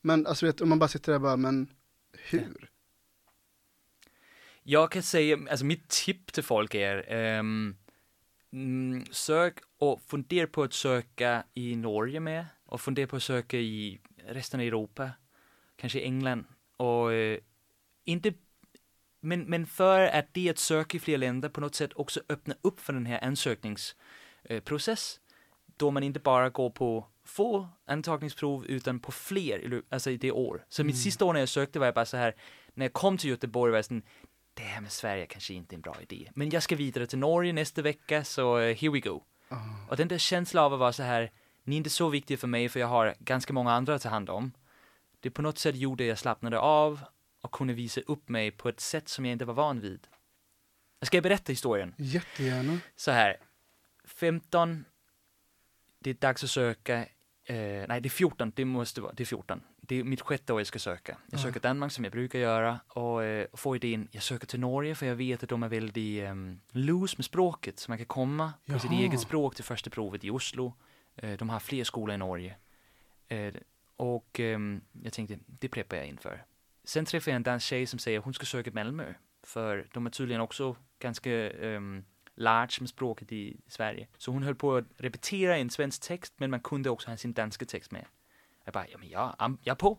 Men 0.00 0.26
alltså 0.26 0.46
vet, 0.46 0.60
om 0.60 0.68
man 0.68 0.78
bara 0.78 0.88
sitter 0.88 1.12
där 1.12 1.16
och 1.16 1.22
bara, 1.22 1.36
men 1.36 1.68
hur? 2.12 2.70
Jag 4.62 4.90
kan 4.90 5.02
säga, 5.02 5.38
alltså 5.50 5.64
mitt 5.64 5.88
tips 5.88 6.32
till 6.32 6.44
folk 6.44 6.74
är 6.74 7.10
mm, 7.10 9.04
sök 9.10 9.58
och 9.78 10.00
fundera 10.06 10.46
på 10.46 10.62
att 10.62 10.72
söka 10.72 11.44
i 11.54 11.76
Norge 11.76 12.20
med 12.20 12.46
och 12.74 12.80
fundera 12.80 13.06
på 13.06 13.16
att 13.16 13.22
söka 13.22 13.56
i 13.58 14.00
resten 14.26 14.60
av 14.60 14.66
Europa, 14.66 15.10
kanske 15.76 16.00
England 16.00 16.44
och 16.76 17.12
eh, 17.12 17.38
inte 18.04 18.32
men, 19.20 19.40
men 19.44 19.66
för 19.66 20.00
att 20.06 20.34
det 20.34 20.50
att 20.50 20.58
söka 20.58 20.96
i 20.96 21.00
fler 21.00 21.18
länder 21.18 21.48
på 21.48 21.60
något 21.60 21.74
sätt 21.74 21.90
också 21.94 22.20
öppna 22.28 22.54
upp 22.62 22.80
för 22.80 22.92
den 22.92 23.06
här 23.06 23.24
ansökningsprocess 23.24 25.20
då 25.76 25.90
man 25.90 26.02
inte 26.02 26.20
bara 26.20 26.50
går 26.50 26.70
på 26.70 27.06
få 27.24 27.68
antagningsprov 27.86 28.66
utan 28.66 29.00
på 29.00 29.12
fler, 29.12 29.82
alltså 29.88 30.10
i 30.10 30.16
det 30.16 30.32
år. 30.32 30.64
Så 30.68 30.84
mitt 30.84 30.94
Mm. 30.94 31.02
sista 31.02 31.24
år 31.24 31.32
när 31.32 31.40
jag 31.40 31.48
sökte 31.48 31.78
var 31.78 31.86
jag 31.86 31.94
bara 31.94 32.04
så 32.06 32.16
här, 32.16 32.34
när 32.74 32.84
jag 32.84 32.92
kom 32.92 33.18
till 33.18 33.30
Göteborg 33.30 33.70
var 33.70 33.78
jag 33.78 33.84
sån, 33.84 34.02
det 34.54 34.62
här 34.62 34.80
med 34.80 34.92
Sverige 34.92 35.26
kanske 35.26 35.54
inte 35.54 35.74
är 35.74 35.76
en 35.76 35.80
bra 35.82 35.96
idé. 36.02 36.30
Men 36.34 36.50
jag 36.50 36.62
ska 36.62 36.76
vidare 36.76 37.06
till 37.06 37.18
Norge 37.18 37.52
nästa 37.52 37.82
vecka, 37.82 38.24
så 38.24 38.58
eh, 38.58 38.76
here 38.76 38.92
we 38.92 39.00
go. 39.00 39.22
Ah, 39.48 39.56
Och 39.90 39.96
den 39.96 40.08
där 40.08 40.18
känslan 40.18 40.64
av 40.64 40.72
att 40.72 40.78
vara 40.80 40.92
så 40.92 41.02
här, 41.02 41.30
ni 41.64 41.74
är 41.74 41.78
inte 41.78 41.90
så 41.90 42.08
viktiga 42.08 42.36
för 42.38 42.46
mig 42.48 42.68
för 42.68 42.80
jag 42.80 42.86
har 42.86 43.14
ganska 43.18 43.52
många 43.52 43.72
andra 43.72 43.94
att 43.94 44.02
ta 44.02 44.08
hand 44.08 44.30
om. 44.30 44.52
Det 45.20 45.30
på 45.30 45.42
något 45.42 45.58
sätt 45.58 45.76
gjorde 45.76 46.04
jag 46.04 46.18
slappnade 46.18 46.58
av 46.58 47.00
och 47.40 47.52
kunde 47.52 47.74
visa 47.74 48.00
upp 48.00 48.28
mig 48.28 48.50
på 48.50 48.68
ett 48.68 48.80
sätt 48.80 49.08
som 49.08 49.24
jag 49.24 49.32
inte 49.32 49.44
var 49.44 49.54
van 49.54 49.80
vid. 49.80 50.06
Ska 51.02 51.16
jag 51.16 51.22
berätta 51.24 51.52
historien? 51.52 51.94
Jättegärna. 51.98 52.78
Så 52.96 53.10
här, 53.10 53.36
15, 54.04 54.84
det 55.98 56.10
är 56.10 56.14
dags 56.14 56.44
att 56.44 56.50
söka, 56.50 56.98
eh, 57.44 57.56
nej 57.88 58.00
det 58.00 58.06
är 58.06 58.10
14, 58.10 58.52
det 58.56 58.64
måste 58.64 59.00
vara, 59.00 59.12
det 59.12 59.22
är 59.22 59.26
14. 59.26 59.60
Det 59.80 59.96
är 60.00 60.04
mitt 60.04 60.20
sjätte 60.20 60.52
år 60.52 60.60
jag 60.60 60.66
ska 60.66 60.78
söka. 60.78 61.16
Jag 61.30 61.38
Ja. 61.38 61.42
söker 61.42 61.60
Danmark 61.60 61.92
som 61.92 62.04
jag 62.04 62.12
brukar 62.12 62.38
göra 62.38 62.80
och 62.88 63.24
eh, 63.24 63.46
får 63.52 63.76
idén, 63.76 64.08
jag 64.10 64.22
söker 64.22 64.46
till 64.46 64.60
Norge 64.60 64.94
för 64.94 65.06
jag 65.06 65.14
vet 65.16 65.42
att 65.42 65.48
de 65.48 65.62
är 65.62 65.68
väldigt 65.68 66.24
um, 66.30 66.60
loose 66.70 67.14
med 67.18 67.24
språket 67.24 67.78
så 67.78 67.90
man 67.90 67.98
kan 67.98 68.06
komma 68.06 68.52
på 68.72 68.78
sitt 68.78 68.90
Jaha. 68.90 69.00
eget 69.00 69.20
språk 69.20 69.54
till 69.54 69.64
första 69.64 69.90
provet 69.90 70.24
i 70.24 70.30
Oslo. 70.30 70.74
Eh, 71.16 71.38
de 71.38 71.48
har 71.48 71.60
fler 71.60 71.84
skolor 71.84 72.14
i 72.14 72.18
Norge. 72.18 72.56
Eh, 73.28 73.54
och 73.96 74.40
ehm, 74.40 74.80
jag 75.02 75.12
tänkte, 75.12 75.38
det 75.46 75.68
preppar 75.68 75.96
jag 75.96 76.06
inför. 76.06 76.44
Sen 76.84 77.04
träffade 77.04 77.30
jag 77.30 77.36
en 77.36 77.42
dansk 77.42 77.66
tjej 77.66 77.86
som 77.86 77.98
säger 77.98 78.18
att 78.18 78.24
hon 78.24 78.34
ska 78.34 78.46
söka 78.46 78.70
Malmö. 78.72 79.14
För 79.42 79.88
de 79.92 80.06
är 80.06 80.10
tydligen 80.10 80.40
också 80.40 80.76
ganska 80.98 81.30
um, 81.50 82.04
large 82.34 82.76
med 82.80 82.88
språket 82.88 83.32
i 83.32 83.56
Sverige. 83.66 84.08
Så 84.18 84.30
hon 84.30 84.42
höll 84.42 84.54
på 84.54 84.76
att 84.76 84.84
repetera 84.96 85.56
en 85.56 85.70
svensk 85.70 86.02
text, 86.02 86.34
men 86.36 86.50
man 86.50 86.60
kunde 86.60 86.90
också 86.90 87.10
ha 87.10 87.16
sin 87.16 87.32
danska 87.32 87.64
text 87.64 87.90
med. 87.90 88.06
Jag 88.64 88.74
bara, 88.74 88.88
ja 88.88 88.98
men 88.98 89.08
jag, 89.08 89.36
jag 89.38 89.72
är 89.72 89.78
på. 89.78 89.98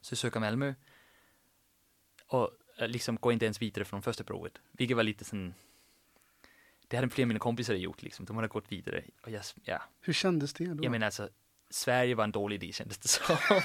Så 0.00 0.12
jag 0.12 0.18
söker 0.18 0.40
Malmö. 0.40 0.74
Och 2.26 2.50
eh, 2.78 2.88
liksom 2.88 3.16
går 3.16 3.32
inte 3.32 3.44
ens 3.44 3.62
vidare 3.62 3.84
från 3.84 4.02
första 4.02 4.24
provet. 4.24 4.52
Vilket 4.72 4.96
var 4.96 5.04
lite 5.04 5.24
sån, 5.24 5.54
det 6.88 6.96
hade 6.96 7.08
fler 7.08 7.24
av 7.24 7.28
mina 7.28 7.40
kompisar 7.40 7.74
gjort 7.74 8.02
liksom. 8.02 8.24
De 8.24 8.36
hade 8.36 8.48
gått 8.48 8.72
vidare. 8.72 9.04
Och 9.22 9.30
jag, 9.30 9.42
ja, 9.64 9.82
Hur 10.00 10.12
kändes 10.12 10.52
det 10.52 10.64
då? 10.64 10.84
jag 10.84 10.90
menar 10.90 11.06
alltså, 11.06 11.28
Sverige 11.70 12.14
var 12.14 12.24
en 12.24 12.32
dålig 12.32 12.62
idé 12.62 12.72
kändes 12.72 12.98
det 12.98 13.08
som. 13.08 13.36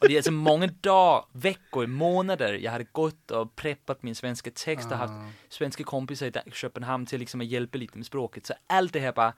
och 0.00 0.08
det 0.08 0.14
är 0.14 0.16
alltså 0.16 0.32
många 0.32 0.66
dagar, 0.66 1.24
veckor, 1.32 1.86
månader 1.86 2.52
jag 2.52 2.72
hade 2.72 2.84
gått 2.84 3.30
och 3.30 3.56
preppat 3.56 4.02
min 4.02 4.14
svenska 4.14 4.50
text 4.50 4.90
och 4.90 4.96
haft 4.96 5.12
Ah, 5.12 5.30
svenska 5.48 5.84
kompisar 5.84 6.26
i 6.26 6.50
Köpenhamn 6.50 7.06
till 7.06 7.20
liksom 7.20 7.40
att 7.40 7.46
hjälpa 7.46 7.78
lite 7.78 7.98
med 7.98 8.06
språket. 8.06 8.46
Så 8.46 8.54
allt 8.66 8.92
det 8.92 9.00
här 9.00 9.12
bara, 9.12 9.34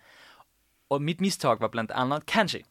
och 0.88 1.02
mitt 1.02 1.20
misstag 1.20 1.60
var 1.60 1.68
bland 1.68 1.90
annat, 1.92 2.26
kanske, 2.26 2.62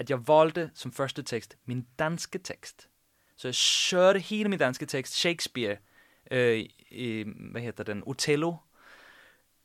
att 0.00 0.10
jag 0.10 0.18
valde 0.18 0.70
som 0.74 0.92
första 0.92 1.22
text 1.22 1.56
min 1.64 1.86
danska 1.96 2.38
text. 2.38 2.88
Så 3.36 3.48
jag 3.48 3.54
körde 3.54 4.18
hela 4.18 4.48
min 4.48 4.58
danska 4.58 4.86
text, 4.86 5.14
Shakespeare, 5.14 5.78
eh, 6.24 6.38
i, 6.38 7.24
vad 7.52 7.62
heter 7.62 7.84
den, 7.84 8.02
Otello, 8.02 8.58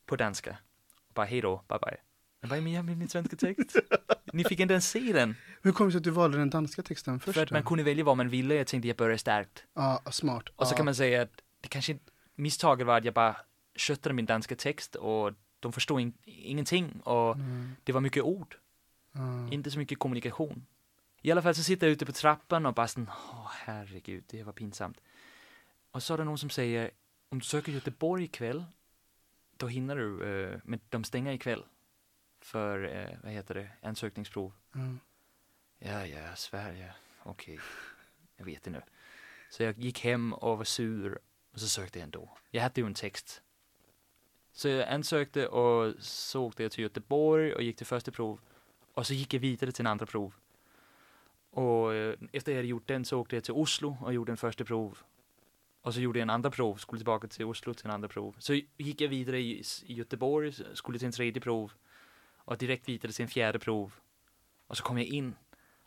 på 0.06 0.16
danska. 0.16 0.58
Bara 1.14 1.26
hej 1.26 1.42
då, 1.42 1.64
bye 1.70 1.80
bye. 1.80 1.98
Men 2.42 2.50
vad 2.50 2.58
är 2.60 2.62
med 2.84 2.98
min 2.98 3.10
svenska 3.10 3.36
text? 3.36 3.76
Ni 4.34 4.44
fick 4.44 4.60
inte 4.60 4.74
ens 4.74 4.90
se 4.90 5.14
den. 5.14 5.36
Hur 5.62 5.72
kom 5.72 5.88
det 5.88 5.92
sig 5.92 5.98
att 5.98 6.04
du 6.04 6.10
valde 6.10 6.38
den 6.38 6.50
danska 6.50 6.82
texten 6.84 7.20
först? 7.20 7.34
För 7.36 7.44
att 7.44 7.52
man 7.52 7.64
kunde 7.64 7.84
välja 7.84 8.04
vad 8.04 8.18
man 8.18 8.30
ville. 8.30 8.56
Jag 8.56 8.68
tänkte 8.68 8.88
jag 8.88 8.98
börjar 8.98 9.18
starkt. 9.18 9.64
Ja, 9.74 10.02
smart. 10.12 10.50
Och 10.56 10.68
så 10.68 10.74
Ja. 10.74 10.78
kan 10.78 10.86
man 10.86 10.96
säga 10.96 11.22
att 11.22 11.42
det 11.62 11.68
kanske 11.68 11.98
misstaget 12.36 12.88
var 12.88 12.98
att 12.98 13.06
jag 13.06 13.14
bara 13.14 13.36
köttade 13.76 14.14
min 14.16 14.26
danska 14.26 14.56
text 14.56 14.96
och 14.96 15.32
de 15.60 15.74
förstod 15.74 16.02
in, 16.02 16.14
ingenting 16.26 17.00
och 17.02 17.36
Mm, 17.36 17.76
det 17.84 17.92
var 17.92 18.02
mycket 18.02 18.24
ord, 18.24 18.56
ja. 19.12 19.50
inte 19.52 19.72
så 19.72 19.80
mycket 19.80 20.00
kommunikation. 20.00 20.66
I 21.22 21.32
alla 21.32 21.42
fall 21.42 21.56
så 21.56 21.64
sitter 21.64 21.88
jag 21.88 21.92
ute 21.92 22.06
på 22.06 22.12
trappan 22.12 22.66
och 22.66 22.74
bara 22.74 22.88
sån, 22.88 23.10
åh 23.10 23.52
herregud, 23.52 24.24
det 24.28 24.44
var 24.44 24.54
pinsamt. 24.54 24.98
Och 25.92 26.04
så 26.04 26.14
är 26.14 26.18
det 26.18 26.24
någon 26.24 26.38
som 26.38 26.50
säger, 26.50 26.92
om 27.30 27.40
du 27.40 27.46
söker 27.46 27.72
Göteborg 27.72 28.24
ikväll, 28.24 28.64
då 29.58 29.68
hinner 29.68 29.96
du, 29.96 30.24
eh, 30.24 30.60
men 30.64 30.80
de 30.90 31.04
stänger 31.04 31.34
ikväll. 31.34 31.66
För, 32.42 32.84
eh, 32.84 33.18
vad 33.24 33.32
heter 33.32 33.54
det, 33.54 33.70
ansökningsprov. 33.82 34.54
Ja. 34.74 34.80
Ja, 35.80 36.06
ja, 36.06 36.36
Sverige, 36.36 36.94
okej. 37.24 37.60
Jag 38.38 38.46
vet 38.46 38.68
inte. 38.68 38.84
Så 39.50 39.64
jag 39.64 39.80
gick 39.80 40.00
hem 40.04 40.34
och 40.34 40.58
var 40.58 40.64
sur 40.64 41.20
och 41.54 41.60
så 41.60 41.68
sökte 41.68 42.00
jag 42.00 42.04
ändå. 42.04 42.38
Jag 42.52 42.64
hade 42.64 42.82
ju 42.82 42.88
en 42.88 42.94
text. 42.94 43.42
Så 44.52 44.68
jag 44.68 44.90
ansökte 44.90 45.48
och 45.48 45.96
så 46.00 46.44
åkte 46.44 46.64
jag 46.64 46.72
till 46.72 46.84
Göteborg 46.84 47.54
och 47.54 47.62
gick 47.64 47.78
till 47.78 47.86
första 47.86 48.12
prov. 48.12 48.40
Och 48.94 49.08
så 49.08 49.14
gick 49.14 49.34
jag 49.34 49.40
vidare 49.40 49.72
till 49.72 49.82
en 49.82 49.88
andra 49.88 50.06
prov. 50.06 50.34
Och 51.50 51.94
eh, 51.94 52.16
efter 52.32 52.52
jag 52.52 52.58
hade 52.58 52.68
gjort 52.68 52.88
den 52.88 53.06
så 53.06 53.20
åkte 53.20 53.36
jag 53.36 53.44
till 53.44 53.54
Oslo 53.54 53.98
och 54.02 54.14
gjorde 54.14 54.32
en 54.32 54.38
första 54.38 54.66
prov. 54.66 54.98
Och 55.84 55.94
så 55.94 56.00
gjorde 56.00 56.20
jag 56.20 56.24
en 56.24 56.30
andra 56.30 56.52
prov, 56.52 56.76
skulle 56.76 57.00
tillbaka 57.00 57.28
till 57.28 57.46
Oslo 57.46 57.74
till 57.74 57.86
en 57.86 57.92
andra 57.92 58.08
prov. 58.08 58.36
Så 58.40 58.54
gick 58.78 59.02
jag 59.02 59.10
vidare 59.10 59.40
i, 59.40 59.64
i 59.86 59.94
Göteborg, 59.94 60.54
skulle 60.74 61.00
till 61.00 61.06
en 61.06 61.12
tredje 61.12 61.42
prov. 61.42 61.72
Och 62.38 62.58
direkt 62.58 62.90
vidare 62.90 63.12
till 63.12 63.24
en 63.24 63.30
fjärde 63.30 63.60
prov. 63.60 63.94
Och 64.68 64.78
så 64.78 64.84
kom 64.84 64.98
jag 64.98 65.08
in. 65.08 65.36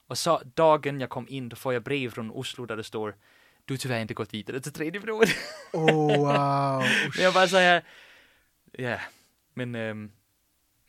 Och 0.07 0.19
så 0.19 0.43
dagen 0.55 1.01
jag 1.01 1.11
kom 1.11 1.29
in, 1.29 1.49
då 1.49 1.57
får 1.57 1.73
jag 1.73 1.83
brev 1.83 2.11
från 2.11 2.31
Oslo 2.31 2.67
där 2.67 2.77
det 2.77 2.85
står 2.85 3.17
Du 3.65 3.75
har 3.75 3.79
tyvärr 3.79 4.01
inte 4.01 4.15
gått 4.15 4.35
vidare 4.35 4.61
till 4.61 4.73
tredje 4.73 5.01
provet. 5.01 5.29
Oh, 5.73 6.17
wow. 6.19 6.83
Men 7.17 7.25
jag 7.25 7.35
bara 7.35 7.47
här, 7.47 7.85
ja, 8.73 8.99
men 9.55 9.75
ehm, 9.75 10.11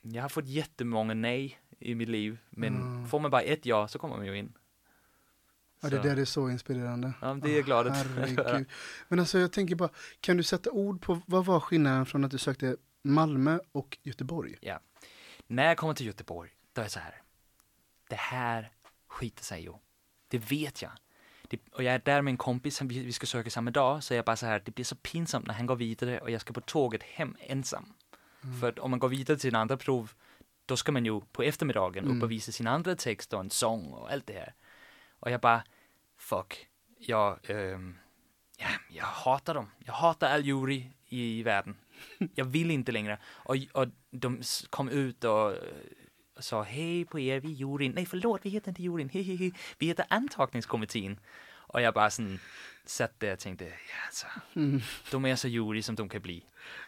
jag 0.01 0.21
har 0.21 0.29
fått 0.29 0.47
jättemånga 0.47 1.13
nej 1.13 1.59
i 1.79 1.95
mitt 1.95 2.09
liv. 2.09 2.37
Men 2.49 2.75
Mm. 2.75 3.07
får 3.07 3.19
man 3.19 3.31
bara 3.31 3.41
ett 3.41 3.65
ja 3.65 3.87
så 3.87 3.99
kommer 3.99 4.17
man 4.17 4.25
ju 4.25 4.37
in. 4.37 4.53
Ja, 5.81 5.89
det 5.89 5.99
där 5.99 6.17
är 6.17 6.25
så 6.25 6.49
inspirerande. 6.49 7.13
ja, 7.21 7.33
det 7.33 7.51
är 7.51 7.55
jag 7.55 7.65
glad 7.65 7.87
att. 7.87 7.97
Herregud. 7.97 8.65
Men 9.07 9.19
alltså 9.19 9.39
jag 9.39 9.51
tänker 9.51 9.75
bara, 9.75 9.89
kan 10.21 10.37
du 10.37 10.43
sätta 10.43 10.71
ord 10.71 11.01
på 11.01 11.21
vad 11.25 11.45
var 11.45 11.59
skillnaden 11.59 12.05
från 12.05 12.25
att 12.25 12.31
du 12.31 12.37
sökte 12.37 12.75
Malmö 13.03 13.59
och 13.71 13.97
Göteborg? 14.03 14.55
När 15.47 15.65
jag 15.65 15.77
kommer 15.77 15.93
till 15.93 16.05
Göteborg, 16.05 16.49
då 16.73 16.81
är 16.81 16.83
det 16.85 16.89
så 16.91 16.99
här. 16.99 17.21
Det 18.09 18.15
här 18.15 18.71
skiter 19.07 19.43
sig 19.43 19.61
ju. 19.63 19.73
Det 20.27 20.37
vet 20.37 20.81
jag. 20.81 20.91
Det, 21.49 21.59
och 21.71 21.83
jag 21.83 21.93
är 21.93 22.01
där 22.05 22.21
med 22.21 22.31
en 22.31 22.37
kompis, 22.37 22.81
vi, 22.81 22.99
vi 23.03 23.11
ska 23.13 23.25
söka 23.25 23.49
samma 23.49 23.71
dag, 23.71 24.03
så 24.03 24.13
jag 24.13 24.25
bara 24.25 24.35
så 24.35 24.45
här, 24.45 24.61
det 24.65 24.71
blir 24.71 24.85
så 24.85 24.95
pinsamt 24.95 25.47
när 25.47 25.53
han 25.53 25.65
går 25.65 25.75
vidare 25.75 26.19
och 26.19 26.31
jag 26.31 26.41
ska 26.41 26.53
på 26.53 26.61
tåget 26.61 27.03
hem 27.03 27.35
ensam. 27.39 27.93
Mm. 28.43 28.59
För 28.59 28.69
att 28.69 28.79
om 28.79 28.91
man 28.91 28.99
går 28.99 29.09
vidare 29.09 29.37
till 29.37 29.49
en 29.49 29.61
andra 29.61 29.77
prov, 29.77 30.11
då 30.65 30.77
ska 30.77 30.91
man 30.91 31.05
ju 31.05 31.21
på 31.21 31.43
eftermiddagen 31.43 32.03
Mm. 32.05 32.17
upp 32.17 32.23
och 32.23 32.31
visa 32.31 32.51
sin 32.51 32.67
andra 32.67 32.95
text 32.95 33.33
och 33.33 33.39
en 33.39 33.49
sång 33.49 33.93
och 33.93 34.11
allt 34.11 34.27
det 34.27 34.33
här. 34.33 34.53
Och 35.19 35.31
jag 35.31 35.41
bara, 35.41 35.63
fuck, 36.17 36.67
jag, 36.97 37.39
ehm, 37.49 37.97
ja, 38.57 38.67
jag 38.89 39.05
hatar 39.05 39.53
dem. 39.53 39.71
Jag 39.85 39.93
hatar 39.93 40.29
all 40.29 40.45
jury 40.45 40.83
i 41.09 41.43
världen. 41.43 41.77
Jag 42.35 42.45
vill 42.45 42.71
inte 42.71 42.91
längre. 42.91 43.17
Och, 43.25 43.55
och 43.73 43.87
de 44.11 44.41
kom 44.69 44.89
ut 44.89 45.23
och 45.23 45.53
sa, 46.39 46.63
hej 46.63 47.05
på 47.05 47.19
er, 47.19 47.39
vi 47.39 47.51
är 47.51 47.55
juryn. 47.55 47.91
Nej, 47.91 48.05
förlåt, 48.05 48.41
vi 48.45 48.49
heter 48.49 48.69
inte 48.69 48.83
juryn. 48.83 49.09
Hehehe. 49.09 49.51
Vi 49.77 49.87
heter 49.87 50.05
antagningskommittén. 50.09 51.19
Och 51.69 51.81
jag 51.81 51.93
bara 51.93 52.09
sån, 52.09 52.39
satt 52.85 53.19
där 53.19 53.33
och 53.33 53.39
tänkte, 53.39 53.65
ja, 53.65 53.71
alltså, 54.05 54.25
Mm. 54.53 54.81
de 55.11 55.25
är 55.25 55.35
så 55.35 55.47
jury 55.47 55.81
som 55.81 55.95
de 55.95 56.09
kan 56.09 56.21
bli. 56.21 56.43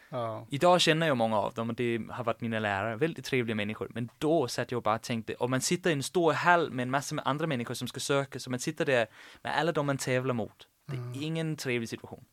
Ja. 0.09 0.47
Idag 0.49 0.81
känner 0.81 1.07
jag 1.07 1.17
många 1.17 1.37
av 1.37 1.53
dem 1.53 1.69
och 1.69 1.75
det 1.75 2.01
har 2.09 2.23
varit 2.23 2.41
mina 2.41 2.59
lärare, 2.59 2.95
väldigt 2.95 3.25
trevliga 3.25 3.55
människor. 3.55 3.87
Men 3.93 4.09
då 4.17 4.47
satt 4.47 4.71
jag 4.71 4.77
och 4.77 4.83
bara 4.83 4.99
tänkte, 4.99 5.33
och 5.33 5.49
man 5.49 5.61
sitter 5.61 5.89
i 5.89 5.93
en 5.93 6.03
stor 6.03 6.33
hall 6.33 6.71
med 6.71 6.83
en 6.83 6.89
massa 6.89 7.15
med 7.15 7.27
andra 7.27 7.47
människor 7.47 7.73
som 7.73 7.87
ska 7.87 7.99
söka, 7.99 8.39
så 8.39 8.49
man 8.49 8.59
sitter 8.59 8.85
där 8.85 9.07
med 9.41 9.57
alla 9.57 9.71
de 9.71 9.85
man 9.85 9.97
tävlar 9.97 10.33
mot. 10.33 10.67
Det 10.85 11.19
är 11.19 11.23
ingen 11.23 11.55
trevlig 11.55 11.89
situation. 11.89 12.25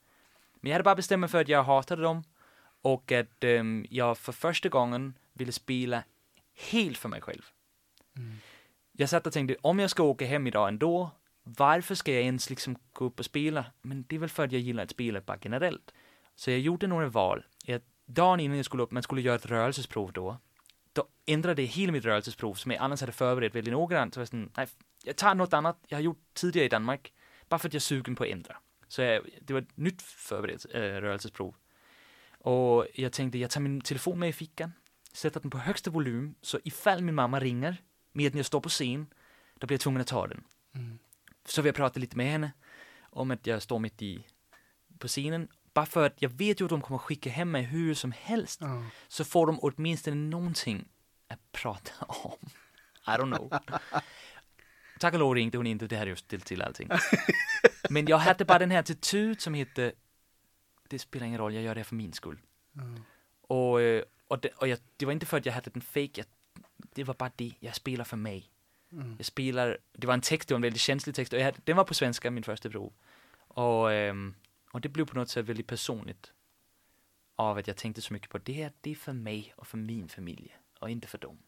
Men 0.60 0.70
jag 0.70 0.74
hade 0.74 0.84
bara 0.84 0.94
bestämt 0.94 1.20
mig 1.20 1.28
för 1.28 1.40
att 1.40 1.48
jag 1.48 1.62
hatade 1.62 2.02
dem 2.02 2.24
och 2.82 3.12
att 3.12 3.44
ehm, 3.44 3.86
jag 3.90 4.18
för 4.18 4.32
första 4.32 4.68
gången 4.68 5.18
ville 5.32 5.52
spela 5.52 6.02
helt 6.70 6.98
för 6.98 7.08
mig 7.08 7.20
själv. 7.20 7.42
Mm. 8.16 8.36
Jag 8.92 9.08
satt 9.08 9.26
och 9.26 9.32
tänkte, 9.32 9.56
om 9.60 9.78
jag 9.78 9.90
ska 9.90 10.02
åka 10.02 10.26
hem 10.26 10.46
idag 10.46 10.68
ändå, 10.68 11.10
varför 11.42 11.94
ska 11.94 12.12
jag 12.12 12.22
ens 12.22 12.50
liksom 12.50 12.76
gå 12.92 13.04
upp 13.04 13.18
och 13.18 13.24
spela? 13.24 13.64
Men 13.82 14.04
det 14.08 14.16
är 14.16 14.20
väl 14.20 14.28
för 14.28 14.44
att 14.44 14.52
jag 14.52 14.60
gillar 14.60 14.82
att 14.82 14.90
spela 14.90 15.20
bara 15.20 15.38
generellt. 15.42 15.92
Så 16.34 16.50
jag 16.50 16.60
gjorde 16.60 16.86
några 16.86 17.08
val. 17.08 17.44
Dagen 18.06 18.40
innan 18.40 18.56
jag 18.56 18.66
skulle 18.66 18.82
upp, 18.82 18.90
man 18.90 19.02
skulle 19.02 19.20
göra 19.20 19.36
ett 19.36 19.46
rörelsesprov 19.46 20.12
då, 20.12 20.38
då 20.92 21.08
ändrade 21.26 21.62
jag 21.62 21.68
hela 21.68 21.92
mitt 21.92 22.04
rörelsesprov 22.04 22.54
som 22.54 22.70
jag 22.70 22.80
annars 22.80 23.00
hade 23.00 23.12
förberett 23.12 23.54
väldigt 23.54 23.72
noggrant. 23.72 24.14
Så 24.14 24.20
jag 24.20 24.28
sådan, 24.28 24.50
nej, 24.56 24.66
jag 25.02 25.16
tar 25.16 25.34
något 25.34 25.52
annat 25.52 25.78
jag 25.88 25.98
har 25.98 26.02
gjort 26.02 26.24
tidigare 26.34 26.66
i 26.66 26.68
Danmark, 26.68 27.12
bara 27.48 27.58
för 27.58 27.68
att 27.68 27.74
jag 27.74 27.78
är 27.78 27.80
sugen 27.80 28.16
på 28.16 28.24
att 28.24 28.30
ändra. 28.30 28.56
Så 28.88 29.02
jag, 29.02 29.28
det 29.40 29.52
var 29.52 29.60
ett 29.60 29.76
nytt 29.76 30.02
förberett 30.02 30.66
äh, 30.74 30.80
rörelsesprov. 30.80 31.54
Och 32.38 32.86
jag 32.94 33.12
tänkte, 33.12 33.38
jag 33.38 33.50
tar 33.50 33.60
min 33.60 33.80
telefon 33.80 34.18
med 34.18 34.28
i 34.28 34.32
fickan, 34.32 34.72
sätter 35.12 35.40
den 35.40 35.50
på 35.50 35.58
högsta 35.58 35.90
volym, 35.90 36.34
så 36.42 36.58
ifall 36.64 37.02
min 37.02 37.14
mamma 37.14 37.40
ringer 37.40 37.76
medan 38.12 38.36
jag 38.36 38.46
står 38.46 38.60
på 38.60 38.68
scen, 38.68 39.06
då 39.54 39.66
blir 39.66 39.74
jag 39.74 39.80
tvungen 39.80 40.00
att 40.00 40.06
ta 40.06 40.26
den. 40.26 40.44
Mm. 40.74 40.98
Så 41.44 41.62
vi 41.62 41.68
har 41.68 41.74
pratat 41.74 41.96
lite 41.96 42.16
med 42.16 42.30
henne 42.30 42.52
om 43.00 43.30
att 43.30 43.46
jag 43.46 43.62
står 43.62 43.78
mitt 43.78 44.02
i 44.02 44.26
på 44.98 45.08
scenen. 45.08 45.48
Bara 45.76 45.86
för 45.86 46.06
att 46.06 46.22
jag 46.22 46.28
vet 46.28 46.60
ju 46.60 46.64
att 46.64 46.70
de 46.70 46.80
kommer 46.80 46.98
skicka 46.98 47.30
hem 47.30 47.50
mig 47.50 47.62
hur 47.62 47.94
som 47.94 48.12
helst. 48.12 48.60
Ja. 48.60 48.84
Så 49.08 49.24
får 49.24 49.46
de 49.46 49.58
åtminstone 49.62 50.16
någonting 50.16 50.88
att 51.28 51.52
prata 51.52 52.04
om. 52.04 52.38
I 53.06 53.10
don't 53.10 53.36
know. 53.36 53.58
Tack 54.98 55.14
och 55.14 55.20
lov 55.20 55.34
ringde 55.34 55.58
hon 55.58 55.66
inte, 55.66 55.86
det 55.86 55.96
hade 55.96 56.10
ju 56.10 56.16
ställt 56.16 56.44
till 56.44 56.62
allting. 56.62 56.88
Men 57.90 58.06
jag 58.06 58.18
hade 58.18 58.44
bara 58.44 58.58
den 58.58 58.70
här 58.70 58.78
attityd 58.78 59.40
som 59.40 59.54
hette, 59.54 59.92
det 60.88 60.98
spelar 60.98 61.26
ingen 61.26 61.38
roll, 61.38 61.54
jag 61.54 61.62
gör 61.62 61.74
det 61.74 61.84
för 61.84 61.94
min 61.94 62.12
skull. 62.12 62.38
Ja. 62.72 62.82
Och, 63.40 63.80
øh, 63.80 64.02
och, 64.28 64.40
det, 64.40 64.48
och 64.48 64.68
jag, 64.68 64.78
det 64.96 65.06
var 65.06 65.12
inte 65.12 65.26
för 65.26 65.38
att 65.38 65.46
jag 65.46 65.52
hade 65.52 65.70
den 65.70 65.82
fake, 65.82 66.10
jag, 66.14 66.26
det 66.94 67.04
var 67.04 67.14
bara 67.14 67.30
det, 67.36 67.52
jag 67.60 67.74
spelar 67.74 68.04
för 68.04 68.16
mig. 68.16 68.50
Mm. 68.92 69.14
Jag 69.18 69.26
spelar, 69.26 69.78
det 69.92 70.06
var 70.06 70.14
en 70.14 70.20
text, 70.20 70.48
det 70.48 70.54
var 70.54 70.58
en 70.58 70.62
väldigt 70.62 70.82
känslig 70.82 71.14
text 71.14 71.32
och 71.32 71.38
jag 71.38 71.44
hade, 71.44 71.58
den 71.64 71.76
var 71.76 71.84
på 71.84 71.94
svenska, 71.94 72.30
min 72.30 72.44
första 72.44 72.70
prov. 72.70 72.92
Och, 73.48 73.92
ehm, 73.92 74.34
och 74.76 74.82
det 74.82 74.88
blev 74.88 75.04
på 75.06 75.18
något 75.18 75.28
sätt 75.28 75.46
väldigt 75.46 75.66
personligt. 75.66 76.32
Av 77.36 77.58
att 77.58 77.66
jag 77.66 77.76
tänkte 77.76 78.02
så 78.02 78.12
mycket 78.12 78.30
på 78.30 78.38
det 78.38 78.52
här, 78.52 78.72
det 78.80 78.90
är 78.90 78.94
för 78.94 79.12
mig 79.12 79.54
och 79.56 79.66
för 79.66 79.78
min 79.78 80.08
familj 80.08 80.56
och 80.80 80.90
inte 80.90 81.08
för 81.08 81.18
dem. 81.18 81.38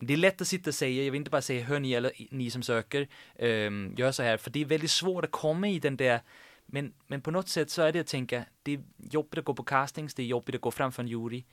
Det 0.00 0.12
är 0.12 0.16
lätt 0.16 0.40
att 0.40 0.48
sitta 0.48 0.70
och 0.70 0.74
säga, 0.74 1.04
jag 1.04 1.12
vill 1.12 1.18
inte 1.18 1.30
bara 1.30 1.42
säga 1.42 1.64
hör 1.64 1.80
ni 1.80 1.92
eller 1.92 2.12
ni 2.30 2.50
som 2.50 2.62
söker, 2.62 3.08
ehm, 3.34 3.94
gör 3.98 4.12
så 4.12 4.22
här, 4.22 4.36
för 4.36 4.50
det 4.50 4.60
är 4.60 4.64
väldigt 4.64 4.90
svårt 4.90 5.24
att 5.24 5.30
komma 5.30 5.68
i 5.68 5.78
den 5.78 5.96
där 5.96 6.20
men, 6.66 6.94
men 7.06 7.20
på 7.20 7.30
något 7.30 7.48
sätt 7.48 7.70
så 7.70 7.82
är 7.82 7.92
det 7.92 8.00
att 8.00 8.06
tänka, 8.06 8.44
det 8.62 8.72
är 8.72 8.82
jobbigt 8.96 9.38
att 9.38 9.44
gå 9.44 9.54
på 9.54 9.62
castings, 9.62 10.14
det 10.14 10.22
är 10.22 10.26
jobbigt 10.26 10.54
att 10.54 10.60
gå 10.60 10.70
framför 10.70 11.02
en 11.02 11.08
jury. 11.08 11.44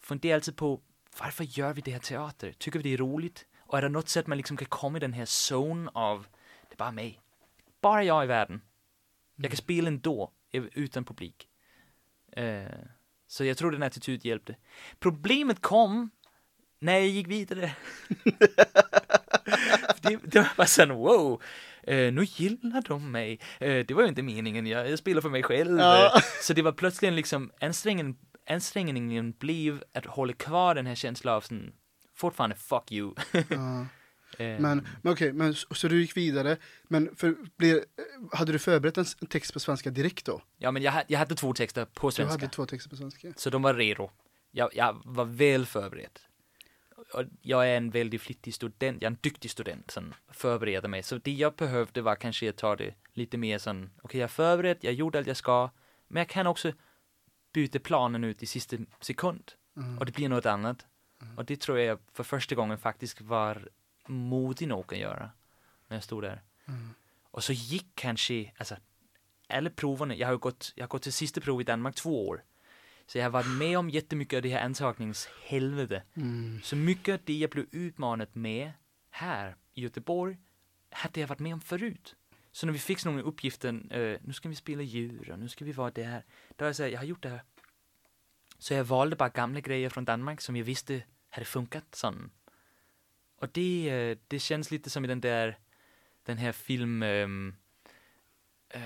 Fundera 0.00 0.34
alltid 0.34 0.56
på, 0.56 0.80
varför 1.20 1.44
gör 1.44 1.74
vi 1.74 1.80
det 1.80 1.90
här 1.90 1.98
teater? 1.98 2.52
Tycker 2.52 2.78
vi 2.78 2.82
det 2.82 2.94
är 2.94 2.98
roligt? 2.98 3.46
Och 3.58 3.78
är 3.78 3.82
det 3.82 3.88
något 3.88 4.08
sätt 4.08 4.26
man 4.26 4.38
liksom 4.38 4.56
kan 4.56 4.68
komma 4.68 4.96
i 4.96 5.00
den 5.00 5.12
här 5.12 5.52
zone 5.52 5.90
av, 5.94 6.26
det 6.68 6.74
är 6.74 6.76
bara 6.76 6.92
mig. 6.92 7.20
Bara 7.80 8.04
jag 8.04 8.24
i 8.24 8.26
världen. 8.26 8.60
Jag 9.36 9.50
kan 9.50 9.56
spela 9.56 9.88
ändå, 9.88 10.32
utan 10.54 11.04
publik. 11.04 11.48
Eh, 12.36 12.64
så 13.26 13.44
jag 13.44 13.58
tror 13.58 13.72
den 13.72 13.82
attityd 13.82 14.24
hjälpte. 14.24 14.56
Problemet 14.98 15.62
kom 15.62 16.10
när 16.78 16.92
jag 16.92 17.06
gick 17.06 17.28
vidare. 17.28 17.72
det, 20.02 20.18
det 20.24 20.48
var 20.56 20.64
sån, 20.64 20.88
wow, 20.88 21.42
eh, 21.82 22.12
nu 22.12 22.24
gillar 22.24 22.82
de 22.88 23.12
mig. 23.12 23.40
Eh, 23.60 23.86
det 23.86 23.94
var 23.94 24.02
ju 24.02 24.08
inte 24.08 24.22
meningen, 24.22 24.66
jag, 24.66 24.90
jag 24.90 24.98
spelar 24.98 25.20
för 25.20 25.30
mig 25.30 25.42
själv. 25.42 25.78
Ja. 25.78 26.20
Så 26.42 26.52
det 26.52 26.62
var 26.62 26.72
plötsligt 26.72 27.12
liksom, 27.12 27.50
ansträngningen, 27.60 28.16
ansträngningen 28.50 29.32
blev 29.32 29.84
att 29.94 30.06
hålla 30.06 30.32
kvar 30.32 30.74
den 30.74 30.86
här 30.86 30.94
känslan 30.94 31.34
av 31.34 31.40
sån, 31.40 31.72
fortfarande 32.16 32.56
fuck 32.56 32.92
you. 32.92 33.14
Ja. 33.32 33.86
Eh, 34.38 34.60
Men, 34.60 34.86
men 35.02 35.12
okej, 35.12 35.32
men, 35.32 35.54
så, 35.54 35.88
du 35.88 36.00
gick 36.00 36.16
vidare, 36.16 36.56
men 36.88 37.16
för, 37.16 37.36
blir, 37.56 37.84
hade 38.32 38.52
du 38.52 38.58
förberett 38.58 38.98
en 38.98 39.04
text 39.28 39.52
på 39.52 39.60
svenska 39.60 39.90
direkt 39.90 40.24
då? 40.26 40.42
Ja, 40.58 40.70
men 40.70 40.82
jag, 40.82 41.04
jag 41.08 41.18
hade 41.18 41.34
två 41.34 41.52
texter 41.54 41.84
på 41.84 42.08
Du 42.08 42.12
svenska. 42.12 42.32
hade 42.32 42.48
två 42.52 42.66
texter 42.66 42.90
på 42.90 42.96
svenska? 42.96 43.32
Så 43.36 43.50
de 43.50 43.62
var 43.62 43.74
redo. 43.74 44.10
Jag, 44.50 44.70
jag 44.74 45.02
var 45.04 45.24
väl 45.24 45.66
förberedd. 45.66 46.18
Jag 47.42 47.68
är 47.70 47.76
en 47.76 47.90
väldigt 47.90 48.22
flittig 48.22 48.54
student, 48.54 49.02
jag 49.02 49.08
är 49.10 49.14
en 49.14 49.18
duktig 49.20 49.50
student 49.50 49.90
som 49.90 50.14
förbereder 50.32 50.88
mig. 50.88 51.02
Så 51.02 51.18
det 51.18 51.32
jag 51.32 51.54
behövde 51.54 52.02
var 52.02 52.16
kanske 52.16 52.50
att 52.50 52.56
ta 52.56 52.76
det 52.76 52.94
lite 53.12 53.36
mer 53.36 53.58
sån, 53.58 53.90
okej 54.02 54.20
jag 54.20 54.24
är 54.24 54.28
förberedd, 54.28 54.76
jag 54.80 54.92
gjorde 54.94 55.18
allt 55.18 55.26
jag 55.26 55.36
ska, 55.36 55.70
men 56.08 56.20
jag 56.20 56.28
kan 56.28 56.46
också 56.46 56.72
byta 57.52 57.78
planen 57.78 58.24
ut 58.24 58.42
i 58.42 58.46
sista 58.46 58.76
sekund. 59.00 59.52
Mm. 59.76 59.98
Och 59.98 60.06
det 60.06 60.12
blir 60.12 60.28
något 60.28 60.46
annat. 60.46 60.86
Och 61.36 61.44
det 61.44 61.60
tror 61.60 61.78
jag 61.78 61.98
för 62.12 62.24
första 62.24 62.54
gången 62.54 62.78
faktiskt 62.78 63.20
var 63.20 63.68
modig 64.08 64.68
nog 64.68 64.94
att 64.94 65.00
göra. 65.00 65.30
När 65.88 65.96
jag 65.96 66.04
stod 66.04 66.22
där. 66.22 66.42
Mm. 66.66 66.94
Och 67.30 67.44
så 67.44 67.52
gick 67.52 67.86
kanske, 67.94 68.52
alltså, 68.58 68.76
alla 69.48 69.70
proverna, 69.70 70.14
jag 70.14 70.28
har 70.28 70.36
gått, 70.36 70.72
jag 70.74 70.82
har 70.82 70.88
gått 70.88 71.02
till 71.02 71.12
sista 71.12 71.40
prov 71.40 71.60
i 71.60 71.64
Danmark 71.64 71.94
två 71.94 72.28
år. 72.28 72.42
Så 73.06 73.18
jag 73.18 73.24
har 73.24 73.30
varit 73.30 73.58
med 73.58 73.78
om 73.78 73.90
jättemycket 73.90 74.36
av 74.36 74.42
det 74.42 74.48
här 74.48 74.64
antagningshelvete. 74.64 76.02
Mm. 76.14 76.60
Så 76.62 76.76
mycket 76.76 77.12
av 77.12 77.20
det 77.24 77.34
jag 77.34 77.50
blev 77.50 77.66
utmanad 77.70 78.28
med 78.32 78.72
här 79.10 79.56
i 79.74 79.82
Göteborg 79.82 80.38
hade 80.90 81.20
jag 81.20 81.28
varit 81.28 81.38
med 81.38 81.54
om 81.54 81.60
förut. 81.60 82.16
Så 82.52 82.66
när 82.66 82.72
vi 82.72 82.78
fick 82.78 83.04
någon 83.04 83.20
uppgiften, 83.20 83.90
eh, 83.90 84.18
nu 84.22 84.32
ska 84.32 84.48
vi 84.48 84.54
spela 84.54 84.82
djur 84.82 85.30
och 85.30 85.38
nu 85.38 85.48
ska 85.48 85.64
vi 85.64 85.72
vara 85.72 85.90
där. 85.90 86.24
Då 86.56 86.64
har 86.64 86.68
jag 86.68 86.76
sagt, 86.76 86.92
jag 86.92 86.98
har 86.98 87.04
gjort 87.04 87.22
det 87.22 87.28
här. 87.28 87.42
Så 88.58 88.74
jag 88.74 88.84
valde 88.84 89.16
bara 89.16 89.28
gamla 89.28 89.60
grejer 89.60 89.90
från 89.90 90.04
Danmark 90.04 90.40
som 90.40 90.56
jag 90.56 90.64
visste 90.64 91.02
hade 91.30 91.44
funkat 91.44 91.94
sån. 91.94 92.30
Och 93.40 93.48
det, 93.52 93.90
eh, 93.90 94.18
det 94.28 94.38
känns 94.38 94.70
lite 94.70 94.90
som 94.90 95.04
i 95.04 95.08
den 95.08 95.20
där, 95.20 95.58
den 96.26 96.38
här 96.38 96.52
film, 96.52 97.02
ehm, 97.02 97.54
eh, 98.70 98.80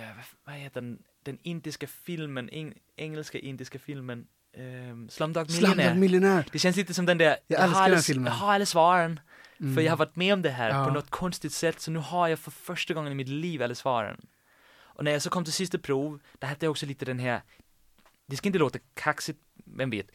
vad, 0.45 0.55
heter 0.55 0.81
den, 0.81 1.03
den 1.23 1.39
indiska 1.43 1.87
filmen, 1.87 2.49
eng, 2.53 2.75
engelska 2.97 3.39
indiska 3.39 3.79
filmen, 3.79 4.27
um, 4.57 5.09
Slumdog 5.09 5.51
Millionaire. 5.51 5.75
Slumdog 5.83 6.01
Millionär! 6.01 6.47
Det 6.53 6.59
känns 6.59 6.77
lite 6.77 6.95
som 6.95 7.07
den 7.07 7.19
där, 7.19 7.37
Jag 7.47 7.59
har 7.59 7.67
älskar 7.67 7.83
alla, 7.83 7.99
filmen. 7.99 8.25
jag 8.27 8.33
har 8.33 8.53
alla 8.55 8.67
svaren. 8.67 9.21
Mm. 9.61 9.75
För 9.75 9.83
jag 9.83 9.93
har 9.93 9.97
varit 9.97 10.17
med 10.17 10.33
om 10.35 10.43
det 10.43 10.51
här 10.51 10.71
Ja. 10.71 10.85
på 10.87 10.93
något 10.95 11.11
konstigt 11.11 11.53
sätt, 11.53 11.81
så 11.81 11.91
nu 11.91 11.99
har 11.99 12.29
jag 12.29 12.39
för 12.39 12.51
första 12.51 12.95
gången 12.95 13.13
i 13.13 13.15
mitt 13.15 13.29
liv 13.29 13.63
alla 13.63 13.75
svaren. 13.75 14.27
Och 14.99 15.05
när 15.05 15.11
jag 15.13 15.23
så 15.23 15.31
kom 15.31 15.45
till 15.45 15.53
sista 15.53 15.79
prov, 15.79 16.21
där 16.39 16.49
hade 16.49 16.67
jag 16.67 16.71
också 16.71 16.87
lite 16.87 17.05
den 17.05 17.19
här, 17.19 17.43
det 18.27 18.37
ska 18.37 18.49
inte 18.49 18.59
låta 18.59 18.79
kaxigt, 18.95 19.39
vem 19.65 19.91
vet, 19.91 20.07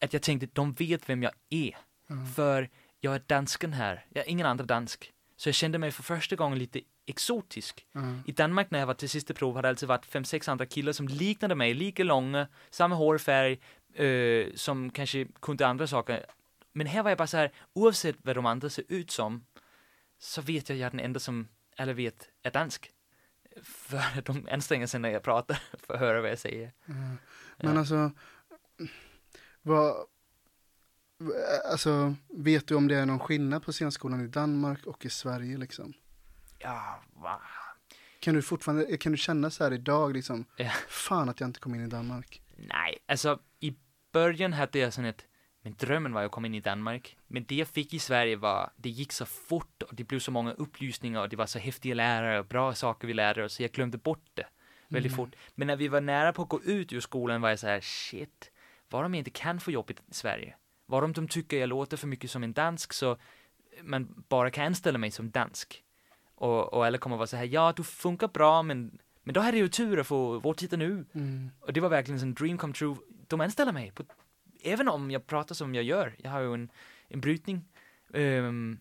att 0.00 0.12
jag 0.12 0.22
tänkte, 0.22 0.48
de 0.52 0.72
vet 0.72 1.08
vem 1.08 1.22
jag 1.22 1.32
är. 1.50 1.76
Ja. 2.06 2.26
För 2.36 2.68
jag 3.00 3.14
är 3.14 3.22
dansken 3.26 3.72
här, 3.72 4.06
jag 4.08 4.24
är 4.26 4.30
ingen 4.30 4.46
annan 4.46 4.66
dansk. 4.66 5.12
Så 5.36 5.48
jag 5.48 5.54
kände 5.54 5.78
mig 5.78 5.90
för 5.90 6.02
första 6.02 6.36
gången 6.36 6.58
lite 6.58 6.80
exotisk. 7.06 7.86
Ja. 7.92 8.00
I 8.26 8.32
Danmark 8.32 8.70
när 8.70 8.78
jag 8.78 8.86
var 8.86 8.94
till 8.94 9.08
sista 9.08 9.34
prov 9.34 9.54
hade 9.56 9.66
det 9.66 9.70
alltid 9.70 9.88
varit 9.88 10.06
fem, 10.06 10.24
sex 10.24 10.48
andra 10.48 10.66
killar 10.66 10.92
som 10.92 11.08
liknade 11.08 11.54
mig, 11.54 11.74
lika 11.74 12.04
långa, 12.04 12.48
samma 12.70 12.94
hårfärg, 12.94 13.60
eh, 13.94 14.46
som 14.54 14.90
kanske 14.90 15.26
kunde 15.40 15.66
andra 15.66 15.86
saker. 15.86 16.26
Men 16.72 16.86
här 16.86 17.02
var 17.02 17.10
jag 17.10 17.18
bara 17.18 17.26
så 17.26 17.36
här, 17.36 17.52
oavsett 17.72 18.16
vad 18.22 18.36
de 18.36 18.46
andra 18.46 18.70
ser 18.70 18.84
ut 18.88 19.10
som, 19.10 19.44
så 20.18 20.42
vet 20.42 20.68
jag 20.68 20.76
att 20.76 20.80
jag 20.80 20.86
är 20.86 20.90
den 20.90 21.00
enda 21.00 21.20
som 21.20 21.48
alla 21.76 21.92
vet 21.92 22.28
är 22.42 22.50
dansk. 22.50 22.90
För 23.62 23.96
att 24.18 24.24
de 24.24 24.48
anstränger 24.52 24.86
sig 24.86 25.00
när 25.00 25.08
jag 25.10 25.22
pratar 25.22 25.58
för 25.86 25.94
att 25.94 26.00
höra 26.00 26.20
vad 26.20 26.30
jag 26.30 26.38
säger. 26.38 26.72
Men 26.84 27.18
Ja. 27.56 27.78
alltså, 27.78 28.10
vad, 29.62 30.06
alltså, 31.70 32.14
vet 32.28 32.66
du 32.68 32.74
om 32.74 32.88
det 32.88 32.96
är 32.96 33.06
någon 33.06 33.18
skillnad 33.18 33.62
på 33.62 33.72
scenskolan 33.72 34.24
i 34.24 34.26
Danmark 34.26 34.86
och 34.86 35.04
i 35.04 35.10
Sverige 35.10 35.56
liksom? 35.56 35.92
Ja, 36.58 37.02
va? 37.14 37.40
Kan 38.20 38.34
du 38.34 38.42
fortfarande, 38.42 38.96
kan 38.96 39.12
du 39.12 39.18
känna 39.18 39.50
så 39.50 39.64
här 39.64 39.72
idag 39.72 40.12
liksom, 40.12 40.44
Ja. 40.56 40.70
fan 40.88 41.28
att 41.28 41.40
jag 41.40 41.48
inte 41.48 41.60
kom 41.60 41.74
in 41.74 41.84
i 41.84 41.86
Danmark? 41.88 42.42
Nej, 42.56 42.98
alltså 43.06 43.38
i 43.60 43.74
början 44.12 44.52
hade 44.52 44.78
jag 44.78 44.92
sån 44.92 45.04
ett, 45.04 45.26
men 45.62 45.74
drömmen 45.78 46.12
var 46.12 46.24
att 46.24 46.30
komma 46.32 46.46
in 46.46 46.54
i 46.54 46.60
Danmark. 46.60 47.16
Men 47.26 47.44
det 47.44 47.54
jag 47.54 47.68
fick 47.68 47.94
i 47.94 47.98
Sverige 47.98 48.36
var, 48.36 48.70
det 48.76 48.90
gick 48.90 49.12
så 49.12 49.26
fort 49.26 49.82
och 49.82 49.94
det 49.94 50.04
blev 50.04 50.18
så 50.18 50.30
många 50.30 50.52
upplysningar 50.52 51.20
och 51.20 51.28
det 51.28 51.36
var 51.36 51.46
så 51.46 51.58
häftiga 51.58 51.94
lärare 51.94 52.38
och 52.38 52.46
bra 52.46 52.74
saker 52.74 53.06
vi 53.08 53.14
lärde 53.14 53.44
oss, 53.44 53.54
så 53.54 53.62
jag 53.62 53.70
glömde 53.72 53.98
bort 53.98 54.24
det 54.34 54.46
väldigt 54.88 55.16
fort. 55.16 55.30
Men 55.54 55.66
när 55.66 55.76
vi 55.76 55.88
var 55.88 56.00
nära 56.00 56.32
på 56.32 56.42
att 56.42 56.48
gå 56.48 56.62
ut 56.62 56.92
ur 56.92 57.00
skolan 57.00 57.40
var 57.40 57.48
jag 57.48 57.58
så 57.58 57.66
här, 57.66 57.80
shit, 57.80 58.50
vad 58.88 59.04
om 59.04 59.14
jag 59.14 59.18
inte 59.20 59.30
kan 59.30 59.60
få 59.60 59.70
jobb 59.70 59.90
i 59.90 59.94
Sverige? 60.10 60.56
Vad 60.90 61.04
om 61.04 61.12
de 61.12 61.28
tycker 61.28 61.58
jag 61.58 61.68
låter 61.68 61.96
för 61.96 62.06
mycket 62.06 62.30
som 62.30 62.42
en 62.42 62.52
dansk 62.52 62.92
så 62.92 63.16
man 63.82 64.24
bara 64.28 64.50
kan 64.50 64.66
anställa 64.66 64.98
mig 64.98 65.10
som 65.10 65.30
dansk? 65.30 65.84
Och, 66.34 66.72
och 66.72 66.86
alla 66.86 66.98
kommer 66.98 67.16
vara 67.16 67.26
så 67.26 67.36
här, 67.36 67.44
ja 67.44 67.72
du 67.76 67.84
funkar 67.84 68.28
bra 68.28 68.62
men, 68.62 68.98
men 69.22 69.34
då 69.34 69.40
hade 69.40 69.56
jag 69.56 69.62
ju 69.64 69.68
tur 69.68 69.98
att 69.98 70.06
få 70.06 70.38
vår 70.38 70.54
titta 70.54 70.76
nu. 70.76 71.04
Mm. 71.12 71.50
Och 71.60 71.72
det 71.72 71.80
var 71.80 71.88
verkligen 71.88 72.20
en 72.20 72.34
dream 72.34 72.58
come 72.58 72.72
true. 72.72 72.96
De 73.26 73.40
anställer 73.40 73.72
mig, 73.72 73.90
på, 73.90 74.04
även 74.62 74.88
om 74.88 75.10
jag 75.10 75.26
pratar 75.26 75.54
som 75.54 75.74
jag 75.74 75.84
gör. 75.84 76.14
Jag 76.18 76.30
har 76.30 76.40
ju 76.40 76.54
en, 76.54 76.70
en 77.08 77.20
brytning. 77.20 77.64
Ehm, 78.14 78.78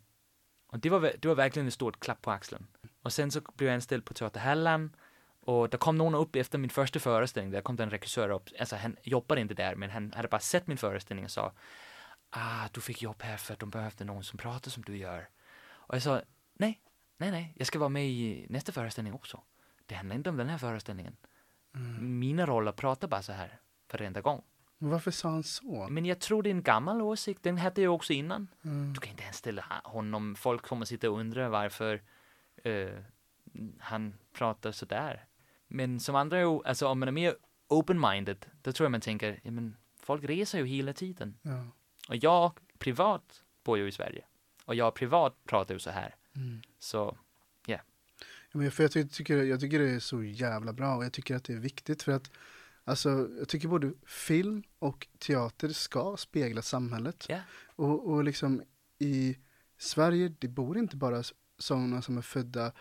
och 0.71 0.79
det 0.79 0.89
var, 0.89 1.11
det 1.19 1.27
var 1.27 1.35
verkligen 1.35 1.67
ett 1.67 1.73
stort 1.73 1.99
klapp 1.99 2.21
på 2.21 2.31
axeln. 2.31 2.67
Och 3.01 3.13
sen 3.13 3.31
så 3.31 3.41
blev 3.55 3.69
jag 3.69 3.75
anställd 3.75 4.05
på 4.05 4.13
Teater 4.13 4.39
Halland. 4.39 4.89
Och 5.41 5.69
där 5.69 5.77
kom 5.77 5.97
någon 5.97 6.15
upp 6.15 6.35
efter 6.35 6.57
min 6.57 6.69
första 6.69 6.99
föreställning, 6.99 7.51
där 7.51 7.61
kom 7.61 7.75
det 7.75 7.83
en 7.83 7.89
regissör 7.89 8.29
upp, 8.29 8.49
alltså 8.59 8.75
han 8.75 8.95
jobbade 9.03 9.41
inte 9.41 9.53
där, 9.53 9.75
men 9.75 9.89
han 9.89 10.13
hade 10.15 10.27
bara 10.27 10.39
sett 10.39 10.67
min 10.67 10.77
föreställning 10.77 11.25
och 11.25 11.31
sa 11.31 11.51
Ah, 12.29 12.67
du 12.73 12.81
fick 12.81 13.01
jobb 13.01 13.21
här 13.21 13.37
för 13.37 13.53
att 13.53 13.59
de 13.59 13.69
behövde 13.69 14.05
någon 14.05 14.23
som 14.23 14.37
pratar 14.37 14.71
som 14.71 14.83
du 14.83 14.97
gör. 14.97 15.29
Och 15.69 15.95
jag 15.95 16.01
sa, 16.03 16.21
nej, 16.53 16.81
nej, 17.17 17.31
nej, 17.31 17.53
jag 17.57 17.67
ska 17.67 17.79
vara 17.79 17.89
med 17.89 18.07
i 18.09 18.45
nästa 18.49 18.71
föreställning 18.71 19.13
också. 19.13 19.43
Det 19.85 19.95
handlar 19.95 20.15
inte 20.15 20.29
om 20.29 20.37
den 20.37 20.49
här 20.49 20.57
föreställningen. 20.57 21.15
Mina 21.99 22.45
roller 22.45 22.71
pratar 22.71 23.07
bara 23.07 23.21
så 23.21 23.31
här 23.31 23.59
varenda 23.91 24.21
gång. 24.21 24.41
Men 24.77 24.89
varför 24.89 25.11
sa 25.11 25.29
han 25.29 25.43
så? 25.43 25.87
Men 25.89 26.05
jag 26.05 26.19
tror 26.19 26.43
det 26.43 26.49
är 26.49 26.51
en 26.51 26.63
gammal 26.63 27.01
åsikt, 27.01 27.43
den 27.43 27.57
hade 27.57 27.81
jag 27.81 27.95
också 27.95 28.13
innan. 28.13 28.47
Mm. 28.63 28.93
Du 28.93 28.99
kan 28.99 29.11
inte 29.11 29.27
anställa 29.27 29.61
ha- 29.61 29.91
honom, 29.91 30.35
folk 30.35 30.61
kommer 30.67 30.85
sitta 30.85 31.09
och 31.09 31.19
undra 31.19 31.49
varför 31.49 32.01
eh, 32.63 32.89
han 33.79 34.13
pratar 34.33 34.71
sådär. 34.71 35.25
Men 35.67 35.99
som 35.99 36.15
andra, 36.15 36.37
alltså 36.65 36.87
om 36.87 36.99
man 36.99 37.07
är 37.07 37.11
mer 37.11 37.35
open-minded, 37.67 38.45
då 38.61 38.71
tror 38.71 38.85
jag 38.85 38.91
man 38.91 39.01
tänker, 39.01 39.39
ja 39.43 39.51
men 39.51 39.75
folk 40.01 40.23
reser 40.23 40.59
ju 40.59 40.65
hela 40.65 40.93
tiden. 40.93 41.37
Ja. 41.41 41.65
Och 42.09 42.15
jag 42.15 42.59
privat 42.77 43.43
bor 43.63 43.77
ju 43.77 43.87
i 43.87 43.91
Sverige. 43.91 44.25
Och 44.65 44.75
jag 44.75 44.93
privat 44.95 45.35
pratar 45.45 45.73
ju 45.73 45.79
så 45.79 45.89
här. 45.89 46.15
Mm. 46.35 46.61
Så, 46.79 47.17
Ja, 48.51 48.57
men 48.59 48.71
för 48.71 48.83
jag, 48.83 48.91
ty- 48.91 49.07
tycker, 49.07 49.43
jag 49.43 49.59
tycker 49.59 49.79
det 49.79 49.89
är 49.89 49.99
så 49.99 50.23
jävla 50.23 50.73
bra 50.73 50.95
och 50.95 51.05
jag 51.05 51.13
tycker 51.13 51.35
att 51.35 51.43
det 51.43 51.53
är 51.53 51.57
viktigt 51.57 52.03
för 52.03 52.11
att 52.11 52.31
Alltså, 52.83 53.29
jag 53.39 53.47
tycker 53.47 53.67
både 53.67 53.93
film 54.05 54.63
och 54.79 55.07
teater 55.19 55.69
ska 55.69 56.17
spegla 56.17 56.61
samhället. 56.61 57.25
ja. 57.29 57.39
Och, 57.75 58.07
och 58.09 58.23
liksom 58.23 58.63
i 58.99 59.37
Sverige, 59.77 60.35
det 60.39 60.47
bor 60.47 60.77
inte 60.77 60.95
bara 60.95 61.23
sådana 61.57 62.01
som 62.01 62.17
är 62.17 62.21
födda 62.21 62.71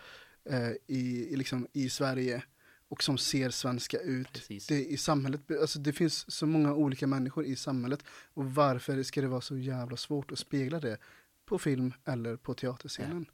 eh, 0.44 0.70
i, 0.86 1.28
i, 1.30 1.36
liksom, 1.36 1.66
i 1.72 1.90
Sverige 1.90 2.42
och 2.88 3.02
som 3.02 3.18
ser 3.18 3.50
svenska 3.50 3.98
ut. 3.98 4.32
Precis. 4.32 4.66
Det, 4.66 4.84
I 4.84 4.96
samhället, 4.96 5.40
alltså 5.60 5.78
det 5.78 5.92
finns 5.92 6.30
så 6.30 6.46
många 6.46 6.74
olika 6.74 7.06
människor 7.06 7.44
i 7.44 7.56
samhället 7.56 8.04
och 8.34 8.54
varför 8.54 9.02
ska 9.02 9.20
det 9.20 9.28
vara 9.28 9.40
så 9.40 9.56
jävla 9.56 9.96
svårt 9.96 10.32
att 10.32 10.38
spegla 10.38 10.80
det 10.80 10.98
på 11.44 11.58
film 11.58 11.92
eller 12.04 12.36
på 12.36 12.54
teaterscenen? 12.54 13.26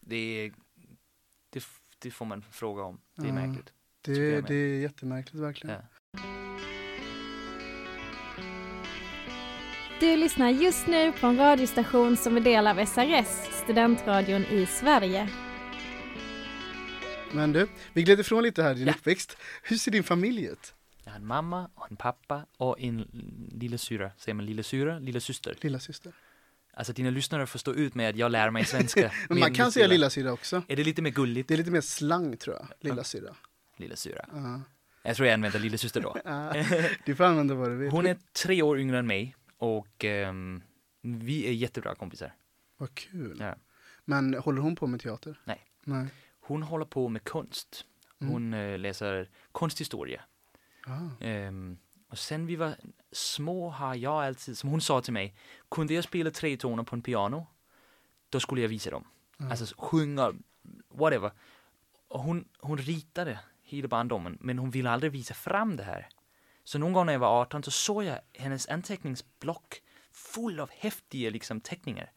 Det, 0.00 0.16
är- 0.16 0.52
det, 1.50 1.58
f- 1.58 1.80
det 1.98 2.10
får 2.10 2.26
man 2.26 2.42
fråga 2.52 2.82
om. 2.82 3.00
Det 3.16 3.22
är 3.22 3.26
Ja. 3.26 3.32
märkligt. 3.34 3.72
Det, 4.00 4.40
det 4.40 4.54
är 4.54 4.78
jättemärkligt 4.80 5.42
verkligen. 5.42 5.76
Ja. 6.12 6.20
Du 10.00 10.16
lyssnar 10.16 10.50
just 10.50 10.86
nu 10.86 11.12
på 11.12 11.26
en 11.26 11.36
radiostation 11.36 12.16
som 12.16 12.36
är 12.36 12.40
del 12.40 12.66
av 12.66 12.86
SRS, 12.86 13.54
studentradion 13.64 14.44
i 14.44 14.66
Sverige. 14.66 15.28
Men 17.36 17.52
du, 17.52 17.68
vi 17.92 18.02
gled 18.02 18.20
ifrån 18.20 18.42
lite 18.42 18.62
här 18.62 18.70
i 18.74 18.74
din 18.78 18.86
Ja. 18.86 18.92
uppväxt. 18.94 19.36
Hur 19.62 19.76
ser 19.76 19.90
din 19.90 20.04
familj 20.04 20.44
ut? 20.44 20.74
Jag 21.04 21.12
har 21.12 21.18
en 21.18 21.26
mamma 21.26 21.70
och 21.74 21.90
en 21.90 21.96
pappa 21.96 22.46
och 22.56 22.80
en 22.80 23.08
lillasyra. 23.54 24.10
Säger 24.18 24.34
man 24.34 24.46
lillasyra? 24.46 24.98
Lillasyster. 24.98 25.56
Lilla 25.60 25.78
syster. 25.78 26.12
Alltså 26.74 26.92
dina 26.92 27.10
lyssnare 27.10 27.46
får 27.46 27.58
stå 27.58 27.74
ut 27.74 27.94
med 27.94 28.10
att 28.10 28.16
jag 28.16 28.32
lär 28.32 28.50
mig 28.50 28.64
svenska. 28.64 29.12
Men 29.28 29.38
man 29.38 29.54
kan 29.54 29.72
säga 29.72 29.84
syra. 29.84 29.92
lilla 29.92 30.10
syra 30.10 30.32
också. 30.32 30.62
Är 30.68 30.76
det 30.76 30.84
lite 30.84 31.02
mer 31.02 31.10
gulligt? 31.10 31.48
Det 31.48 31.54
är 31.54 31.58
lite 31.58 31.70
mer 31.70 31.80
slang 31.80 32.36
tror 32.36 32.56
jag, 32.56 32.68
lilla 32.80 33.04
syra. 33.04 33.34
Lillasyra. 33.76 34.24
Ja. 34.32 34.60
Jag 35.02 35.16
tror 35.16 35.26
jag 35.28 35.34
använder 35.34 35.58
lillasyster 35.58 36.00
då. 36.00 36.16
Du 37.06 37.14
får 37.14 37.24
använda 37.24 37.54
vad 37.54 37.70
du 37.70 37.76
vill. 37.76 37.90
Hon 37.90 38.06
är 38.06 38.16
tre 38.44 38.62
år 38.62 38.78
yngre 38.80 38.98
än 38.98 39.06
mig 39.06 39.36
och 39.58 40.04
ehm, 40.04 40.62
vi 41.02 41.46
är 41.48 41.52
jättebra 41.52 41.94
kompisar. 41.94 42.34
Vad 42.76 42.94
kul. 42.94 43.36
Ja. 43.40 43.54
Men 44.04 44.34
håller 44.34 44.62
hon 44.62 44.76
på 44.76 44.86
med 44.86 45.00
teater? 45.00 45.40
Nej. 45.44 45.60
Nej. 45.84 46.06
Hon 46.46 46.62
håller 46.62 46.84
på 46.84 47.08
med 47.08 47.24
konst. 47.24 47.84
Mm. 48.20 48.32
Hon 48.32 48.54
eh, 48.54 48.78
läser 48.78 49.30
konsthistoria. 49.52 50.22
Ehm, 51.20 51.78
och 52.08 52.18
sen 52.18 52.46
vi 52.46 52.56
var 52.56 52.76
små 53.12 53.70
har 53.70 53.94
jag 53.94 54.24
alltid, 54.24 54.58
som 54.58 54.70
hon 54.70 54.80
sa 54.80 55.00
till 55.00 55.12
mig, 55.12 55.36
kunde 55.70 55.94
jag 55.94 56.04
spela 56.04 56.30
tre 56.30 56.56
toner 56.56 56.82
på 56.82 56.96
en 56.96 57.02
piano, 57.02 57.46
då 58.28 58.40
skulle 58.40 58.60
jag 58.60 58.68
visa 58.68 58.90
dem. 58.90 59.04
Ja. 59.36 59.50
Alltså 59.50 59.74
sjunga, 59.78 60.32
whatever. 60.88 61.30
Och 62.08 62.20
hon, 62.20 62.48
hon 62.58 62.78
ritade 62.78 63.38
hela 63.62 63.88
barndomen, 63.88 64.38
men 64.40 64.58
hon 64.58 64.70
ville 64.70 64.90
aldrig 64.90 65.12
visa 65.12 65.34
fram 65.34 65.76
det 65.76 65.84
här. 65.84 66.08
Så 66.64 66.78
någon 66.78 66.92
gång 66.92 67.06
när 67.06 67.12
jag 67.12 67.20
var 67.20 67.40
18 67.40 67.62
så 67.62 67.70
såg 67.70 68.04
jag 68.04 68.18
hennes 68.32 68.68
anteckningsblock 68.68 69.82
full 70.10 70.60
av 70.60 70.70
häftiga 70.72 71.30
liksom, 71.30 71.60
teckningar. 71.60 72.12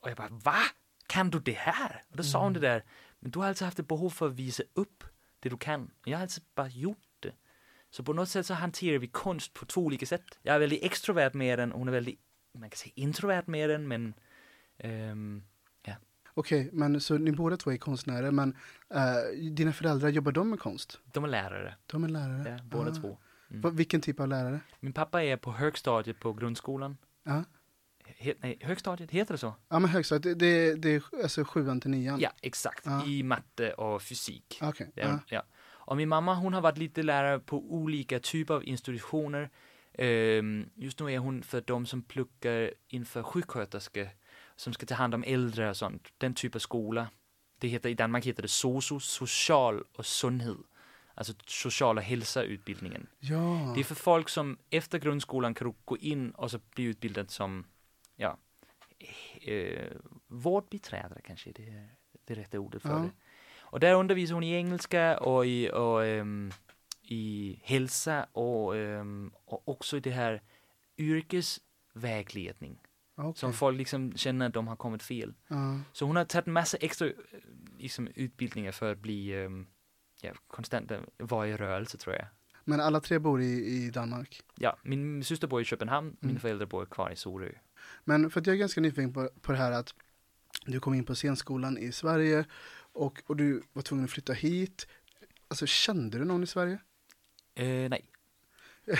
Och 0.00 0.10
jag 0.10 0.16
bara, 0.16 0.28
va? 0.28 0.58
Kan 1.06 1.30
du 1.30 1.40
det 1.40 1.58
här? 1.58 2.02
Och 2.10 2.16
då 2.16 2.22
sa 2.22 2.42
hon 2.42 2.52
det 2.52 2.60
där, 2.60 2.84
men 3.20 3.30
du 3.30 3.38
har 3.38 3.46
alltid 3.46 3.64
haft 3.64 3.78
ett 3.78 3.88
behov 3.88 4.10
för 4.10 4.26
att 4.26 4.34
visa 4.34 4.62
upp 4.74 5.04
det 5.40 5.48
du 5.48 5.56
kan. 5.56 5.90
Jag 6.04 6.18
har 6.18 6.22
alltid 6.22 6.44
bara 6.54 6.68
gjort 6.68 6.98
det. 7.20 7.32
Så 7.90 8.02
på 8.04 8.12
något 8.12 8.28
sätt 8.28 8.46
så 8.46 8.54
hanterar 8.54 8.98
vi 8.98 9.06
konst 9.08 9.54
på 9.54 9.66
två 9.66 9.80
olika 9.80 10.06
sätt. 10.06 10.38
Jag 10.42 10.54
är 10.54 10.58
väldigt 10.58 10.84
extrovert 10.84 11.34
med 11.34 11.58
den, 11.58 11.72
hon 11.72 11.88
är 11.88 11.92
väldigt, 11.92 12.20
man 12.52 12.70
kan 12.70 12.76
säga 12.76 12.92
introvert 12.94 13.44
med 13.46 13.70
den, 13.70 13.88
men 13.88 14.14
ehm, 14.78 15.42
Okej, 16.34 16.70
men 16.72 17.00
så 17.00 17.18
ni 17.18 17.32
båda 17.32 17.56
två 17.56 17.72
är 17.72 17.76
konstnärer, 17.76 18.30
men 18.30 18.56
eh, 18.94 19.50
dina 19.50 19.72
föräldrar, 19.72 20.08
jobbar 20.08 20.32
de 20.32 20.50
med 20.50 20.60
konst? 20.60 20.98
de 21.12 21.24
är 21.24 21.28
lärare, 21.28 21.74
De 21.86 22.04
är 22.04 22.08
lärare? 22.08 22.56
ja, 22.58 22.64
båda 22.64 22.90
Ah. 22.90 22.94
två. 22.94 23.18
Mm. 23.50 23.76
Vilken 23.76 24.00
typ 24.00 24.20
av 24.20 24.28
lärare? 24.28 24.60
Min 24.80 24.92
pappa 24.92 25.22
är 25.24 25.36
på 25.36 25.52
högstadiet 25.52 26.20
på 26.20 26.32
grundskolan. 26.32 26.96
Ja, 27.24 27.44
He, 28.18 28.34
nej, 28.38 28.58
högstadiet, 28.60 29.10
heter 29.10 29.34
det 29.34 29.38
så? 29.38 29.54
ja 29.68 29.78
men 29.78 29.90
högstadiet, 29.90 30.38
det, 30.38 30.74
det, 30.74 30.94
är 30.94 31.02
alltså 31.22 31.44
sjuan 31.44 31.80
till 31.80 31.90
nian? 31.90 32.20
Ja, 32.20 32.30
exakt. 32.42 32.86
Ja. 32.86 33.06
I 33.06 33.22
matte 33.22 33.72
och 33.72 34.02
fysik. 34.02 34.58
Okej, 34.62 34.92
Ja, 34.94 35.04
ja. 35.06 35.18
ja. 35.28 35.42
Och 35.90 35.96
min 35.96 36.08
mamma 36.08 36.34
hon 36.34 36.54
har 36.54 36.60
varit 36.60 36.78
lite 36.78 37.02
lärare 37.02 37.38
på 37.38 37.72
olika 37.74 38.20
typer 38.20 38.54
av 38.54 38.64
institutioner. 38.64 39.50
Ehm, 39.94 40.66
just 40.74 41.00
nu 41.00 41.12
är 41.12 41.18
hon 41.18 41.42
för 41.42 41.60
de 41.66 41.86
som 41.86 42.02
pluggar 42.02 42.70
inför 42.88 43.22
sjuksköterskor 43.22 44.08
som 44.56 44.72
ska 44.72 44.86
ta 44.86 44.94
hand 44.94 45.14
om 45.14 45.24
äldre 45.26 45.70
och 45.70 45.76
sånt. 45.76 46.08
Den 46.18 46.34
typ 46.34 46.54
av 46.54 46.58
skola. 46.58 47.08
Det 47.58 47.68
heter, 47.68 47.88
I 47.88 47.94
Danmark 47.94 48.26
heter 48.26 48.42
det 48.42 48.48
SOSU, 48.48 49.00
social 49.00 49.84
och 49.96 50.06
sundhed. 50.06 50.56
Alltså 51.14 51.32
social 51.46 51.96
och 51.98 52.04
hälsautbildningen. 52.04 53.06
ja. 53.18 53.72
Det 53.74 53.80
är 53.80 53.84
för 53.84 53.94
folk 53.94 54.28
som 54.28 54.58
efter 54.70 54.98
grundskolan 54.98 55.54
kan 55.54 55.74
gå 55.84 55.98
in 55.98 56.30
och 56.30 56.50
så 56.50 56.60
bli 56.74 56.84
utbildad 56.84 57.30
som 57.30 57.64
ja, 58.20 58.38
eh, 59.42 59.92
vårdbiträde 60.26 61.20
kanske 61.24 61.52
det 61.52 61.68
är 61.68 61.88
det 62.24 62.34
rätta 62.34 62.58
ordet 62.58 62.82
för 62.82 62.88
Ja. 62.90 62.98
det. 62.98 63.10
Och 63.58 63.80
där 63.80 63.94
undervisar 63.94 64.34
hon 64.34 64.42
i 64.44 64.52
engelska 64.54 65.18
och 65.18 65.46
i, 65.46 65.70
och, 65.70 66.04
ehm, 66.06 66.50
i 67.02 67.58
hälsa 67.62 68.26
och, 68.32 68.76
ehm, 68.76 69.32
och 69.44 69.68
också 69.68 69.96
i 69.96 70.00
det 70.00 70.10
här 70.10 70.42
yrkesvägledning. 70.98 72.78
Okej. 73.16 73.32
Som 73.40 73.52
folk 73.52 73.78
liksom 73.78 74.12
känner 74.16 74.46
att 74.46 74.54
de 74.54 74.68
har 74.68 74.76
kommit 74.76 75.02
fel. 75.02 75.34
ja. 75.48 75.80
Så 75.92 76.04
hon 76.06 76.16
har 76.16 76.24
tagit 76.24 76.46
en 76.46 76.52
massa 76.52 76.76
extra 76.76 77.08
liksom, 77.78 78.08
utbildningar 78.14 78.72
för 78.72 78.92
att 78.92 78.98
bli 78.98 79.42
ehm, 79.44 79.66
ja, 80.22 80.32
konstant 80.46 80.90
eh, 80.90 81.00
vara 81.18 81.48
i 81.48 81.56
rörelse 81.56 81.98
tror 81.98 82.16
jag. 82.16 82.26
Men 82.64 82.80
alla 82.80 83.00
tre 83.00 83.18
bor 83.18 83.40
i, 83.42 83.66
i 83.66 83.90
Danmark? 83.90 84.40
Ja, 84.58 84.76
min 84.82 85.24
syster 85.24 85.48
bor 85.48 85.60
i 85.60 85.64
Köpenhamn, 85.64 86.16
mina 86.20 86.30
Mm. 86.30 86.40
föräldrar 86.40 86.66
bor 86.66 86.86
kvar 86.86 87.10
i 87.10 87.16
Sorö. 87.16 87.52
Men 88.04 88.30
för 88.30 88.40
att 88.40 88.46
jag 88.46 88.54
är 88.54 88.60
ganska 88.60 88.80
nyfiken 88.80 89.12
på, 89.12 89.30
på 89.40 89.52
det 89.52 89.58
här 89.58 89.72
att 89.72 89.94
du 90.66 90.80
kom 90.80 90.94
in 90.94 91.04
på 91.04 91.14
scenskolan 91.14 91.78
i 91.78 91.92
Sverige 91.92 92.44
och, 92.92 93.22
och 93.26 93.36
du 93.36 93.62
var 93.72 93.82
tvungen 93.82 94.04
att 94.04 94.10
flytta 94.10 94.32
hit. 94.32 94.86
Alltså 95.48 95.66
kände 95.66 96.18
du 96.18 96.24
någon 96.24 96.42
i 96.42 96.46
Sverige? 96.46 96.78
Eh, 97.54 97.88
nej. 97.88 98.10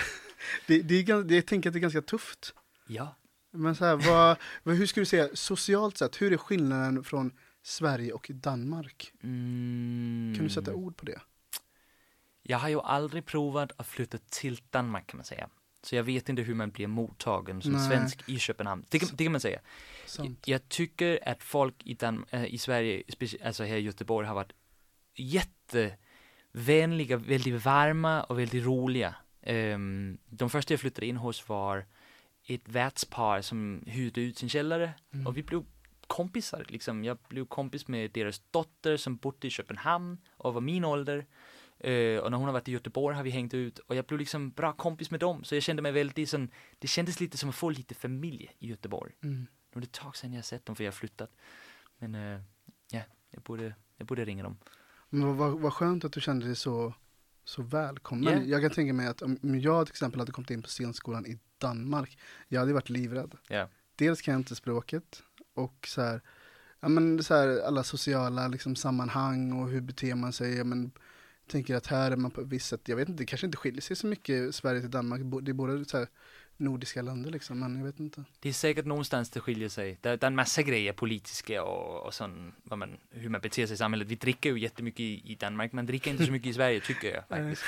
Det, 0.67 0.81
det 0.81 0.95
är, 0.95 1.23
det, 1.23 1.35
jag 1.35 1.45
tänker 1.45 1.69
att 1.69 1.73
det 1.73 1.79
är 1.79 1.81
ganska 1.81 2.01
tufft. 2.01 2.53
Ja. 2.87 3.15
Men 3.51 3.75
så 3.75 3.85
här, 3.85 3.95
vad, 3.95 4.37
vad, 4.63 4.75
hur 4.75 4.85
skulle 4.85 5.01
du 5.01 5.05
säga, 5.05 5.29
socialt 5.33 5.97
sett, 5.97 6.21
hur 6.21 6.33
är 6.33 6.37
skillnaden 6.37 7.03
från 7.03 7.31
Sverige 7.63 8.13
och 8.13 8.31
Danmark? 8.33 9.13
Mm. 9.23 10.33
Kan 10.35 10.43
du 10.43 10.49
sätta 10.49 10.73
ord 10.73 10.97
på 10.97 11.05
det? 11.05 11.21
Jag 12.41 12.57
har 12.57 12.69
ju 12.69 12.79
aldrig 12.79 13.25
provat 13.25 13.71
att 13.77 13.87
flytta 13.87 14.17
till 14.17 14.61
Danmark 14.69 15.07
kan 15.07 15.17
man 15.17 15.25
säga. 15.25 15.49
Så 15.83 15.95
jag 15.95 16.03
vet 16.03 16.29
inte 16.29 16.41
hur 16.41 16.55
man 16.55 16.69
blir 16.71 16.87
mottagen 16.87 17.61
som 17.61 17.71
Nej. 17.71 17.87
svensk 17.87 18.29
i 18.29 18.39
Köpenhamn. 18.39 18.85
Det 18.89 18.99
kan, 18.99 19.09
det 19.13 19.23
kan 19.23 19.31
man 19.31 19.41
säga. 19.41 19.59
Sant. 20.05 20.47
Jag 20.47 20.69
tycker 20.69 21.29
att 21.29 21.43
folk 21.43 21.75
i, 21.85 21.93
Dan- 21.93 22.25
äh, 22.29 22.45
i 22.45 22.57
Sverige, 22.57 23.03
alltså 23.45 23.63
här 23.63 23.75
i 23.75 23.79
Göteborg, 23.79 24.27
har 24.27 24.35
varit 24.35 24.51
jättevänliga, 26.53 27.17
väldigt 27.17 27.65
varma 27.65 28.23
och 28.23 28.39
väldigt 28.39 28.65
roliga. 28.65 29.15
Ehm, 29.41 30.17
de 30.29 30.49
första 30.49 30.73
jag 30.73 30.79
flyttade 30.81 31.05
in 31.07 31.17
hos 31.17 31.49
var 31.49 31.85
ett 32.47 32.61
värdspar 32.69 33.41
som 33.41 33.83
hyrde 33.87 34.21
ut 34.21 34.37
sin 34.37 34.49
källare 34.49 34.93
Mm. 35.13 35.27
och 35.27 35.37
vi 35.37 35.43
blev 35.43 35.63
kompisar. 36.07 36.65
Liksom. 36.69 37.03
Jag 37.03 37.17
blev 37.27 37.45
kompis 37.45 37.87
med 37.87 38.11
deras 38.11 38.41
dotter 38.51 38.97
som 38.97 39.15
bodde 39.17 39.47
i 39.47 39.49
Köpenhamn 39.49 40.17
och 40.37 40.53
var 40.53 40.61
min 40.61 40.85
ålder. 40.85 41.25
Eh, 41.83 42.19
och 42.19 42.31
när 42.31 42.37
hon 42.37 42.45
har 42.45 42.53
varit 42.53 42.67
i 42.67 42.71
Göteborg 42.71 43.15
har 43.15 43.23
vi 43.23 43.29
hängt 43.29 43.53
ut 43.53 43.79
och 43.79 43.95
jag 43.95 44.05
blev 44.05 44.19
liksom 44.19 44.51
bra 44.51 44.73
kompis 44.73 45.11
med 45.11 45.19
dem. 45.19 45.43
Så 45.43 45.55
jag 45.55 45.63
kände 45.63 45.81
mig 45.81 45.91
väldigt 45.91 46.29
sån, 46.29 46.49
det 46.79 46.87
kändes 46.87 47.19
lite 47.19 47.37
som 47.37 47.49
att 47.49 47.55
få 47.55 47.69
lite 47.69 47.95
familj 47.95 48.55
i 48.59 48.67
Göteborg. 48.67 49.11
Mm. 49.23 49.47
Nu 49.73 49.79
är 49.79 49.81
det 49.81 49.85
ett 49.85 49.91
tag 49.91 50.15
sedan 50.15 50.33
jag 50.33 50.45
sett 50.45 50.65
dem 50.65 50.75
för 50.75 50.83
jag 50.83 50.91
har 50.91 50.95
flyttat. 50.95 51.31
Men 51.97 52.15
eh, 52.15 52.41
ja, 52.91 53.01
jag 53.29 53.43
borde, 53.43 53.75
jag 53.97 54.07
borde 54.07 54.25
ringa 54.25 54.43
dem. 54.43 54.57
Men 55.09 55.37
vad, 55.37 55.59
vad, 55.59 55.73
skönt 55.73 56.05
att 56.05 56.13
du 56.13 56.21
kände 56.21 56.45
dig 56.45 56.55
så, 56.55 56.93
så 57.43 57.61
välkommen. 57.61 58.33
Ja. 58.33 58.45
Jag 58.45 58.61
kan 58.61 58.71
tänka 58.71 58.93
mig 58.93 59.07
att 59.07 59.21
om 59.21 59.59
jag 59.59 59.85
till 59.85 59.93
exempel 59.93 60.19
hade 60.19 60.31
kommit 60.31 60.49
in 60.49 60.61
på 60.61 60.67
scenskolan 60.67 61.25
i 61.25 61.39
Danmark, 61.57 62.17
jag 62.47 62.59
hade 62.59 62.73
varit 62.73 62.89
livrädd. 62.89 63.35
Ja. 63.47 63.69
Dels 63.95 64.21
kan 64.21 64.31
jag 64.31 64.39
inte 64.39 64.55
språket 64.55 65.23
och 65.53 65.87
så 65.87 66.01
här, 66.01 66.21
ja 66.79 66.89
men 66.89 67.23
så 67.23 67.33
här 67.33 67.61
alla 67.61 67.83
sociala 67.83 68.47
liksom 68.47 68.75
sammanhang 68.75 69.53
och 69.53 69.69
hur 69.69 69.81
beter 69.81 70.15
man 70.15 70.33
sig. 70.33 70.57
Ja, 70.57 70.63
men, 70.63 70.91
tänker 71.51 71.75
att 71.75 71.87
här 71.87 72.11
är 72.11 72.15
man 72.15 72.31
på 72.31 72.41
ett 72.41 72.47
visst 72.47 72.67
sätt, 72.67 72.81
jag 72.85 72.95
vet 72.95 73.09
inte, 73.09 73.23
det 73.23 73.25
kanske 73.25 73.47
inte 73.47 73.57
skiljer 73.57 73.81
sig 73.81 73.95
så 73.95 74.07
mycket 74.07 74.55
Sverige 74.55 74.81
till 74.81 74.91
Danmark. 74.91 75.21
Det 75.45 75.51
är 75.51 75.53
båda 75.53 75.85
så 75.85 75.97
här 75.97 76.07
nordiska 76.57 77.01
länder 77.01 77.31
liksom, 77.31 77.59
men 77.59 77.77
jag 77.77 77.85
vet 77.85 77.99
inte. 77.99 78.23
Det 78.39 78.49
är 78.49 78.53
säkert 78.53 78.85
någonstans 78.85 79.29
det 79.29 79.39
skiljer 79.39 79.69
sig. 79.69 79.97
Det, 80.01 80.09
det 80.15 80.23
är 80.23 80.27
en 80.27 80.35
massa 80.35 80.61
grejer, 80.61 80.93
politiska 80.93 81.63
och, 81.63 82.05
och 82.05 82.13
sån, 82.13 82.53
vad 82.63 82.79
man, 82.79 82.97
hur 83.09 83.29
man 83.29 83.41
beter 83.41 83.65
sig 83.67 83.73
i 83.73 83.77
samhället. 83.77 84.07
Vi 84.07 84.15
dricker 84.15 84.49
ju 84.49 84.59
jättemycket 84.59 84.99
i, 84.99 85.31
i 85.31 85.35
Danmark, 85.35 85.71
man 85.71 85.85
dricker 85.85 86.11
inte 86.11 86.25
så 86.25 86.31
mycket 86.31 86.49
i 86.49 86.53
Sverige 86.53 86.79
tycker 86.79 87.13
jag 87.13 87.27
faktiskt. 87.29 87.63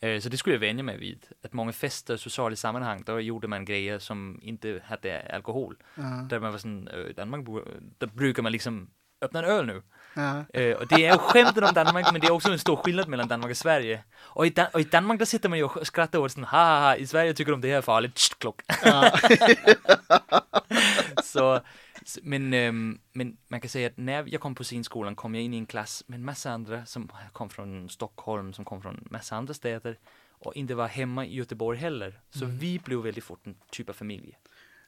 Eh, 0.00 0.20
Så 0.20 0.28
det 0.28 0.36
skulle 0.36 0.54
jag 0.54 0.60
vänja 0.60 0.82
mig 0.82 0.98
vid. 0.98 1.26
Att 1.42 1.52
många 1.52 1.72
fester, 1.72 2.16
sociala 2.16 2.56
sammanhang, 2.56 3.02
då 3.06 3.20
gjorde 3.20 3.48
man 3.48 3.64
grejer 3.64 3.98
som 3.98 4.38
inte 4.42 4.82
hade 4.84 5.34
alkohol. 5.34 5.76
Ja, 5.94 6.02
Där 6.02 6.40
man 6.40 6.52
var 6.52 6.58
sån, 6.58 6.88
Danmark, 7.16 7.46
där 7.98 8.06
brukar 8.06 8.42
man 8.42 8.52
liksom 8.52 8.90
öppna 9.20 9.38
en 9.38 9.44
öl 9.44 9.66
nu. 9.66 9.82
Eh, 10.52 10.76
och 10.76 10.86
det 10.86 11.06
är 11.06 11.18
skämten 11.18 11.64
om 11.64 11.74
Danmark, 11.74 12.12
men 12.12 12.20
det 12.20 12.26
är 12.26 12.30
också 12.32 12.52
en 12.52 12.58
stor 12.58 12.76
skillnad 12.76 13.08
mellan 13.08 13.28
Danmark 13.28 13.50
och 13.50 13.56
Sverige. 13.56 14.04
Och 14.14 14.46
i, 14.46 14.50
Dan- 14.50 14.66
och 14.72 14.80
i 14.80 14.84
Danmark, 14.84 15.18
där 15.18 15.26
sitter 15.26 15.48
man 15.48 15.58
ju 15.58 15.64
och 15.64 15.86
skrattar 15.86 16.18
åt 16.18 16.32
sån, 16.32 16.44
ha, 16.44 16.64
ha, 16.64 16.80
ha, 16.80 16.96
i 16.96 17.06
Sverige 17.06 17.34
tycker 17.34 17.52
de 17.52 17.60
det 17.60 17.68
här 17.68 17.76
är 17.78 17.82
farligt, 17.82 18.14
Tsch, 18.14 18.38
klock. 18.38 18.62
så, 21.24 21.60
men, 22.22 22.52
ehm, 22.54 22.98
men 23.12 23.36
man 23.48 23.60
kan 23.60 23.68
säga 23.68 23.86
att 23.86 23.96
när 23.96 24.24
jag 24.28 24.40
kom 24.40 24.54
på 24.54 24.64
scenskolan 24.64 25.16
kom 25.16 25.34
jag 25.34 25.44
in 25.44 25.54
i 25.54 25.58
en 25.58 25.66
klass 25.66 26.04
med 26.06 26.16
en 26.16 26.24
massa 26.24 26.50
andra 26.50 26.86
som 26.86 27.08
kom 27.32 27.50
från 27.50 27.88
Stockholm, 27.88 28.52
som 28.52 28.64
kom 28.64 28.82
från 28.82 29.06
massa 29.10 29.36
andra 29.36 29.54
städer 29.54 29.98
och 30.30 30.56
inte 30.56 30.74
var 30.74 30.88
hemma 30.88 31.26
i 31.26 31.34
Göteborg 31.36 31.78
heller. 31.78 32.20
Så 32.30 32.44
vi 32.44 32.78
blev 32.78 32.98
väldigt 32.98 33.24
fort 33.24 33.46
en 33.46 33.54
typ 33.70 33.88
av 33.88 33.92
familj. 33.92 34.38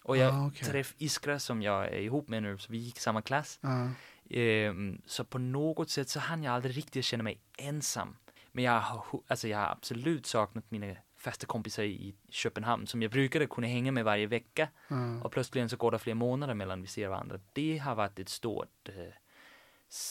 Och 0.02 0.16
jag 0.16 0.34
Ah, 0.34 0.46
okej. 0.46 0.64
träffade 0.68 1.04
Iskra 1.04 1.38
som 1.38 1.62
jag 1.62 1.84
är 1.84 1.98
ihop 2.00 2.28
med 2.28 2.42
nu, 2.42 2.58
så 2.58 2.72
vi 2.72 2.78
gick 2.78 2.96
i 2.96 3.00
samma 3.00 3.22
klass. 3.22 3.58
ja. 3.62 3.88
Ehm, 4.30 5.02
så 5.06 5.24
på 5.24 5.38
något 5.38 5.90
sätt 5.90 6.08
så 6.08 6.20
hann 6.20 6.42
jag 6.42 6.54
aldrig 6.54 6.76
riktigt 6.76 7.04
känna 7.04 7.22
mig 7.24 7.40
ensam. 7.58 8.16
Men 8.52 8.64
jag 8.64 8.80
har, 8.80 9.04
alltså 9.26 9.48
jag 9.48 9.58
har 9.58 9.66
absolut 9.66 10.26
saknat 10.26 10.70
mina 10.70 10.96
fasta 11.16 11.46
kompisar 11.46 11.82
i 11.82 12.14
Köpenhamn 12.28 12.86
som 12.86 13.02
jag 13.02 13.10
brukade 13.10 13.46
kunna 13.46 13.66
hänga 13.66 13.92
med 13.92 14.04
varje 14.04 14.26
vecka. 14.26 14.68
Ja. 14.88 15.20
Och 15.22 15.32
plötsligt 15.32 15.70
så 15.70 15.76
går 15.76 15.90
det 15.90 15.98
flera 15.98 16.14
månader 16.14 16.54
mellan 16.54 16.82
vi 16.82 16.88
ser 16.88 17.08
varandra. 17.08 17.40
Det 17.52 17.78
har 17.78 17.94
varit 17.94 18.18
ett 18.18 18.28
stort, 18.28 18.88
eh, 18.88 18.94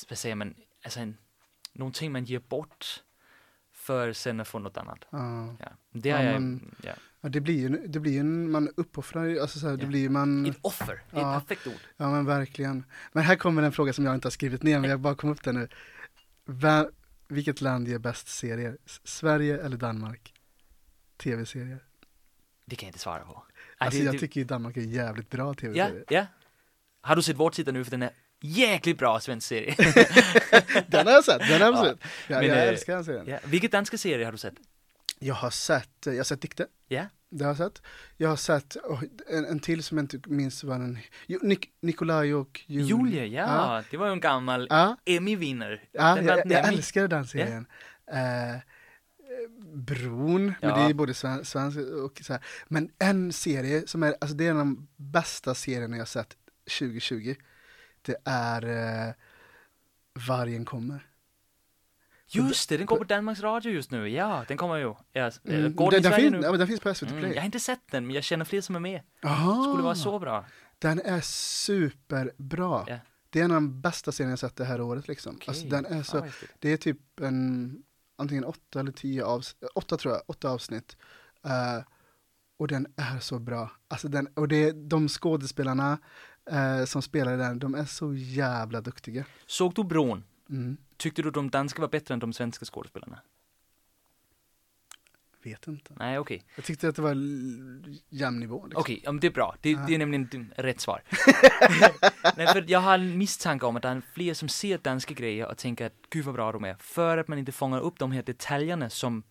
vad 0.09 0.18
säger 0.18 0.36
man, 0.36 0.55
alltså 0.84 0.99
en, 0.99 1.18
någonting 1.74 2.11
man 2.11 2.24
ger 2.26 2.39
bort 2.39 3.03
för 3.72 4.14
sen 4.14 4.39
att 4.39 4.47
få 4.47 4.59
något 4.59 4.78
annat. 4.78 5.05
Ja. 5.09 5.55
Ja. 5.59 5.68
Det 5.91 6.09
Ja, 6.09 6.18
har 6.18 6.24
jag, 6.24 6.34
men- 6.41 6.76
ja. 6.84 6.93
Ja, 7.26 7.30
det 7.30 7.41
blir 7.41 7.59
ju, 7.59 7.69
det 7.88 7.99
blir 7.99 8.11
ju 8.11 8.19
en, 8.19 8.51
man 8.51 8.69
uppoffrar 8.78 9.24
ju, 9.26 9.39
alltså 9.39 9.59
så 9.59 9.69
här, 9.69 9.78
det 9.78 9.84
Ja. 9.84 9.88
blir 9.88 9.99
ju 9.99 10.09
man, 10.09 10.45
Ett 10.45 10.57
offer, 10.61 11.01
det 11.11 11.17
är 11.17 11.21
Ja. 11.21 11.38
ett 11.38 11.47
perfekt 11.47 11.67
ord. 11.67 11.74
ja 11.97 12.11
men 12.11 12.26
verkligen. 12.26 12.84
Men 13.11 13.24
här 13.24 13.36
kommer 13.36 13.63
en 13.63 13.71
fråga 13.71 13.93
som 13.93 14.05
jag 14.05 14.15
inte 14.15 14.26
har 14.26 14.32
skrivit 14.32 14.63
ner, 14.63 14.80
men 14.80 14.89
jag 14.89 14.99
bara 14.99 15.15
kom 15.15 15.30
upp 15.30 15.43
där 15.43 15.53
nu. 15.53 15.67
Va, 16.45 16.89
vilket 17.28 17.61
land 17.61 17.88
ger 17.88 17.97
bäst 17.99 18.28
serier? 18.28 18.78
Sverige 19.03 19.63
eller 19.65 19.78
Danmark? 19.78 20.34
Tv-serier. 21.17 21.84
Det 22.65 22.76
kan 22.76 22.88
jag 22.88 22.89
inte 22.89 22.99
svara 22.99 23.19
på. 23.24 23.43
Alltså 23.78 23.99
det, 23.99 24.05
jag 24.05 24.15
det, 24.15 24.19
tycker 24.19 24.39
ju 24.41 24.45
Danmark 24.45 24.78
är 24.78 24.82
jävligt 24.82 25.30
bra 25.30 25.47
ja, 25.47 25.53
tv-serier. 25.53 26.03
ja. 26.09 26.26
Har 27.01 27.15
du 27.15 27.21
sett 27.21 27.38
vår 27.38 27.49
titta 27.49 27.71
nu 27.71 27.84
för 27.84 27.91
den 27.91 28.01
är 28.01 28.09
jäkligt 28.41 28.97
bra 28.97 29.19
svensk 29.19 29.47
serie. 29.47 29.76
Den 30.88 31.07
har 31.07 31.13
jag 31.13 31.24
sett, 31.24 31.39
den 31.47 31.61
har 31.61 31.67
jag 31.67 31.74
Ja, 31.76 31.84
sett. 31.86 31.99
Ja, 32.28 32.39
men, 32.39 32.47
jag 32.47 32.57
eh, 32.57 32.63
älskar 32.63 32.95
den 32.95 33.05
serien. 33.05 33.26
ja. 33.28 33.38
Vilket 33.45 33.71
danska 33.71 33.97
serie 33.97 34.26
har 34.26 34.32
du 34.32 34.38
sett? 34.38 34.53
Jag 35.24 35.36
har 35.36 35.49
sett, 35.49 35.89
jag 36.05 36.15
har 36.17 36.24
sett 36.24 36.41
Dikte. 36.41 36.67
Ja. 36.88 37.05
Det 37.30 37.43
har 37.43 37.49
jag 37.49 37.57
sett. 37.57 37.82
Jag 38.17 38.30
har 38.30 38.36
sett 38.36 38.76
oh, 38.76 39.03
en, 39.30 39.45
en 39.45 39.59
till 39.59 39.84
som 39.84 39.97
jag 39.97 40.03
inte 40.03 40.30
minns 40.30 40.63
vad 40.63 40.80
den, 40.80 40.99
Nik, 41.41 41.69
Nikolaj 41.82 42.34
och 42.36 42.61
Julia. 42.67 42.97
Julia, 42.97 43.26
ja. 43.26 43.84
Det 43.91 43.97
var 43.97 44.07
en 44.09 44.19
gammal 44.19 44.67
Ja, 44.69 44.97
Emmy-vinnare. 45.05 45.80
ja 45.91 46.15
Den 46.15 46.26
jag, 46.26 46.38
jag 46.38 46.45
Emmy. 46.45 46.78
älskar 46.78 47.07
den 47.07 47.28
serien. 47.28 47.65
Eh, 48.11 48.59
Bron, 49.74 50.45
men 50.45 50.55
Ja. 50.61 50.76
det 50.78 50.82
är 50.89 50.93
både 50.93 51.13
sven, 51.13 51.45
svensk 51.45 51.78
och 51.80 52.21
så 52.24 52.34
här. 52.34 52.43
Men 52.67 52.89
en 52.99 53.34
serie 53.34 53.88
som 53.88 54.03
är, 54.03 54.15
alltså 54.21 54.36
det 54.38 54.45
är 54.47 54.51
en 54.51 54.59
av 54.59 54.65
de 54.65 54.88
bästa 54.95 55.55
serierna 55.55 55.97
jag 55.97 56.07
sett 56.07 56.38
2020. 56.80 57.36
Det 58.01 58.15
är 58.26 58.61
eh, 59.07 59.13
Vargen 60.28 60.65
kommer. 60.65 61.07
Just 62.36 62.70
det, 62.70 62.78
den 62.78 62.86
går 62.86 62.98
på 62.98 63.04
Danmarks 63.04 63.42
Radio 63.42 63.72
just 63.72 63.92
nu. 63.92 64.10
Ja, 64.10 64.46
den 64.48 64.58
kommer 64.58 64.76
ju. 64.76 64.94
Ja, 65.12 65.32
Mm, 65.44 65.76
går 65.76 65.92
den, 65.92 66.02
den, 66.02 66.12
Sverige 66.12 66.32
fin, 66.32 66.40
nu? 66.40 66.46
ja, 66.48 66.52
den 66.52 66.68
finns 66.68 66.80
på 66.80 66.94
SVT 66.94 67.10
Mm, 67.10 67.20
Play. 67.22 67.34
jag 67.34 67.42
har 67.42 67.46
inte 67.46 67.60
sett 67.60 67.82
den, 67.92 68.06
men 68.08 68.16
jag 68.16 68.24
känner 68.24 68.46
fler 68.46 68.62
som 68.62 68.76
är 68.76 68.80
med. 68.80 69.02
Aha. 69.24 69.64
Skulle 69.64 69.84
vara 69.84 69.96
så 69.96 70.20
bra. 70.20 70.46
Den 70.80 71.00
är 71.00 71.22
superbra. 71.22 72.84
Ja. 72.88 72.98
Det 73.30 73.40
är 73.40 73.44
en 73.46 73.52
av 73.52 73.56
de 73.56 73.82
bästa 73.82 74.12
serierna 74.12 74.32
jag 74.32 74.40
sett 74.40 74.56
det 74.56 74.66
här 74.66 74.82
året 74.82 75.08
liksom. 75.08 75.36
Okej. 75.36 75.46
Alltså, 75.48 75.66
den 75.68 75.86
är 75.86 76.04
så, 76.04 76.22
häftigt. 76.22 76.50
det 76.60 76.74
är 76.74 76.78
typ 76.78 77.20
en, 77.22 77.78
antingen 78.18 78.44
åtta 78.46 78.80
eller 78.80 78.92
tio 78.92 79.26
avsnitt, 79.26 79.70
åtta 79.76 79.98
tror 79.98 80.14
jag, 80.14 80.24
åtta 80.28 80.50
avsnitt. 80.50 80.98
Eh, 81.46 81.84
och 82.60 82.68
den 82.68 82.88
är 82.96 83.20
så 83.20 83.40
bra. 83.40 83.72
Alltså 83.88 84.08
den, 84.08 84.28
och 84.28 84.48
det 84.48 84.72
de 84.72 85.08
skådespelarna 85.10 85.98
eh, 86.52 86.86
som 86.86 87.02
spelar 87.02 87.34
i 87.34 87.38
den, 87.38 87.60
de 87.60 87.76
är 87.76 87.86
så 87.86 88.14
jävla 88.14 88.82
duktiga. 88.82 89.26
Såg 89.46 89.74
du 89.74 89.84
Bron? 89.84 90.24
Mm. 90.50 90.78
Tyckte 91.04 91.22
du 91.22 91.32
de 91.32 91.49
danska 91.49 91.82
var 91.82 91.88
bättre 91.88 92.14
än 92.14 92.20
de 92.20 92.34
svenska 92.34 92.66
skådespelarna? 92.66 93.20
Vet 95.43 95.68
inte. 95.68 95.93
Nej, 95.97 96.20
okej. 96.20 96.45
Jag 96.56 96.66
tyckte 96.66 96.88
att 96.88 96.95
det 96.95 97.01
var 97.01 97.16
jämn 98.10 98.39
nivå. 98.39 98.66
Liksom. 98.66 98.82
Okej, 98.82 99.01
ja, 99.04 99.12
men 99.12 99.20
det 99.20 99.28
är 99.28 99.32
bra. 99.32 99.56
Det, 99.62 99.76
det 99.88 99.95
är 99.95 99.97
nämligen 99.97 100.54
rätt 100.58 100.82
svar. 100.82 101.04
Nej, 102.38 102.47
för 102.47 102.66
jag 102.68 102.80
har 102.80 102.93
en 102.93 103.18
misstanke 103.18 103.66
om 103.66 103.76
att 103.76 103.82
det 103.82 103.88
är 103.88 104.01
fler 104.14 104.34
som 104.34 104.49
ser 104.49 104.78
danska 104.78 105.14
grejer 105.14 105.47
och 105.47 105.58
tänker 105.58 105.86
att 105.86 105.93
gud 106.10 106.26
vad 106.26 106.36
bra 106.36 106.51
de 106.51 106.64
är. 106.64 106.76
För 106.76 107.18
att 107.18 107.28
man 107.28 107.38
inte 107.38 107.51
fångar 107.51 107.80
upp 107.80 107.99
de 107.99 108.12
här 108.12 108.24
detaljerna 108.24 108.89
som 108.89 109.24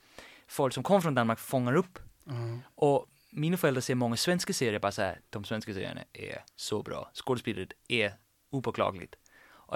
folk 0.47 0.75
som 0.75 0.83
kommer 0.83 1.01
från 1.01 1.14
Danmark 1.14 1.39
fångar 1.39 1.75
upp. 1.75 1.99
Ja. 2.25 2.59
Och 2.75 3.07
mina 3.31 3.57
föräldrar 3.57 3.81
ser 3.81 3.95
många 3.95 4.16
svenska 4.16 4.53
serier 4.53 4.81
bara 4.81 4.93
så 4.93 5.03
här, 5.03 5.20
de 5.31 5.45
svenska 5.45 5.75
serierna 5.75 6.01
är 6.12 6.45
så 6.57 6.83
bra. 6.83 7.11
Skådespelet 7.14 7.73
är 7.89 8.12
opåklagligt. 8.51 9.14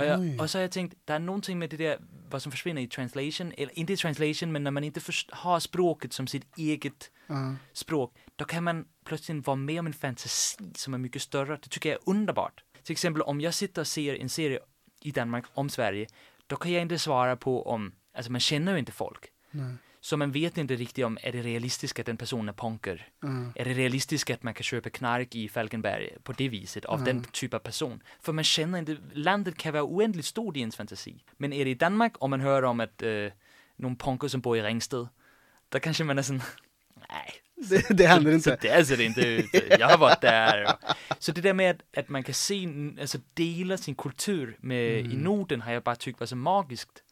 Oj. 0.02 0.06
jag, 0.06 0.40
och 0.40 0.50
så 0.50 0.58
har 0.58 0.62
jag 0.62 0.70
tänkt, 0.70 0.96
det 1.04 1.12
är 1.12 1.18
någonting 1.18 1.58
med 1.58 1.70
det 1.70 1.76
där, 1.76 1.98
vad 2.30 2.42
som 2.42 2.52
försvinner 2.52 2.82
i 2.82 2.86
translation, 2.88 3.52
eller 3.56 3.78
inte 3.78 3.92
i 3.92 3.96
translation, 3.96 4.52
men 4.52 4.64
när 4.64 4.70
man 4.70 4.84
inte 4.84 5.00
har 5.30 5.60
språket 5.60 6.12
som 6.12 6.26
sitt 6.26 6.58
eget 6.58 7.10
Ja. 7.28 7.54
språk, 7.72 8.14
då 8.36 8.44
kan 8.44 8.64
man 8.64 8.84
plötsligt 9.04 9.46
vara 9.46 9.56
med 9.56 9.80
om 9.80 9.86
en 9.86 9.92
fantasi 9.92 10.64
som 10.74 10.94
är 10.94 10.98
mycket 10.98 11.22
större. 11.22 11.56
Det 11.62 11.68
tycker 11.68 11.88
jag 11.88 11.96
är 11.96 12.10
underbart. 12.10 12.64
Till 12.82 12.92
exempel 12.92 13.22
om 13.22 13.40
jag 13.40 13.54
sitter 13.54 13.82
och 13.82 13.86
ser 13.86 14.14
en 14.14 14.28
serie 14.28 14.60
i 15.02 15.10
Danmark 15.10 15.44
om 15.54 15.68
Sverige, 15.70 16.06
då 16.46 16.56
kan 16.56 16.72
jag 16.72 16.82
inte 16.82 16.98
svara 16.98 17.36
på 17.36 17.66
om, 17.68 17.92
alltså 18.14 18.32
man 18.32 18.40
känner 18.40 18.72
ju 18.72 18.78
inte 18.78 18.92
folk. 18.92 19.24
Nej. 19.50 19.74
Så 20.06 20.16
man 20.16 20.32
vet 20.32 20.58
inte 20.58 20.74
riktigt 20.76 21.04
om, 21.04 21.18
är 21.22 21.32
det 21.32 21.42
realistiskt 21.42 21.98
att 21.98 22.08
en 22.08 22.16
person 22.16 22.48
är 22.48 22.52
punker? 22.52 23.08
Ja. 23.22 23.28
Är 23.54 23.64
det 23.64 23.74
realistiskt 23.74 24.30
att 24.30 24.42
man 24.42 24.54
kan 24.54 24.62
köpa 24.62 24.90
knark 24.90 25.34
i 25.34 25.48
Falkenberg 25.48 26.10
på 26.22 26.32
det 26.32 26.48
viset 26.48 26.84
av 26.84 27.04
den 27.04 27.24
typ 27.32 27.54
av 27.54 27.58
person? 27.58 28.02
För 28.20 28.32
man 28.32 28.44
känner 28.44 28.78
inte, 28.78 28.96
landet 29.12 29.56
kan 29.56 29.72
vara 29.72 29.84
oändligt 29.84 30.26
stort 30.26 30.56
i 30.56 30.60
ens 30.60 30.76
fantasi. 30.76 31.24
Men 31.36 31.52
är 31.52 31.64
det 31.64 31.70
i 31.70 31.74
Danmark 31.74 32.16
och 32.18 32.30
man 32.30 32.40
hör 32.40 32.62
om 32.62 32.80
att 32.80 33.02
äh, 33.02 33.08
någon 33.76 33.96
punker 33.96 34.28
som 34.28 34.40
bor 34.40 34.56
i 34.56 34.62
Ringsted, 34.62 35.08
då 35.68 35.80
kanske 35.80 36.04
man 36.04 36.18
är 36.18 36.22
sån, 36.22 36.42
nej, 37.08 37.32
Det, 37.70 37.96
det 37.96 38.06
händer 38.06 38.38
så 38.38 38.50
inte. 38.50 38.68
där 38.68 38.84
ser 38.84 38.96
det 38.96 39.04
inte 39.04 39.26
ut. 39.28 39.50
Jag 39.78 39.88
har 39.88 39.98
varit 39.98 40.20
där. 40.20 40.66
Så 41.18 41.32
det 41.32 41.40
där 41.40 41.52
med 41.54 41.70
att, 41.70 41.98
att 41.98 42.08
man 42.08 42.22
kan 42.22 42.34
se, 42.34 42.68
alltså 43.00 43.18
dela 43.34 43.76
sin 43.76 43.94
kultur 43.94 44.56
med, 44.60 44.98
Mm. 45.00 45.12
i 45.12 45.16
Norden 45.16 45.60
har 45.60 45.72
jag 45.72 45.82
bara 45.82 45.96
tyckt 45.96 46.20
var 46.20 46.26
så 46.26 46.36
magiskt. 46.36 47.02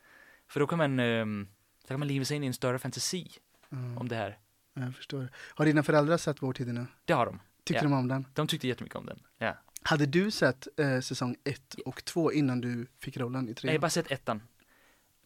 För 0.49 0.61
då 0.61 0.67
kan 0.67 0.79
man, 0.79 0.99
ehm, 0.99 1.49
så 1.85 1.89
kan 1.89 1.99
man 1.99 2.09
leva 2.09 2.25
sig 2.25 2.37
in 2.37 2.45
i 2.45 2.47
en 2.47 2.55
större 2.55 2.79
fantasi 2.79 3.31
Ja, 3.69 3.77
om 4.01 4.09
det 4.09 4.17
här. 4.17 4.39
jag 4.75 4.95
förstår. 4.97 5.29
Har 5.37 5.65
dina 5.65 5.83
föräldrar 5.83 6.17
sett 6.17 6.43
Vår 6.43 6.53
tid 6.53 6.75
nu? 6.75 6.87
Det 7.05 7.13
har 7.13 7.27
de. 7.27 7.41
Tyckte 7.65 7.85
Ja. 7.85 7.91
de 7.91 7.93
om 7.99 8.09
den? 8.09 8.27
De 8.35 8.47
tyckte 8.47 8.69
jättemycket 8.69 8.97
om 8.97 9.07
den. 9.07 9.23
Ja. 9.39 9.57
Hade 9.83 10.07
du 10.07 10.31
sett 10.31 10.69
eh, 10.81 11.01
säsong 11.01 11.37
ett 11.45 11.75
och 11.75 12.05
två 12.05 12.33
innan 12.33 12.61
du 12.61 12.87
fick 12.99 13.17
rollen 13.17 13.49
i 13.49 13.55
Jag 13.63 13.73
har 13.73 13.79
bara 13.79 13.91
sett 13.91 14.11
ettan. 14.11 14.43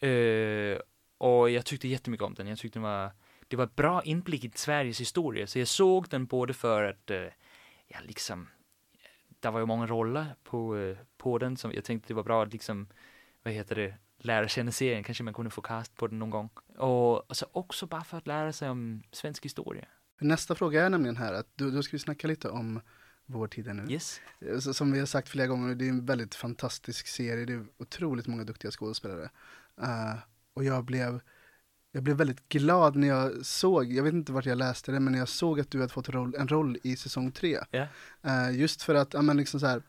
Eh, 0.01 0.79
och 1.19 1.51
jag 1.51 1.65
tyckte 1.65 1.89
jättemycket 1.89 2.25
om 2.27 2.35
den. 2.35 2.47
Jag 2.47 2.59
tyckte 2.59 2.79
den 2.79 2.83
var, 2.83 3.11
det 3.49 3.57
var 3.57 3.65
ett 3.65 3.77
bra 3.77 4.03
inblick 4.03 4.45
i 4.45 4.51
Sveriges 4.55 5.01
historia. 5.01 5.47
Så 5.47 5.59
jag 5.59 5.69
såg 5.69 6.09
den 6.09 6.27
både 6.27 6.55
för 6.55 6.83
att, 6.85 7.11
uh, 7.11 7.17
ja 7.87 7.99
liksom, 8.03 8.49
det 9.41 9.51
var 9.51 9.61
ju 9.61 9.67
många 9.67 9.87
roller 9.87 10.35
på, 10.45 10.79
eh, 10.79 10.97
på 11.17 11.39
den 11.39 11.57
som 11.57 11.73
jag 11.73 11.85
tänkte 11.85 12.09
det 12.09 12.15
var 12.15 12.23
bra 12.25 12.43
att 12.43 12.53
liksom, 12.53 12.89
vad 13.43 13.55
heter 13.55 13.77
det, 13.77 13.95
lära 14.19 14.49
känna 14.49 14.73
serien. 14.73 15.05
Kanske 15.05 15.25
man 15.25 15.35
kunde 15.35 15.51
få 15.51 15.61
cast 15.61 15.97
på 15.97 16.07
den 16.07 16.19
någon 16.19 16.31
gång. 16.31 16.51
Och, 16.77 17.31
och 17.31 17.37
så 17.37 17.47
också 17.53 17.87
bara 17.87 18.05
för 18.05 18.19
att 18.19 18.27
lära 18.27 18.53
sig 18.53 18.71
om 18.71 19.03
svensk 19.13 19.45
historia. 19.45 19.85
Nästa 20.21 20.55
fråga 20.55 20.87
är 20.87 20.91
nämligen 20.91 21.17
här 21.17 21.33
att 21.33 21.47
då, 21.55 21.71
då 21.71 21.83
ska 21.83 21.93
vi 21.97 21.99
snacka 21.99 22.29
lite 22.29 22.49
om 22.49 22.81
Vår 23.31 23.49
tid 23.49 23.75
nu. 23.75 23.87
Yes. 23.93 24.21
Eh, 24.41 24.59
som 24.59 24.93
vi 24.93 24.99
har 24.99 25.07
sagt 25.07 25.29
flera 25.29 25.47
gånger, 25.47 25.75
det 25.75 25.85
är 25.85 25.89
en 25.89 26.07
väldigt 26.07 26.35
fantastisk 26.35 27.07
serie. 27.07 27.45
Det 27.45 27.53
är 27.53 27.67
otroligt 27.79 28.27
många 28.27 28.45
duktiga 28.45 28.71
skådespelare. 28.71 29.31
Eh, 29.83 30.15
och 30.55 30.65
jag 30.65 30.85
blev, 30.85 31.21
jag 31.93 32.03
blev 32.03 32.17
väldigt 32.17 32.49
glad 32.49 32.97
när 32.97 33.09
jag 33.09 33.47
såg, 33.47 33.93
jag 33.93 34.05
vet 34.05 34.13
inte 34.13 34.33
vart 34.33 34.47
jag 34.47 34.59
läste 34.59 34.93
det, 34.93 35.01
men 35.01 35.13
när 35.13 35.19
jag 35.19 35.29
såg 35.29 35.61
att 35.61 35.71
du 35.71 35.81
hade 35.81 35.93
fått 35.93 36.09
roll, 36.09 36.35
en 36.39 36.49
roll 36.49 36.79
i 36.83 36.97
säsong 36.97 37.33
tre. 37.33 37.59
Ja. 37.71 37.87
Eh, 38.23 38.59
just 38.59 38.83
för 38.83 38.95
att, 38.95 39.15
ja 39.15 39.23
men 39.23 39.37
liksom 39.37 39.61
så 39.61 39.67
här, 39.67 39.83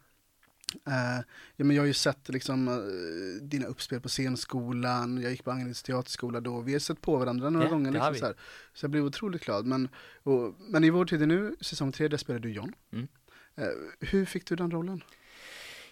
eh, 0.87 1.23
ja 1.55 1.65
men 1.65 1.75
jag 1.75 1.83
har 1.83 1.87
ju 1.87 1.93
sett 1.93 2.29
liksom 2.29 2.67
eh, 2.67 3.43
dina 3.43 3.65
uppspel 3.65 4.01
på 4.01 4.09
scenskolan, 4.09 5.21
jag 5.21 5.31
gick 5.31 5.43
på 5.43 5.51
Angelins 5.51 5.83
teaterskola 5.83 6.41
då, 6.41 6.61
vi 6.61 6.73
har 6.73 6.79
sett 6.79 7.01
på 7.01 7.17
varandra 7.17 7.49
några 7.49 7.65
Ja, 7.65 7.71
gånger. 7.71 7.91
Liksom, 7.91 8.15
så, 8.15 8.25
här. 8.25 8.35
så 8.73 8.83
jag 8.83 8.91
blev 8.91 9.05
otroligt 9.05 9.45
glad. 9.45 9.65
Men, 9.65 9.89
och, 10.23 10.55
men 10.59 10.83
i 10.83 10.89
vår 10.89 11.05
tid 11.05 11.21
är 11.21 11.27
nu, 11.27 11.55
säsong 11.61 11.91
tre, 11.91 12.07
där 12.07 12.17
spelar 12.17 12.39
du 12.39 12.51
John. 12.51 12.73
Mm. 12.91 13.07
Eh, 13.55 13.67
hur 13.99 14.25
fick 14.25 14.45
du 14.45 14.55
den 14.55 14.71
rollen? 14.71 15.03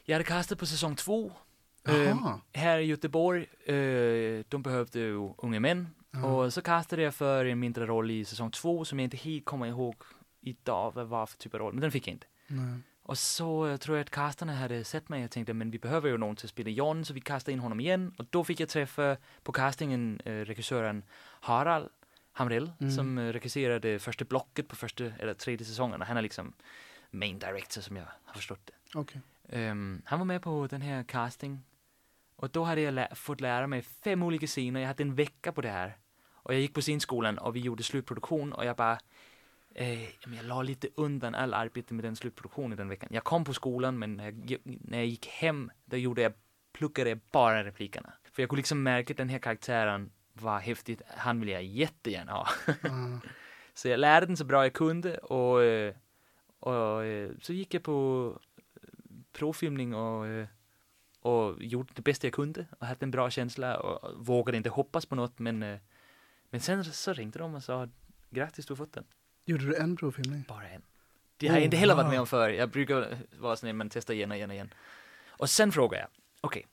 Jag 0.03 0.15
hade 0.15 0.23
castat 0.23 0.59
på 0.59 0.65
säsong 0.65 0.95
två. 0.95 1.32
Ehm, 1.88 2.17
här 2.53 2.80
i 2.80 2.86
Göteborg, 2.86 3.45
de 4.47 4.61
behövde 4.63 5.11
unga 5.38 5.59
män. 5.59 5.88
Ja. 6.11 6.25
Och 6.25 6.53
så 6.53 6.61
castade 6.61 7.01
jag 7.01 7.15
för 7.15 7.45
en 7.45 7.59
mindre 7.59 7.86
roll 7.86 8.11
i 8.11 8.25
säsong 8.25 8.51
två 8.51 8.86
som 8.86 8.99
jag 8.99 9.03
inte 9.03 9.17
helt 9.17 9.45
kommer 9.45 9.65
ihåg 9.65 9.95
idag 10.41 10.91
vad 10.95 11.05
det 11.05 11.09
var 11.09 11.25
för 11.25 11.38
typ 11.38 11.53
av 11.53 11.59
roll, 11.59 11.73
men 11.73 11.82
den 11.82 11.91
fick 11.91 12.07
jag 12.07 12.13
inte. 12.13 12.28
Nej. 12.47 12.80
Och 13.08 13.18
så 13.18 13.78
tror 13.78 13.97
jag 13.97 14.03
att 14.03 14.10
castarna 14.10 14.55
hade 14.55 14.84
sett 14.84 15.10
mig 15.10 15.26
och 15.26 15.32
tänkte, 15.32 15.53
men 15.53 15.72
vi 15.72 15.80
behöver 15.80 16.10
ju 16.10 16.18
någon 16.18 16.36
till 16.36 16.45
att 16.45 16.49
spela 16.49 16.70
John, 16.70 17.05
så 17.05 17.14
vi 17.14 17.22
kastade 17.22 17.53
in 17.53 17.60
honom 17.60 17.80
igen. 17.80 18.14
Och 18.18 18.26
då 18.30 18.43
fick 18.43 18.60
jag 18.60 18.70
träffa 18.70 19.18
på 19.43 19.51
castingen 19.51 20.22
eh, 20.26 20.32
regissören 20.34 21.03
Harald 21.41 21.89
Hamrell, 22.32 22.72
Mm. 22.80 22.91
som 22.91 23.18
eh, 23.18 23.34
regisserade 23.34 23.99
första 23.99 24.26
blocket 24.26 24.68
på 24.68 24.76
första, 24.76 25.03
eller 25.05 25.34
tredje 25.34 25.66
säsongen. 25.66 26.01
Och 26.01 26.08
Han 26.08 26.18
är 26.18 26.22
liksom 26.22 26.53
main 27.12 27.39
director 27.39 27.82
som 27.82 27.95
jag 27.97 28.05
har 28.26 28.34
förstått 28.36 28.60
det. 28.66 28.99
Okej. 28.99 29.22
Ehm, 29.49 30.01
han 30.05 30.20
var 30.20 30.26
med 30.26 30.41
på 30.41 30.68
den 30.70 30.82
här 30.82 31.03
casting. 31.03 31.64
Och 32.36 32.49
då 32.49 32.64
hade 32.64 32.82
jag 32.82 32.93
lä- 32.93 33.16
fått 33.16 33.41
lära 33.41 33.68
mig 33.68 33.82
fem 33.82 34.24
olika 34.24 34.47
scener. 34.47 34.80
Jag 34.80 34.88
hade 34.88 35.03
en 35.03 35.16
vecka 35.16 35.51
på 35.51 35.62
det 35.62 35.70
här. 35.70 35.97
Och 36.34 36.53
jag 36.53 36.62
gick 36.62 36.74
på 36.74 36.82
scenskolan 36.82 37.38
och 37.38 37.55
vi 37.55 37.60
gjorde 37.60 37.84
slutproduktion 37.84 38.53
och 38.53 38.66
jag 38.66 38.76
bara 38.76 38.99
eh, 39.78 40.03
jag 40.03 40.45
la 40.45 40.61
lite 40.61 40.88
undan 40.95 41.36
all 41.36 41.53
arbete 41.53 41.93
med 41.93 42.05
den 42.05 42.15
slutproduktionen 42.15 42.78
den 42.78 42.89
veckan. 42.89 43.09
Jag 43.11 43.23
kom 43.23 43.43
på 43.43 43.53
skolan 43.53 43.99
men 43.99 44.17
när 44.17 44.25
jag, 44.47 44.59
när 44.63 44.97
jag 44.97 45.07
gick 45.07 45.28
hem 45.28 45.71
då 45.86 45.97
gjorde 45.97 46.21
jag, 46.21 46.34
pluckade 46.73 47.09
jag 47.09 47.19
bara 47.32 47.63
replikerna. 47.63 48.13
För 48.32 48.41
jag 48.41 48.49
kunde 48.49 48.59
liksom 48.59 48.84
märka 48.84 49.13
att 49.13 49.17
den 49.17 49.30
här 49.30 49.39
karaktären 49.39 50.11
var 50.34 50.59
häftigt. 50.59 51.01
Han 51.07 51.39
vill 51.39 51.49
jag 51.49 51.63
jättegärna 51.63 52.32
ha. 52.32 52.47
Ja. 52.84 53.19
Så 53.73 53.88
jag 53.88 53.99
lärde 53.99 54.25
den 54.25 54.38
så 54.38 54.45
bra 54.45 54.63
jag 54.63 54.73
kunde 54.73 55.17
och, 55.17 55.63
eh, 55.63 55.95
och 56.59 57.05
eh, 57.05 57.32
så 57.41 57.53
gick 57.53 57.73
jag 57.73 57.84
på 57.84 58.39
provfilmning 59.32 59.95
och, 59.95 60.28
eh, 60.28 60.47
och 61.21 61.63
gjorde 61.63 61.93
det 61.95 62.01
bästa 62.01 62.28
jag 62.28 62.34
kunde 62.34 62.65
och 62.80 62.88
hade 62.88 63.05
en 63.05 63.11
bra 63.11 63.30
känsla 63.30 63.80
och 63.80 64.25
vågade 64.25 64.57
inte 64.57 64.69
hoppas 64.69 65.05
på 65.05 65.15
något 65.15 65.39
men, 65.39 65.63
eh, 65.63 65.80
men 66.49 66.61
sen 66.61 66.86
så 66.86 67.13
ringde 67.13 67.39
de 67.39 67.55
och 67.55 67.63
sa 67.63 67.88
grattis 68.30 68.65
du 68.65 68.71
har 68.71 68.78
fått 68.78 68.93
den. 68.93 69.05
Gjorde 69.47 69.65
du 69.65 69.75
en 69.75 69.95
provfilmning? 69.97 70.45
Bara 70.47 70.67
en. 70.69 70.81
Det 71.37 71.47
har 71.47 71.55
jag 71.55 71.61
Oh, 71.61 71.65
inte 71.65 71.77
heller 71.77 71.95
varit 71.95 72.09
med 72.09 72.19
om 72.19 72.27
förr. 72.27 72.49
Jag 72.49 72.69
brukar 72.69 73.17
vara 73.39 73.55
sån, 73.55 73.77
men 73.77 73.89
testa 73.89 74.13
igen 74.13 74.31
och 74.31 74.37
igen 74.37 74.49
och 74.49 74.53
igen. 74.55 74.73
Och 75.27 75.49
sen 75.49 75.71
frågade 75.71 76.01
jag, 76.01 76.09
okej, 76.41 76.65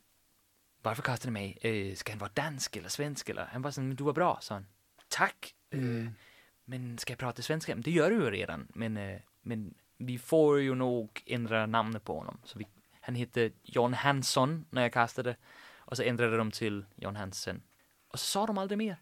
varför 0.82 1.02
kastade 1.02 1.30
ni 1.30 1.32
mig? 1.32 1.58
Eh, 1.90 1.94
ska 1.94 2.12
han 2.12 2.18
vara 2.18 2.30
dansk 2.34 2.76
eller 2.76 2.88
svensk 2.88 3.28
eller? 3.28 3.44
Han 3.52 3.62
var 3.62 3.70
sån, 3.70 3.88
men 3.88 3.96
du 3.96 4.04
var 4.04 4.12
bra, 4.12 4.38
sa 4.40 4.54
han. 4.54 4.66
Tack. 5.08 5.54
Eh, 5.70 5.78
Mm. 5.78 6.14
men 6.64 6.98
ska 6.98 7.12
jag 7.12 7.18
prata 7.18 7.42
svenska? 7.42 7.74
Det 7.74 7.90
gör 7.90 8.10
du 8.10 8.16
ju 8.16 8.30
redan. 8.30 8.66
Men, 8.74 8.96
eh, 8.96 9.20
men 9.42 9.74
vi 9.98 10.18
får 10.18 10.60
ju 10.60 10.74
nog 10.74 11.22
ändra 11.26 11.66
namnet 11.66 12.04
på 12.04 12.18
honom. 12.18 12.38
Så 12.44 12.58
vi, 12.58 12.66
han 13.00 13.14
hette 13.14 13.50
John 13.62 13.94
Hansson 13.94 14.64
när 14.70 14.82
jag 14.82 14.92
kastade. 14.92 15.36
Och 15.76 15.96
så 15.96 16.02
ändrade 16.02 16.36
de 16.36 16.50
till 16.50 16.84
John 16.96 17.16
Hansen. 17.16 17.62
Och 18.08 18.18
så 18.20 18.26
sa 18.26 18.46
de 18.46 18.58
aldrig 18.58 18.78
mer. 18.78 18.96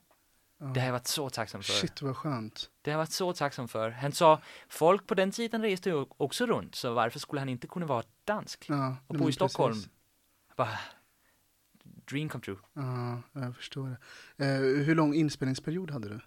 Ja. 0.63 0.69
Det 0.69 0.81
har 0.81 0.87
jag 0.87 0.93
varit 0.93 1.07
så 1.07 1.31
tacksam 1.31 1.63
för. 1.63 1.73
Shit 1.73 2.03
vad 2.03 2.17
skönt. 2.17 2.71
Det 2.83 2.91
har 2.91 2.93
jag 2.93 2.99
varit 2.99 3.11
så 3.13 3.33
tacksam 3.33 3.69
för. 3.69 3.91
Han 3.91 4.13
sa, 4.13 4.41
folk 4.69 5.07
på 5.07 5.15
den 5.15 5.31
tiden 5.31 5.63
reste 5.63 5.89
ju 5.91 6.07
också 6.17 6.47
runt, 6.47 6.75
så 6.75 6.95
varför 6.95 7.19
skulle 7.19 7.41
han 7.41 7.49
inte 7.49 7.67
kunna 7.67 7.87
vara 7.87 8.03
dansk? 8.25 8.65
Ja, 8.69 8.97
Och 9.07 9.17
bo 9.17 9.29
i 9.29 9.33
Stockholm. 9.33 9.75
precis. 9.75 9.91
Jag 10.49 10.57
Bara, 10.57 10.79
dream 11.85 12.29
come 12.29 12.45
true. 12.45 12.57
Ja, 12.73 13.23
jag 13.33 13.57
förstår 13.57 13.97
det. 14.37 14.45
Eh, 14.45 14.61
hur 14.85 14.95
lång 14.95 15.15
inspelningsperiod 15.15 15.91
hade 15.91 16.09
du? 16.09 16.21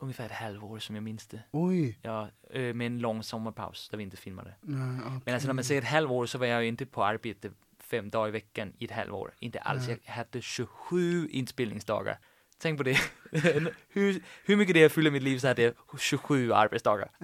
Ungefär 0.00 0.26
ett 0.26 0.32
halvår 0.32 0.78
som 0.78 0.94
jag 0.94 1.02
minns 1.04 1.26
det. 1.26 1.42
Oj. 1.50 1.98
Ja, 2.02 2.28
eh, 2.50 2.74
med 2.74 2.86
en 2.86 2.98
lång 2.98 3.22
sommarpaus 3.22 3.88
där 3.88 3.98
vi 3.98 4.04
inte 4.04 4.16
filmade. 4.16 4.54
Nej, 4.60 5.00
okej. 5.06 5.20
Men 5.24 5.34
alltså 5.34 5.46
när 5.46 5.54
man 5.54 5.64
säger 5.64 5.82
ett 5.82 5.88
halvår 5.88 6.26
så 6.26 6.38
var 6.38 6.46
jag 6.46 6.62
ju 6.62 6.68
inte 6.68 6.86
på 6.86 7.04
arbete 7.04 7.50
fem 7.78 8.10
dagar 8.10 8.28
i 8.28 8.30
veckan 8.30 8.72
i 8.78 8.84
ett 8.84 8.90
halvår. 8.90 9.34
Inte 9.38 9.60
alls. 9.60 9.86
Nej. 9.88 10.00
Jag 10.04 10.12
hade 10.12 10.42
27 10.42 11.28
inspelningsdagar. 11.28 12.18
Tänk 12.60 12.78
på 12.78 12.82
det. 12.82 12.98
hur, 13.88 14.22
hur 14.44 14.56
mycket 14.56 14.74
det 14.74 14.88
fyller 14.88 15.10
mitt 15.10 15.22
liv 15.22 15.38
så 15.38 15.48
hade 15.48 15.62
jag 15.62 15.74
27 15.98 16.52
arbetsdagar. 16.52 17.10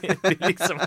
Det, 0.00 0.22
det 0.22 0.46
liksom... 0.48 0.78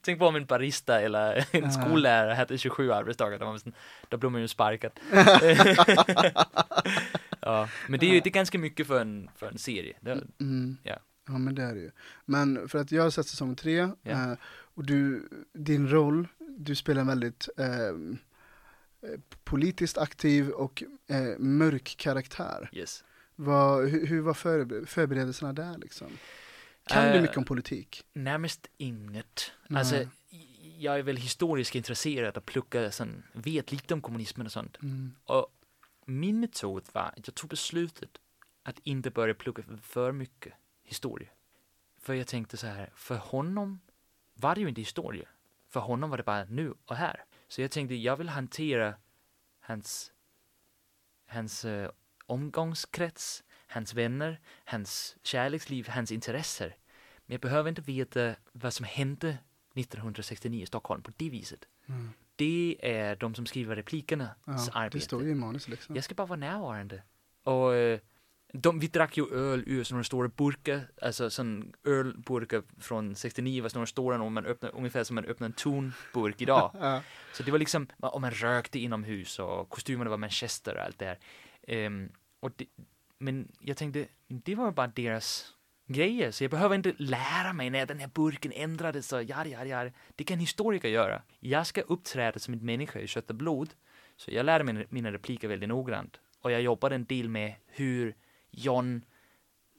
Tänk 0.00 0.18
på 0.18 0.26
om 0.26 0.36
en 0.36 0.44
barista 0.46 1.00
eller 1.00 1.46
en 1.50 1.72
skollärare 1.72 2.34
hade 2.34 2.58
27 2.58 2.92
arbetsdagar. 2.92 3.38
Då, 3.38 3.44
man 3.46 3.60
då 4.08 4.16
blir 4.16 4.30
man 4.30 4.40
ju 4.40 4.48
sparkad. 4.48 4.92
ja, 7.40 7.68
men 7.88 8.00
det 8.00 8.06
är 8.06 8.14
ju 8.14 8.20
det 8.20 8.28
är 8.28 8.32
ganska 8.32 8.58
mycket 8.58 8.86
för 8.86 9.00
en, 9.00 9.30
för 9.36 9.46
en 9.46 9.58
serie. 9.58 9.96
Det, 10.00 10.12
Mm. 10.40 10.76
Ja. 10.82 10.98
ja, 11.26 11.38
men 11.38 11.54
det 11.54 11.62
är 11.62 11.74
det 11.74 11.80
ju. 11.80 11.90
Men 12.24 12.68
för 12.68 12.78
att 12.78 12.92
jag 12.92 13.02
har 13.02 13.10
sett 13.10 13.26
säsong 13.26 13.56
tre 13.56 13.88
Ja. 14.02 14.10
eh, 14.10 14.32
och 14.74 14.84
du, 14.84 15.28
din 15.52 15.88
roll, 15.88 16.28
du 16.58 16.74
spelar 16.74 17.00
en 17.00 17.06
väldigt 17.06 17.48
eh, 17.58 17.66
politiskt 19.44 19.98
aktiv 19.98 20.48
och 20.50 20.82
eh, 21.06 21.38
mörk 21.38 21.94
karaktär. 21.98 22.68
yes. 22.72 23.04
Vad, 23.36 23.88
hur, 23.88 24.06
hur 24.06 24.20
var 24.20 24.34
förber- 24.34 24.84
förberedelserna 24.86 25.52
där 25.52 25.78
liksom? 25.78 26.08
Kan 26.86 27.04
du 27.04 27.14
Eh, 27.14 27.22
mycket 27.22 27.36
om 27.36 27.44
politik? 27.44 28.04
Närmast 28.12 28.66
inget. 28.76 29.52
Nej. 29.68 29.78
Alltså, 29.78 30.06
jag 30.78 30.98
är 30.98 31.02
väl 31.02 31.16
historiskt 31.16 31.74
intresserad 31.74 32.36
och 32.36 32.44
pluckar, 32.46 32.90
sån, 32.90 33.22
vet 33.32 33.72
lite 33.72 33.94
om 33.94 34.00
kommunismen 34.02 34.46
och 34.46 34.52
sånt. 34.52 34.76
Mm. 34.82 35.14
Och 35.24 35.46
min 36.04 36.40
metod 36.40 36.82
var 36.92 37.02
att 37.16 37.26
jag 37.26 37.34
tog 37.34 37.50
beslutet 37.50 38.10
att 38.62 38.78
inte 38.82 39.10
börja 39.10 39.34
plugga 39.34 39.62
för 39.82 40.12
mycket 40.12 40.52
historia. 40.84 41.28
För 42.00 42.14
jag 42.14 42.26
tänkte 42.26 42.56
så 42.56 42.66
här, 42.66 42.90
för 42.94 43.16
honom 43.16 43.80
var 44.34 44.54
det 44.54 44.60
ju 44.60 44.68
inte 44.68 44.80
historia. 44.80 45.28
För 45.70 45.80
honom 45.80 46.10
var 46.10 46.16
det 46.16 46.22
bara 46.22 46.44
nu 46.44 46.74
och 46.84 46.96
här. 46.96 47.24
Så 47.52 47.62
jag 47.62 47.70
tänkte, 47.70 47.94
jag 47.94 48.16
vill 48.16 48.28
hantera 48.28 48.94
hans, 49.60 50.12
hans 51.26 51.64
eh, 51.64 51.90
omgångskrets, 52.26 53.44
hans 53.66 53.94
vänner, 53.94 54.40
hans 54.64 55.16
kärleksliv, 55.22 55.88
hans 55.88 56.12
intresser. 56.12 56.76
Men 57.26 57.34
jag 57.34 57.40
behöver 57.40 57.68
inte 57.68 57.82
veta 57.82 58.34
vad 58.52 58.72
som 58.72 58.84
hände 58.84 59.38
1969 59.74 60.62
i 60.62 60.66
Stockholm 60.66 61.02
på 61.02 61.12
det 61.16 61.30
viset. 61.30 61.64
Mm. 61.86 62.10
Det 62.36 62.76
är 62.82 63.16
de 63.16 63.34
som 63.34 63.46
skriver 63.46 63.76
replikerna 63.76 64.34
Ja, 64.44 64.68
arbete. 64.72 64.98
det 64.98 65.04
står 65.04 65.22
ju 65.22 65.30
i 65.30 65.34
manus 65.34 65.68
liksom. 65.68 65.94
Jag 65.94 66.04
ska 66.04 66.14
bara 66.14 66.26
vara 66.26 66.40
närvarande. 66.40 67.02
Och 67.42 67.74
eh, 67.74 68.00
de, 68.52 68.78
vi 68.78 68.86
drack 68.86 69.16
ju 69.16 69.34
öl 69.34 69.64
ur 69.66 69.84
sådana 69.84 70.04
stora 70.04 70.28
burkar, 70.28 70.80
alltså 71.02 71.30
sån 71.30 71.72
ölburkar 71.84 72.62
från 72.80 73.14
69 73.14 73.62
var 73.62 73.68
sådana 73.68 73.86
stora 73.86 74.22
och 74.22 74.32
man 74.32 74.46
öppnar, 74.46 74.70
ungefär 74.74 75.04
som 75.04 75.14
man 75.14 75.24
öppnar 75.24 75.46
en 75.46 75.52
tonburk 75.52 76.40
idag. 76.40 76.70
Ja. 76.80 77.02
Så 77.32 77.42
det 77.42 77.50
var 77.50 77.58
liksom, 77.58 77.86
och 78.00 78.20
man 78.20 78.30
rökte 78.30 78.78
inomhus 78.78 79.38
och 79.38 79.68
kostymerna 79.68 80.10
var 80.10 80.16
Manchester 80.16 80.74
och 80.74 80.82
allt 80.82 80.98
det 80.98 81.04
här. 81.04 81.18
Ehm, 81.62 82.12
och 82.40 82.50
det, 82.56 82.66
men 83.18 83.48
jag 83.60 83.76
tänkte, 83.76 84.06
det 84.28 84.54
var 84.54 84.72
bara 84.72 84.86
deras 84.86 85.54
grejer, 85.86 86.30
så 86.30 86.44
jag 86.44 86.50
behöver 86.50 86.74
inte 86.74 86.94
lära 86.96 87.52
mig 87.52 87.70
när 87.70 87.86
den 87.86 87.98
här 87.98 88.10
burken 88.14 88.52
ändrades 88.52 89.12
och 89.12 89.22
ja, 89.22 89.46
ja, 89.46 89.64
ja. 89.64 89.90
Det 90.16 90.24
kan 90.24 90.38
historiker 90.38 90.88
göra. 90.88 91.22
Jag 91.40 91.66
ska 91.66 91.80
uppträda 91.80 92.38
som 92.38 92.54
en 92.54 92.64
människa 92.64 93.00
i 93.00 93.06
kött 93.06 93.30
och 93.30 93.36
blod. 93.36 93.70
Så 94.16 94.30
jag 94.30 94.46
lärde 94.46 94.64
mig 94.64 94.86
mina 94.88 95.12
repliker 95.12 95.48
väldigt 95.48 95.68
noggrant. 95.68 96.20
Och 96.40 96.52
jag 96.52 96.62
jobbade 96.62 96.94
en 96.94 97.04
del 97.04 97.28
med 97.28 97.54
hur 97.66 98.14
John 98.52 99.04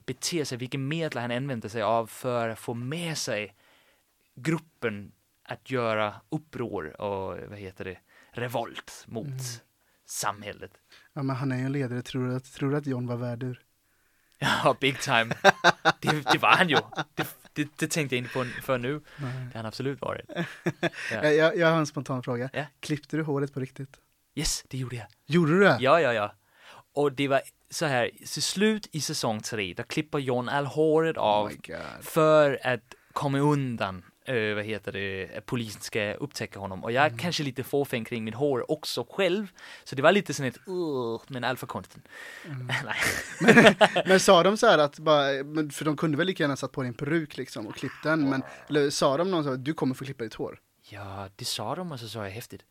beter 0.05 0.43
sig, 0.43 0.57
vilka 0.57 0.77
medel 0.77 1.21
han 1.21 1.31
använder 1.31 1.69
sig 1.69 1.81
av 1.81 2.07
för 2.07 2.49
att 2.49 2.59
få 2.59 2.73
med 2.73 3.17
sig 3.17 3.55
gruppen 4.35 5.11
att 5.43 5.71
göra 5.71 6.15
uppror 6.29 7.01
och 7.01 7.37
vad 7.49 7.57
heter 7.57 7.85
det, 7.85 7.97
revolt 8.31 9.03
mot 9.07 9.27
Mm. 9.27 9.39
samhället. 10.05 10.71
ja, 11.13 11.23
men 11.23 11.35
han 11.35 11.51
är 11.51 11.57
ju 11.57 11.65
en 11.65 11.71
ledare. 11.71 12.01
Tror 12.01 12.27
du 12.27 12.35
att, 12.35 12.53
tror 12.53 12.71
du 12.71 12.77
att 12.77 12.85
John 12.87 13.07
var 13.07 13.15
värdur? 13.17 13.61
Ja, 14.39 14.77
big 14.81 14.99
time. 15.01 15.35
Det, 15.99 16.21
det 16.31 16.37
var 16.37 16.49
han 16.57 16.69
ju. 16.69 16.77
Det, 17.13 17.27
det, 17.53 17.69
det 17.77 17.87
tänkte 17.91 18.15
jag 18.15 18.23
inte 18.23 18.33
på 18.33 18.45
för 18.63 18.77
nu. 18.77 18.93
Nej. 19.17 19.33
Det 19.33 19.49
har 19.49 19.53
han 19.53 19.65
absolut 19.65 20.01
varit. 20.01 20.25
Ja. 20.81 20.89
Jag, 21.11 21.35
jag, 21.35 21.57
jag 21.57 21.67
har 21.71 21.77
en 21.77 21.85
spontan 21.87 22.23
fråga. 22.23 22.49
Ja. 22.53 22.65
Klippte 22.79 23.17
du 23.17 23.23
håret 23.23 23.53
på 23.53 23.59
riktigt? 23.59 23.97
Yes, 24.35 24.63
det 24.67 24.77
gjorde 24.77 24.95
jag. 24.95 25.07
Gjorde 25.25 25.51
du 25.51 25.59
det? 25.59 25.77
Ja, 25.79 26.01
ja, 26.01 26.13
ja. 26.13 26.33
Och 26.93 27.11
det 27.11 27.27
var 27.27 27.41
så 27.69 27.85
här, 27.85 28.11
till 28.33 28.43
slut 28.43 28.87
i 28.91 29.01
säsong 29.01 29.41
tre, 29.41 29.73
då 29.77 29.83
klipper 29.83 30.19
John 30.19 30.49
all 30.49 30.65
håret 30.65 31.17
av 31.17 31.45
Oh 31.45 31.49
my 31.49 31.55
God. 31.67 31.77
för 32.05 32.59
att 32.63 32.93
komma 33.13 33.39
undan, 33.39 34.03
eh, 34.25 34.55
vad 34.55 34.63
heter 34.65 34.91
det, 34.91 35.45
polisen 35.45 35.81
ska 35.81 36.13
upptäcka 36.13 36.59
honom. 36.59 36.83
Och 36.83 36.91
jag 36.91 37.05
Mm. 37.05 37.17
kanske 37.17 37.43
lite 37.43 37.63
fåfäng 37.63 38.05
kring 38.05 38.23
mitt 38.23 38.35
hår 38.35 38.71
också 38.71 39.05
själv. 39.09 39.47
Så 39.83 39.95
det 39.95 40.01
var 40.01 40.11
lite 40.11 40.33
sån 40.33 40.45
ett, 40.45 40.57
uh, 40.67 41.21
men 41.27 41.55
konstigt. 41.55 42.03
Mm. 42.45 42.67
Nej. 42.85 43.75
Men 44.05 44.19
sa 44.19 44.43
de 44.43 44.57
så 44.57 44.67
här 44.67 44.77
att 44.77 44.99
bara, 44.99 45.43
men 45.43 45.71
för 45.71 45.85
de 45.85 45.97
kunde 45.97 46.17
väl 46.17 46.27
lika 46.27 46.43
gärna 46.43 46.55
satt 46.55 46.71
på 46.71 46.83
din 46.83 46.93
peruk 46.93 47.37
liksom 47.37 47.67
och 47.67 47.75
klippt 47.75 48.03
den, 48.03 48.29
men 48.29 48.43
eller, 48.69 48.89
sa 48.89 49.17
de 49.17 49.31
någon 49.31 49.43
så 49.43 49.49
att 49.53 49.65
du 49.65 49.73
kommer 49.73 49.95
få 49.95 50.05
klippa 50.05 50.23
ditt 50.23 50.33
hår? 50.33 50.59
Ja, 50.89 51.29
det 51.35 51.45
sa 51.45 51.75
de 51.75 51.91
och 51.91 51.99
så 51.99 52.07
sa 52.09 52.23
jag 52.23 52.31
häftigt. 52.31 52.61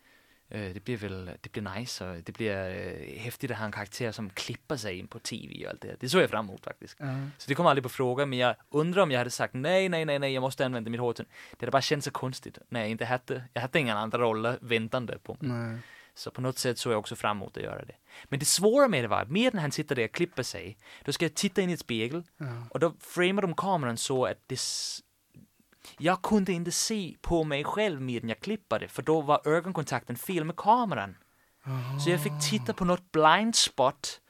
Eh, 0.55 0.75
Det 0.75 0.85
blir 0.85 0.97
väl, 0.97 1.31
det 1.41 1.53
blir 1.53 1.63
nice 1.79 2.05
och 2.11 2.17
det 2.23 2.33
blir 2.33 2.51
eh, 2.57 3.21
häftigt 3.21 3.51
att 3.51 3.59
ha 3.59 3.65
en 3.65 3.73
karaktär 3.73 4.13
som 4.13 4.31
klipper 4.31 4.77
sig 4.77 4.99
in 4.99 5.07
på 5.07 5.19
tv 5.19 5.65
och 5.65 5.71
allt 5.71 5.81
det 5.81 5.89
där. 5.89 5.97
Det 6.01 6.09
såg 6.09 6.23
jag 6.23 6.31
fram 6.31 6.45
emot 6.49 6.65
faktiskt. 6.65 6.99
Så 7.39 7.49
det 7.49 7.55
kom 7.55 7.67
aldrig 7.67 7.83
på 7.83 7.89
fråga, 7.89 8.27
men 8.27 8.39
jag 8.39 8.55
undrar 8.71 9.03
om 9.03 9.11
jag 9.11 9.19
hade 9.19 9.31
sagt 9.31 9.55
nej, 9.55 9.89
nej, 9.89 10.05
nej, 10.05 10.19
nej, 10.19 10.33
jag 10.35 10.41
måste 10.41 10.67
använda 10.67 10.91
mitt 10.91 11.01
hår. 11.01 11.13
till-" 11.13 11.25
Det 11.51 11.61
hade 11.61 11.71
bara 11.71 11.83
känts 11.83 12.05
så 12.05 12.11
konstigt 12.11 12.59
när 12.69 12.81
jag 12.81 12.89
inte 12.89 13.05
hade, 13.05 13.43
jag 13.53 13.63
hade 13.63 13.79
inga 13.79 13.95
andra 13.99 14.19
roller 14.19 14.59
väntande 14.61 15.19
på 15.19 15.37
mig. 15.41 15.51
Nej. 15.51 15.79
Så 16.15 16.31
på 16.31 16.41
något 16.41 16.59
sätt 16.59 16.79
såg 16.79 16.93
jag 16.93 16.99
också 17.01 17.17
fram 17.17 17.37
emot 17.37 17.57
att 17.57 17.63
göra 17.63 17.85
det. 17.85 17.95
Men 18.25 18.39
det 18.39 18.45
svåra 18.45 18.89
med 18.89 19.05
det 19.05 19.09
var, 19.09 19.25
med 19.25 19.55
när 19.55 19.61
han 19.63 19.73
sitter 19.73 19.95
där 19.95 20.05
och 20.05 20.13
klipper 20.13 20.43
sig, 20.43 20.77
då 21.05 21.13
ska 21.13 21.25
jag 21.25 21.35
titta 21.35 21.63
in 21.63 21.71
i 21.71 21.73
ett 21.73 21.81
spegel 21.81 22.23
Ja. 22.37 22.47
och 22.71 22.81
då 22.81 22.93
framar 23.01 23.43
de 23.43 23.55
kameran 23.55 23.97
så 23.97 24.25
att 24.27 24.39
det... 24.47 24.61
Jag 25.99 26.22
kunde 26.22 26.53
inte 26.53 26.70
se 26.70 27.16
på 27.20 27.45
mig 27.45 27.64
själv 27.64 28.01
medan 28.01 28.28
jag 28.28 28.41
klippade, 28.41 28.89
för 28.89 29.03
då 29.03 29.20
var 29.20 29.49
ögonkontakten 29.49 30.16
fel 30.16 30.45
med 30.45 30.57
kameran. 30.57 31.16
Så 32.05 32.11
jag 32.11 32.22
fick 32.22 32.33
titta 32.51 32.72
på 32.72 32.85
något 32.85 33.12
blind 33.12 33.57
spot 33.57 34.20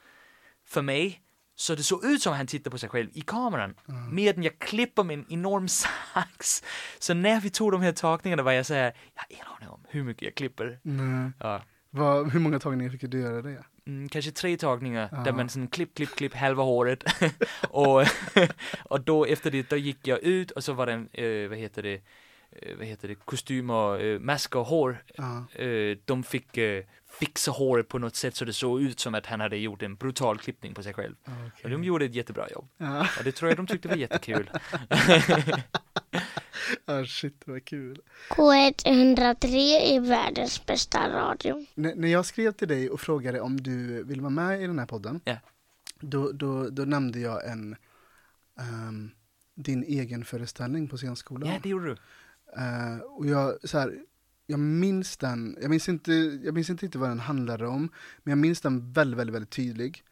för 0.65 0.81
mig, 0.81 1.21
så 1.55 1.75
det 1.75 1.83
såg 1.83 2.05
ut 2.05 2.21
som 2.21 2.31
att 2.33 2.37
han 2.37 2.47
tittade 2.47 2.69
på 2.69 2.77
sig 2.77 2.89
själv 2.89 3.09
i 3.13 3.21
kameran. 3.21 3.75
Medan 4.11 4.43
jag 4.43 4.59
klipper 4.59 5.03
med 5.03 5.19
en 5.19 5.25
enorm 5.29 5.67
sax. 6.13 6.63
Så 6.99 7.13
när 7.13 7.41
vi 7.41 7.49
tog 7.49 7.71
de 7.71 7.81
här 7.81 7.91
tagningarna 7.91 8.43
var 8.43 8.51
jag 8.51 8.65
så 8.65 8.73
här, 8.73 8.93
jag 9.13 9.21
har 9.21 9.27
ingen 9.29 9.45
aning 9.47 9.69
om 9.69 9.85
hur 9.89 10.03
mycket 10.03 10.23
jag 10.23 10.35
klipper. 10.35 10.79
Nej. 10.83 11.31
Ja. 11.39 11.61
Vad, 11.89 12.31
hur 12.31 12.39
många 12.39 12.59
tagningar 12.59 12.91
fick 12.91 13.01
du 13.01 13.21
göra 13.21 13.41
det? 13.41 13.63
Mm, 13.87 14.09
kanske 14.09 14.31
tre 14.31 14.57
tagningar 14.57 15.09
Ja. 15.11 15.17
där 15.17 15.31
man 15.31 15.49
sån 15.49 15.67
klipp, 15.67 15.95
klipp, 15.95 16.09
klipp 16.15 16.33
halva 16.33 16.63
håret. 16.63 17.03
och, 17.69 18.01
och 18.83 19.01
då 19.01 19.25
efter 19.25 19.51
det, 19.51 19.69
då 19.69 19.75
gick 19.75 20.07
jag 20.07 20.19
ut 20.23 20.51
och 20.51 20.63
så 20.63 20.73
var 20.73 20.85
det 20.85 20.93
en, 20.93 21.09
eh, 21.13 21.49
vad 21.49 21.57
heter 21.57 21.83
det, 21.83 21.93
eh, 22.51 22.77
vad 22.77 22.87
heter 22.87 23.07
det, 23.07 23.15
kostymer, 23.15 24.05
eh, 24.05 24.19
masker 24.19 24.59
och 24.59 24.65
hår. 24.65 25.03
Ja. 25.15 25.45
Eh, 25.63 25.97
de 26.05 26.23
fick 26.23 26.57
eh, 26.57 26.83
fixa 27.19 27.51
håret 27.51 27.87
på 27.87 27.99
något 27.99 28.15
sätt 28.15 28.35
så 28.35 28.45
det 28.45 28.53
såg 28.53 28.81
ut 28.81 28.99
som 28.99 29.15
att 29.15 29.25
han 29.25 29.39
hade 29.39 29.57
gjort 29.57 29.81
en 29.81 29.95
brutal 29.95 30.37
klippning 30.37 30.73
på 30.73 30.83
sig 30.83 30.93
själv. 30.93 31.15
Och 31.63 31.69
de 31.69 31.83
gjorde 31.83 32.05
ett 32.05 32.15
jättebra 32.15 32.49
jobb. 32.49 32.67
Ja. 32.77 33.07
Och 33.17 33.23
det 33.23 33.31
tror 33.31 33.49
jag 33.49 33.57
de 33.57 33.67
tyckte 33.67 33.87
var 33.87 33.95
jättekul. 33.95 34.49
Ah, 36.85 37.05
shit, 37.05 37.43
vad 37.45 37.65
kul. 37.65 38.01
K103 38.29 39.45
är 39.95 39.99
världens 39.99 40.65
bästa 40.65 41.09
radio. 41.09 41.65
N- 41.75 41.93
när 41.95 42.07
jag 42.07 42.25
skrev 42.25 42.51
till 42.51 42.67
dig 42.67 42.89
och 42.89 43.01
frågade 43.01 43.41
om 43.41 43.61
du 43.63 44.03
vill 44.03 44.21
vara 44.21 44.29
med 44.29 44.61
i 44.63 44.67
den 44.67 44.79
här 44.79 44.85
podden, 44.85 45.21
Ja. 45.25 45.37
då, 45.99 46.31
då, 46.31 46.69
då 46.69 46.83
nämnde 46.85 47.19
jag 47.19 47.47
en 47.49 47.75
ehm, 48.59 49.11
din 49.55 49.83
egen 49.83 50.25
föreställning 50.25 50.87
på 50.87 50.97
scenskolan. 50.97 51.49
Ja, 51.49 51.59
det 51.63 51.69
gjorde 51.69 51.85
du. 51.85 51.91
Eh, 52.61 52.97
och 52.99 53.25
jag, 53.27 53.69
så 53.69 53.77
här, 53.79 53.97
jag 54.45 54.59
minns 54.59 55.17
den, 55.17 55.57
jag 55.61 55.69
minns, 55.69 55.89
inte, 55.89 56.13
jag 56.43 56.53
minns 56.53 56.69
inte 56.69 56.85
riktigt 56.85 57.01
vad 57.01 57.09
den 57.09 57.19
handlade 57.19 57.67
om, 57.67 57.89
men 58.23 58.31
jag 58.31 58.37
minns 58.37 58.61
den 58.61 58.91
väldigt, 58.93 59.19
väldigt, 59.19 59.35
väldigt 59.35 59.49
tydlig. 59.51 60.03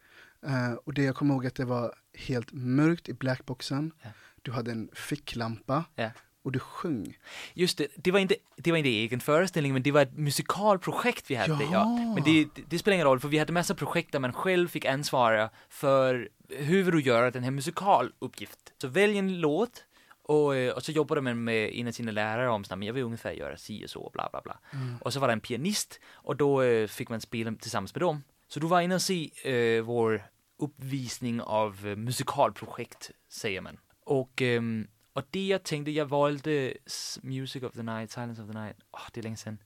Eh, 0.46 0.72
och 0.72 0.94
det 0.94 1.02
jag 1.02 1.16
kommer 1.16 1.34
ihåg 1.34 1.46
att 1.46 1.54
det 1.54 1.64
var 1.64 1.94
helt 2.14 2.52
mörkt 2.52 3.08
i 3.08 3.12
blackboxen, 3.12 3.92
Ja. 4.02 4.08
du 4.42 4.52
hade 4.52 4.70
en 4.72 4.88
ficklampa 4.92 5.84
Ja. 5.94 6.10
och 6.42 6.52
du 6.52 6.58
sjöng. 6.58 7.18
Just 7.54 7.78
det, 7.78 7.86
det 7.96 8.10
var 8.10 8.18
inte, 8.18 8.34
det 8.56 8.70
var 8.70 8.78
inte 8.78 8.88
egen 8.90 9.20
föreställning, 9.20 9.72
men 9.72 9.82
det 9.82 9.90
var 9.92 10.02
ett 10.02 10.16
musikalprojekt 10.18 11.30
vi 11.30 11.34
hade. 11.34 11.52
Ja. 11.64 11.68
Ja. 11.72 12.14
Men 12.14 12.22
det, 12.24 12.44
det, 12.54 12.62
det 12.68 12.78
spelar 12.78 12.94
ingen 12.94 13.06
roll, 13.06 13.20
för 13.20 13.28
vi 13.28 13.38
hade 13.38 13.52
massa 13.52 13.74
projekt 13.74 14.12
där 14.12 14.18
man 14.18 14.32
själv 14.32 14.68
fick 14.68 14.84
ansvara 14.84 15.50
för 15.68 16.28
hur 16.48 16.82
vill 16.82 16.94
du 16.94 17.00
göra 17.00 17.30
den 17.30 17.42
här 17.44 17.50
musikaluppgift. 17.50 18.58
Så 18.80 18.88
välj 18.88 19.18
en 19.18 19.40
låt 19.40 19.84
och, 20.22 20.56
eh, 20.56 20.72
och 20.72 20.82
så 20.82 20.92
jobbade 20.92 21.20
man 21.20 21.44
med 21.44 21.74
en 21.74 21.88
av 21.88 21.92
sina 21.92 22.12
lärare 22.12 22.48
om 22.48 22.62
att 22.62 22.84
jag 22.84 22.92
vill 22.92 23.04
ungefär 23.04 23.32
göra 23.32 23.56
si 23.56 23.84
och 23.84 23.90
så, 23.90 24.10
bla 24.12 24.28
bla 24.32 24.40
bla. 24.42 24.58
Och 25.00 25.12
så 25.12 25.20
var 25.20 25.28
det 25.28 25.32
en 25.32 25.40
pianist 25.40 26.00
och 26.12 26.36
då 26.36 26.62
eh, 26.62 26.86
fick 26.86 27.08
man 27.08 27.20
spela 27.20 27.52
tillsammans 27.52 27.94
med 27.94 28.02
dem. 28.02 28.22
Så 28.48 28.60
du 28.60 28.66
var 28.66 28.80
inne 28.80 28.94
och 28.94 29.02
se 29.02 29.30
eh, 29.44 29.82
vår 29.82 30.22
uppvisning 30.58 31.40
av 31.40 31.86
eh, 31.86 31.96
musikalprojekt, 31.96 33.10
säger 33.28 33.60
man. 33.60 33.78
Och, 34.04 34.42
ehm, 34.42 34.88
och 35.12 35.22
det 35.30 35.46
jag 35.46 35.62
tänkte, 35.62 35.90
jag 35.90 36.06
valde 36.06 36.74
Music 37.22 37.62
of 37.62 37.72
the 37.72 37.82
Night, 37.82 38.10
Silence 38.10 38.42
of 38.42 38.48
the 38.48 38.58
Night, 38.58 38.76
åh 38.90 39.00
det 39.12 39.20
är 39.20 39.22
länge 39.22 39.36
sedan. 39.36 39.58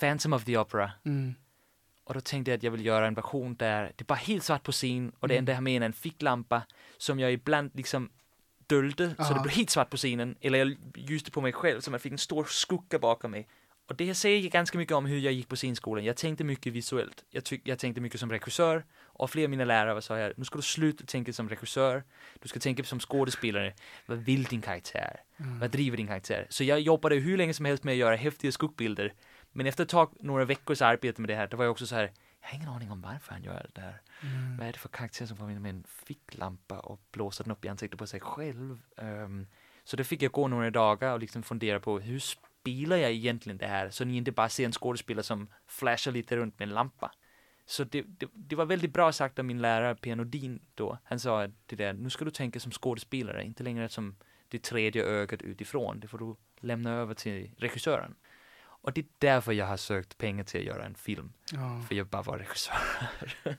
Phantom 0.00 0.32
of 0.32 0.44
the 0.44 0.58
Opera. 0.58 0.92
Mm. 1.04 1.34
Och 2.04 2.14
då 2.14 2.20
tänkte 2.20 2.50
jag 2.50 2.58
att 2.58 2.62
jag 2.62 2.70
vill 2.70 2.86
göra 2.86 3.06
en 3.06 3.14
version 3.14 3.54
där 3.54 3.82
det 3.82 4.02
är 4.02 4.04
bara 4.04 4.14
helt 4.14 4.44
svart 4.44 4.62
på 4.62 4.72
scen 4.72 5.12
och 5.18 5.28
det 5.28 5.36
enda 5.36 5.52
jag 5.52 5.56
har 5.56 5.62
med 5.62 5.82
är 5.82 5.86
en 5.86 5.92
ficklampa 5.92 6.62
som 6.98 7.20
jag 7.20 7.32
ibland 7.32 7.70
liksom 7.74 8.10
dolde 8.70 9.14
så 9.18 9.34
det 9.34 9.40
blev 9.40 9.54
helt 9.54 9.70
svart 9.70 9.90
på 9.90 9.96
scenen. 9.96 10.36
Eller 10.40 10.58
jag 10.58 10.76
ljuste 10.94 11.30
på 11.30 11.40
mig 11.40 11.52
själv 11.52 11.80
så 11.80 11.90
man 11.90 12.00
fick 12.00 12.12
en 12.12 12.18
stor 12.18 12.44
skugga 12.44 12.98
bakom 12.98 13.30
mig. 13.30 13.48
Och 13.88 13.96
det 13.96 14.14
säger 14.14 14.50
ganska 14.50 14.78
mycket 14.78 14.94
om 14.94 15.06
hur 15.06 15.18
jag 15.18 15.32
gick 15.32 15.48
på 15.48 15.56
scenskolan. 15.56 16.04
Jag 16.04 16.16
tänkte 16.16 16.44
mycket 16.44 16.72
visuellt. 16.72 17.24
Jag, 17.30 17.42
jag 17.64 17.78
tänkte 17.78 18.00
mycket 18.00 18.20
som 18.20 18.30
regissör. 18.30 18.84
Och 19.04 19.30
flera 19.30 19.46
av 19.46 19.50
mina 19.50 19.64
lärare 19.64 20.02
sa 20.02 20.16
här, 20.16 20.34
nu 20.36 20.44
ska 20.44 20.56
du 20.56 20.62
sluta 20.62 21.04
tänka 21.04 21.32
som 21.32 21.48
regissör. 21.48 22.04
Du 22.42 22.48
ska 22.48 22.60
tänka 22.60 22.84
som 22.84 23.00
skådespelare. 23.00 23.74
Vad 24.06 24.18
vill 24.18 24.44
din 24.44 24.60
karaktär? 24.60 25.20
Vad 25.60 25.70
driver 25.70 25.96
din 25.96 26.06
karaktär? 26.06 26.46
Så 26.50 26.64
jag 26.64 26.80
jobbade 26.80 27.16
hur 27.16 27.36
länge 27.36 27.54
som 27.54 27.64
helst 27.64 27.84
med 27.84 27.92
att 27.92 27.98
göra 27.98 28.16
häftiga 28.16 28.52
skuggbilder. 28.52 29.12
Men 29.52 29.66
efter 29.66 29.84
ett 29.84 29.90
tag, 29.90 30.12
några 30.20 30.44
veckors 30.44 30.82
arbete 30.82 31.20
med 31.20 31.30
det 31.30 31.34
här, 31.34 31.46
då 31.46 31.56
var 31.56 31.64
jag 31.64 31.72
också 31.72 31.86
så 31.86 31.94
här, 31.94 32.12
jag 32.40 32.48
har 32.48 32.56
ingen 32.56 32.68
aning 32.68 32.90
om 32.90 33.00
varför 33.00 33.32
han 33.32 33.42
gör 33.42 33.70
det 33.72 33.80
här. 33.80 34.02
Vad 34.58 34.68
är 34.68 34.72
det 34.72 34.78
för 34.78 34.88
karaktär 34.88 35.26
som 35.26 35.36
kommer 35.36 35.52
in 35.52 35.62
med 35.62 35.70
en 35.70 35.84
ficklampa 35.88 36.78
och 36.78 37.00
blåser 37.10 37.44
den 37.44 37.52
upp 37.52 37.64
i 37.64 37.68
ansiktet 37.68 37.98
på 37.98 38.06
sig 38.06 38.20
själv? 38.20 38.78
Ehm, 38.96 39.46
så 39.84 39.96
då 39.96 40.04
fick 40.04 40.22
jag 40.22 40.32
gå 40.32 40.48
några 40.48 40.70
dagar 40.70 41.12
och 41.12 41.20
liksom 41.20 41.42
fundera 41.42 41.80
på 41.80 41.98
hur 42.00 42.18
spelar 42.18 42.96
jag 42.96 43.10
egentligen 43.10 43.58
det 43.58 43.66
här? 43.66 43.90
Så 43.90 44.04
ni 44.04 44.16
inte 44.16 44.32
bara 44.32 44.48
ser 44.48 44.64
en 44.64 44.72
skådespelare 44.72 45.22
som 45.22 45.48
flashar 45.66 46.12
lite 46.12 46.36
runt 46.36 46.58
med 46.58 46.68
en 46.68 46.74
lampa. 46.74 47.12
Så 47.66 47.84
det, 47.84 48.02
det, 48.02 48.28
det 48.32 48.56
var 48.56 48.66
väldigt 48.66 48.92
bra 48.92 49.12
sagt 49.12 49.38
av 49.38 49.44
min 49.44 49.62
lärare 49.62 49.94
P. 49.94 50.14
Nordin 50.14 50.60
då. 50.74 50.98
Han 51.04 51.20
sa 51.20 51.46
det 51.66 51.76
där, 51.76 51.92
nu 51.92 52.10
ska 52.10 52.24
du 52.24 52.30
tänka 52.30 52.60
som 52.60 52.72
skådespelare, 52.72 53.44
inte 53.44 53.62
längre 53.62 53.88
som 53.88 54.16
det 54.48 54.62
tredje 54.62 55.04
ögat 55.04 55.42
utifrån. 55.42 56.00
Det 56.00 56.08
får 56.08 56.18
du 56.18 56.36
lämna 56.60 56.90
över 56.92 57.14
till 57.14 57.50
regissören. 57.58 58.14
Och 58.82 58.92
det 58.92 59.00
är 59.00 59.06
därför 59.18 59.52
jag 59.52 59.66
har 59.66 59.76
sökt 59.76 60.18
pengar 60.18 60.44
till 60.44 60.60
att 60.60 60.66
göra 60.66 60.84
en 60.84 60.94
film. 60.94 61.32
Ja. 61.52 61.82
För 61.88 61.94
jag 61.94 62.06
bara 62.06 62.22
var 62.22 62.38
regissör. 62.38 62.74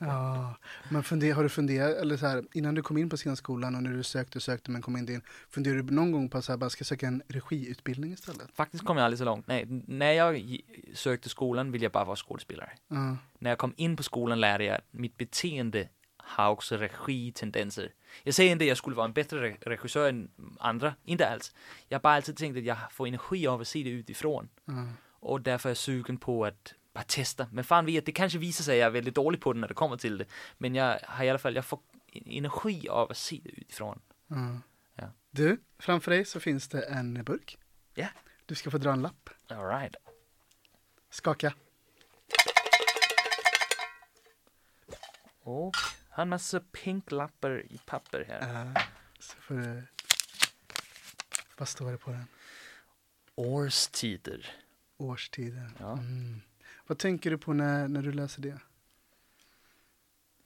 Ja, 0.00 0.54
men 0.88 1.02
funder, 1.02 1.32
har 1.32 1.42
du 1.42 1.48
funderat, 1.48 1.96
eller 1.96 2.16
så 2.16 2.26
här, 2.26 2.44
innan 2.52 2.74
du 2.74 2.82
kom 2.82 2.98
in 2.98 3.10
på 3.10 3.16
scenskolan 3.16 3.74
och 3.74 3.82
när 3.82 3.90
du 3.90 4.02
sökte 4.02 4.38
och 4.38 4.42
sökte 4.42 4.70
men 4.70 4.82
kom 4.82 4.96
inte 4.96 5.12
in, 5.12 5.22
funderade 5.48 5.82
du 5.82 5.94
någon 5.94 6.12
gång 6.12 6.28
på 6.28 6.38
att 6.38 6.44
så 6.44 6.52
här, 6.52 6.56
bara 6.56 6.70
ska 6.70 6.84
söka 6.84 7.06
en 7.06 7.22
regiutbildning 7.28 8.12
istället? 8.12 8.48
Faktiskt 8.54 8.84
kom 8.84 8.96
jag 8.96 9.04
aldrig 9.04 9.18
så 9.18 9.24
långt. 9.24 9.46
Nej, 9.46 9.64
när 9.86 10.12
jag 10.12 10.58
sökte 10.94 11.28
skolan 11.28 11.72
ville 11.72 11.84
jag 11.84 11.92
bara 11.92 12.04
vara 12.04 12.16
skådespelare. 12.16 12.70
Ja, 12.88 13.16
När 13.38 13.50
jag 13.50 13.58
kom 13.58 13.74
in 13.76 13.96
på 13.96 14.02
skolan 14.02 14.40
lärde 14.40 14.64
jag 14.64 14.76
att 14.76 14.86
mitt 14.90 15.16
beteende 15.16 15.88
har 16.16 16.48
också 16.50 16.76
regitendenser. 16.76 17.92
Jag 18.22 18.34
säger 18.34 18.52
inte 18.52 18.64
att 18.64 18.68
jag 18.68 18.76
skulle 18.76 18.96
vara 18.96 19.06
en 19.06 19.12
bättre 19.12 19.48
re- 19.50 19.56
regissör 19.60 20.08
än 20.08 20.30
andra, 20.60 20.94
inte 21.04 21.28
alls. 21.28 21.52
Jag 21.88 21.98
har 21.98 22.02
bara 22.02 22.14
alltid 22.14 22.36
tänkt 22.36 22.56
att 22.58 22.64
jag 22.64 22.76
får 22.92 23.06
energi 23.06 23.46
av 23.46 23.60
att 23.60 23.68
se 23.68 23.82
det 23.82 23.90
utifrån. 23.90 24.48
ja. 24.64 24.86
Och 25.22 25.40
därför 25.40 25.68
är 25.68 25.70
jag 25.70 25.76
sugen 25.76 26.16
på 26.16 26.44
att 26.44 26.74
bara 26.92 27.04
testa. 27.04 27.46
Men 27.52 27.64
fan 27.64 27.86
vet, 27.86 28.06
det 28.06 28.12
kanske 28.12 28.38
visar 28.38 28.64
sig 28.64 28.74
att 28.74 28.78
jag 28.78 28.86
är 28.86 28.90
väldigt 28.90 29.14
dålig 29.14 29.40
på 29.40 29.52
det 29.52 29.60
när 29.60 29.68
det 29.68 29.74
kommer 29.74 29.96
till 29.96 30.18
det. 30.18 30.24
Men 30.58 30.74
jag 30.74 30.98
har 31.04 31.24
i 31.24 31.30
alla 31.30 31.38
fall, 31.38 31.54
jag 31.54 31.64
får 31.64 31.80
energi 32.12 32.88
av 32.88 33.10
att 33.10 33.16
se 33.16 33.40
det 33.44 33.50
utifrån. 33.50 34.00
ja. 34.28 34.60
Ja. 34.94 35.12
Du, 35.30 35.60
framför 35.78 36.10
dig 36.10 36.24
så 36.24 36.40
finns 36.40 36.68
det 36.68 36.82
en 36.82 37.24
burk. 37.24 37.58
Ja. 37.94 38.08
Du 38.46 38.54
ska 38.54 38.70
få 38.70 38.78
dra 38.78 38.92
en 38.92 39.02
lapp. 39.02 39.30
All 39.48 39.66
right. 39.66 39.96
Skaka. 41.10 41.54
Och 45.42 45.76
har 46.10 46.22
en 46.22 46.28
massa 46.28 46.60
pinklappar 46.60 47.62
i 47.70 47.80
papper 47.86 48.24
här. 48.28 48.66
Uh, 48.66 48.76
så 49.18 49.36
får 49.40 49.54
du... 49.54 49.82
Vad 51.56 51.68
står 51.68 51.92
det 51.92 51.98
på 51.98 52.10
den? 52.10 52.26
Årstider. 53.34 54.62
Årstider. 55.02 55.70
Ja. 55.78 55.92
Mm. 55.92 56.40
Vad 56.86 56.98
tänker 56.98 57.30
du 57.30 57.38
på 57.38 57.52
när, 57.52 57.88
när 57.88 58.02
du 58.02 58.12
läser 58.12 58.42
det? 58.42 58.58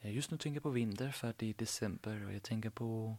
Just 0.00 0.30
nu 0.30 0.36
tänker 0.38 0.56
jag 0.56 0.62
på 0.62 0.70
vinter 0.70 1.10
för 1.10 1.28
att 1.30 1.38
det 1.38 1.50
är 1.50 1.54
december 1.54 2.26
och 2.26 2.32
jag 2.32 2.42
tänker 2.42 2.70
på 2.70 3.16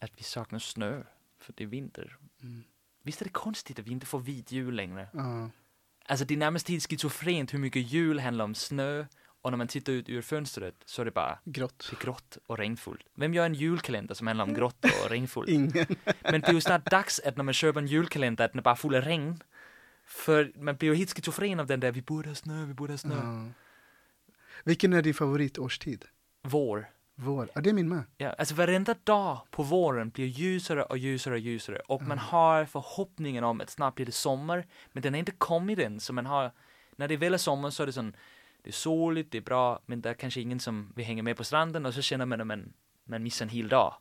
att 0.00 0.10
vi 0.16 0.22
saknar 0.22 0.58
snö 0.58 1.02
för 1.38 1.52
det 1.56 1.64
är 1.64 1.68
vinter. 1.68 2.16
Mm. 2.42 2.64
Visst 3.02 3.20
är 3.20 3.24
det 3.24 3.30
konstigt 3.30 3.78
att 3.78 3.86
vi 3.86 3.90
inte 3.90 4.06
får 4.06 4.20
vit 4.20 4.52
jul 4.52 4.74
längre? 4.74 5.08
Ja. 5.12 5.50
Alltså 6.04 6.24
det 6.24 6.34
är 6.34 6.38
närmast 6.38 6.68
helt 6.68 6.88
schizofrent 6.90 7.54
hur 7.54 7.58
mycket 7.58 7.92
jul 7.92 8.20
handlar 8.20 8.44
om 8.44 8.54
snö 8.54 9.06
och 9.40 9.50
när 9.50 9.56
man 9.58 9.68
tittar 9.68 9.92
ut 9.92 10.08
ur 10.08 10.22
fönstret 10.22 10.74
så 10.84 11.02
är 11.02 11.04
det 11.04 11.10
bara 11.10 11.38
Grått. 11.44 11.86
det 11.90 12.00
grått 12.04 12.38
och 12.46 12.58
regnfullt. 12.58 13.06
Vem 13.14 13.34
gör 13.34 13.46
en 13.46 13.54
julkalender 13.54 14.14
som 14.14 14.26
handlar 14.26 14.44
om 14.44 14.54
grått 14.58 14.84
och 14.84 15.10
regnfullt? 15.10 15.48
Ingen. 15.48 15.86
Men 16.22 16.40
det 16.40 16.48
är 16.48 16.52
ju 16.52 16.60
snart 16.60 16.90
dags 16.90 17.20
att 17.20 17.36
när 17.36 17.44
man 17.44 17.54
köper 17.54 17.80
en 17.80 17.86
julkalender 17.86 18.44
att 18.44 18.52
den 18.52 18.58
är 18.58 18.62
bara 18.62 18.76
full 18.76 18.94
av 18.94 19.02
regn. 19.02 19.42
För 20.08 20.52
man 20.56 20.76
blir 20.76 20.88
ju 20.88 20.94
helt 20.94 21.16
schizofren 21.16 21.60
av 21.60 21.66
den 21.66 21.80
där 21.80 21.92
vi 21.92 22.02
borde 22.02 22.28
ha 22.28 22.34
snö, 22.34 22.64
vi 22.64 22.74
borde 22.74 22.92
ha 22.92 22.98
snö. 22.98 23.16
Ja. 23.22 23.52
Vilken 24.64 24.92
är 24.92 25.02
din 25.02 25.14
favoritårstid? 25.14 26.04
Vår. 26.42 26.86
Vår. 27.14 27.48
Ja, 27.54 27.60
det 27.60 27.70
är 27.70 27.74
min 27.74 27.88
med. 27.88 28.02
Ja, 28.16 28.32
alltså 28.32 28.54
varenda 28.54 28.94
dag 29.04 29.40
på 29.50 29.62
våren 29.62 30.10
blir 30.10 30.26
ljusare 30.26 30.82
och 30.82 30.98
ljusare 30.98 31.34
och 31.34 31.40
ljusare 31.40 31.78
och 31.78 32.02
man 32.02 32.18
har 32.18 32.64
förhoppningen 32.64 33.44
om 33.44 33.60
att 33.60 33.70
snart 33.70 33.94
blir 33.94 34.06
det 34.06 34.12
sommar, 34.12 34.66
men 34.92 35.02
den 35.02 35.14
har 35.14 35.18
inte 35.18 35.32
kommit 35.32 35.78
än, 35.78 36.00
så 36.00 36.12
man 36.12 36.26
har, 36.26 36.52
när 36.96 37.08
det 37.08 37.16
väl 37.16 37.34
är 37.34 37.38
sommar 37.38 37.70
så 37.70 37.82
är 37.82 37.86
det 37.86 37.92
sån, 37.92 38.16
det 38.62 38.70
är 38.70 38.72
soligt, 38.72 39.32
det 39.32 39.38
är 39.38 39.42
bra, 39.42 39.80
men 39.86 40.00
det 40.00 40.10
är 40.10 40.14
kanske 40.14 40.40
ingen 40.40 40.60
som 40.60 40.92
vill 40.96 41.04
hänga 41.04 41.22
med 41.22 41.36
på 41.36 41.44
stranden 41.44 41.86
och 41.86 41.94
så 41.94 42.02
känner 42.02 42.26
man 42.26 42.40
att 42.40 42.46
man, 42.46 42.72
man 43.04 43.22
missar 43.22 43.44
en 43.44 43.50
hel 43.50 43.68
dag. 43.68 43.94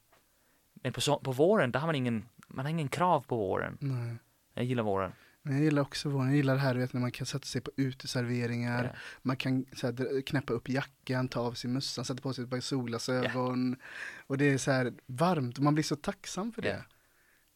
Men 0.74 0.94
på, 0.94 1.20
på 1.20 1.32
våren, 1.32 1.72
där 1.72 1.80
har 1.80 1.88
man 1.88 1.96
ingen, 1.96 2.26
man 2.48 2.66
har 2.66 2.72
ingen 2.72 2.88
krav 2.88 3.22
på 3.22 3.38
våren. 3.38 3.78
Nej. 3.80 4.16
Jag 4.54 4.66
gillar 4.66 4.84
våren. 4.84 5.12
Jag 5.50 5.60
gillar 5.60 5.82
också 5.82 6.10
våren. 6.10 6.28
Jag 6.28 6.36
gillar 6.36 6.54
det 6.54 6.60
här 6.60 6.76
vet, 6.76 6.94
när 6.94 7.02
man 7.02 7.12
kan 7.12 7.26
sätta 7.26 7.46
sig 7.46 7.62
på 7.62 7.72
uteserveringar. 7.76 8.84
Ja. 8.84 9.00
Man 9.22 9.38
kan 9.38 9.66
så 9.74 9.88
här, 9.88 10.22
knäppa 10.22 10.54
upp 10.54 10.70
jackan, 10.70 11.28
ta 11.28 11.40
av 11.40 11.54
sig 11.54 11.70
mössan, 11.70 12.06
sätta 12.06 12.22
på 12.22 12.34
sig 12.34 12.44
ett 12.44 12.50
par 12.50 12.60
solglasögon. 12.60 13.76
Och 14.28 14.38
det 14.38 14.46
är 14.46 14.58
så 14.58 14.72
här 14.72 14.94
varmt 15.06 15.58
och 15.58 15.64
man 15.64 15.74
blir 15.74 15.84
så 15.84 15.96
tacksam 15.96 16.52
för 16.52 16.62
det. 16.62 16.70
Ja. 16.70 16.84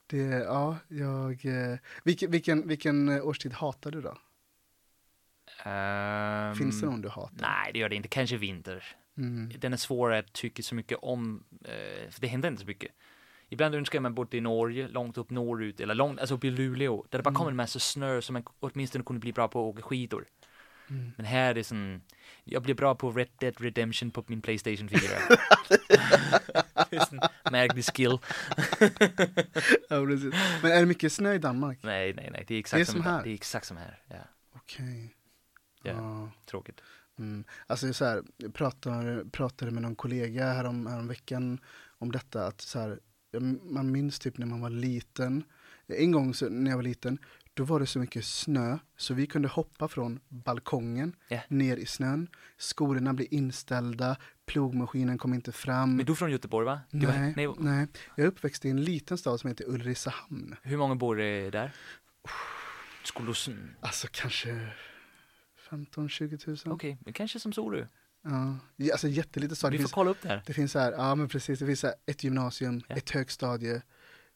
Det, 0.08 0.18
ja, 0.18 0.78
jag... 0.88 1.46
Eh, 1.46 1.78
vilken, 2.04 2.32
vilken, 2.32 2.68
vilken 2.68 3.10
eh, 3.10 3.28
årstid 3.28 3.54
hatar 3.54 3.92
du 3.92 4.02
då? 4.02 4.18
Ehm, 5.64 6.56
Finns 6.56 6.82
det 6.82 6.86
någon 6.86 7.02
du 7.02 7.10
hatar? 7.10 7.42
Nej, 7.42 7.74
det 7.74 7.80
gör 7.80 7.90
det 7.90 7.96
inte. 7.96 8.10
Kanske 8.10 8.38
vinter. 8.38 8.96
Mm. 9.18 9.52
Den 9.60 9.74
är 9.74 9.78
svår 9.78 10.14
att 10.14 10.34
tycka 10.34 10.64
så 10.64 10.76
mycket 10.76 10.98
om, 11.02 11.44
eh, 11.64 12.10
för 12.10 12.22
det 12.22 12.28
händer 12.28 12.50
inte 12.50 12.62
så 12.62 12.68
mycket. 12.68 12.92
Ibland 13.54 13.76
önskar 13.76 14.00
man 14.00 14.14
bodde 14.16 14.38
i 14.38 14.42
Norge, 14.42 14.88
långt 14.88 15.18
upp 15.18 15.30
norrut, 15.30 15.80
eller 15.80 15.96
långt, 15.96 16.20
alltså 16.20 16.36
uppe 16.36 16.48
i 16.48 16.52
Luleå, 16.52 17.06
där 17.10 17.18
det 17.20 17.24
bara 17.24 17.30
Mm. 17.30 17.38
kommer 17.38 17.52
en 17.52 17.56
massa 17.58 17.80
snö 17.80 18.22
så 18.22 18.34
man 18.34 18.44
åtminstone 18.60 19.04
kunde 19.04 19.20
bli 19.20 19.34
bra 19.34 19.48
på 19.48 19.60
att 19.70 19.76
åka 19.76 19.82
skidor. 19.82 20.26
Mm. 20.90 21.12
Men 21.18 21.26
här 21.26 21.50
är 21.50 21.54
det 21.54 21.64
sån, 21.64 22.02
jag 22.44 22.64
blir 22.64 22.74
bra 22.76 22.96
på 22.96 23.12
Red 23.12 23.28
Dead 23.40 23.62
Redemption 23.62 24.12
på 24.12 24.24
min 24.28 24.42
Playstation 24.42 24.90
4. 24.90 25.00
det 26.90 26.96
är 26.96 27.06
sån 27.06 27.20
märklig 27.52 27.86
skill. 27.86 28.18
Ja, 29.90 30.06
precis. 30.06 30.34
Men 30.64 30.72
är 30.72 30.80
det 30.80 30.86
mycket 30.86 31.14
snö 31.14 31.34
i 31.34 31.38
Danmark? 31.38 31.80
Nej, 31.84 32.14
nej, 32.14 32.30
nej, 32.32 32.44
det 32.48 32.56
är 32.56 32.60
exakt 32.60 32.78
Det 32.78 32.82
är 32.82 32.86
som, 32.86 32.94
som 32.94 33.04
här. 33.12 33.24
Det 33.24 33.30
är 33.30 33.34
exakt 33.34 33.66
som 33.68 33.78
här, 33.78 34.00
ja. 34.08 34.16
Okej. 34.56 35.16
Ja. 35.84 35.92
Ja. 35.92 36.32
Tråkigt. 36.46 36.82
Mm. 37.20 37.44
Alltså 37.68 37.94
så 37.94 38.06
här, 38.06 38.24
jag 38.38 38.54
pratar, 38.54 39.30
pratade 39.32 39.72
med 39.72 39.82
någon 39.82 39.96
kollega 39.96 40.54
härom, 40.54 40.88
härom 40.88 41.08
veckan 41.08 41.60
om 41.98 42.12
detta 42.12 42.48
att 42.48 42.62
så 42.62 42.80
här, 42.80 42.90
jag- 42.90 43.00
man 43.64 43.92
minns 43.92 44.20
typ 44.20 44.38
när 44.38 44.46
man 44.46 44.62
var 44.62 44.70
liten. 44.70 45.44
En 45.88 46.12
gång 46.12 46.34
så, 46.34 46.50
när 46.50 46.72
jag 46.72 46.78
var 46.78 46.84
liten, 46.84 47.18
då 47.54 47.64
var 47.64 47.80
det 47.80 47.86
så 47.86 48.00
mycket 48.00 48.26
snö 48.26 48.78
så 48.98 49.14
vi 49.14 49.28
kunde 49.28 49.48
hoppa 49.48 49.88
från 49.88 50.20
balkongen 50.30 51.16
Ja. 51.28 51.40
ner 51.48 51.78
i 51.78 51.86
snön. 51.86 52.28
Skolorna 52.58 53.14
blev 53.14 53.28
inställda, 53.32 54.18
plogmaskinen 54.46 55.18
kom 55.18 55.34
inte 55.34 55.52
fram. 55.52 55.96
Men 55.96 56.06
du 56.06 56.12
är 56.12 56.16
från 56.16 56.32
Göteborg 56.32 56.66
va? 56.66 56.80
Du 56.92 57.06
var- 57.06 57.14
nej, 57.14 57.34
nej, 57.36 57.50
nej, 57.60 57.88
jag 58.16 58.24
är 58.24 58.28
uppväxt 58.28 58.66
i 58.66 58.70
en 58.70 58.84
liten 58.84 59.18
stad 59.18 59.40
som 59.40 59.48
heter 59.48 59.66
Ulricehamn. 59.70 60.56
hur 60.64 60.78
många 60.78 60.96
bor 60.96 61.16
det 61.16 61.50
där? 61.50 61.72
Skulle 63.04 63.34
du... 63.48 63.58
Alltså 63.80 64.08
kanske 64.12 64.68
15-20 65.70 66.38
tusen. 66.38 66.72
Okej, 66.72 66.98
men 67.06 67.14
kanske 67.14 67.40
som 67.40 67.54
Sorö. 67.54 67.88
Ja, 68.24 68.56
Ja, 68.76 68.92
alltså 68.94 69.08
jätteliten 69.08 69.56
stad. 69.56 69.72
Det 69.72 69.78
Vi 69.78 69.78
får 69.78 69.84
finns, 69.84 69.92
kolla 69.94 70.12
upp 70.12 70.22
det 70.22 70.30
här. 70.30 70.42
det 70.46 70.54
finns 70.54 70.72
så 70.72 70.80
här, 70.80 70.92
ja 70.92 71.16
men 71.16 71.28
precis, 71.30 71.60
det 71.60 71.66
finns 71.66 71.80
så 71.80 71.88
här 71.88 71.96
ett 72.06 72.24
gymnasium, 72.24 72.82
Ja. 72.88 72.96
ett 72.96 73.10
högstadie. 73.10 73.82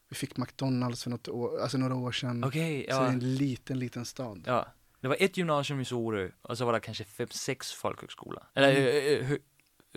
Vi 0.08 0.16
fick 0.16 0.36
McDonalds 0.36 1.02
för 1.02 1.10
något 1.10 1.28
år, 1.28 1.60
alltså 1.60 1.78
några 1.78 1.94
år 1.94 2.12
sedan. 2.12 2.44
Okej, 2.44 2.86
Så 2.90 2.96
det 2.96 3.00
är 3.00 3.04
ja. 3.06 3.12
en 3.12 3.34
liten, 3.36 3.78
liten 3.78 4.04
stad. 4.04 4.42
ja. 4.46 4.66
Det 5.00 5.08
var 5.08 5.16
ett 5.20 5.36
gymnasium 5.36 5.80
i 5.80 5.84
Sorö 5.84 6.30
och 6.42 6.58
så 6.58 6.64
var 6.64 6.72
det 6.72 6.80
kanske 6.80 7.04
fem, 7.04 7.28
sex 7.30 7.72
folkhögskolor. 7.72 8.42
Eller 8.54 8.70
Mm. 8.70 8.82
eh, 8.88 9.18
eh, 9.20 9.24
hö- 9.26 9.38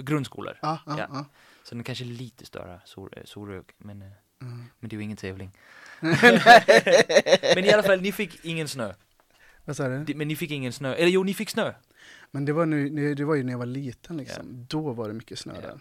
grundskolor. 0.02 0.58
Ja, 0.62 0.80
ja, 0.86 0.96
Ja. 1.00 1.08
ja. 1.14 1.26
Så 1.64 1.70
den 1.70 1.80
är 1.80 1.84
kanske 1.84 2.04
lite 2.06 2.46
större, 2.46 2.82
Sorö, 2.86 3.22
Sorö 3.26 3.64
men, 3.78 4.02
eh, 4.02 4.08
Mm. 4.42 4.64
men 4.80 4.90
det 4.90 4.96
är 4.96 4.98
ju 4.98 5.04
ingen 5.04 5.18
tävling. 5.18 5.52
men 7.56 7.66
i 7.66 7.72
alla 7.74 7.84
fall, 7.84 8.02
ni 8.02 8.12
fick 8.12 8.46
ingen 8.46 8.68
snö. 8.68 8.94
Vad 9.66 9.76
sa 9.76 9.88
du? 9.88 10.16
Men 10.16 10.28
ni 10.28 10.36
fick 10.36 10.52
ingen 10.52 10.74
snö. 10.74 10.94
Eller 10.96 11.10
jo, 11.10 11.24
ni 11.24 11.34
fick 11.34 11.50
snö. 11.50 11.74
Men 12.32 12.46
det 12.46 12.54
var, 12.54 12.66
nu, 12.66 13.16
det 13.16 13.26
var 13.26 13.36
ju 13.36 13.44
när 13.44 13.52
jag 13.52 13.60
var 13.60 13.66
liten 13.66 14.18
liksom. 14.18 14.66
Då 14.70 14.94
var 14.94 15.08
det 15.08 15.14
mycket 15.14 15.40
snö 15.40 15.54
Ja. 15.56 15.62
där. 15.62 15.80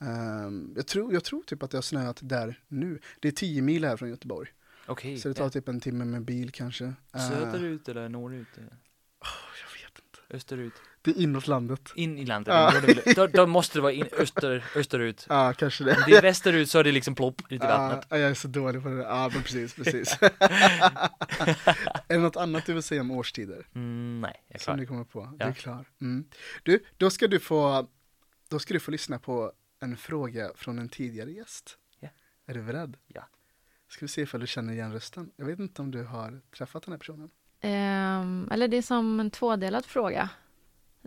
Ehm, 0.00 0.72
jag, 0.76 0.86
tror, 0.86 1.12
jag 1.12 1.24
tror 1.24 1.42
typ 1.42 1.62
att 1.62 1.70
det 1.70 1.76
har 1.76 1.82
snöat 1.82 2.18
där 2.22 2.62
nu. 2.68 2.98
Det 3.20 3.28
är 3.28 3.32
10 3.32 3.62
mil 3.62 3.84
här 3.84 3.96
från 3.96 4.08
Göteborg. 4.08 4.48
Okej. 4.86 5.18
Så 5.18 5.28
det 5.28 5.34
tar 5.34 5.48
typ 5.50 5.68
en 5.68 5.80
timme 5.80 6.04
med 6.04 6.22
bil 6.22 6.50
kanske. 6.50 6.84
ja. 7.12 7.18
Ehm, 7.20 7.30
Söderut 7.30 7.88
eller 7.88 8.08
norrut? 8.08 8.48
eller 8.56 8.76
jag 9.62 9.82
vet 9.82 9.98
inte. 9.98 10.36
Österut? 10.36 10.72
Det 11.02 11.10
är 11.10 11.18
inåt 11.22 11.46
landet. 11.46 11.92
In 11.94 12.18
i 12.18 12.24
landet? 12.26 12.54
Ja. 12.54 13.12
Då, 13.16 13.26
då, 13.26 13.46
måste 13.46 13.78
det 13.78 13.82
vara 13.82 13.92
in, 13.92 14.06
öster, 14.18 14.64
österut. 14.76 15.26
Ja, 15.28 15.52
kanske 15.52 15.84
det. 15.84 15.96
Om 15.96 16.02
det 16.06 16.16
är 16.16 16.22
västerut 16.22 16.70
så 16.70 16.78
är 16.78 16.84
det 16.84 16.92
liksom 16.92 17.14
plopp 17.14 17.42
ut 17.42 17.52
i 17.52 17.66
vattnet. 17.66 18.06
Ja, 18.10 18.18
jag 18.18 18.30
är 18.30 18.34
så 18.34 18.48
dålig 18.48 18.82
på 18.82 18.88
det. 18.88 19.02
Ja, 19.02 19.30
men 19.34 19.42
precis, 19.42 19.74
precis. 19.74 20.18
är 20.22 22.14
det 22.14 22.18
något 22.18 22.36
annat 22.36 22.66
du 22.66 22.72
vill 22.74 22.82
säga 22.82 23.00
om 23.00 23.10
årstider? 23.10 23.66
Mm, 23.74 24.20
nej, 24.20 24.44
jag 24.48 24.54
är 24.54 24.58
Som 24.58 24.64
klar. 24.74 24.80
du 24.80 24.86
kommer 24.86 25.04
på? 25.04 25.20
Du 25.24 25.36
Ja. 25.38 25.46
är 25.46 25.52
klar. 25.52 25.84
Mm. 26.00 26.24
Du, 26.62 26.84
då 26.96 27.10
ska 27.10 27.26
du 27.28 27.40
få, 27.40 27.88
då 28.48 28.58
ska 28.58 28.74
du 28.74 28.80
få 28.80 28.90
lyssna 28.90 29.18
på 29.18 29.52
en 29.80 29.96
fråga 29.96 30.50
från 30.54 30.78
en 30.78 30.88
tidigare 30.88 31.30
gäst. 31.30 31.78
Ja. 32.00 32.08
Är 32.46 32.54
du 32.54 32.62
beredd? 32.62 32.96
Ja. 33.06 33.28
Ska 33.88 34.04
vi 34.04 34.08
se 34.08 34.22
ifall 34.22 34.40
du 34.40 34.46
känner 34.46 34.72
igen 34.72 34.92
rösten. 34.92 35.30
Jag 35.36 35.46
vet 35.46 35.58
inte 35.58 35.82
om 35.82 35.90
du 35.90 36.04
har 36.04 36.40
träffat 36.56 36.82
den 36.82 36.92
här 36.92 36.98
personen. 36.98 37.30
Ehm, 37.60 38.48
eller 38.52 38.68
det 38.68 38.76
är 38.76 38.82
som 38.82 39.20
en 39.20 39.30
tvådelad 39.30 39.86
fråga. 39.86 40.28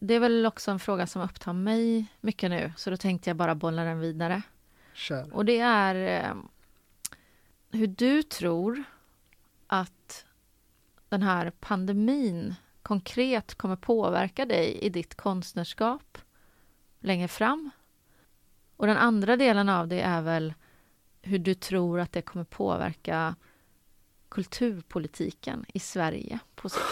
Det 0.04 0.14
är 0.14 0.20
väl 0.20 0.46
också 0.46 0.72
en 0.72 0.80
fråga 0.80 1.08
som 1.08 1.22
upptar 1.22 1.54
mig 1.54 2.06
mycket 2.22 2.50
nu, 2.50 2.74
så 2.78 2.90
då 2.90 2.98
tänkte 2.98 3.30
jag 3.30 3.38
bara 3.38 3.56
bolla 3.56 3.84
den 3.84 4.00
vidare. 4.00 4.42
Kör. 4.94 5.34
Och 5.34 5.46
det 5.46 5.60
är 5.60 5.96
ehm, 5.96 6.48
hur 7.72 7.88
du 7.88 8.24
tror 8.24 8.84
att 9.68 10.26
den 11.10 11.24
här 11.24 11.52
pandemin 11.60 12.56
konkret 12.82 13.56
kommer 13.56 13.76
påverka 13.76 14.46
dig 14.46 14.80
i 14.82 14.90
ditt 14.90 15.16
konstnärskap 15.16 16.18
längre 17.00 17.28
fram. 17.28 17.70
Och 18.78 18.88
den 18.88 18.98
andra 18.98 19.38
delen 19.38 19.70
av 19.70 19.88
det 19.88 20.02
är 20.02 20.22
väl 20.22 20.54
hur 21.22 21.40
du 21.40 21.54
tror 21.54 22.00
att 22.00 22.12
det 22.12 22.22
kommer 22.22 22.46
påverka 22.46 23.36
kulturpolitiken 24.30 25.66
i 25.68 25.80
Sverige 25.80 26.40
på 26.56 26.70
sikt. 26.70 26.86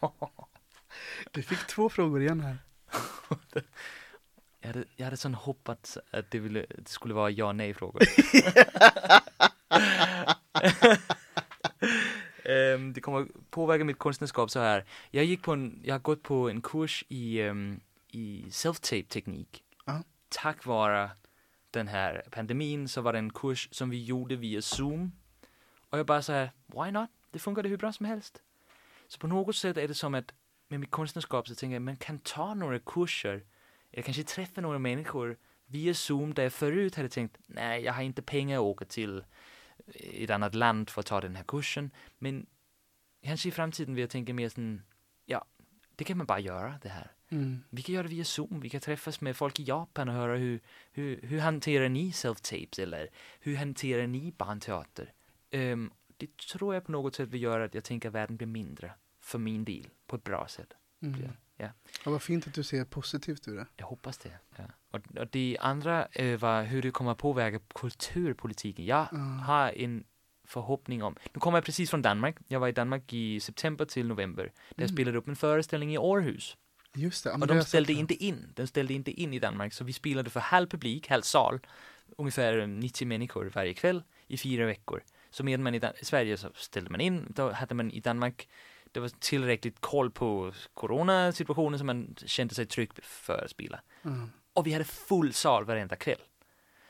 Du 1.30 1.42
fick 1.42 1.66
två 1.66 1.88
frågor 1.88 2.22
igen 2.22 2.40
här. 2.40 2.58
Jag 4.60 4.66
hade, 4.66 4.84
jag 4.96 5.04
hade 5.04 5.16
sån 5.16 5.34
hoppats 5.34 5.98
att 6.10 6.30
det, 6.30 6.38
ville, 6.38 6.66
det 6.68 6.88
skulle 6.88 7.14
vara 7.14 7.30
ja 7.30 7.52
nej 7.52 7.74
frågor. 7.74 8.02
Ehm, 12.44 12.92
det 12.92 13.00
kommer 13.00 13.26
påverka 13.50 13.84
mitt 13.84 13.98
konstnärskap 13.98 14.50
så 14.50 14.60
här. 14.60 14.84
Jag 15.10 15.24
gick 15.24 15.42
på 15.42 15.52
en, 15.52 15.80
jag 15.84 15.94
har 15.94 15.98
gått 15.98 16.22
på 16.22 16.50
en 16.50 16.60
kurs 16.60 17.04
i, 17.08 17.42
um, 17.42 17.80
i 18.08 18.44
self-tape 18.50 19.08
teknik. 19.08 19.62
Ja. 19.86 20.02
Tack 20.28 20.66
vare 20.66 21.10
den 21.70 21.88
här 21.88 22.24
pandemin 22.30 22.88
så 22.88 23.00
var 23.00 23.12
det 23.12 23.18
en 23.18 23.32
kurs 23.32 23.68
som 23.70 23.90
vi 23.90 24.04
gjorde 24.04 24.36
via 24.36 24.62
zoom. 24.62 25.12
Och 25.90 25.98
jag 25.98 26.06
bara 26.06 26.22
så 26.22 26.32
här, 26.32 26.50
why 26.66 26.90
not? 26.90 27.10
Det 27.30 27.38
funkade 27.38 27.68
hur 27.68 27.76
bra 27.76 27.92
som 27.92 28.06
helst. 28.06 28.42
Så 29.08 29.18
på 29.18 29.26
något 29.26 29.56
sätt 29.56 29.76
är 29.76 29.88
det 29.88 29.94
som 29.94 30.14
att 30.14 30.32
med 30.70 30.80
mitt 30.80 30.90
konstnärskap 30.90 31.48
så 31.48 31.54
tänker 31.54 31.74
jag, 31.74 31.82
man 31.82 31.96
kan 31.96 32.18
ta 32.18 32.54
några 32.54 32.78
kurser 32.78 33.44
eller 33.92 34.02
kanske 34.02 34.22
träffa 34.22 34.60
några 34.60 34.78
människor 34.78 35.36
via 35.66 35.94
Zoom 35.94 36.34
där 36.34 36.42
jag 36.42 36.52
förut 36.52 36.94
hade 36.94 37.08
tänkt, 37.08 37.38
nej, 37.46 37.82
jag 37.82 37.92
har 37.92 38.02
inte 38.02 38.22
pengar 38.22 38.56
att 38.56 38.62
åka 38.62 38.84
till 38.84 39.24
ett 39.94 40.30
annat 40.30 40.54
land 40.54 40.90
för 40.90 41.00
att 41.00 41.06
ta 41.06 41.20
den 41.20 41.36
här 41.36 41.44
kursen. 41.44 41.90
Men 42.18 42.46
kanske 43.22 43.48
i 43.48 43.52
framtiden 43.52 43.94
vill 43.94 44.00
jag 44.00 44.10
tänka 44.10 44.34
mer 44.34 44.48
sån, 44.48 44.82
ja, 45.24 45.44
det 45.96 46.04
kan 46.04 46.18
man 46.18 46.26
bara 46.26 46.40
göra 46.40 46.78
det 46.82 46.88
här. 46.88 47.12
Mm. 47.28 47.64
Vi 47.70 47.82
kan 47.82 47.94
göra 47.94 48.02
det 48.02 48.14
via 48.14 48.24
Zoom, 48.24 48.60
vi 48.60 48.68
kan 48.68 48.80
träffas 48.80 49.20
med 49.20 49.36
folk 49.36 49.60
i 49.60 49.62
Japan 49.62 50.08
och 50.08 50.14
höra 50.14 50.36
hur, 50.36 50.60
hur, 50.92 51.20
hhur 51.22 51.40
hanterar 51.40 51.88
ni 51.88 52.10
self-tapes 52.10 52.82
eller 52.82 53.08
hur 53.40 53.56
hanterar 53.56 54.06
ni 54.06 54.32
barnteater? 54.32 55.12
Ehm, 55.50 55.90
det 56.16 56.36
tror 56.36 56.74
jag 56.74 56.84
på 56.84 56.92
något 56.92 57.14
sätt 57.14 57.28
vill 57.28 57.42
göra 57.42 57.64
att 57.64 57.74
jag 57.74 57.84
tänker 57.84 58.08
att 58.08 58.14
världen 58.14 58.36
blir 58.36 58.46
mindre 58.46 58.92
för 59.30 59.38
min 59.38 59.64
del 59.64 59.86
på 60.06 60.16
ett 60.16 60.24
bra 60.24 60.48
sätt. 60.48 60.72
Mm. 61.02 61.20
Ja. 61.56 61.68
Ja, 62.04 62.10
vad 62.10 62.22
fint 62.22 62.46
att 62.46 62.54
du 62.54 62.62
ser 62.62 62.84
positivt 62.84 63.48
ur 63.48 63.56
det. 63.56 63.66
Jag 63.76 63.86
hoppas 63.86 64.18
det. 64.18 64.38
Ja. 64.56 64.64
Och, 64.90 65.00
och 65.18 65.26
det 65.30 65.56
andra 65.60 66.06
eh, 66.12 66.38
var 66.38 66.62
hur 66.62 66.82
det 66.82 66.90
kommer 66.90 67.14
påverka 67.14 67.58
kulturpolitiken. 67.74 68.84
Jag 68.86 69.08
Ja. 69.12 69.18
har 69.18 69.68
en 69.78 70.04
förhoppning 70.44 71.02
om, 71.02 71.16
nu 71.32 71.40
kommer 71.40 71.58
jag 71.58 71.64
precis 71.64 71.90
från 71.90 72.02
Danmark. 72.02 72.36
Jag 72.48 72.60
var 72.60 72.68
i 72.68 72.72
Danmark 72.72 73.12
i 73.12 73.40
september 73.40 73.84
till 73.84 74.06
november. 74.06 74.42
Där 74.44 74.52
jag 74.68 74.82
Mm. 74.82 74.96
spelade 74.96 75.18
upp 75.18 75.28
en 75.28 75.36
föreställning 75.36 75.94
i 75.94 75.98
Århus. 75.98 76.56
Just 76.94 77.24
det. 77.24 77.32
Och 77.32 77.46
de 77.46 77.56
jag 77.56 77.66
ställde 77.66 77.92
inte 77.92 78.14
in. 78.14 78.52
De 78.56 78.66
ställde 78.66 78.94
inte 78.94 79.10
in 79.10 79.34
i 79.34 79.38
Danmark. 79.38 79.72
Så 79.72 79.84
vi 79.84 79.92
spelade 79.92 80.30
för 80.30 80.40
halv 80.40 80.66
publik, 80.68 81.08
halv 81.08 81.22
sal. 81.22 81.60
Ungefär 82.18 82.66
90 82.66 83.06
människor 83.08 83.44
varje 83.54 83.74
kväll 83.74 84.02
i 84.26 84.36
fyra 84.36 84.66
veckor. 84.66 85.02
Så 85.30 85.44
medan 85.44 85.62
man 85.62 85.74
i 85.74 85.78
Dan- 85.78 85.92
Sverige 86.02 86.36
så 86.36 86.50
ställde 86.54 86.90
man 86.90 87.00
in, 87.00 87.26
då 87.36 87.52
hade 87.52 87.74
man 87.74 87.90
i 87.90 88.00
Danmark 88.00 88.48
det 88.92 89.00
var 89.00 89.08
tillräckligt 89.08 89.80
koll 89.80 90.10
på 90.10 90.52
coronasituationen 90.74 91.78
så 91.78 91.84
man 91.84 92.14
kände 92.26 92.54
sig 92.54 92.66
trygg 92.66 93.04
för 93.04 93.44
att 93.44 93.50
spela. 93.50 93.80
Mm. 94.02 94.30
Och 94.52 94.66
vi 94.66 94.72
hade 94.72 94.84
full 94.84 95.32
sal 95.32 95.64
varenda 95.64 95.96
kväll. 95.96 96.20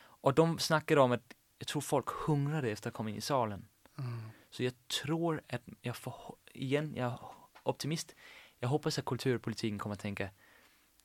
Och 0.00 0.34
de 0.34 0.58
snackade 0.58 1.00
om 1.00 1.12
att 1.12 1.34
jag 1.58 1.68
tror 1.68 1.82
folk 1.82 2.08
hungrade 2.08 2.70
efter 2.70 2.88
att 2.88 2.94
komma 2.94 3.10
in 3.10 3.16
i 3.16 3.20
salen. 3.20 3.68
Mm. 3.98 4.30
Så 4.50 4.62
jag 4.62 4.72
tror 5.02 5.42
att 5.48 5.62
jag 5.80 5.96
får, 5.96 6.36
igen, 6.52 6.94
jag 6.96 7.06
är 7.06 7.18
optimist. 7.62 8.14
Jag 8.58 8.68
hoppas 8.68 8.98
att 8.98 9.04
kulturpolitiken 9.04 9.78
kommer 9.78 9.94
att 9.94 10.00
tänka, 10.00 10.28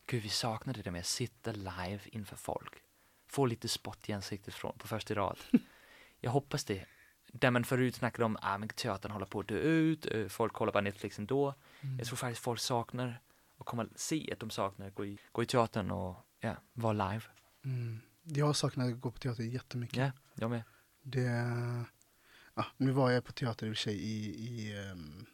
gud 0.05 0.23
vi 0.23 0.29
saknar 0.29 0.73
det 0.73 0.81
där 0.81 0.91
med 0.91 0.99
att 0.99 1.05
sitta 1.05 1.51
live 1.51 1.99
inför 2.05 2.35
folk. 2.35 2.73
Få 3.27 3.45
lite 3.45 3.67
spott 3.67 4.09
i 4.09 4.13
ansiktet 4.13 4.53
från, 4.53 4.77
på 4.77 4.87
första 4.87 5.15
rad. 5.15 5.37
jag 6.19 6.31
hoppas 6.31 6.63
det. 6.65 6.85
Där 7.39 7.51
man 7.51 7.63
förut 7.63 7.95
snackade 7.95 8.25
om, 8.25 8.37
ah 8.41 8.57
men 8.57 8.69
teatern 8.69 9.11
håller 9.11 9.25
på 9.25 9.39
att 9.39 9.47
dö 9.47 9.55
ut, 9.57 10.05
eh, 10.11 10.27
folk 10.27 10.53
kollar 10.53 10.73
bara 10.73 10.81
Netflix 10.81 11.19
ändå. 11.19 11.53
Mm. 11.81 11.97
Jag 11.97 12.07
tror 12.07 12.17
faktiskt 12.17 12.41
folk 12.43 12.59
saknar, 12.59 13.21
att 13.57 13.99
se 13.99 14.29
att 14.33 14.39
de 14.39 14.49
saknar, 14.49 14.89
gå 14.89 15.05
i, 15.05 15.17
gå 15.31 15.43
i 15.43 15.45
teatern 15.45 15.91
och 15.91 16.15
ja, 16.39 16.55
vara 16.73 16.93
live. 17.11 17.23
Mm. 17.65 17.99
Jag 18.23 18.55
saknar 18.55 18.87
att 18.89 19.01
gå 19.01 19.11
på 19.11 19.19
teater 19.19 19.43
jättemycket. 19.43 19.97
Ja, 19.97 20.11
jag 20.35 20.49
med. 20.49 20.63
Det, 21.01 21.21
ja, 22.53 22.65
nu 22.77 22.91
var 22.91 23.11
jag 23.11 23.23
på 23.23 23.31
teater 23.31 23.67
i 23.67 23.71
och 23.71 23.75
för 23.75 23.81
sig 23.81 23.95
i, 23.95 24.25
i 24.25 24.77
ehm, 24.91 25.25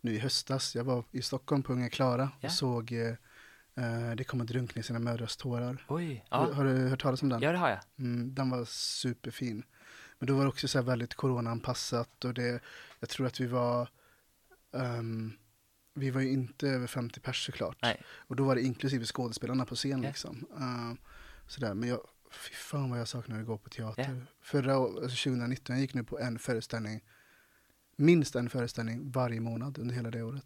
nu 0.00 0.14
i 0.14 0.18
höstas. 0.18 0.76
Jag 0.76 0.84
var 0.84 1.04
i 1.10 1.22
Stockholm 1.22 1.62
på 1.62 1.72
Unga 1.72 1.88
Klara 1.90 2.30
Ja. 2.40 2.48
och 2.48 2.52
såg 2.52 2.92
eh, 2.92 3.14
Det 4.16 4.24
kommer 4.24 4.44
drunkna 4.44 4.80
i 4.80 4.82
sina 4.82 4.98
mödrars 4.98 5.36
tårar. 5.36 5.84
Oj, 5.88 6.24
Har, 6.28 6.48
ja, 6.48 6.54
har 6.54 6.64
du 6.64 6.88
hört 6.88 7.02
talas 7.02 7.22
om 7.22 7.28
den? 7.28 7.40
ja 7.40 7.52
det 7.52 7.58
har 7.58 7.68
jag. 7.68 7.78
Mm, 7.98 8.34
den 8.34 8.50
var 8.50 8.64
superfin. 8.64 9.62
Men 10.18 10.26
då 10.26 10.34
var 10.36 10.42
det 10.42 10.48
också 10.48 10.68
så 10.68 10.78
här 10.78 10.84
väldigt 10.84 11.14
coronaanpassat 11.14 12.24
och 12.24 12.34
det, 12.34 12.60
jag 13.00 13.08
tror 13.08 13.26
att 13.26 13.40
vi 13.40 13.46
var, 13.46 13.88
ehm, 14.74 15.32
vi 15.94 16.10
var 16.10 16.20
ju 16.20 16.28
inte 16.32 16.68
över 16.68 16.86
50 16.86 17.20
pers 17.20 17.46
såklart. 17.46 17.76
Nej. 17.82 18.02
Och 18.06 18.36
då 18.36 18.44
var 18.44 18.54
det 18.54 18.62
inklusive 18.62 19.04
skådespelarna 19.04 19.64
på 19.64 19.74
scen 19.74 20.02
Ja. 20.02 20.08
liksom. 20.08 20.46
Uh, 20.56 20.94
sådär. 21.46 21.74
Men 21.74 21.88
jag, 21.88 22.00
fy 22.30 22.54
fan 22.54 22.90
vad 22.90 23.00
jag 23.00 23.08
saknar 23.08 23.40
att 23.40 23.46
gå 23.46 23.58
på 23.58 23.70
teater. 23.70 24.02
Ja. 24.02 24.34
Förra 24.40 24.74
alltså 24.74 25.30
2019, 25.30 25.76
jag 25.76 25.80
gick 25.80 25.94
nu 25.94 26.04
på 26.04 26.18
en 26.18 26.38
föreställning, 26.38 27.04
minst 27.96 28.34
en 28.34 28.50
föreställning 28.50 29.10
varje 29.10 29.40
månad 29.40 29.78
under 29.78 29.94
hela 29.94 30.10
det 30.10 30.22
året. 30.22 30.44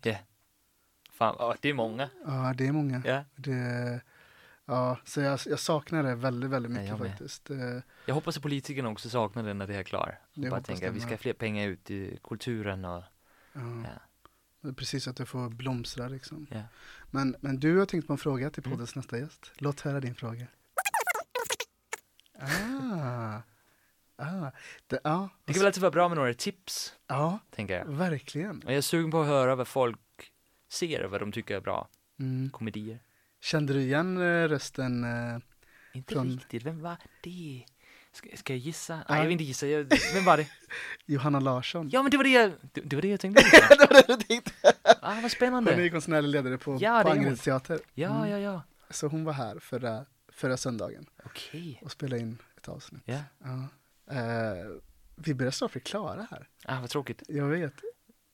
Fan, 1.12 1.36
ja, 1.38 1.56
det 1.60 1.68
är 1.68 1.74
många. 1.74 2.10
Ja, 2.24 2.54
det 2.56 2.66
är 2.66 2.72
många. 2.72 3.02
Ja. 3.04 3.24
Det, 3.36 4.00
ja, 4.72 4.98
så 5.04 5.20
jag, 5.20 5.38
jag 5.46 5.58
saknar 5.58 6.02
det 6.02 6.14
väldigt, 6.14 6.50
väldigt 6.50 6.72
mycket 6.72 6.98
med. 6.98 7.10
faktiskt. 7.10 7.50
Eh, 7.50 7.56
Jag 8.06 8.14
hoppas 8.14 8.36
att 8.36 8.42
politikerna 8.42 8.88
också 8.88 9.08
saknar 9.10 9.42
det 9.42 9.54
när 9.54 9.66
det 9.66 9.74
är 9.76 9.82
klart. 9.82 10.08
Bara 10.34 10.60
tänka, 10.62 10.90
vi 10.90 11.00
ska 11.00 11.10
ha 11.10 11.16
fler 11.16 11.32
pengar 11.32 11.68
ut 11.68 11.90
i 11.90 12.18
kulturen 12.24 12.84
och 12.84 13.02
ja. 13.52 13.60
Ja. 13.84 13.88
Det 14.60 14.68
är 14.68 14.72
Precis 14.72 15.08
att 15.08 15.16
det 15.16 15.26
får 15.26 15.48
blomstra 15.48 16.08
liksom. 16.08 16.46
Ja. 16.50 16.62
Men, 17.10 17.36
men 17.40 17.60
du 17.60 17.78
har 17.78 17.86
tänkt 17.86 18.06
på 18.06 18.12
en 18.12 18.18
fråga 18.18 18.50
till 18.50 18.62
Mm. 18.66 18.72
poddens 18.76 18.96
nästa 18.96 19.18
gäst. 19.18 19.52
Låt 19.54 19.80
höra 19.80 20.00
din 20.00 20.14
fråga. 20.14 20.46
Ah. 22.38 23.40
Ah. 24.16 24.50
Det, 24.86 25.00
ja. 25.04 25.28
det 25.44 25.52
kan 25.52 25.60
väl 25.60 25.66
alltid 25.66 25.80
vara 25.82 25.90
bra 25.90 26.08
med 26.08 26.18
några 26.18 26.34
tips, 26.34 26.94
ja, 27.06 27.38
tänker 27.50 27.78
jag. 27.78 27.84
verkligen. 27.84 28.56
Och 28.62 28.70
jag 28.70 28.76
är 28.76 28.80
sugen 28.80 29.10
på 29.10 29.20
att 29.20 29.26
höra 29.26 29.54
vad 29.54 29.68
folk 29.68 30.00
ser, 30.68 31.04
vad 31.04 31.20
de 31.20 31.32
tycker 31.32 31.56
är 31.56 31.60
bra. 31.60 31.88
Mm. 32.18 32.50
Komedier. 32.50 32.98
Kände 33.42 33.72
du 33.72 33.80
igen 33.80 34.16
eh, 34.16 34.48
rösten? 34.48 35.04
eh, 35.04 35.38
Inte 35.92 36.14
Från- 36.14 36.30
riktigt, 36.30 36.62
vem 36.62 36.80
var 36.80 36.96
det? 37.20 37.64
Ska, 38.12 38.28
ska 38.36 38.52
jag 38.52 38.60
gissa? 38.60 38.94
Nej, 38.96 39.04
Ja. 39.08 39.16
jag 39.16 39.22
vill 39.22 39.32
inte 39.32 39.44
gissa. 39.44 39.66
Jag, 39.66 39.86
vem 40.14 40.24
var 40.24 40.36
det? 40.36 40.46
Johanna 41.06 41.40
Larsson? 41.40 41.88
Ja, 41.92 42.02
men 42.02 42.10
det 42.10 42.16
var 42.16 42.24
det 42.24 42.30
jag, 42.30 42.52
det, 42.72 42.80
det, 42.80 42.96
var 42.96 43.02
det 43.02 43.08
jag 43.08 43.20
tänkte. 43.20 43.42
det 43.68 43.90
var 43.90 44.02
det 44.06 44.16
du 44.16 44.22
tänkte. 44.22 44.52
ah, 44.84 44.92
vad 45.02 45.14
Hon 45.14 45.24
är 45.24 45.28
spännande. 45.28 45.90
konstnärlig 45.90 46.28
ledare 46.28 46.58
på, 46.58 46.78
Ja, 46.80 47.02
på. 47.02 47.10
Angereds 47.10 47.42
teater. 47.42 47.80
Ja, 47.94 48.16
Mm. 48.16 48.30
ja, 48.30 48.38
ja. 48.38 48.62
Så 48.90 49.06
hon 49.06 49.24
var 49.24 49.32
här 49.32 49.58
förra, 49.58 50.04
förra 50.32 50.56
söndagen 50.56 51.06
Okej. 51.24 51.80
och 51.84 51.90
spelade 51.92 52.22
in 52.22 52.38
ett 52.56 52.68
avsnitt. 52.68 53.02
Ja. 53.04 53.18
Ja. 53.44 53.68
Eh, 54.16 54.66
vi 55.16 55.34
börjar 55.34 55.50
snart 55.52 55.72
bli 55.72 55.80
klara 55.80 56.26
här. 56.30 56.48
Ah, 56.64 56.80
vad 56.80 56.90
tråkigt. 56.90 57.22
Jag 57.28 57.46
vet. 57.46 57.74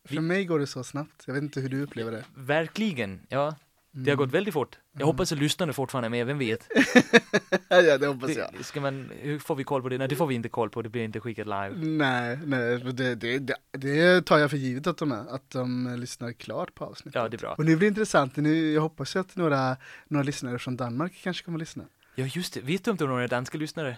För 0.05 0.15
Vi- 0.15 0.21
mig 0.21 0.45
går 0.45 0.59
det 0.59 0.67
så 0.67 0.85
snabbt. 0.85 1.23
Jag 1.27 1.35
vet 1.35 1.43
inte 1.43 1.61
hur 1.61 1.69
du 1.69 1.83
upplever 1.83 2.13
det. 2.13 2.25
Verkligen. 2.35 3.27
Ja, 3.29 3.57
det 4.05 4.11
har 4.11 4.14
Mm. 4.16 4.26
gått 4.26 4.34
väldigt 4.34 4.55
fort. 4.55 4.78
Jag 4.92 5.01
Mm. 5.01 5.07
hoppas 5.07 5.32
att 5.32 5.38
lyssnarna 5.38 5.72
fortfarande 5.72 6.07
är 6.07 6.11
med, 6.11 6.26
vem 6.26 6.38
vet? 6.38 6.68
ja, 7.68 7.99
det 7.99 8.07
hoppas 8.07 8.36
jag. 8.36 8.51
Det, 8.59 8.64
ska 8.64 8.80
man, 8.80 9.11
hur 9.20 9.38
får 9.38 9.55
vi 9.57 9.64
koll 9.64 9.82
på 9.82 9.88
det? 9.88 9.99
Nej, 9.99 10.09
det 10.09 10.16
får 10.16 10.26
vi 10.26 10.34
inte 10.34 10.49
koll 10.49 10.70
på, 10.70 10.82
det 10.82 10.88
blir 10.88 11.05
inte 11.05 11.20
skickat 11.20 11.46
live. 11.46 11.72
Nej, 11.76 12.38
nej, 12.44 12.78
det, 12.92 13.14
det, 13.14 13.55
det, 13.72 14.26
tar 14.26 14.38
jag 14.38 14.51
för 14.51 14.57
givet 14.57 14.86
att 14.86 14.99
de 14.99 15.12
är. 15.12 15.34
Att 15.34 15.51
de 15.51 15.96
lyssnar 15.99 16.32
klart 16.32 16.74
på 16.74 16.84
avsnittet. 16.84 17.14
Ja, 17.22 17.28
det 17.28 17.36
är 17.36 17.38
bra. 17.38 17.55
Och 17.59 17.64
nu 17.64 17.76
blir 17.76 17.78
det 17.78 17.86
intressant. 17.88 18.36
Nu, 18.36 18.72
jag 18.72 18.80
hoppas 18.80 19.16
att 19.16 19.36
några, 19.36 19.76
några 20.09 20.22
lyssnare 20.24 20.59
från 20.59 20.76
Danmark 20.76 21.20
kanske 21.22 21.44
kommer 21.44 21.59
att 21.59 21.61
lyssna. 21.62 21.84
Ja, 22.14 22.26
just 22.26 22.55
det. 22.55 22.61
Vet 22.61 22.84
du 22.84 22.90
om 22.90 22.96
det 22.96 23.05
är 23.05 23.09
några 23.09 23.26
danska 23.28 23.59
lyssnare? 23.59 23.96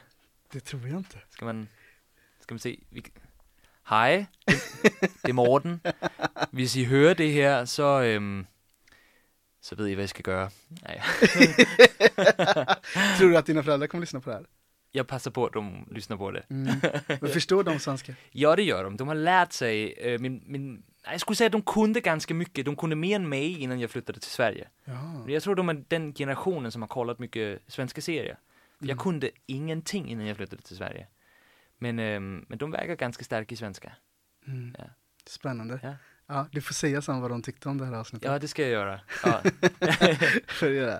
Det 0.53 0.61
tror 0.61 0.89
jag 0.89 0.97
inte. 0.99 1.19
Ska 1.31 1.45
man, 1.45 1.69
ska 2.41 2.55
man 2.55 2.59
se? 2.59 2.77
Vi, 2.91 3.03
Hej, 3.83 4.27
det 5.23 5.29
är 5.29 5.33
Morten. 5.33 5.81
Hvis 6.51 6.77
I 6.77 6.85
hører 6.85 7.15
det 7.15 7.29
her, 7.33 7.65
så, 7.65 8.03
øhm, 8.03 8.47
så 9.61 9.77
ved 9.77 9.89
I, 9.89 9.95
hvad 9.95 10.05
I 10.05 10.09
skal 10.09 10.23
gøre. 10.23 10.51
Nej, 10.69 11.01
tror 13.19 13.29
du 13.29 13.37
att 13.37 13.47
dina 13.47 13.63
föräldrar 13.63 13.87
kommer 13.87 14.03
lyssna 14.03 14.21
på 14.21 14.31
det 14.31 14.37
här? 14.37 14.47
jag 14.93 15.07
passar 15.07 15.31
på 15.31 15.47
att 15.47 15.53
de 15.53 15.89
lyssnar 15.91 16.17
på 16.17 16.31
det. 16.31 16.43
Mm. 16.51 16.75
Men 17.21 17.31
förstår 17.31 17.65
de 17.65 17.79
svenska? 17.79 18.15
Ja, 18.31 18.57
det 18.57 18.63
gör 18.63 18.85
de. 18.85 18.97
De 18.97 19.09
har 19.09 19.15
lärt 19.15 19.53
sig, 19.53 19.95
øh, 19.99 20.21
min, 20.21 20.43
min, 20.47 20.83
jag 21.05 21.21
skulle 21.21 21.37
säga 21.37 21.47
att 21.47 21.53
de 21.53 21.63
kunde 21.63 22.01
ganska 22.01 22.35
mycket. 22.35 22.65
De 22.65 22.77
kunde 22.77 22.97
mer 22.97 23.17
än 23.17 23.29
mig 23.29 23.59
innan 23.61 23.81
jag 23.81 23.91
flyttade 23.91 24.21
till 24.21 24.31
Sverige. 24.31 24.69
Ja. 24.85 25.25
Jag 25.29 25.43
tror 25.43 25.55
de 25.55 25.69
är 25.69 25.85
den 25.89 26.15
generationen 26.15 26.73
som 26.73 26.83
har 26.83 26.89
kollat 26.89 27.19
mycket 27.19 27.63
svenska 27.67 28.01
serier. 28.01 28.39
För 28.79 28.87
jag 28.87 28.95
Mm. 28.95 29.03
kunde 29.03 29.31
ingenting 29.47 30.09
innan 30.09 30.27
jag 30.27 30.37
flyttade 30.37 30.63
till 30.63 30.77
Sverige. 30.77 31.07
Men, 31.79 31.99
ehm, 31.99 32.45
men 32.49 32.59
de 32.59 32.71
verkar 32.71 32.95
ganska 32.97 33.25
starka 33.25 33.53
i 33.55 33.57
svenska. 33.57 33.93
Mm. 34.47 34.75
Ja. 34.79 34.85
Spännande. 35.27 35.81
Ja. 35.83 35.95
Ja, 36.33 36.47
du 36.53 36.61
får 36.61 36.75
säga 36.75 37.03
sen 37.03 37.21
vad 37.21 37.31
de 37.31 37.43
tyckte 37.43 37.69
om 37.69 37.79
det 37.79 37.85
här 37.85 37.93
avsnittet. 37.93 38.31
Ja, 38.31 38.39
det 38.39 38.49
ska 38.49 38.63
jag 38.63 38.71
göra. 38.71 39.01
Ja. 39.25 39.43
Jag 40.61 40.71
göra. 40.71 40.95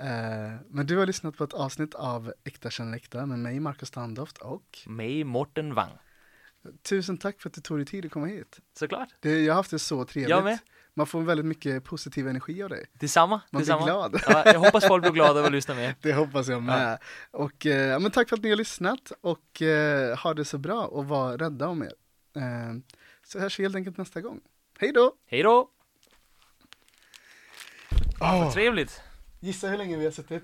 Eh, 0.00 0.52
men 0.68 0.86
du 0.86 0.96
har 0.98 1.06
lyssnat 1.06 1.36
på 1.36 1.44
ett 1.44 1.52
avsnitt 1.52 1.94
av 1.94 2.32
Äkta 2.44 2.70
känner 2.70 2.96
äkta 2.96 3.26
med 3.26 3.38
mig, 3.38 3.60
Marcus 3.60 3.88
Standoft 3.88 4.38
och 4.38 4.78
Mig, 4.86 5.24
Morten 5.24 5.74
Wang. 5.74 5.90
tusen 6.82 7.18
tack 7.18 7.40
för 7.40 7.48
att 7.48 7.54
du 7.54 7.60
tog 7.60 7.78
dig 7.78 7.86
tid 7.86 8.06
att 8.06 8.12
komma 8.12 8.26
hit. 8.26 8.60
Såklart. 8.78 9.08
Det, 9.20 9.44
jag 9.44 9.52
har 9.52 9.56
haft 9.56 9.70
det 9.70 9.78
så 9.78 10.04
trevligt. 10.04 10.30
Jag 10.30 10.44
med. 10.44 10.58
Man 10.94 11.06
får 11.06 11.22
väldigt 11.22 11.46
mycket 11.46 11.84
positiv 11.84 12.28
energi 12.28 12.62
av 12.62 12.70
dig. 12.70 12.86
Detsamma. 12.92 13.40
Man 13.50 13.60
detsamma. 13.62 13.84
blir 13.84 13.92
glad. 13.92 14.22
Ja, 14.26 14.52
jag 14.52 14.60
hoppas 14.60 14.86
folk 14.86 15.02
blir 15.02 15.12
glada 15.12 15.40
av 15.40 15.46
att 15.46 15.52
lyssna 15.52 15.74
med. 15.74 15.94
Det 16.00 16.12
hoppas 16.12 16.48
jag 16.48 16.62
med. 16.62 16.98
Och 17.30 17.66
eh, 17.66 17.88
ja, 17.88 17.98
men 17.98 18.10
tack 18.10 18.28
för 18.28 18.36
att 18.36 18.42
ni 18.42 18.50
har 18.50 18.56
lyssnat 18.56 19.12
och 19.20 19.62
eh, 19.62 20.18
ha 20.18 20.34
det 20.34 20.44
så 20.44 20.58
bra 20.58 20.86
och 20.86 21.04
var 21.06 21.38
rädda 21.38 21.68
om 21.68 21.82
er. 21.82 21.92
Eh, 22.36 22.42
så 23.26 23.38
hörs 23.38 23.58
vi 23.58 23.62
helt 23.62 23.76
enkelt 23.76 23.96
nästa 23.96 24.20
gång. 24.20 24.40
Hej 24.82 24.92
då! 24.92 25.12
Hej 25.26 25.42
då! 25.42 25.68
Åh, 28.20 28.52
Trevligt. 28.52 29.00
gissa 29.40 29.68
hur 29.68 29.78
länge 29.78 29.96
vi 29.96 30.04
har 30.04 30.12
suttit? 30.12 30.42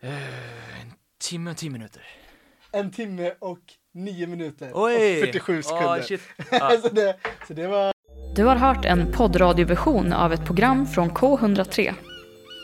Eh, 0.00 0.80
en 0.80 0.92
timme 1.18 1.50
och 1.50 1.56
tio 1.56 1.70
minuter. 1.70 2.02
En 2.72 2.90
timme 2.90 3.32
och 3.38 3.58
nio 3.92 4.26
minuter 4.26 4.70
Oj! 4.74 4.94
och 4.94 5.26
47 5.26 5.62
sekunder. 5.62 5.98
Åh, 5.98 6.02
shit. 6.02 6.20
Ja. 6.50 6.70
så, 6.82 6.88
det, 6.88 7.16
så 7.46 7.54
det 7.54 7.66
var 7.66 7.92
Du 8.36 8.44
har 8.44 8.56
hört 8.56 8.84
en 8.84 9.12
poddradioversion 9.12 10.12
av 10.12 10.32
ett 10.32 10.44
program 10.46 10.86
från 10.86 11.10
K103. 11.10 11.94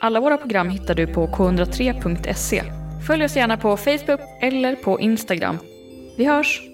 Alla 0.00 0.20
våra 0.20 0.38
program 0.38 0.68
hittar 0.68 0.94
du 0.94 1.06
på 1.06 1.26
k103.se. 1.26 2.62
Följ 3.06 3.24
oss 3.24 3.36
gärna 3.36 3.56
på 3.56 3.76
Facebook 3.76 4.20
eller 4.42 4.76
på 4.76 5.00
Instagram. 5.00 5.58
Vi 6.16 6.24
hörs! 6.24 6.73